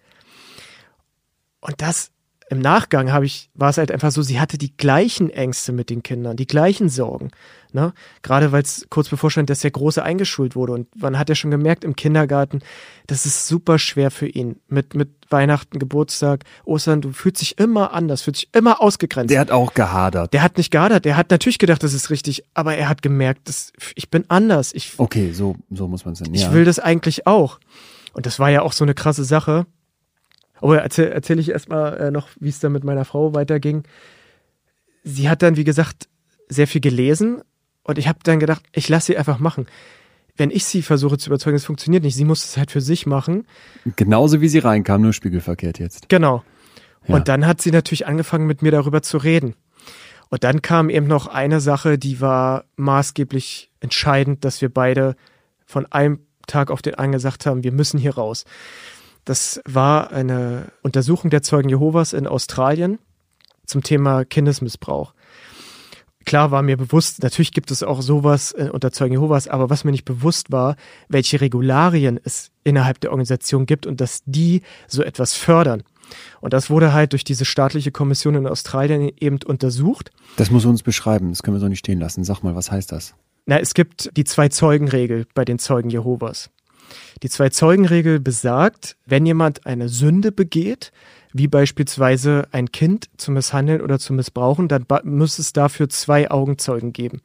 Und 1.61 1.81
das 1.81 2.11
im 2.51 2.59
Nachgang 2.59 3.13
habe 3.13 3.25
ich, 3.25 3.49
war 3.53 3.69
es 3.69 3.77
halt 3.77 3.93
einfach 3.93 4.11
so, 4.11 4.21
sie 4.21 4.41
hatte 4.41 4.57
die 4.57 4.75
gleichen 4.75 5.29
Ängste 5.29 5.71
mit 5.71 5.89
den 5.89 6.03
Kindern, 6.03 6.35
die 6.35 6.45
gleichen 6.45 6.89
Sorgen. 6.89 7.31
Ne? 7.71 7.93
Gerade 8.23 8.51
weil 8.51 8.61
es 8.61 8.87
kurz 8.89 9.07
bevorstand, 9.07 9.49
dass 9.49 9.61
der 9.61 9.71
Große 9.71 10.03
eingeschult 10.03 10.53
wurde. 10.53 10.73
Und 10.73 11.01
man 11.01 11.17
hat 11.17 11.29
ja 11.29 11.35
schon 11.35 11.49
gemerkt 11.49 11.85
im 11.85 11.95
Kindergarten, 11.95 12.59
das 13.07 13.25
ist 13.25 13.47
super 13.47 13.79
schwer 13.79 14.11
für 14.11 14.27
ihn. 14.27 14.59
Mit, 14.67 14.95
mit 14.95 15.11
Weihnachten, 15.29 15.79
Geburtstag, 15.79 16.43
Ostern, 16.65 16.99
du 16.99 17.13
fühlst 17.13 17.39
dich 17.39 17.57
immer 17.57 17.93
anders, 17.93 18.23
fühlst 18.23 18.41
dich 18.41 18.49
immer 18.53 18.81
ausgegrenzt. 18.81 19.31
Der 19.31 19.39
hat 19.39 19.51
auch 19.51 19.73
gehadert. 19.73 20.33
Der 20.33 20.43
hat 20.43 20.57
nicht 20.57 20.71
gehadert, 20.71 21.05
der 21.05 21.15
hat 21.15 21.31
natürlich 21.31 21.57
gedacht, 21.57 21.81
das 21.83 21.93
ist 21.93 22.09
richtig, 22.09 22.43
aber 22.53 22.75
er 22.75 22.89
hat 22.89 23.01
gemerkt, 23.01 23.47
dass, 23.47 23.71
ich 23.95 24.09
bin 24.09 24.25
anders. 24.27 24.73
Ich, 24.73 24.95
okay, 24.97 25.31
so, 25.31 25.55
so 25.69 25.87
muss 25.87 26.03
man 26.03 26.15
es 26.15 26.19
sehen. 26.19 26.33
Ich 26.33 26.41
ja. 26.41 26.51
will 26.51 26.65
das 26.65 26.79
eigentlich 26.79 27.27
auch. 27.27 27.61
Und 28.11 28.25
das 28.25 28.39
war 28.39 28.49
ja 28.49 28.61
auch 28.61 28.73
so 28.73 28.83
eine 28.83 28.93
krasse 28.93 29.23
Sache 29.23 29.67
aber 30.61 30.81
erzähle 30.81 31.09
erzähl 31.09 31.39
ich 31.39 31.49
erstmal 31.49 31.97
äh, 31.97 32.11
noch, 32.11 32.29
wie 32.39 32.49
es 32.49 32.59
dann 32.59 32.71
mit 32.71 32.83
meiner 32.83 33.05
Frau 33.05 33.33
weiterging. 33.33 33.83
Sie 35.03 35.29
hat 35.29 35.41
dann, 35.41 35.57
wie 35.57 35.63
gesagt, 35.63 36.07
sehr 36.47 36.67
viel 36.67 36.81
gelesen 36.81 37.41
und 37.83 37.97
ich 37.97 38.07
habe 38.07 38.19
dann 38.23 38.39
gedacht, 38.39 38.63
ich 38.73 38.87
lasse 38.89 39.07
sie 39.07 39.17
einfach 39.17 39.39
machen. 39.39 39.65
Wenn 40.37 40.51
ich 40.51 40.65
sie 40.65 40.81
versuche 40.81 41.17
zu 41.17 41.29
überzeugen, 41.29 41.57
es 41.57 41.65
funktioniert 41.65 42.03
nicht. 42.03 42.15
Sie 42.15 42.25
muss 42.25 42.45
es 42.45 42.57
halt 42.57 42.71
für 42.71 42.81
sich 42.81 43.05
machen. 43.05 43.45
Genauso 43.95 44.41
wie 44.41 44.47
sie 44.47 44.59
reinkam, 44.59 45.01
nur 45.01 45.13
spiegelverkehrt 45.13 45.79
jetzt. 45.79 46.09
Genau. 46.09 46.43
Ja. 47.07 47.15
Und 47.15 47.27
dann 47.27 47.45
hat 47.45 47.61
sie 47.61 47.71
natürlich 47.71 48.07
angefangen, 48.07 48.47
mit 48.47 48.61
mir 48.61 48.71
darüber 48.71 49.01
zu 49.01 49.17
reden. 49.17 49.55
Und 50.29 50.43
dann 50.45 50.61
kam 50.61 50.89
eben 50.89 51.07
noch 51.07 51.27
eine 51.27 51.59
Sache, 51.59 51.97
die 51.97 52.21
war 52.21 52.63
maßgeblich 52.77 53.69
entscheidend, 53.81 54.45
dass 54.45 54.61
wir 54.61 54.69
beide 54.69 55.15
von 55.65 55.85
einem 55.91 56.19
Tag 56.47 56.71
auf 56.71 56.81
den 56.81 56.95
anderen 56.95 57.13
gesagt 57.13 57.45
haben, 57.45 57.63
wir 57.63 57.71
müssen 57.71 57.99
hier 57.99 58.15
raus. 58.15 58.45
Das 59.25 59.61
war 59.65 60.11
eine 60.11 60.71
Untersuchung 60.81 61.29
der 61.29 61.43
Zeugen 61.43 61.69
Jehovas 61.69 62.13
in 62.13 62.27
Australien 62.27 62.99
zum 63.65 63.83
Thema 63.83 64.25
Kindesmissbrauch. 64.25 65.13
Klar 66.25 66.51
war 66.51 66.61
mir 66.61 66.77
bewusst, 66.77 67.23
natürlich 67.23 67.51
gibt 67.51 67.71
es 67.71 67.81
auch 67.81 68.01
sowas 68.01 68.51
äh, 68.51 68.69
unter 68.71 68.91
Zeugen 68.91 69.13
Jehovas, 69.13 69.47
aber 69.47 69.69
was 69.69 69.83
mir 69.83 69.91
nicht 69.91 70.05
bewusst 70.05 70.51
war, 70.51 70.75
welche 71.09 71.41
Regularien 71.41 72.19
es 72.23 72.51
innerhalb 72.63 72.99
der 72.99 73.11
Organisation 73.11 73.65
gibt 73.65 73.87
und 73.87 74.01
dass 74.01 74.21
die 74.25 74.61
so 74.87 75.01
etwas 75.01 75.33
fördern. 75.33 75.83
Und 76.39 76.53
das 76.53 76.69
wurde 76.69 76.93
halt 76.93 77.13
durch 77.13 77.23
diese 77.23 77.45
staatliche 77.45 77.91
Kommission 77.91 78.35
in 78.35 78.45
Australien 78.45 79.11
eben 79.19 79.39
untersucht. 79.43 80.11
Das 80.37 80.51
muss 80.51 80.65
uns 80.65 80.83
beschreiben, 80.83 81.29
das 81.29 81.41
können 81.41 81.55
wir 81.55 81.61
so 81.61 81.67
nicht 81.67 81.79
stehen 81.79 81.99
lassen. 81.99 82.23
Sag 82.23 82.43
mal, 82.43 82.55
was 82.55 82.71
heißt 82.71 82.91
das? 82.91 83.15
Na, 83.45 83.59
es 83.59 83.73
gibt 83.73 84.15
die 84.15 84.23
Zwei-Zeugen-Regel 84.23 85.25
bei 85.33 85.45
den 85.45 85.57
Zeugen 85.57 85.89
Jehovas. 85.89 86.49
Die 87.23 87.29
Zwei-Zeugen-Regel 87.29 88.19
besagt, 88.19 88.97
wenn 89.05 89.25
jemand 89.25 89.65
eine 89.65 89.89
Sünde 89.89 90.31
begeht, 90.31 90.91
wie 91.33 91.47
beispielsweise 91.47 92.47
ein 92.51 92.71
Kind 92.71 93.09
zu 93.17 93.31
misshandeln 93.31 93.81
oder 93.81 93.99
zu 93.99 94.13
missbrauchen, 94.13 94.67
dann 94.67 94.85
muss 95.03 95.39
es 95.39 95.53
dafür 95.53 95.89
zwei 95.89 96.29
Augenzeugen 96.29 96.93
geben. 96.93 97.21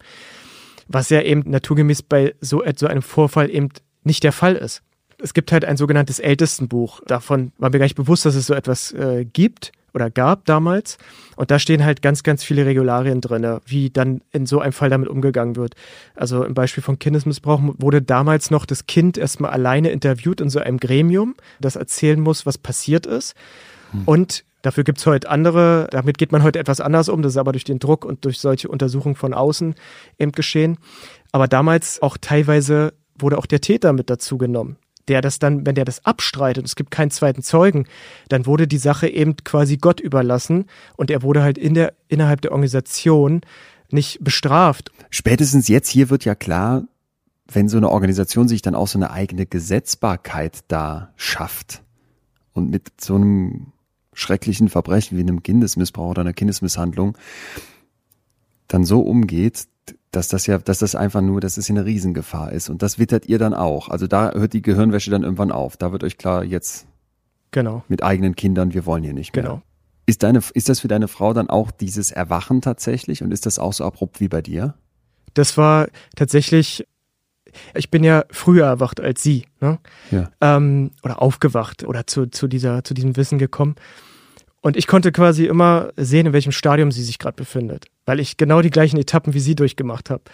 Was 0.89 1.11
ja 1.11 1.23
eben 1.23 1.43
naturgemäß 1.51 2.03
bei 2.03 2.35
so, 2.41 2.63
einem 2.63 3.03
Vorfall 3.03 3.51
eben 3.51 3.71
nicht 4.05 4.23
der 4.23 4.33
Fall 4.33 4.55
ist. 4.55 4.83
Es 5.19 5.35
gibt 5.35 5.51
halt 5.51 5.65
ein 5.65 5.77
sogenanntes 5.77 6.21
Ältestenbuch. 6.21 7.01
Davon 7.07 7.53
war 7.59 7.71
mir 7.71 7.79
gar 7.79 7.87
nicht 7.87 7.97
bewusst, 7.97 8.27
dass 8.27 8.35
es 8.35 8.47
so 8.47 8.55
etwas 8.55 8.93
äh, 8.93 9.25
gibt 9.25 9.73
oder 9.97 10.11
gab 10.11 10.45
damals. 10.45 10.99
Und 11.37 11.51
da 11.51 11.59
stehen 11.59 11.85
halt 11.85 12.03
ganz, 12.03 12.23
ganz 12.23 12.45
viele 12.45 12.67
Regularien 12.67 13.23
drin, 13.23 13.61
wie 13.65 13.91
dann 13.91 14.21
in 14.31 14.45
so 14.45 14.61
einem 14.61 14.75
Fall 14.75 14.91
damit 14.91 15.09
umgegangen 15.09 15.57
wird. 15.57 15.75
Also 16.15 16.45
im 16.45 16.55
Beispiel 16.55 16.83
von 16.83 16.99
Kindesmissbrauch 16.99 17.61
wurde 17.79 18.03
damals 18.03 18.51
noch 18.51 18.67
das 18.67 18.87
Kind 18.87 19.17
erstmal 19.17 19.51
alleine 19.51 19.89
interviewt 19.91 20.41
in 20.43 20.51
so 20.51 20.61
einem 20.61 20.79
Gremium, 20.79 21.35
das 21.61 21.77
erzählen 21.77 22.21
muss, 22.21 22.45
was 22.45 22.59
passiert 22.59 23.07
ist. 23.07 23.35
Hm. 23.91 24.03
Und 24.05 24.45
Dafür 24.63 24.83
gibt 24.83 24.99
es 24.99 25.07
heute 25.07 25.31
andere, 25.31 25.87
damit 25.93 26.19
geht 26.19 26.33
man 26.33 26.43
heute 26.43 26.59
etwas 26.59 26.81
anders 26.81 27.09
um, 27.09 27.23
das 27.23 27.35
ist 27.35 27.37
aber 27.37 27.53
durch 27.53 27.63
den 27.63 27.79
Druck 27.79 28.05
und 28.05 28.25
durch 28.25 28.41
solche 28.41 28.67
Untersuchungen 28.67 29.15
von 29.15 29.33
außen 29.33 29.77
eben 30.19 30.33
geschehen. 30.33 30.79
Aber 31.31 31.47
damals 31.47 32.03
auch 32.03 32.17
teilweise 32.21 32.93
wurde 33.17 33.39
auch 33.39 33.47
der 33.47 33.61
Täter 33.61 33.93
mit 33.93 34.11
dazu 34.11 34.39
genommen 34.39 34.77
der 35.09 35.21
das 35.21 35.39
dann, 35.39 35.67
wenn 35.67 35.75
der 35.75 35.85
das 35.85 36.05
abstreitet, 36.05 36.65
es 36.65 36.77
gibt 36.77 36.91
keinen 36.91 37.11
zweiten 37.11 37.43
Zeugen, 37.43 37.87
dann 38.29 38.47
wurde 38.47 38.67
die 38.67 38.79
Sache 38.79 39.09
eben 39.09 39.37
quasi 39.37 39.77
Gott 39.77 40.01
überlassen 40.01 40.67
und 40.97 41.11
er 41.11 41.23
wurde 41.23 41.43
halt 41.43 41.59
in 41.59 41.75
der, 41.75 41.95
innerhalb 42.09 42.41
der 42.41 42.53
Organisation 42.53 43.43
nicht 43.91 44.23
bestraft. 44.23 44.91
Spätestens 45.11 45.69
jetzt 45.69 45.89
hier 45.89 46.11
wird 46.11 46.25
ja 46.25 46.35
klar, 46.35 46.85
wenn 47.49 47.69
so 47.69 47.77
eine 47.77 47.91
Organisation 47.91 48.49
sich 48.49 48.63
dann 48.63 48.75
auch 48.75 48.89
so 48.89 48.99
eine 48.99 49.11
eigene 49.11 49.47
Gesetzbarkeit 49.47 50.65
da 50.69 51.13
schafft 51.17 51.83
und 52.53 52.71
mit 52.71 53.01
so 53.01 53.15
einem 53.15 53.73
schrecklichen 54.13 54.69
Verbrechen 54.69 55.17
wie 55.17 55.23
einem 55.23 55.43
Kindesmissbrauch 55.43 56.11
oder 56.11 56.23
einer 56.23 56.33
Kindesmisshandlung 56.33 57.17
dann 58.67 58.85
so 58.85 59.01
umgeht, 59.01 59.69
dass 60.11 60.29
das 60.29 60.47
ja, 60.47 60.59
dass 60.59 60.79
das 60.79 60.95
einfach 60.95 61.21
nur, 61.21 61.41
dass 61.41 61.57
es 61.57 61.69
eine 61.71 61.85
Riesengefahr 61.85 62.53
ist. 62.53 62.69
Und 62.69 62.83
das 62.83 62.99
wittert 62.99 63.27
ihr 63.27 63.39
dann 63.39 63.55
auch. 63.55 63.89
Also 63.89 64.07
da 64.07 64.33
hört 64.33 64.53
die 64.53 64.63
Gehirnwäsche 64.63 65.11
dann 65.11 65.23
irgendwann 65.23 65.53
auf. 65.53 65.77
Da 65.77 65.93
wird 65.93 66.05
euch 66.05 66.19
klar, 66.19 66.45
jetzt 66.45 66.87
genau. 67.51 67.85
mit 67.89 68.03
eigenen 68.03 68.35
Kindern, 68.35 68.73
wir 68.75 68.87
wollen 68.87 69.05
hier 69.05 69.13
nicht 69.13 69.35
mehr. 69.35 69.45
Genau. 69.45 69.63
Ist, 70.07 70.23
deine, 70.23 70.41
ist 70.55 70.69
das 70.69 70.81
für 70.81 70.89
deine 70.89 71.09
Frau 71.09 71.33
dann 71.33 71.51
auch 71.51 71.71
dieses 71.71 72.13
Erwachen 72.13 72.61
tatsächlich? 72.61 73.23
Und 73.23 73.33
ist 73.33 73.45
das 73.45 73.59
auch 73.59 73.73
so 73.73 73.85
abrupt 73.85 74.21
wie 74.21 74.29
bei 74.29 74.41
dir? 74.41 74.75
Das 75.35 75.59
war 75.59 75.89
tatsächlich, 76.15 76.87
ich 77.75 77.91
bin 77.91 78.05
ja 78.05 78.25
früher 78.31 78.67
erwacht 78.67 79.01
als 79.01 79.23
sie, 79.23 79.47
ne? 79.61 79.79
Ja. 80.11 80.31
Ähm, 80.41 80.93
oder 81.03 81.21
aufgewacht 81.21 81.85
oder 81.85 82.07
zu, 82.07 82.27
zu, 82.27 82.47
dieser, 82.47 82.85
zu 82.85 82.95
diesem 82.95 83.17
Wissen 83.17 83.39
gekommen. 83.39 83.75
Und 84.67 84.77
ich 84.77 84.89
konnte 84.89 85.13
quasi 85.13 85.47
immer 85.47 85.93
sehen, 85.97 86.27
in 86.27 86.33
welchem 86.33 86.51
Stadium 86.51 86.91
sie 86.91 87.05
sich 87.05 87.21
gerade 87.21 87.37
befindet, 87.37 87.87
weil 88.05 88.19
ich 88.19 88.37
genau 88.37 88.63
die 88.63 88.71
gleichen 88.71 88.99
Etappen 88.99 89.33
wie 89.33 89.39
sie 89.39 89.55
durchgemacht 89.55 90.11
habe. 90.11 90.25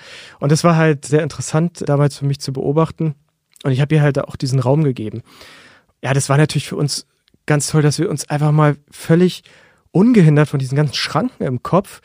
Und 0.41 0.51
das 0.51 0.65
war 0.65 0.75
halt 0.75 1.05
sehr 1.05 1.23
interessant 1.23 1.85
damals 1.87 2.17
für 2.17 2.25
mich 2.25 2.41
zu 2.41 2.51
beobachten. 2.51 3.15
Und 3.63 3.73
ich 3.73 3.83
habe 3.83 3.95
ihr 3.95 4.01
halt 4.01 4.19
auch 4.19 4.37
diesen 4.37 4.59
Raum 4.59 4.85
gegeben. 4.85 5.21
Ja, 6.03 6.15
das 6.15 6.31
war 6.31 6.39
natürlich 6.39 6.67
für 6.67 6.77
uns 6.77 7.07
ganz 7.45 7.67
toll, 7.67 7.83
dass 7.83 7.99
wir 7.99 8.09
uns 8.09 8.27
einfach 8.31 8.53
mal 8.53 8.77
völlig 8.91 9.43
ungehindert 9.91 10.49
von 10.49 10.59
diesen 10.59 10.77
ganzen 10.77 10.95
Schranken 10.95 11.45
im 11.45 11.63
Kopf 11.63 12.01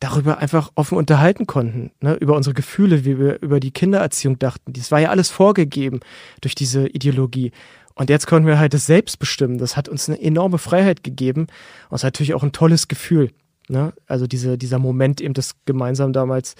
darüber 0.00 0.38
einfach 0.38 0.70
offen 0.76 0.96
unterhalten 0.96 1.46
konnten, 1.46 1.90
ne? 2.00 2.14
über 2.14 2.36
unsere 2.36 2.54
Gefühle, 2.54 3.04
wie 3.04 3.18
wir 3.18 3.42
über 3.42 3.60
die 3.60 3.70
Kindererziehung 3.70 4.38
dachten. 4.38 4.72
Das 4.72 4.90
war 4.90 5.00
ja 5.00 5.10
alles 5.10 5.28
vorgegeben 5.28 6.00
durch 6.40 6.54
diese 6.54 6.86
Ideologie. 6.88 7.52
Und 7.96 8.10
jetzt 8.10 8.26
konnten 8.26 8.46
wir 8.46 8.58
halt 8.58 8.74
das 8.74 8.86
selbst 8.86 9.18
bestimmen. 9.18 9.58
Das 9.58 9.76
hat 9.76 9.88
uns 9.88 10.08
eine 10.08 10.20
enorme 10.20 10.58
Freiheit 10.58 11.02
gegeben 11.02 11.48
und 11.88 11.96
es 11.96 12.04
hat 12.04 12.14
natürlich 12.14 12.34
auch 12.34 12.42
ein 12.42 12.52
tolles 12.52 12.88
Gefühl. 12.88 13.32
Ne? 13.68 13.94
Also 14.06 14.26
diese, 14.26 14.58
dieser 14.58 14.78
Moment, 14.78 15.20
eben 15.20 15.34
das 15.34 15.52
gemeinsam 15.64 16.12
damals 16.12 16.54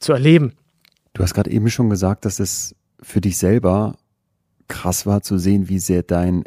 zu 0.00 0.12
erleben. 0.12 0.54
Du 1.12 1.22
hast 1.22 1.32
gerade 1.32 1.50
eben 1.50 1.70
schon 1.70 1.90
gesagt, 1.90 2.24
dass 2.24 2.40
es 2.40 2.74
für 3.00 3.20
dich 3.20 3.38
selber 3.38 3.96
krass 4.68 5.06
war 5.06 5.22
zu 5.22 5.38
sehen, 5.38 5.68
wie 5.68 5.78
sehr 5.78 6.02
dein 6.02 6.44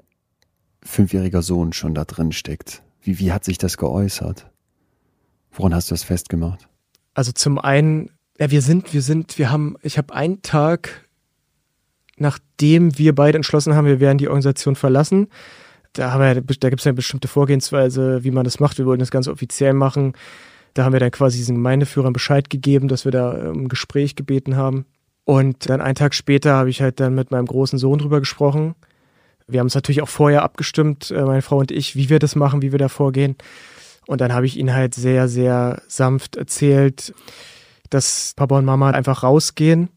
fünfjähriger 0.83 1.41
Sohn 1.41 1.71
schon 1.71 1.95
da 1.95 2.03
drin 2.03 2.33
steckt. 2.33 2.83
Wie, 3.01 3.19
wie 3.19 3.31
hat 3.31 3.45
sich 3.45 3.57
das 3.57 3.77
geäußert? 3.77 4.49
Woran 5.51 5.73
hast 5.73 5.89
du 5.89 5.93
das 5.93 6.03
festgemacht? 6.03 6.67
Also 7.13 7.31
zum 7.31 7.59
einen, 7.59 8.09
ja, 8.39 8.51
wir 8.51 8.61
sind, 8.61 8.93
wir 8.93 9.01
sind, 9.01 9.37
wir 9.37 9.51
haben, 9.51 9.77
ich 9.83 9.97
habe 9.97 10.13
einen 10.13 10.41
Tag 10.41 11.02
nachdem 12.17 12.97
wir 12.97 13.15
beide 13.15 13.37
entschlossen 13.37 13.75
haben, 13.75 13.85
wir 13.85 13.99
werden 13.99 14.17
die 14.17 14.27
Organisation 14.27 14.75
verlassen, 14.75 15.27
da, 15.93 16.11
haben 16.11 16.21
wir, 16.21 16.41
da 16.41 16.69
gibt 16.69 16.81
es 16.81 16.87
eine 16.87 16.95
bestimmte 16.95 17.27
Vorgehensweise, 17.27 18.23
wie 18.23 18.31
man 18.31 18.43
das 18.43 18.59
macht. 18.59 18.79
Wir 18.79 18.85
wollten 18.85 19.01
das 19.01 19.11
ganz 19.11 19.27
offiziell 19.27 19.73
machen. 19.73 20.13
Da 20.73 20.83
haben 20.83 20.93
wir 20.93 20.99
dann 20.99 21.11
quasi 21.11 21.37
diesen 21.37 21.55
Gemeindeführern 21.55 22.13
Bescheid 22.13 22.49
gegeben, 22.49 22.87
dass 22.87 23.05
wir 23.05 23.11
da 23.11 23.51
um 23.51 23.67
Gespräch 23.67 24.15
gebeten 24.15 24.55
haben. 24.55 24.85
Und 25.23 25.69
dann 25.69 25.81
einen 25.81 25.95
Tag 25.95 26.15
später 26.15 26.53
habe 26.53 26.71
ich 26.71 26.81
halt 26.81 26.99
dann 26.99 27.13
mit 27.13 27.29
meinem 27.29 27.45
großen 27.45 27.77
Sohn 27.77 27.99
drüber 27.99 28.19
gesprochen. 28.19 28.73
Wir 29.47 29.59
haben 29.59 29.67
es 29.67 29.75
natürlich 29.75 30.01
auch 30.01 30.09
vorher 30.09 30.41
abgestimmt, 30.41 31.11
äh, 31.11 31.21
meine 31.21 31.41
Frau 31.41 31.57
und 31.57 31.71
ich, 31.71 31.95
wie 31.95 32.09
wir 32.09 32.19
das 32.19 32.35
machen, 32.35 32.61
wie 32.61 32.71
wir 32.71 32.79
da 32.79 32.89
vorgehen. 32.89 33.35
Und 34.07 34.19
dann 34.19 34.33
habe 34.33 34.47
ich 34.47 34.57
ihn 34.57 34.73
halt 34.73 34.95
sehr, 34.95 35.27
sehr 35.27 35.81
sanft 35.87 36.35
erzählt, 36.35 37.13
dass 37.89 38.33
Papa 38.35 38.57
und 38.57 38.65
Mama 38.65 38.89
einfach 38.89 39.21
rausgehen 39.21 39.89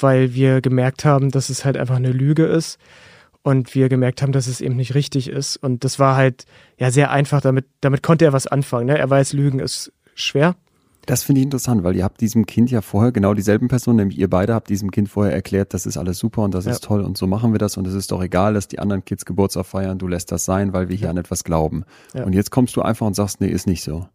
weil 0.00 0.34
wir 0.34 0.60
gemerkt 0.60 1.04
haben, 1.04 1.30
dass 1.30 1.50
es 1.50 1.64
halt 1.64 1.76
einfach 1.76 1.96
eine 1.96 2.12
Lüge 2.12 2.44
ist 2.44 2.78
und 3.42 3.74
wir 3.74 3.88
gemerkt 3.88 4.22
haben, 4.22 4.32
dass 4.32 4.46
es 4.46 4.60
eben 4.60 4.76
nicht 4.76 4.94
richtig 4.94 5.28
ist. 5.28 5.56
Und 5.56 5.84
das 5.84 5.98
war 5.98 6.16
halt 6.16 6.44
ja 6.78 6.90
sehr 6.90 7.10
einfach, 7.10 7.40
damit, 7.40 7.66
damit 7.80 8.02
konnte 8.02 8.24
er 8.24 8.32
was 8.32 8.46
anfangen. 8.46 8.86
Ne? 8.86 8.98
Er 8.98 9.08
weiß, 9.08 9.32
Lügen 9.32 9.60
ist 9.60 9.92
schwer. 10.14 10.56
Das 11.06 11.22
finde 11.22 11.40
ich 11.40 11.44
interessant, 11.44 11.84
weil 11.84 11.96
ihr 11.96 12.04
habt 12.04 12.20
diesem 12.20 12.44
Kind 12.44 12.70
ja 12.70 12.82
vorher, 12.82 13.12
genau 13.12 13.32
dieselben 13.32 13.68
Personen, 13.68 13.96
nämlich 13.96 14.18
ihr 14.18 14.28
beide 14.28 14.52
habt 14.52 14.68
diesem 14.68 14.90
Kind 14.90 15.08
vorher 15.08 15.32
erklärt, 15.32 15.72
das 15.72 15.86
ist 15.86 15.96
alles 15.96 16.18
super 16.18 16.42
und 16.42 16.52
das 16.52 16.66
ja. 16.66 16.72
ist 16.72 16.84
toll 16.84 17.00
und 17.00 17.16
so 17.16 17.26
machen 17.26 17.52
wir 17.52 17.58
das 17.58 17.78
und 17.78 17.86
es 17.86 17.94
ist 17.94 18.12
doch 18.12 18.22
egal, 18.22 18.52
dass 18.52 18.68
die 18.68 18.78
anderen 18.78 19.02
Kids 19.06 19.24
Geburtstag 19.24 19.64
feiern, 19.64 19.98
du 19.98 20.06
lässt 20.06 20.30
das 20.32 20.44
sein, 20.44 20.74
weil 20.74 20.90
wir 20.90 20.96
hier 20.96 21.06
ja. 21.06 21.10
an 21.10 21.16
etwas 21.16 21.44
glauben. 21.44 21.84
Ja. 22.12 22.24
Und 22.24 22.34
jetzt 22.34 22.50
kommst 22.50 22.76
du 22.76 22.82
einfach 22.82 23.06
und 23.06 23.14
sagst, 23.14 23.40
nee, 23.40 23.48
ist 23.48 23.66
nicht 23.66 23.82
so. 23.82 24.06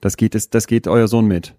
Das 0.00 0.16
geht, 0.16 0.36
das 0.54 0.66
geht 0.68 0.86
euer 0.86 1.08
Sohn 1.08 1.26
mit. 1.26 1.56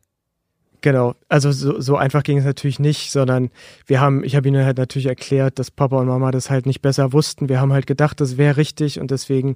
Genau, 0.81 1.15
also 1.27 1.51
so, 1.51 1.79
so 1.81 1.95
einfach 1.97 2.23
ging 2.23 2.37
es 2.37 2.45
natürlich 2.45 2.79
nicht, 2.79 3.11
sondern 3.11 3.49
wir 3.87 3.99
haben, 3.99 4.23
ich 4.23 4.35
habe 4.35 4.47
ihnen 4.47 4.63
halt 4.63 4.77
natürlich 4.77 5.07
erklärt, 5.07 5.57
dass 5.57 5.71
Papa 5.71 5.97
und 5.97 6.07
Mama 6.07 6.29
das 6.31 6.49
halt 6.49 6.65
nicht 6.65 6.81
besser 6.81 7.13
wussten. 7.13 7.49
Wir 7.49 7.59
haben 7.59 7.73
halt 7.73 7.87
gedacht, 7.87 8.21
das 8.21 8.37
wäre 8.37 8.57
richtig 8.57 8.99
und 8.99 9.09
deswegen 9.09 9.55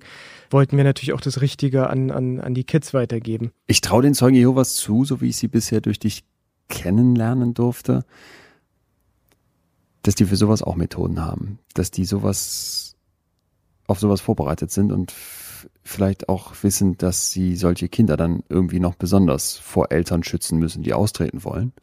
wollten 0.49 0.77
wir 0.77 0.83
natürlich 0.83 1.13
auch 1.13 1.21
das 1.21 1.41
Richtige 1.41 1.89
an, 1.89 2.09
an, 2.09 2.39
an 2.39 2.53
die 2.53 2.63
Kids 2.63 2.93
weitergeben. 2.93 3.51
Ich 3.67 3.81
traue 3.81 4.01
den 4.01 4.15
Zeugen 4.15 4.35
Jehovas 4.35 4.75
zu, 4.75 5.05
so 5.05 5.21
wie 5.21 5.29
ich 5.29 5.37
sie 5.37 5.47
bisher 5.47 5.79
durch 5.79 5.99
dich 5.99 6.23
kennenlernen 6.69 7.53
durfte, 7.53 8.03
dass 10.01 10.15
die 10.15 10.25
für 10.25 10.35
sowas 10.35 10.63
auch 10.63 10.75
Methoden 10.75 11.23
haben, 11.23 11.59
dass 11.75 11.91
die 11.91 12.05
sowas 12.05 12.95
auf 13.85 13.99
sowas 13.99 14.21
vorbereitet 14.21 14.71
sind 14.71 14.91
und 14.91 15.13
vielleicht 15.83 16.29
auch 16.29 16.53
wissen, 16.61 16.97
dass 16.97 17.31
sie 17.31 17.55
solche 17.55 17.89
Kinder 17.89 18.17
dann 18.17 18.43
irgendwie 18.49 18.79
noch 18.79 18.95
besonders 18.95 19.57
vor 19.57 19.91
Eltern 19.91 20.23
schützen 20.23 20.59
müssen, 20.59 20.83
die 20.83 20.93
austreten 20.93 21.43
wollen? 21.43 21.73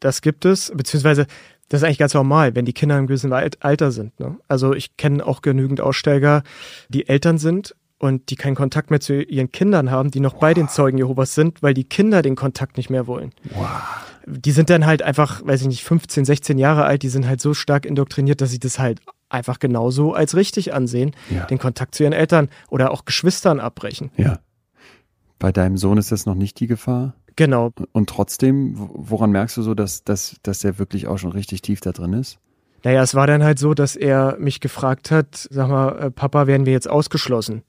Das 0.00 0.20
gibt 0.20 0.44
es, 0.44 0.72
beziehungsweise 0.74 1.26
das 1.68 1.80
ist 1.80 1.84
eigentlich 1.86 1.98
ganz 1.98 2.12
normal, 2.12 2.54
wenn 2.54 2.66
die 2.66 2.74
Kinder 2.74 2.98
im 2.98 3.06
gewissen 3.06 3.32
Alter 3.32 3.92
sind. 3.92 4.18
Ne? 4.20 4.36
Also 4.46 4.74
ich 4.74 4.96
kenne 4.96 5.26
auch 5.26 5.40
genügend 5.40 5.80
Aussteiger, 5.80 6.42
die 6.88 7.08
Eltern 7.08 7.38
sind 7.38 7.74
und 7.98 8.30
die 8.30 8.36
keinen 8.36 8.56
Kontakt 8.56 8.90
mehr 8.90 9.00
zu 9.00 9.22
ihren 9.22 9.52
Kindern 9.52 9.90
haben, 9.90 10.10
die 10.10 10.20
noch 10.20 10.34
wow. 10.34 10.40
bei 10.40 10.54
den 10.54 10.68
Zeugen 10.68 10.98
Jehovas 10.98 11.34
sind, 11.34 11.62
weil 11.62 11.72
die 11.72 11.84
Kinder 11.84 12.20
den 12.20 12.36
Kontakt 12.36 12.76
nicht 12.76 12.90
mehr 12.90 13.06
wollen. 13.06 13.32
Wow. 13.54 13.80
Die 14.26 14.52
sind 14.52 14.70
dann 14.70 14.84
halt 14.84 15.02
einfach, 15.02 15.46
weiß 15.46 15.62
ich 15.62 15.68
nicht, 15.68 15.84
15, 15.84 16.24
16 16.24 16.58
Jahre 16.58 16.84
alt, 16.84 17.04
die 17.04 17.08
sind 17.08 17.26
halt 17.26 17.40
so 17.40 17.54
stark 17.54 17.86
indoktriniert, 17.86 18.40
dass 18.40 18.50
sie 18.50 18.58
das 18.58 18.78
halt 18.78 19.00
einfach 19.32 19.58
genauso 19.58 20.14
als 20.14 20.36
richtig 20.36 20.74
ansehen, 20.74 21.12
ja. 21.30 21.46
den 21.46 21.58
Kontakt 21.58 21.94
zu 21.94 22.02
ihren 22.02 22.12
Eltern 22.12 22.48
oder 22.68 22.90
auch 22.90 23.04
Geschwistern 23.04 23.60
abbrechen. 23.60 24.10
Ja. 24.16 24.38
Bei 25.38 25.52
deinem 25.52 25.76
Sohn 25.76 25.98
ist 25.98 26.12
das 26.12 26.26
noch 26.26 26.34
nicht 26.36 26.60
die 26.60 26.66
Gefahr? 26.66 27.14
Genau. 27.36 27.72
Und 27.92 28.08
trotzdem, 28.08 28.74
woran 28.76 29.30
merkst 29.30 29.56
du 29.56 29.62
so, 29.62 29.74
dass, 29.74 30.04
dass, 30.04 30.36
dass 30.42 30.62
er 30.64 30.78
wirklich 30.78 31.06
auch 31.06 31.18
schon 31.18 31.32
richtig 31.32 31.62
tief 31.62 31.80
da 31.80 31.92
drin 31.92 32.12
ist? 32.12 32.38
Naja, 32.84 33.02
es 33.02 33.14
war 33.14 33.26
dann 33.26 33.42
halt 33.42 33.58
so, 33.58 33.74
dass 33.74 33.96
er 33.96 34.36
mich 34.38 34.60
gefragt 34.60 35.10
hat, 35.10 35.48
sag 35.50 35.68
mal, 35.68 35.98
äh, 35.98 36.10
Papa, 36.10 36.46
werden 36.46 36.66
wir 36.66 36.72
jetzt 36.72 36.90
ausgeschlossen? 36.90 37.62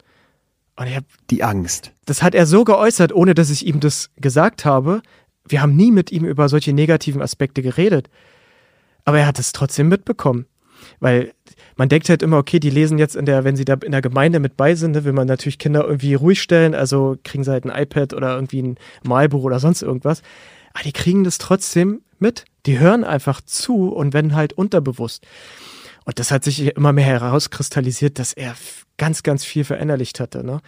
Und 0.75 0.87
ich 0.87 0.95
hab, 0.95 1.05
die 1.29 1.43
Angst. 1.43 1.91
Das 2.05 2.23
hat 2.23 2.33
er 2.33 2.45
so 2.45 2.63
geäußert, 2.63 3.13
ohne 3.13 3.35
dass 3.35 3.51
ich 3.51 3.65
ihm 3.65 3.79
das 3.79 4.09
gesagt 4.17 4.65
habe. 4.65 5.01
Wir 5.47 5.61
haben 5.61 5.75
nie 5.75 5.91
mit 5.91 6.11
ihm 6.11 6.25
über 6.25 6.49
solche 6.49 6.73
negativen 6.73 7.21
Aspekte 7.21 7.61
geredet. 7.61 8.09
Aber 9.05 9.19
er 9.19 9.27
hat 9.27 9.37
es 9.37 9.51
trotzdem 9.51 9.87
mitbekommen. 9.87 10.47
Weil 10.99 11.33
man 11.75 11.89
denkt 11.89 12.09
halt 12.09 12.21
immer, 12.21 12.37
okay, 12.37 12.59
die 12.59 12.69
lesen 12.69 12.97
jetzt 12.97 13.15
in 13.15 13.25
der, 13.25 13.43
wenn 13.43 13.55
sie 13.55 13.65
da 13.65 13.75
in 13.75 13.91
der 13.91 14.01
Gemeinde 14.01 14.39
mit 14.39 14.57
bei 14.57 14.75
sind, 14.75 14.91
ne, 14.91 15.03
will 15.03 15.13
man 15.13 15.27
natürlich 15.27 15.57
Kinder 15.57 15.85
irgendwie 15.85 16.13
ruhig 16.13 16.41
stellen, 16.41 16.75
also 16.75 17.17
kriegen 17.23 17.43
sie 17.43 17.51
halt 17.51 17.65
ein 17.65 17.83
iPad 17.83 18.13
oder 18.13 18.35
irgendwie 18.35 18.61
ein 18.61 18.77
Malbuch 19.03 19.43
oder 19.43 19.59
sonst 19.59 19.81
irgendwas. 19.81 20.21
Aber 20.73 20.83
die 20.83 20.93
kriegen 20.93 21.23
das 21.23 21.37
trotzdem 21.37 22.01
mit. 22.19 22.45
Die 22.65 22.79
hören 22.79 23.03
einfach 23.03 23.41
zu 23.41 23.89
und 23.89 24.13
werden 24.13 24.35
halt 24.35 24.53
unterbewusst. 24.53 25.25
Und 26.05 26.19
das 26.19 26.31
hat 26.31 26.43
sich 26.43 26.75
immer 26.75 26.93
mehr 26.93 27.05
herauskristallisiert, 27.05 28.19
dass 28.19 28.33
er 28.33 28.55
ganz, 28.97 29.23
ganz 29.23 29.45
viel 29.45 29.63
verinnerlicht 29.63 30.19
hatte. 30.19 30.43
Ne? 30.43 30.61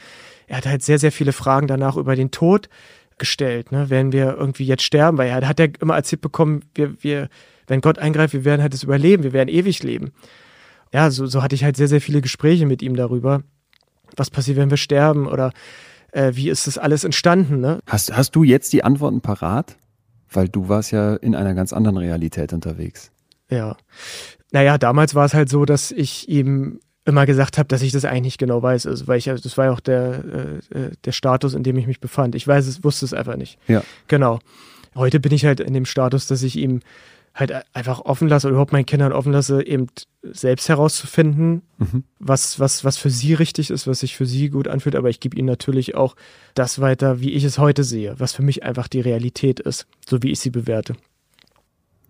Er 0.48 0.58
hat 0.58 0.66
halt 0.66 0.84
sehr, 0.84 1.00
sehr 1.00 1.12
viele 1.12 1.34
Fragen 1.34 1.68
danach 1.68 1.98
über 1.98 2.16
den 2.16 2.32
Tod 2.32 2.70
gestellt. 3.18 3.72
Ne? 3.72 3.90
Werden 3.90 4.12
wir 4.12 4.36
irgendwie 4.38 4.66
jetzt 4.66 4.84
sterben? 4.84 5.18
Weil 5.18 5.30
er 5.30 5.48
hat 5.48 5.60
ja 5.60 5.68
immer 5.80 5.96
erzählt 5.96 6.22
bekommen, 6.22 6.64
wir, 6.74 7.02
wir, 7.04 7.30
wenn 7.68 7.82
Gott 7.82 8.00
eingreift, 8.00 8.34
wir 8.34 8.46
werden 8.46 8.62
halt 8.62 8.74
es 8.74 8.84
überleben, 8.84 9.24
wir 9.24 9.34
werden 9.34 9.50
ewig 9.50 9.84
leben. 9.84 10.12
Ja, 10.96 11.12
so, 11.12 11.26
so 11.26 11.44
hatte 11.44 11.56
ich 11.56 11.66
halt 11.66 11.76
sehr, 11.76 11.90
sehr 11.90 12.00
viele 12.00 12.22
Gespräche 12.22 12.66
mit 12.66 12.82
ihm 12.82 12.96
darüber. 12.96 13.44
Was 14.16 14.30
passiert, 14.30 14.56
wenn 14.56 14.70
wir 14.70 14.78
sterben? 14.78 15.28
Oder 15.28 15.52
äh, 16.14 16.32
wie 16.36 16.48
ist 16.48 16.68
das 16.68 16.78
alles 16.78 17.04
entstanden? 17.04 17.60
Ne? 17.60 17.80
Hast, 17.86 18.16
hast 18.16 18.34
du 18.34 18.44
jetzt 18.44 18.72
die 18.72 18.86
Antworten 18.86 19.20
parat? 19.20 19.76
Weil 20.32 20.48
du 20.48 20.70
warst 20.70 20.92
ja 20.92 21.16
in 21.16 21.36
einer 21.36 21.54
ganz 21.54 21.74
anderen 21.74 21.98
Realität 21.98 22.54
unterwegs. 22.54 23.12
Ja. 23.50 23.76
Naja, 24.54 24.78
damals 24.78 25.16
war 25.16 25.26
es 25.26 25.34
halt 25.34 25.50
so, 25.50 25.66
dass 25.66 25.92
ich 25.92 26.30
ihm 26.30 26.80
immer 27.04 27.26
gesagt 27.26 27.58
habe, 27.58 27.68
dass 27.68 27.82
ich 27.82 27.92
das 27.92 28.06
eigentlich 28.06 28.22
nicht 28.22 28.38
genau 28.38 28.64
weiß, 28.64 28.88
also, 28.88 29.06
weil 29.06 29.18
ich 29.18 29.26
das 29.26 29.58
war 29.58 29.66
ja 29.66 29.74
auch 29.74 29.82
der 29.82 30.24
äh, 30.72 30.80
äh, 30.80 30.92
der 31.04 31.12
Status, 31.12 31.56
in 31.56 31.64
dem 31.64 31.76
ich 31.76 31.88
mich 31.88 32.00
befand. 32.00 32.36
Ich 32.36 32.48
weiß 32.48 32.68
es, 32.68 32.86
wusste 32.86 33.04
es 33.04 33.14
einfach 33.14 33.36
nicht. 33.36 33.60
Ja. 33.68 33.84
Genau. 34.08 34.40
Heute 34.96 35.20
bin 35.20 35.34
ich 35.34 35.44
halt 35.44 35.60
in 35.60 35.74
dem 35.74 35.84
Status, 35.84 36.26
dass 36.28 36.42
ich 36.42 36.56
ihm 36.56 36.80
halt 37.36 37.54
einfach 37.74 38.00
offen 38.00 38.30
lasse 38.30 38.48
oder 38.48 38.54
überhaupt 38.54 38.72
meinen 38.72 38.86
Kindern 38.86 39.12
offen 39.12 39.34
lasse, 39.34 39.66
eben 39.68 39.88
selbst 40.24 40.70
herauszufinden, 40.70 41.62
mhm. 41.78 42.06
was, 42.18 42.60
was, 42.62 42.86
was 42.86 42.98
für 42.98 43.10
sie 43.10 43.34
richtig 43.34 43.70
ist, 43.70 43.88
was 43.88 44.00
sich 44.00 44.16
für 44.16 44.26
sie 44.26 44.50
gut 44.50 44.70
anfühlt. 44.70 44.96
Aber 44.96 45.10
ich 45.10 45.20
gebe 45.20 45.38
ihnen 45.38 45.48
natürlich 45.48 45.96
auch 45.96 46.16
das 46.54 46.80
weiter, 46.80 47.20
wie 47.20 47.34
ich 47.34 47.44
es 47.44 47.60
heute 47.60 47.84
sehe, 47.84 48.16
was 48.20 48.32
für 48.32 48.42
mich 48.42 48.64
einfach 48.64 48.88
die 48.88 49.02
Realität 49.02 49.60
ist, 49.60 49.86
so 50.08 50.24
wie 50.24 50.32
ich 50.32 50.40
sie 50.40 50.50
bewerte. 50.50 50.96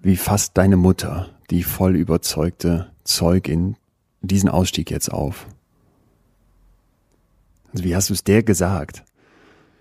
Wie 0.03 0.15
fasst 0.15 0.56
deine 0.56 0.77
Mutter, 0.77 1.31
die 1.49 1.64
voll 1.64 1.95
überzeugte 1.95 2.91
Zeugin, 3.03 3.76
diesen 4.22 4.49
Ausstieg 4.49 4.91
jetzt 4.91 5.11
auf? 5.11 5.47
Also 7.73 7.84
wie 7.84 7.95
hast 7.95 8.10
du 8.10 8.14
es 8.14 8.23
der 8.23 8.43
gesagt? 8.43 9.03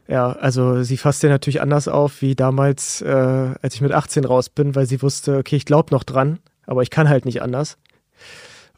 Ja, 0.07 0.33
also 0.33 0.83
sie 0.83 0.97
fasste 0.99 1.29
natürlich 1.29 1.63
anders 1.63 1.89
auf 1.89 2.21
wie 2.21 2.35
damals, 2.35 3.01
äh, 3.01 3.55
als 3.63 3.75
ich 3.75 3.81
mit 3.81 3.93
18 3.93 4.25
raus 4.25 4.51
bin, 4.51 4.75
weil 4.75 4.87
sie 4.87 5.01
wusste, 5.01 5.39
okay, 5.39 5.57
ich 5.57 5.65
glaube 5.65 5.95
noch 5.95 6.05
dran, 6.05 6.41
aber 6.67 6.83
ich 6.83 6.91
kann 6.91 7.09
halt 7.09 7.25
nicht 7.25 7.41
anders. 7.41 7.79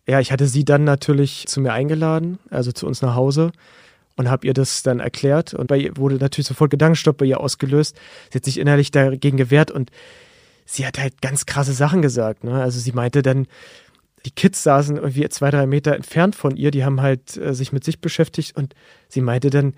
Ja, 0.07 0.21
ich 0.21 0.31
hatte 0.31 0.47
sie 0.47 0.65
dann 0.65 0.85
natürlich 0.85 1.47
zu 1.49 1.61
mir 1.61 1.73
eingeladen, 1.73 2.39
also 2.51 2.71
zu 2.71 2.87
uns 2.87 3.03
nach 3.03 3.17
Hause 3.17 3.51
und 4.17 4.31
habe 4.31 4.47
ihr 4.47 4.55
das 4.55 4.85
dann 4.85 5.01
erklärt 5.01 5.53
und 5.53 5.67
bei 5.67 5.79
ihr 5.79 5.97
wurde 5.97 6.17
natürlich 6.17 6.47
sofort 6.47 6.71
Gedankenstopp 6.71 7.19
bei 7.19 7.27
ihr 7.27 7.41
ausgelöst. 7.41 7.97
Sie 8.31 8.39
hat 8.39 8.45
sich 8.45 8.59
innerlich 8.61 8.93
dagegen 8.93 9.37
gewehrt 9.37 9.73
und 9.73 9.91
sie 10.65 10.87
hat 10.87 10.99
halt 10.99 11.21
ganz 11.21 11.45
krasse 11.45 11.73
Sachen 11.73 12.03
gesagt. 12.03 12.45
Ne? 12.45 12.55
Also 12.55 12.79
sie 12.79 12.93
meinte 12.93 13.23
dann, 13.23 13.49
die 14.25 14.31
Kids 14.31 14.63
saßen 14.63 14.97
irgendwie 14.97 15.29
zwei, 15.29 15.51
drei 15.51 15.67
Meter 15.67 15.95
entfernt 15.95 16.37
von 16.37 16.57
ihr, 16.57 16.71
die 16.71 16.85
haben 16.85 17.01
halt 17.01 17.37
äh, 17.37 17.53
sich 17.53 17.73
mit 17.73 17.85
sich 17.85 18.01
beschäftigt 18.01 18.57
und 18.57 18.75
sie 19.09 19.21
meinte 19.21 19.51
dann, 19.51 19.75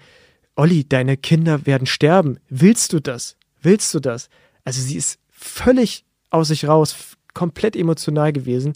Olli, 0.59 0.85
deine 0.85 1.17
Kinder 1.17 1.67
werden 1.67 1.87
sterben. 1.87 2.41
Willst 2.49 2.93
du 2.93 2.99
das? 2.99 3.37
Willst 3.63 3.95
du 3.95 4.01
das? 4.01 4.29
Also 4.65 4.83
sie 4.83 4.97
ist 4.97 5.21
völlig 5.31 6.05
aus 6.31 6.49
sich 6.49 6.67
raus, 6.67 6.97
komplett 7.33 7.77
emotional 7.77 8.33
gewesen, 8.33 8.73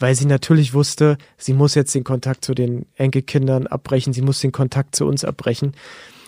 weil 0.00 0.16
sie 0.16 0.26
natürlich 0.26 0.74
wusste, 0.74 1.18
sie 1.38 1.52
muss 1.52 1.76
jetzt 1.76 1.94
den 1.94 2.02
Kontakt 2.02 2.44
zu 2.44 2.54
den 2.54 2.86
Enkelkindern 2.96 3.68
abbrechen, 3.68 4.12
sie 4.12 4.20
muss 4.20 4.40
den 4.40 4.50
Kontakt 4.50 4.96
zu 4.96 5.06
uns 5.06 5.24
abbrechen. 5.24 5.74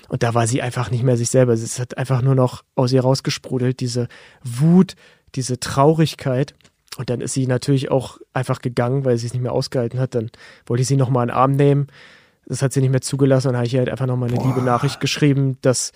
Und 0.08 0.22
da 0.22 0.32
war 0.32 0.46
sie 0.46 0.62
einfach 0.62 0.92
nicht 0.92 1.02
mehr 1.02 1.16
sich 1.16 1.28
selber. 1.28 1.54
Es 1.54 1.80
hat 1.80 1.98
einfach 1.98 2.22
nur 2.22 2.36
noch 2.36 2.62
aus 2.76 2.92
ihr 2.92 3.00
rausgesprudelt, 3.00 3.80
diese 3.80 4.06
Wut, 4.44 4.94
diese 5.34 5.58
Traurigkeit. 5.58 6.54
Und 6.98 7.10
dann 7.10 7.20
ist 7.20 7.32
sie 7.32 7.48
natürlich 7.48 7.90
auch 7.90 8.18
einfach 8.32 8.60
gegangen, 8.60 9.04
weil 9.04 9.18
sie 9.18 9.26
es 9.26 9.32
nicht 9.32 9.42
mehr 9.42 9.54
ausgehalten 9.54 9.98
hat. 9.98 10.14
Dann 10.14 10.30
wollte 10.66 10.82
ich 10.82 10.86
sie 10.86 10.96
nochmal 10.96 11.24
in 11.24 11.28
den 11.30 11.36
Arm 11.36 11.50
nehmen. 11.50 11.88
Das 12.46 12.62
hat 12.62 12.72
sie 12.72 12.80
nicht 12.80 12.90
mehr 12.90 13.00
zugelassen. 13.00 13.48
Und 13.48 13.56
habe 13.56 13.66
ich 13.66 13.74
ihr 13.74 13.80
halt 13.80 13.88
einfach 13.88 14.06
nochmal 14.06 14.28
eine 14.28 14.38
Boah. 14.38 14.46
liebe 14.46 14.62
Nachricht 14.62 15.00
geschrieben, 15.00 15.58
dass 15.62 15.92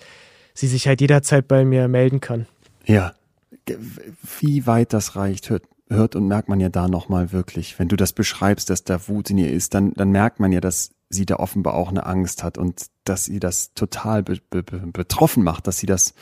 sie 0.53 0.67
sich 0.67 0.87
halt 0.87 1.01
jederzeit 1.01 1.47
bei 1.47 1.65
mir 1.65 1.87
melden 1.87 2.19
kann. 2.19 2.47
Ja. 2.85 3.13
Wie 4.39 4.65
weit 4.65 4.93
das 4.93 5.15
reicht, 5.15 5.49
hört, 5.49 5.63
hört 5.89 6.15
und 6.15 6.27
merkt 6.27 6.49
man 6.49 6.59
ja 6.59 6.69
da 6.69 6.87
nochmal 6.87 7.31
wirklich. 7.31 7.77
Wenn 7.77 7.87
du 7.87 7.95
das 7.95 8.13
beschreibst, 8.13 8.69
dass 8.69 8.83
da 8.83 9.07
Wut 9.07 9.29
in 9.29 9.37
ihr 9.37 9.51
ist, 9.51 9.73
dann, 9.73 9.93
dann 9.93 10.11
merkt 10.11 10.39
man 10.39 10.51
ja, 10.51 10.59
dass 10.59 10.91
sie 11.09 11.25
da 11.25 11.37
offenbar 11.37 11.73
auch 11.73 11.89
eine 11.89 12.05
Angst 12.05 12.43
hat 12.43 12.57
und 12.57 12.87
dass 13.03 13.25
sie 13.25 13.39
das 13.39 13.73
total 13.73 14.23
be 14.23 14.37
be 14.49 14.63
betroffen 14.63 15.43
macht, 15.43 15.67
dass 15.67 15.77
sie 15.77 15.87
das 15.87 16.13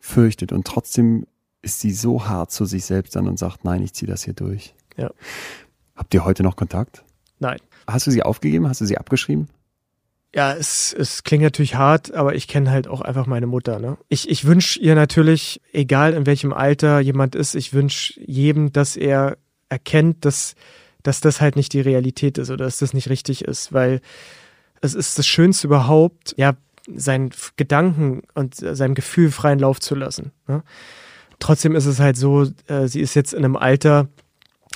fürchtet. 0.00 0.52
Und 0.52 0.66
trotzdem 0.66 1.26
ist 1.62 1.80
sie 1.80 1.92
so 1.92 2.26
hart 2.26 2.50
zu 2.50 2.64
sich 2.64 2.84
selbst 2.84 3.16
dann 3.16 3.28
und 3.28 3.38
sagt, 3.38 3.64
nein, 3.64 3.82
ich 3.82 3.94
ziehe 3.94 4.10
das 4.10 4.24
hier 4.24 4.34
durch. 4.34 4.74
Ja. 4.96 5.10
Habt 5.96 6.12
ihr 6.14 6.24
heute 6.24 6.42
noch 6.42 6.56
Kontakt? 6.56 7.04
Nein. 7.38 7.58
Hast 7.86 8.06
du 8.06 8.10
sie 8.10 8.22
aufgegeben? 8.22 8.68
Hast 8.68 8.80
du 8.80 8.86
sie 8.86 8.98
abgeschrieben? 8.98 9.48
Ja, 10.34 10.52
es, 10.52 10.92
es 10.92 11.22
klingt 11.22 11.44
natürlich 11.44 11.76
hart, 11.76 12.12
aber 12.12 12.34
ich 12.34 12.48
kenne 12.48 12.70
halt 12.70 12.88
auch 12.88 13.00
einfach 13.00 13.26
meine 13.26 13.46
Mutter. 13.46 13.78
Ne? 13.78 13.96
Ich, 14.08 14.28
ich 14.28 14.44
wünsche 14.44 14.80
ihr 14.80 14.96
natürlich, 14.96 15.60
egal 15.72 16.12
in 16.12 16.26
welchem 16.26 16.52
Alter 16.52 16.98
jemand 16.98 17.36
ist, 17.36 17.54
ich 17.54 17.72
wünsche 17.72 18.20
jedem, 18.20 18.72
dass 18.72 18.96
er 18.96 19.38
erkennt, 19.68 20.24
dass 20.24 20.56
dass 21.04 21.20
das 21.20 21.40
halt 21.40 21.54
nicht 21.54 21.72
die 21.72 21.80
Realität 21.80 22.38
ist 22.38 22.50
oder 22.50 22.64
dass 22.64 22.78
das 22.78 22.94
nicht 22.94 23.08
richtig 23.08 23.44
ist, 23.44 23.72
weil 23.72 24.00
es 24.80 24.94
ist 24.94 25.18
das 25.18 25.26
Schönste 25.26 25.68
überhaupt, 25.68 26.34
ja, 26.36 26.54
seinen 26.92 27.30
Gedanken 27.56 28.22
und 28.34 28.56
seinem 28.56 28.94
Gefühl 28.94 29.30
freien 29.30 29.58
Lauf 29.58 29.80
zu 29.80 29.94
lassen. 29.94 30.32
Ne? 30.48 30.62
Trotzdem 31.38 31.74
ist 31.76 31.86
es 31.86 32.00
halt 32.00 32.16
so, 32.16 32.50
äh, 32.66 32.88
sie 32.88 33.00
ist 33.00 33.14
jetzt 33.14 33.32
in 33.32 33.44
einem 33.44 33.56
Alter, 33.56 34.08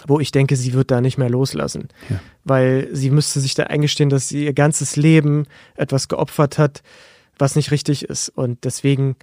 wo 0.07 0.21
ich 0.21 0.31
denke, 0.31 0.57
sie 0.57 0.73
wird 0.73 0.91
da 0.91 1.01
nicht 1.01 1.19
mehr 1.19 1.31
loslassen. 1.31 1.89
Ja. 2.09 2.21
Weil 2.45 2.89
sie 2.93 3.11
müsste 3.11 3.41
sich 3.41 3.55
da 3.55 3.65
eingestehen, 3.65 4.11
dass 4.11 4.29
sie 4.29 4.45
ihr 4.45 4.53
ganzes 4.53 4.97
Leben 4.97 5.47
etwas 5.75 6.09
geopfert 6.09 6.59
hat, 6.59 6.83
was 7.39 7.57
nicht 7.57 7.71
richtig 7.71 8.05
ist. 8.05 8.29
Und 8.29 8.65
deswegen 8.65 9.17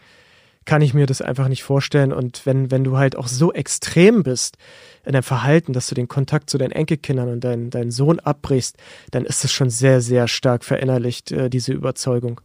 kann 0.66 0.82
ich 0.82 0.94
mir 0.94 1.06
das 1.06 1.22
einfach 1.22 1.48
nicht 1.48 1.64
vorstellen. 1.64 2.12
Und 2.12 2.46
wenn, 2.46 2.72
wenn 2.72 2.84
du 2.84 2.98
halt 2.98 3.16
auch 3.16 3.28
so 3.28 3.54
extrem 3.54 4.24
bist 4.24 4.58
in 5.06 5.14
deinem 5.14 5.24
Verhalten, 5.24 5.74
dass 5.74 5.88
du 5.88 5.96
den 5.96 6.08
Kontakt 6.08 6.50
zu 6.50 6.58
deinen 6.58 6.72
Enkelkindern 6.72 7.30
und 7.30 7.44
deinen, 7.44 7.70
deinen 7.70 7.92
Sohn 7.92 8.20
abbrichst, 8.20 8.76
dann 9.12 9.26
ist 9.26 9.46
es 9.46 9.52
schon 9.52 9.70
sehr, 9.70 10.02
sehr 10.02 10.28
stark 10.28 10.66
verinnerlicht, 10.66 11.32
äh, 11.32 11.50
diese 11.50 11.72
Überzeugung. 11.72 12.42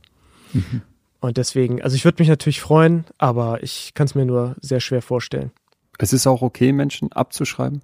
Mhm. 0.53 0.83
Und 1.21 1.37
deswegen, 1.37 1.83
also 1.83 1.97
ich 1.97 2.05
würde 2.05 2.21
mich 2.21 2.29
natürlich 2.29 2.61
freuen, 2.61 3.05
aber 3.19 3.63
ich 3.63 3.93
kann 3.95 4.07
es 4.07 4.15
mir 4.15 4.25
nur 4.25 4.57
sehr 4.61 4.81
schwer 4.81 5.03
vorstellen. 5.03 5.51
Es 5.99 6.15
ist 6.15 6.27
auch 6.27 6.41
okay, 6.41 6.73
Menschen 6.73 7.13
abzuschreiben? 7.13 7.83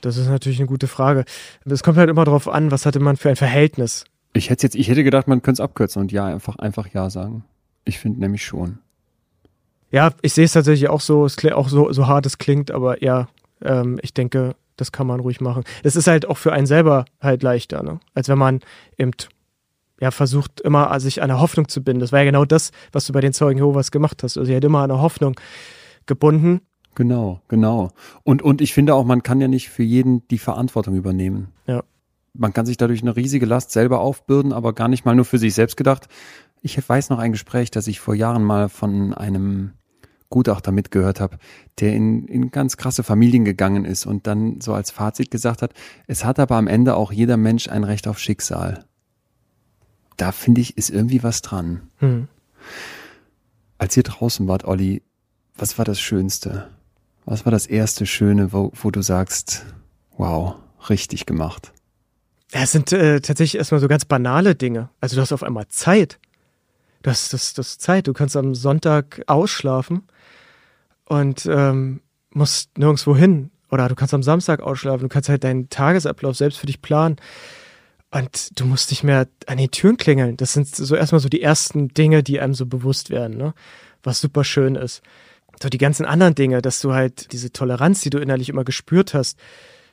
Das 0.00 0.16
ist 0.16 0.28
natürlich 0.28 0.58
eine 0.58 0.68
gute 0.68 0.86
Frage. 0.86 1.24
Es 1.64 1.82
kommt 1.82 1.98
halt 1.98 2.10
immer 2.10 2.24
darauf 2.24 2.48
an, 2.48 2.70
was 2.70 2.86
hatte 2.86 3.00
man 3.00 3.16
für 3.16 3.30
ein 3.30 3.36
Verhältnis. 3.36 4.04
Ich 4.32 4.50
hätte 4.50 4.64
jetzt, 4.64 4.74
ich 4.74 4.88
hätte 4.88 5.04
gedacht, 5.04 5.28
man 5.28 5.42
könnte 5.42 5.62
es 5.62 5.64
abkürzen 5.64 6.02
und 6.02 6.12
ja, 6.12 6.26
einfach, 6.26 6.56
einfach 6.56 6.88
ja 6.88 7.10
sagen. 7.10 7.44
Ich 7.84 7.98
finde 7.98 8.20
nämlich 8.20 8.44
schon. 8.44 8.78
Ja, 9.90 10.12
ich 10.22 10.34
sehe 10.34 10.44
es 10.44 10.52
tatsächlich 10.52 10.88
auch 10.88 11.00
so, 11.00 11.24
es 11.24 11.36
auch 11.52 11.68
so, 11.68 11.92
so 11.92 12.06
hart 12.06 12.26
es 12.26 12.38
klingt, 12.38 12.70
aber 12.70 13.02
ja, 13.02 13.28
ähm, 13.62 13.98
ich 14.02 14.14
denke, 14.14 14.54
das 14.76 14.92
kann 14.92 15.06
man 15.06 15.20
ruhig 15.20 15.40
machen. 15.40 15.64
Es 15.82 15.96
ist 15.96 16.06
halt 16.06 16.26
auch 16.26 16.38
für 16.38 16.52
einen 16.52 16.66
selber 16.66 17.04
halt 17.20 17.42
leichter, 17.42 17.82
ne? 17.82 18.00
als 18.14 18.28
wenn 18.28 18.38
man 18.38 18.60
eben 18.96 19.10
ja, 20.00 20.10
versucht 20.10 20.60
immer 20.60 20.98
sich 20.98 21.22
an 21.22 21.30
eine 21.30 21.40
Hoffnung 21.40 21.68
zu 21.68 21.82
binden. 21.82 22.00
Das 22.00 22.12
war 22.12 22.20
ja 22.20 22.24
genau 22.24 22.44
das, 22.44 22.70
was 22.92 23.06
du 23.06 23.12
bei 23.12 23.20
den 23.20 23.34
Zeugen 23.34 23.58
Jehovas 23.58 23.90
gemacht 23.90 24.22
hast. 24.22 24.38
Also 24.38 24.46
sie 24.46 24.56
hat 24.56 24.64
immer 24.64 24.78
an 24.78 24.90
eine 24.90 25.02
Hoffnung 25.02 25.38
gebunden. 26.06 26.62
Genau, 26.94 27.40
genau. 27.48 27.90
Und, 28.24 28.42
und 28.42 28.60
ich 28.60 28.74
finde 28.74 28.94
auch, 28.94 29.04
man 29.04 29.22
kann 29.22 29.40
ja 29.40 29.48
nicht 29.48 29.70
für 29.70 29.82
jeden 29.82 30.26
die 30.28 30.38
Verantwortung 30.38 30.96
übernehmen. 30.96 31.48
Ja. 31.66 31.82
Man 32.32 32.52
kann 32.52 32.66
sich 32.66 32.76
dadurch 32.76 33.02
eine 33.02 33.16
riesige 33.16 33.46
Last 33.46 33.70
selber 33.70 34.00
aufbürden, 34.00 34.52
aber 34.52 34.72
gar 34.72 34.88
nicht 34.88 35.04
mal 35.04 35.14
nur 35.14 35.24
für 35.24 35.38
sich 35.38 35.54
selbst 35.54 35.76
gedacht, 35.76 36.08
ich 36.62 36.76
weiß 36.88 37.10
noch 37.10 37.18
ein 37.18 37.32
Gespräch, 37.32 37.70
das 37.70 37.86
ich 37.86 38.00
vor 38.00 38.14
Jahren 38.14 38.44
mal 38.44 38.68
von 38.68 39.14
einem 39.14 39.72
Gutachter 40.28 40.70
mitgehört 40.70 41.20
habe, 41.20 41.38
der 41.80 41.92
in, 41.92 42.26
in 42.26 42.50
ganz 42.50 42.76
krasse 42.76 43.02
Familien 43.02 43.44
gegangen 43.44 43.84
ist 43.84 44.06
und 44.06 44.26
dann 44.26 44.60
so 44.60 44.72
als 44.74 44.90
Fazit 44.90 45.30
gesagt 45.30 45.60
hat, 45.60 45.74
es 46.06 46.24
hat 46.24 46.38
aber 46.38 46.56
am 46.56 46.68
Ende 46.68 46.94
auch 46.94 47.12
jeder 47.12 47.36
Mensch 47.36 47.68
ein 47.68 47.82
Recht 47.82 48.06
auf 48.06 48.18
Schicksal. 48.18 48.84
Da 50.16 50.32
finde 50.32 50.60
ich, 50.60 50.76
ist 50.76 50.90
irgendwie 50.90 51.22
was 51.22 51.42
dran. 51.42 51.88
Hm. 51.96 52.28
Als 53.78 53.96
ihr 53.96 54.02
draußen 54.02 54.46
wart, 54.46 54.64
Olli, 54.64 55.02
was 55.56 55.78
war 55.78 55.84
das 55.84 56.00
Schönste? 56.00 56.68
Was 57.24 57.44
war 57.44 57.52
das 57.52 57.66
erste 57.66 58.06
Schöne, 58.06 58.52
wo, 58.52 58.72
wo 58.74 58.90
du 58.90 59.02
sagst, 59.02 59.64
wow, 60.16 60.56
richtig 60.88 61.26
gemacht? 61.26 61.72
Es 62.52 62.72
sind 62.72 62.92
äh, 62.92 63.20
tatsächlich 63.20 63.58
erstmal 63.58 63.80
so 63.80 63.88
ganz 63.88 64.04
banale 64.04 64.54
Dinge. 64.54 64.90
Also 65.00 65.16
du 65.16 65.22
hast 65.22 65.32
auf 65.32 65.42
einmal 65.42 65.68
Zeit 65.68 66.18
das, 67.02 67.28
das, 67.28 67.54
das 67.54 67.78
Zeit. 67.78 68.06
Du 68.06 68.12
kannst 68.12 68.36
am 68.36 68.54
Sonntag 68.54 69.22
ausschlafen 69.26 70.02
und 71.06 71.46
ähm, 71.46 72.00
musst 72.30 72.76
nirgendwo 72.78 73.16
hin. 73.16 73.50
Oder 73.70 73.88
du 73.88 73.94
kannst 73.94 74.14
am 74.14 74.22
Samstag 74.22 74.60
ausschlafen. 74.60 75.02
Du 75.02 75.08
kannst 75.08 75.28
halt 75.28 75.44
deinen 75.44 75.70
Tagesablauf 75.70 76.36
selbst 76.36 76.58
für 76.58 76.66
dich 76.66 76.82
planen. 76.82 77.16
Und 78.10 78.58
du 78.58 78.66
musst 78.66 78.90
nicht 78.90 79.04
mehr 79.04 79.28
an 79.46 79.58
den 79.58 79.70
Türen 79.70 79.96
klingeln. 79.96 80.36
Das 80.36 80.52
sind 80.52 80.74
so 80.74 80.96
erstmal 80.96 81.20
so 81.20 81.28
die 81.28 81.42
ersten 81.42 81.88
Dinge, 81.88 82.24
die 82.24 82.40
einem 82.40 82.54
so 82.54 82.66
bewusst 82.66 83.10
werden, 83.10 83.36
ne? 83.36 83.54
Was 84.02 84.20
super 84.20 84.42
schön 84.42 84.74
ist. 84.74 85.02
So 85.62 85.68
die 85.68 85.78
ganzen 85.78 86.06
anderen 86.06 86.34
Dinge, 86.34 86.62
dass 86.62 86.80
du 86.80 86.92
halt 86.92 87.32
diese 87.32 87.52
Toleranz, 87.52 88.00
die 88.00 88.10
du 88.10 88.18
innerlich 88.18 88.48
immer 88.48 88.64
gespürt 88.64 89.14
hast, 89.14 89.38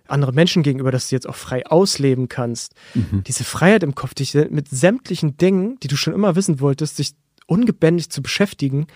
anderen 0.08 0.36
Menschen 0.36 0.64
gegenüber, 0.64 0.92
dass 0.92 1.10
du 1.10 1.16
jetzt 1.16 1.28
auch 1.28 1.36
frei 1.36 1.66
ausleben 1.66 2.30
kannst. 2.30 2.74
Mhm. 2.94 3.24
Diese 3.28 3.44
Freiheit 3.44 3.84
im 3.84 3.94
Kopf, 3.94 4.14
dich 4.14 4.34
mit 4.34 4.70
sämtlichen 4.70 5.38
Dingen, 5.38 5.78
die 5.82 5.88
du 5.88 5.98
schon 5.98 6.14
immer 6.14 6.36
wissen 6.36 6.60
wolltest, 6.62 7.00
dich 7.00 7.12
ungebändigt 7.46 8.14
zu 8.14 8.22
beschäftigen 8.22 8.88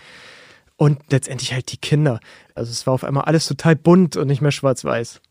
und 0.77 0.99
letztendlich 1.11 1.53
halt 1.53 1.72
die 1.72 1.77
Kinder. 1.77 2.19
Also 2.56 2.72
es 2.72 2.88
war 2.88 2.93
auf 2.93 3.03
einmal 3.03 3.26
alles 3.26 3.45
total 3.45 3.76
bunt 3.76 4.18
und 4.18 4.27
nicht 4.27 4.41
mehr 4.41 4.52
schwarz-weiß. 4.52 5.22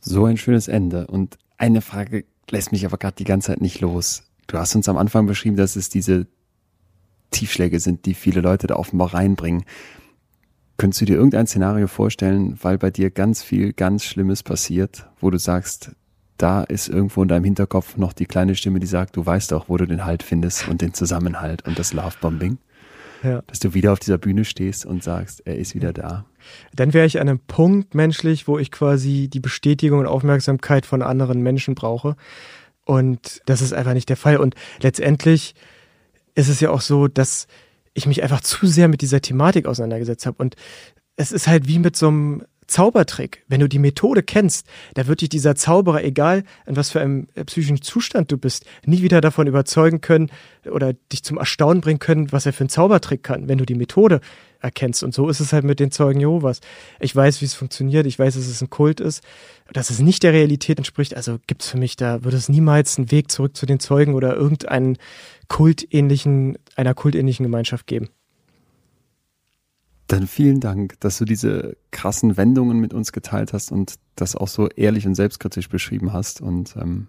So 0.00 0.24
ein 0.26 0.36
schönes 0.36 0.68
Ende. 0.68 1.06
Und 1.06 1.38
eine 1.58 1.80
Frage 1.80 2.24
lässt 2.50 2.72
mich 2.72 2.84
aber 2.84 2.98
gerade 2.98 3.16
die 3.16 3.24
ganze 3.24 3.48
Zeit 3.48 3.60
nicht 3.60 3.80
los. 3.80 4.24
Du 4.46 4.58
hast 4.58 4.74
uns 4.74 4.88
am 4.88 4.98
Anfang 4.98 5.26
beschrieben, 5.26 5.56
dass 5.56 5.76
es 5.76 5.88
diese 5.88 6.26
Tiefschläge 7.30 7.80
sind, 7.80 8.04
die 8.04 8.14
viele 8.14 8.40
Leute 8.40 8.66
da 8.66 8.76
offenbar 8.76 9.14
reinbringen. 9.14 9.64
Könntest 10.82 11.00
du 11.00 11.04
dir 11.04 11.14
irgendein 11.14 11.46
Szenario 11.46 11.86
vorstellen, 11.86 12.58
weil 12.60 12.76
bei 12.76 12.90
dir 12.90 13.12
ganz 13.12 13.40
viel 13.40 13.72
ganz 13.72 14.02
Schlimmes 14.02 14.42
passiert, 14.42 15.06
wo 15.20 15.30
du 15.30 15.38
sagst, 15.38 15.92
da 16.38 16.64
ist 16.64 16.88
irgendwo 16.88 17.22
in 17.22 17.28
deinem 17.28 17.44
Hinterkopf 17.44 17.96
noch 17.96 18.12
die 18.12 18.26
kleine 18.26 18.56
Stimme, 18.56 18.80
die 18.80 18.88
sagt, 18.88 19.16
du 19.16 19.24
weißt 19.24 19.52
auch, 19.52 19.68
wo 19.68 19.76
du 19.76 19.86
den 19.86 20.04
Halt 20.04 20.24
findest 20.24 20.66
und 20.66 20.82
den 20.82 20.92
Zusammenhalt 20.92 21.64
und 21.68 21.78
das 21.78 21.92
Lovebombing? 21.92 22.58
Ja. 23.22 23.42
Dass 23.46 23.60
du 23.60 23.74
wieder 23.74 23.92
auf 23.92 24.00
dieser 24.00 24.18
Bühne 24.18 24.44
stehst 24.44 24.84
und 24.84 25.04
sagst, 25.04 25.46
er 25.46 25.56
ist 25.56 25.76
wieder 25.76 25.92
da. 25.92 26.24
Dann 26.74 26.92
wäre 26.92 27.06
ich 27.06 27.20
an 27.20 27.28
einem 27.28 27.38
Punkt 27.38 27.94
menschlich, 27.94 28.48
wo 28.48 28.58
ich 28.58 28.72
quasi 28.72 29.28
die 29.32 29.38
Bestätigung 29.38 30.00
und 30.00 30.06
Aufmerksamkeit 30.06 30.84
von 30.84 31.00
anderen 31.00 31.42
Menschen 31.42 31.76
brauche. 31.76 32.16
Und 32.84 33.40
das 33.46 33.62
ist 33.62 33.72
einfach 33.72 33.94
nicht 33.94 34.08
der 34.08 34.16
Fall. 34.16 34.38
Und 34.38 34.56
letztendlich 34.80 35.54
ist 36.34 36.48
es 36.48 36.58
ja 36.58 36.70
auch 36.70 36.80
so, 36.80 37.06
dass 37.06 37.46
ich 37.94 38.06
mich 38.06 38.22
einfach 38.22 38.40
zu 38.40 38.66
sehr 38.66 38.88
mit 38.88 39.02
dieser 39.02 39.20
Thematik 39.20 39.66
auseinandergesetzt 39.66 40.26
habe. 40.26 40.38
Und 40.38 40.56
es 41.16 41.32
ist 41.32 41.46
halt 41.46 41.68
wie 41.68 41.78
mit 41.78 41.96
so 41.96 42.08
einem 42.08 42.42
Zaubertrick. 42.72 43.44
Wenn 43.48 43.60
du 43.60 43.68
die 43.68 43.78
Methode 43.78 44.22
kennst, 44.22 44.66
da 44.94 45.06
wird 45.06 45.20
dich 45.20 45.28
dieser 45.28 45.54
Zauberer, 45.54 46.02
egal 46.02 46.44
in 46.66 46.76
was 46.76 46.90
für 46.90 47.00
einem 47.00 47.28
äh, 47.34 47.44
psychischen 47.44 47.82
Zustand 47.82 48.32
du 48.32 48.38
bist, 48.38 48.64
nie 48.86 49.02
wieder 49.02 49.20
davon 49.20 49.46
überzeugen 49.46 50.00
können 50.00 50.30
oder 50.70 50.94
dich 51.12 51.22
zum 51.22 51.36
Erstaunen 51.38 51.82
bringen 51.82 51.98
können, 51.98 52.32
was 52.32 52.46
er 52.46 52.52
für 52.52 52.62
einen 52.62 52.70
Zaubertrick 52.70 53.22
kann, 53.22 53.48
wenn 53.48 53.58
du 53.58 53.66
die 53.66 53.74
Methode 53.74 54.20
erkennst. 54.60 55.02
Und 55.02 55.12
so 55.12 55.28
ist 55.28 55.40
es 55.40 55.52
halt 55.52 55.64
mit 55.64 55.80
den 55.80 55.90
Zeugen 55.90 56.20
Jehovas. 56.20 56.60
Ich 57.00 57.14
weiß, 57.14 57.40
wie 57.40 57.44
es 57.44 57.54
funktioniert, 57.54 58.06
ich 58.06 58.18
weiß, 58.18 58.34
dass 58.34 58.46
es 58.46 58.62
ein 58.62 58.70
Kult 58.70 59.00
ist, 59.00 59.22
dass 59.72 59.90
es 59.90 59.98
nicht 59.98 60.22
der 60.22 60.32
Realität 60.32 60.78
entspricht. 60.78 61.14
Also 61.14 61.38
gibt 61.46 61.62
es 61.62 61.68
für 61.68 61.78
mich, 61.78 61.96
da 61.96 62.24
würde 62.24 62.36
es 62.36 62.48
niemals 62.48 62.96
einen 62.96 63.10
Weg 63.10 63.30
zurück 63.30 63.56
zu 63.56 63.66
den 63.66 63.80
Zeugen 63.80 64.14
oder 64.14 64.34
irgendeinen 64.34 64.96
kultähnlichen, 65.48 66.56
einer 66.76 66.94
kultähnlichen 66.94 67.44
Gemeinschaft 67.44 67.86
geben. 67.86 68.08
Dann 70.12 70.26
vielen 70.26 70.60
Dank, 70.60 71.00
dass 71.00 71.16
du 71.16 71.24
diese 71.24 71.78
krassen 71.90 72.36
Wendungen 72.36 72.78
mit 72.78 72.92
uns 72.92 73.12
geteilt 73.12 73.54
hast 73.54 73.72
und 73.72 73.94
das 74.14 74.36
auch 74.36 74.48
so 74.48 74.68
ehrlich 74.68 75.06
und 75.06 75.14
selbstkritisch 75.14 75.70
beschrieben 75.70 76.12
hast. 76.12 76.42
Und 76.42 76.76
ähm, 76.76 77.06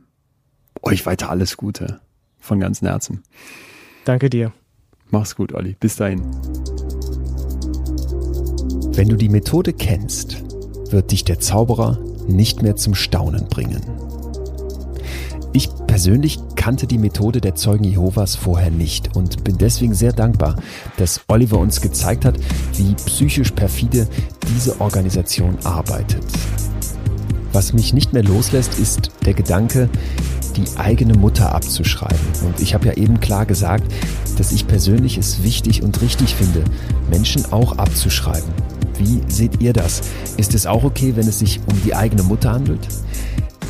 euch 0.81 1.05
weiter 1.05 1.30
alles 1.30 1.57
Gute 1.57 1.99
von 2.39 2.61
ganzem 2.61 2.88
Herzen. 2.88 3.23
Danke 4.05 4.30
dir. 4.30 4.53
Mach's 5.09 5.35
gut, 5.35 5.53
Olli. 5.53 5.75
Bis 5.81 5.97
dahin. 5.97 6.21
Wenn 8.95 9.09
du 9.09 9.17
die 9.17 9.27
Methode 9.27 9.73
kennst, 9.73 10.41
wird 10.89 11.11
dich 11.11 11.25
der 11.25 11.41
Zauberer 11.41 11.99
nicht 12.30 12.61
mehr 12.61 12.77
zum 12.77 12.95
Staunen 12.95 13.49
bringen. 13.49 13.81
Ich 15.55 15.69
persönlich 15.85 16.39
kannte 16.55 16.88
die 16.88 16.97
Methode 16.97 17.39
der 17.39 17.53
Zeugen 17.53 17.84
Jehovas 17.84 18.35
vorher 18.35 18.71
nicht 18.71 19.15
und 19.15 19.43
bin 19.43 19.59
deswegen 19.59 19.93
sehr 19.93 20.11
dankbar, 20.11 20.55
dass 20.97 21.21
Oliver 21.27 21.59
uns 21.59 21.80
gezeigt 21.80 22.25
hat, 22.25 22.39
wie 22.75 22.95
psychisch 22.95 23.51
perfide 23.51 24.07
diese 24.49 24.81
Organisation 24.81 25.55
arbeitet. 25.63 26.23
Was 27.51 27.71
mich 27.71 27.93
nicht 27.93 28.13
mehr 28.13 28.23
loslässt, 28.23 28.80
ist 28.80 29.11
der 29.25 29.35
Gedanke, 29.35 29.89
die 30.55 30.65
eigene 30.77 31.13
Mutter 31.13 31.53
abzuschreiben. 31.53 32.17
Und 32.47 32.59
ich 32.59 32.73
habe 32.73 32.88
ja 32.88 32.93
eben 32.93 33.19
klar 33.19 33.45
gesagt, 33.45 33.84
dass 34.39 34.51
ich 34.51 34.65
persönlich 34.65 35.19
es 35.19 35.43
wichtig 35.43 35.84
und 35.84 36.01
richtig 36.01 36.34
finde, 36.34 36.63
Menschen 37.11 37.45
auch 37.51 37.77
abzuschreiben. 37.77 38.51
Wie 38.97 39.21
seht 39.27 39.61
ihr 39.61 39.73
das? 39.73 40.01
Ist 40.38 40.55
es 40.55 40.65
auch 40.65 40.84
okay, 40.84 41.15
wenn 41.15 41.27
es 41.27 41.39
sich 41.39 41.59
um 41.67 41.80
die 41.84 41.93
eigene 41.93 42.23
Mutter 42.23 42.51
handelt? 42.51 42.88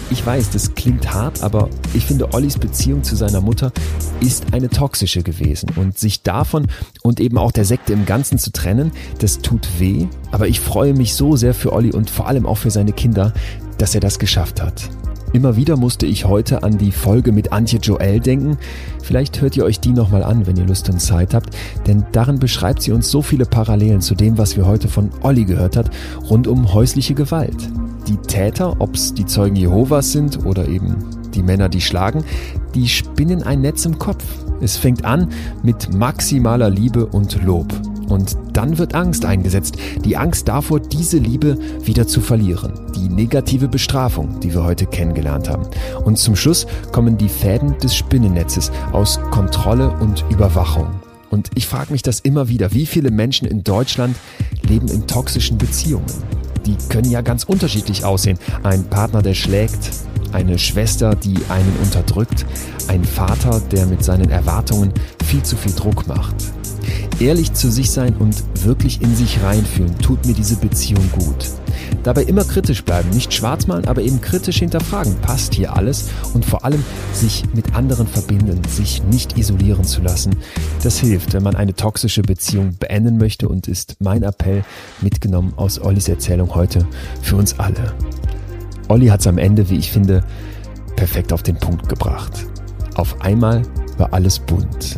Ich 0.09 0.25
weiß, 0.25 0.51
das 0.51 0.75
klingt 0.75 1.13
hart, 1.13 1.41
aber 1.41 1.69
ich 1.93 2.05
finde, 2.05 2.33
Ollis 2.33 2.57
Beziehung 2.57 3.03
zu 3.03 3.15
seiner 3.15 3.41
Mutter 3.41 3.71
ist 4.19 4.53
eine 4.53 4.69
toxische 4.69 5.23
gewesen. 5.23 5.69
Und 5.75 5.97
sich 5.97 6.21
davon 6.21 6.67
und 7.01 7.19
eben 7.19 7.37
auch 7.37 7.51
der 7.51 7.65
Sekte 7.65 7.93
im 7.93 8.05
Ganzen 8.05 8.37
zu 8.37 8.51
trennen, 8.51 8.91
das 9.19 9.39
tut 9.39 9.67
weh. 9.79 10.07
Aber 10.31 10.47
ich 10.47 10.59
freue 10.59 10.93
mich 10.93 11.15
so 11.15 11.35
sehr 11.35 11.53
für 11.53 11.73
Olli 11.73 11.91
und 11.91 12.09
vor 12.09 12.27
allem 12.27 12.45
auch 12.45 12.57
für 12.57 12.71
seine 12.71 12.93
Kinder, 12.93 13.33
dass 13.77 13.95
er 13.95 14.01
das 14.01 14.19
geschafft 14.19 14.61
hat. 14.61 14.89
Immer 15.33 15.55
wieder 15.55 15.77
musste 15.77 16.05
ich 16.05 16.25
heute 16.25 16.61
an 16.61 16.77
die 16.77 16.91
Folge 16.91 17.31
mit 17.31 17.51
Antje 17.51 17.79
Joel 17.79 18.19
denken. 18.19 18.59
Vielleicht 19.01 19.41
hört 19.41 19.57
ihr 19.57 19.65
euch 19.65 19.79
die 19.79 19.91
nochmal 19.91 20.23
an, 20.23 20.45
wenn 20.45 20.57
ihr 20.57 20.67
Lust 20.67 20.89
und 20.91 20.99
Zeit 20.99 21.33
habt, 21.33 21.55
denn 21.87 22.05
darin 22.11 22.37
beschreibt 22.37 22.83
sie 22.83 22.91
uns 22.91 23.09
so 23.09 23.23
viele 23.23 23.45
Parallelen 23.45 24.01
zu 24.01 24.13
dem, 24.13 24.37
was 24.37 24.55
wir 24.57 24.67
heute 24.67 24.87
von 24.87 25.09
Olli 25.23 25.45
gehört 25.45 25.75
hat, 25.75 25.89
rund 26.29 26.45
um 26.45 26.71
häusliche 26.71 27.15
Gewalt. 27.15 27.67
Die 28.07 28.17
Täter, 28.17 28.75
ob's 28.79 29.13
die 29.13 29.25
Zeugen 29.25 29.55
Jehovas 29.55 30.11
sind 30.11 30.45
oder 30.45 30.67
eben 30.67 30.97
die 31.33 31.43
Männer, 31.43 31.69
die 31.69 31.81
schlagen, 31.81 32.23
die 32.75 32.87
spinnen 32.87 33.43
ein 33.43 33.61
Netz 33.61 33.85
im 33.85 33.97
Kopf. 33.97 34.23
Es 34.61 34.77
fängt 34.77 35.05
an 35.05 35.29
mit 35.63 35.93
maximaler 35.93 36.69
Liebe 36.69 37.05
und 37.05 37.41
Lob. 37.43 37.73
Und 38.09 38.37
dann 38.51 38.77
wird 38.77 38.93
Angst 38.93 39.25
eingesetzt. 39.25 39.77
Die 40.03 40.17
Angst 40.17 40.47
davor, 40.47 40.79
diese 40.79 41.17
Liebe 41.17 41.57
wieder 41.83 42.05
zu 42.05 42.21
verlieren. 42.21 42.73
Die 42.95 43.09
negative 43.09 43.67
Bestrafung, 43.67 44.39
die 44.41 44.53
wir 44.53 44.63
heute 44.63 44.85
kennengelernt 44.85 45.49
haben. 45.49 45.65
Und 46.03 46.17
zum 46.17 46.35
Schluss 46.35 46.67
kommen 46.91 47.17
die 47.17 47.29
Fäden 47.29 47.77
des 47.79 47.95
Spinnennetzes 47.95 48.71
aus 48.91 49.19
Kontrolle 49.31 49.89
und 49.99 50.25
Überwachung. 50.29 50.87
Und 51.29 51.49
ich 51.55 51.65
frage 51.65 51.91
mich 51.91 52.03
das 52.03 52.19
immer 52.19 52.49
wieder, 52.49 52.73
wie 52.73 52.85
viele 52.85 53.09
Menschen 53.09 53.47
in 53.47 53.63
Deutschland 53.63 54.15
leben 54.61 54.87
in 54.89 55.07
toxischen 55.07 55.57
Beziehungen. 55.57 56.05
Die 56.65 56.77
können 56.89 57.09
ja 57.09 57.21
ganz 57.21 57.43
unterschiedlich 57.43 58.05
aussehen. 58.05 58.39
Ein 58.63 58.83
Partner, 58.85 59.21
der 59.21 59.33
schlägt, 59.33 59.91
eine 60.31 60.57
Schwester, 60.57 61.15
die 61.15 61.35
einen 61.49 61.75
unterdrückt, 61.81 62.45
ein 62.87 63.03
Vater, 63.03 63.61
der 63.71 63.85
mit 63.85 64.03
seinen 64.03 64.29
Erwartungen 64.29 64.93
viel 65.25 65.43
zu 65.43 65.55
viel 65.55 65.73
Druck 65.73 66.07
macht. 66.07 66.35
Ehrlich 67.19 67.53
zu 67.53 67.71
sich 67.71 67.91
sein 67.91 68.15
und 68.17 68.43
wirklich 68.63 69.01
in 69.01 69.15
sich 69.15 69.41
reinfühlen, 69.43 69.97
tut 69.99 70.25
mir 70.25 70.33
diese 70.33 70.55
Beziehung 70.55 71.09
gut. 71.11 71.49
Dabei 72.03 72.23
immer 72.23 72.43
kritisch 72.43 72.83
bleiben, 72.83 73.09
nicht 73.11 73.33
schwarz 73.33 73.67
malen, 73.67 73.85
aber 73.85 74.01
eben 74.01 74.21
kritisch 74.21 74.59
hinterfragen, 74.59 75.15
passt 75.21 75.53
hier 75.53 75.75
alles 75.75 76.09
und 76.33 76.45
vor 76.45 76.65
allem 76.65 76.83
sich 77.13 77.43
mit 77.53 77.75
anderen 77.75 78.07
verbinden, 78.07 78.61
sich 78.67 79.03
nicht 79.03 79.37
isolieren 79.37 79.83
zu 79.85 80.01
lassen. 80.01 80.35
Das 80.83 80.99
hilft, 80.99 81.33
wenn 81.33 81.43
man 81.43 81.55
eine 81.55 81.73
toxische 81.73 82.21
Beziehung 82.21 82.75
beenden 82.77 83.17
möchte 83.17 83.47
und 83.47 83.67
ist 83.67 83.95
mein 83.99 84.23
Appell 84.23 84.63
mitgenommen 85.01 85.53
aus 85.55 85.79
Ollis 85.79 86.07
Erzählung 86.07 86.53
heute 86.55 86.85
für 87.21 87.35
uns 87.35 87.59
alle. 87.59 87.93
Olli 88.89 89.07
hat 89.07 89.21
es 89.21 89.27
am 89.27 89.37
Ende, 89.37 89.69
wie 89.69 89.77
ich 89.77 89.91
finde, 89.91 90.23
perfekt 90.95 91.33
auf 91.33 91.43
den 91.43 91.57
Punkt 91.57 91.87
gebracht. 91.89 92.45
Auf 92.95 93.21
einmal 93.21 93.63
war 93.97 94.13
alles 94.13 94.39
bunt 94.39 94.97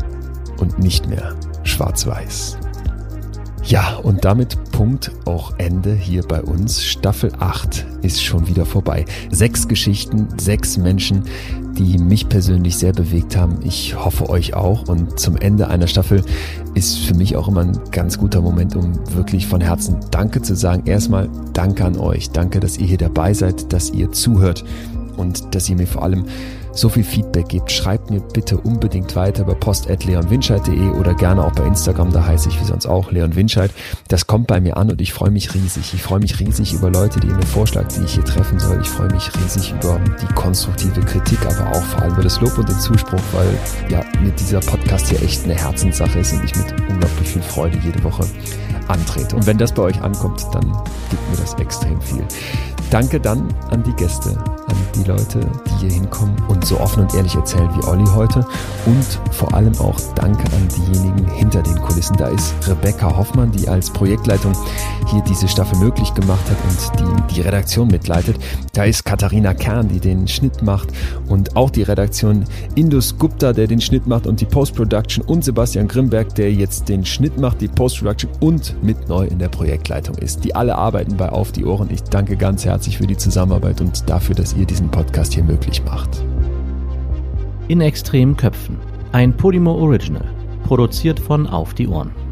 und 0.59 0.79
nicht 0.79 1.07
mehr 1.07 1.35
schwarz-weiß. 1.63 2.57
Ja, 3.67 3.95
und 3.95 4.25
damit 4.25 4.71
Punkt 4.71 5.11
auch 5.25 5.55
Ende 5.57 5.91
hier 5.95 6.21
bei 6.21 6.39
uns. 6.43 6.83
Staffel 6.83 7.31
8 7.39 7.83
ist 8.03 8.23
schon 8.23 8.47
wieder 8.47 8.63
vorbei. 8.63 9.05
Sechs 9.31 9.67
Geschichten, 9.67 10.27
sechs 10.37 10.77
Menschen, 10.77 11.23
die 11.75 11.97
mich 11.97 12.29
persönlich 12.29 12.77
sehr 12.77 12.93
bewegt 12.93 13.35
haben. 13.35 13.57
Ich 13.63 13.95
hoffe 13.95 14.29
euch 14.29 14.53
auch. 14.53 14.87
Und 14.87 15.19
zum 15.19 15.35
Ende 15.35 15.67
einer 15.67 15.87
Staffel 15.87 16.21
ist 16.75 16.99
für 16.99 17.15
mich 17.15 17.35
auch 17.35 17.47
immer 17.47 17.61
ein 17.61 17.79
ganz 17.89 18.19
guter 18.19 18.39
Moment, 18.39 18.75
um 18.75 18.93
wirklich 19.15 19.47
von 19.47 19.61
Herzen 19.61 19.97
Danke 20.11 20.43
zu 20.43 20.55
sagen. 20.55 20.83
Erstmal 20.85 21.27
Danke 21.53 21.85
an 21.85 21.97
euch. 21.97 22.29
Danke, 22.29 22.59
dass 22.59 22.77
ihr 22.77 22.85
hier 22.85 22.99
dabei 22.99 23.33
seid, 23.33 23.73
dass 23.73 23.89
ihr 23.89 24.11
zuhört 24.11 24.63
und 25.17 25.55
dass 25.55 25.67
ihr 25.69 25.75
mir 25.75 25.87
vor 25.87 26.03
allem 26.03 26.25
so 26.76 26.89
viel 26.89 27.03
Feedback 27.03 27.47
gibt, 27.49 27.72
schreibt 27.72 28.11
mir 28.11 28.19
bitte 28.19 28.57
unbedingt 28.57 29.15
weiter 29.15 29.45
bei 29.45 29.53
post.leonwinscheid.de 29.53 30.89
oder 30.89 31.14
gerne 31.14 31.43
auch 31.43 31.53
bei 31.53 31.65
Instagram, 31.65 32.11
da 32.11 32.26
heiße 32.26 32.49
ich 32.49 32.60
wie 32.60 32.65
sonst 32.65 32.85
auch 32.85 33.11
Leon 33.11 33.35
Winscheid. 33.35 33.72
Das 34.10 34.27
kommt 34.27 34.47
bei 34.47 34.60
mir 34.60 34.77
an 34.77 34.91
und 34.91 35.02
ich 35.02 35.14
freue 35.14 35.31
mich 35.31 35.53
riesig. 35.53 35.93
Ich 35.93 36.03
freue 36.03 36.19
mich 36.19 36.39
riesig 36.39 36.73
über 36.73 36.91
Leute, 36.91 37.19
die 37.19 37.27
mir 37.27 37.45
vorschlagen, 37.45 37.88
die 37.97 38.03
ich 38.03 38.15
hier 38.15 38.26
treffen 38.26 38.60
soll. 38.60 38.80
Ich 38.81 38.89
freue 38.89 39.11
mich 39.11 39.31
riesig 39.35 39.73
über 39.73 39.99
die 40.22 40.34
konstruktive 40.34 41.02
Kritik, 41.02 41.39
aber 41.45 41.72
auch 41.72 41.84
vor 41.84 42.02
allem 42.02 42.14
über 42.14 42.23
das 42.23 42.41
Lob 42.41 42.57
und 42.57 42.68
den 42.68 42.80
Zuspruch, 42.80 43.22
weil 43.31 43.57
ja 43.89 44.03
mit 44.22 44.39
dieser 44.39 44.60
Podcast 44.60 45.07
hier 45.10 45.22
echt 45.23 45.45
eine 45.45 45.56
Herzenssache 45.56 46.19
ist 46.19 46.34
und 46.34 46.43
ich 46.43 46.56
mit 46.56 46.72
unglaublich 46.89 47.30
viel 47.30 47.41
Freude 47.41 47.77
jede 47.84 48.03
Woche 48.03 48.26
antrete. 48.87 49.35
Und 49.35 49.45
wenn 49.45 49.57
das 49.57 49.71
bei 49.71 49.83
euch 49.83 50.01
ankommt, 50.01 50.45
dann 50.53 50.65
gibt 51.09 51.29
mir 51.29 51.37
das 51.37 51.53
extrem 51.55 51.99
viel. 52.01 52.23
Danke 52.91 53.19
dann 53.19 53.53
an 53.71 53.83
die 53.83 53.93
Gäste, 53.93 54.29
an 54.29 54.75
die 54.95 55.03
Leute, 55.03 55.39
die 55.65 55.87
hier 55.87 55.91
hinkommen 55.91 56.35
und 56.47 56.63
so 56.65 56.79
offen 56.79 57.03
und 57.03 57.13
ehrlich 57.15 57.35
erzählen 57.35 57.69
wie 57.75 57.87
Olli 57.87 58.05
heute. 58.13 58.45
Und 58.85 59.19
vor 59.31 59.53
allem 59.53 59.75
auch 59.79 59.99
Danke 60.13 60.43
an 60.53 60.67
diejenigen 60.77 61.27
hinter 61.33 61.63
den 61.63 61.75
Kulissen. 61.81 62.15
Da 62.17 62.27
ist 62.27 62.53
Rebecca 62.67 63.15
Hoffmann, 63.15 63.51
die 63.51 63.67
als 63.67 63.89
Projektleitung 63.89 64.53
hier 65.07 65.21
diese 65.21 65.47
Staffel 65.47 65.77
möglich 65.79 66.13
gemacht 66.13 66.43
hat 66.49 66.57
und 66.69 66.99
die 66.99 67.35
die 67.35 67.41
Redaktion 67.41 67.87
mitleitet. 67.87 68.37
Da 68.73 68.85
ist 68.85 69.03
Katharina 69.03 69.53
Kern, 69.53 69.87
die 69.89 69.99
den 69.99 70.27
Schnitt 70.27 70.61
macht 70.61 70.89
und 71.27 71.55
auch 71.55 71.69
die 71.69 71.83
Redaktion 71.83 72.45
Indus 72.75 73.17
Gupta, 73.17 73.53
der 73.53 73.67
den 73.67 73.81
Schnitt 73.81 74.07
macht 74.07 74.27
und 74.27 74.41
die 74.41 74.45
Post-Production 74.45 75.25
und 75.25 75.43
Sebastian 75.43 75.87
Grimberg, 75.87 76.33
der 76.35 76.53
jetzt 76.53 76.87
den 76.89 77.05
Schnitt 77.05 77.37
macht, 77.37 77.61
die 77.61 77.67
Post-Production 77.67 78.31
und 78.39 78.74
mit 78.81 79.07
neu 79.07 79.26
in 79.26 79.39
der 79.39 79.49
Projektleitung 79.49 80.18
ist. 80.18 80.43
Die 80.43 80.56
alle 80.56 80.76
arbeiten 80.77 81.18
bei 81.18 81.30
Auf 81.30 81.52
die 81.52 81.65
Ohren. 81.65 81.89
Ich 81.91 82.03
danke 82.03 82.38
ganz 82.38 82.65
herzlich 82.65 82.97
für 82.97 83.07
die 83.07 83.18
Zusammenarbeit 83.18 83.81
und 83.81 84.10
dafür, 84.10 84.35
dass 84.35 84.53
ihr 84.53 84.65
diesen 84.65 84.89
Podcast 84.89 85.34
hier 85.34 85.43
möglich 85.43 85.84
macht. 85.84 86.23
In 87.68 87.81
extremen 87.81 88.38
Köpfen. 88.38 88.77
Ein 89.11 89.35
Podimo 89.35 89.73
Original. 89.73 90.26
Produziert 90.64 91.19
von 91.19 91.47
Auf 91.47 91.73
die 91.73 91.88
Ohren. 91.88 92.24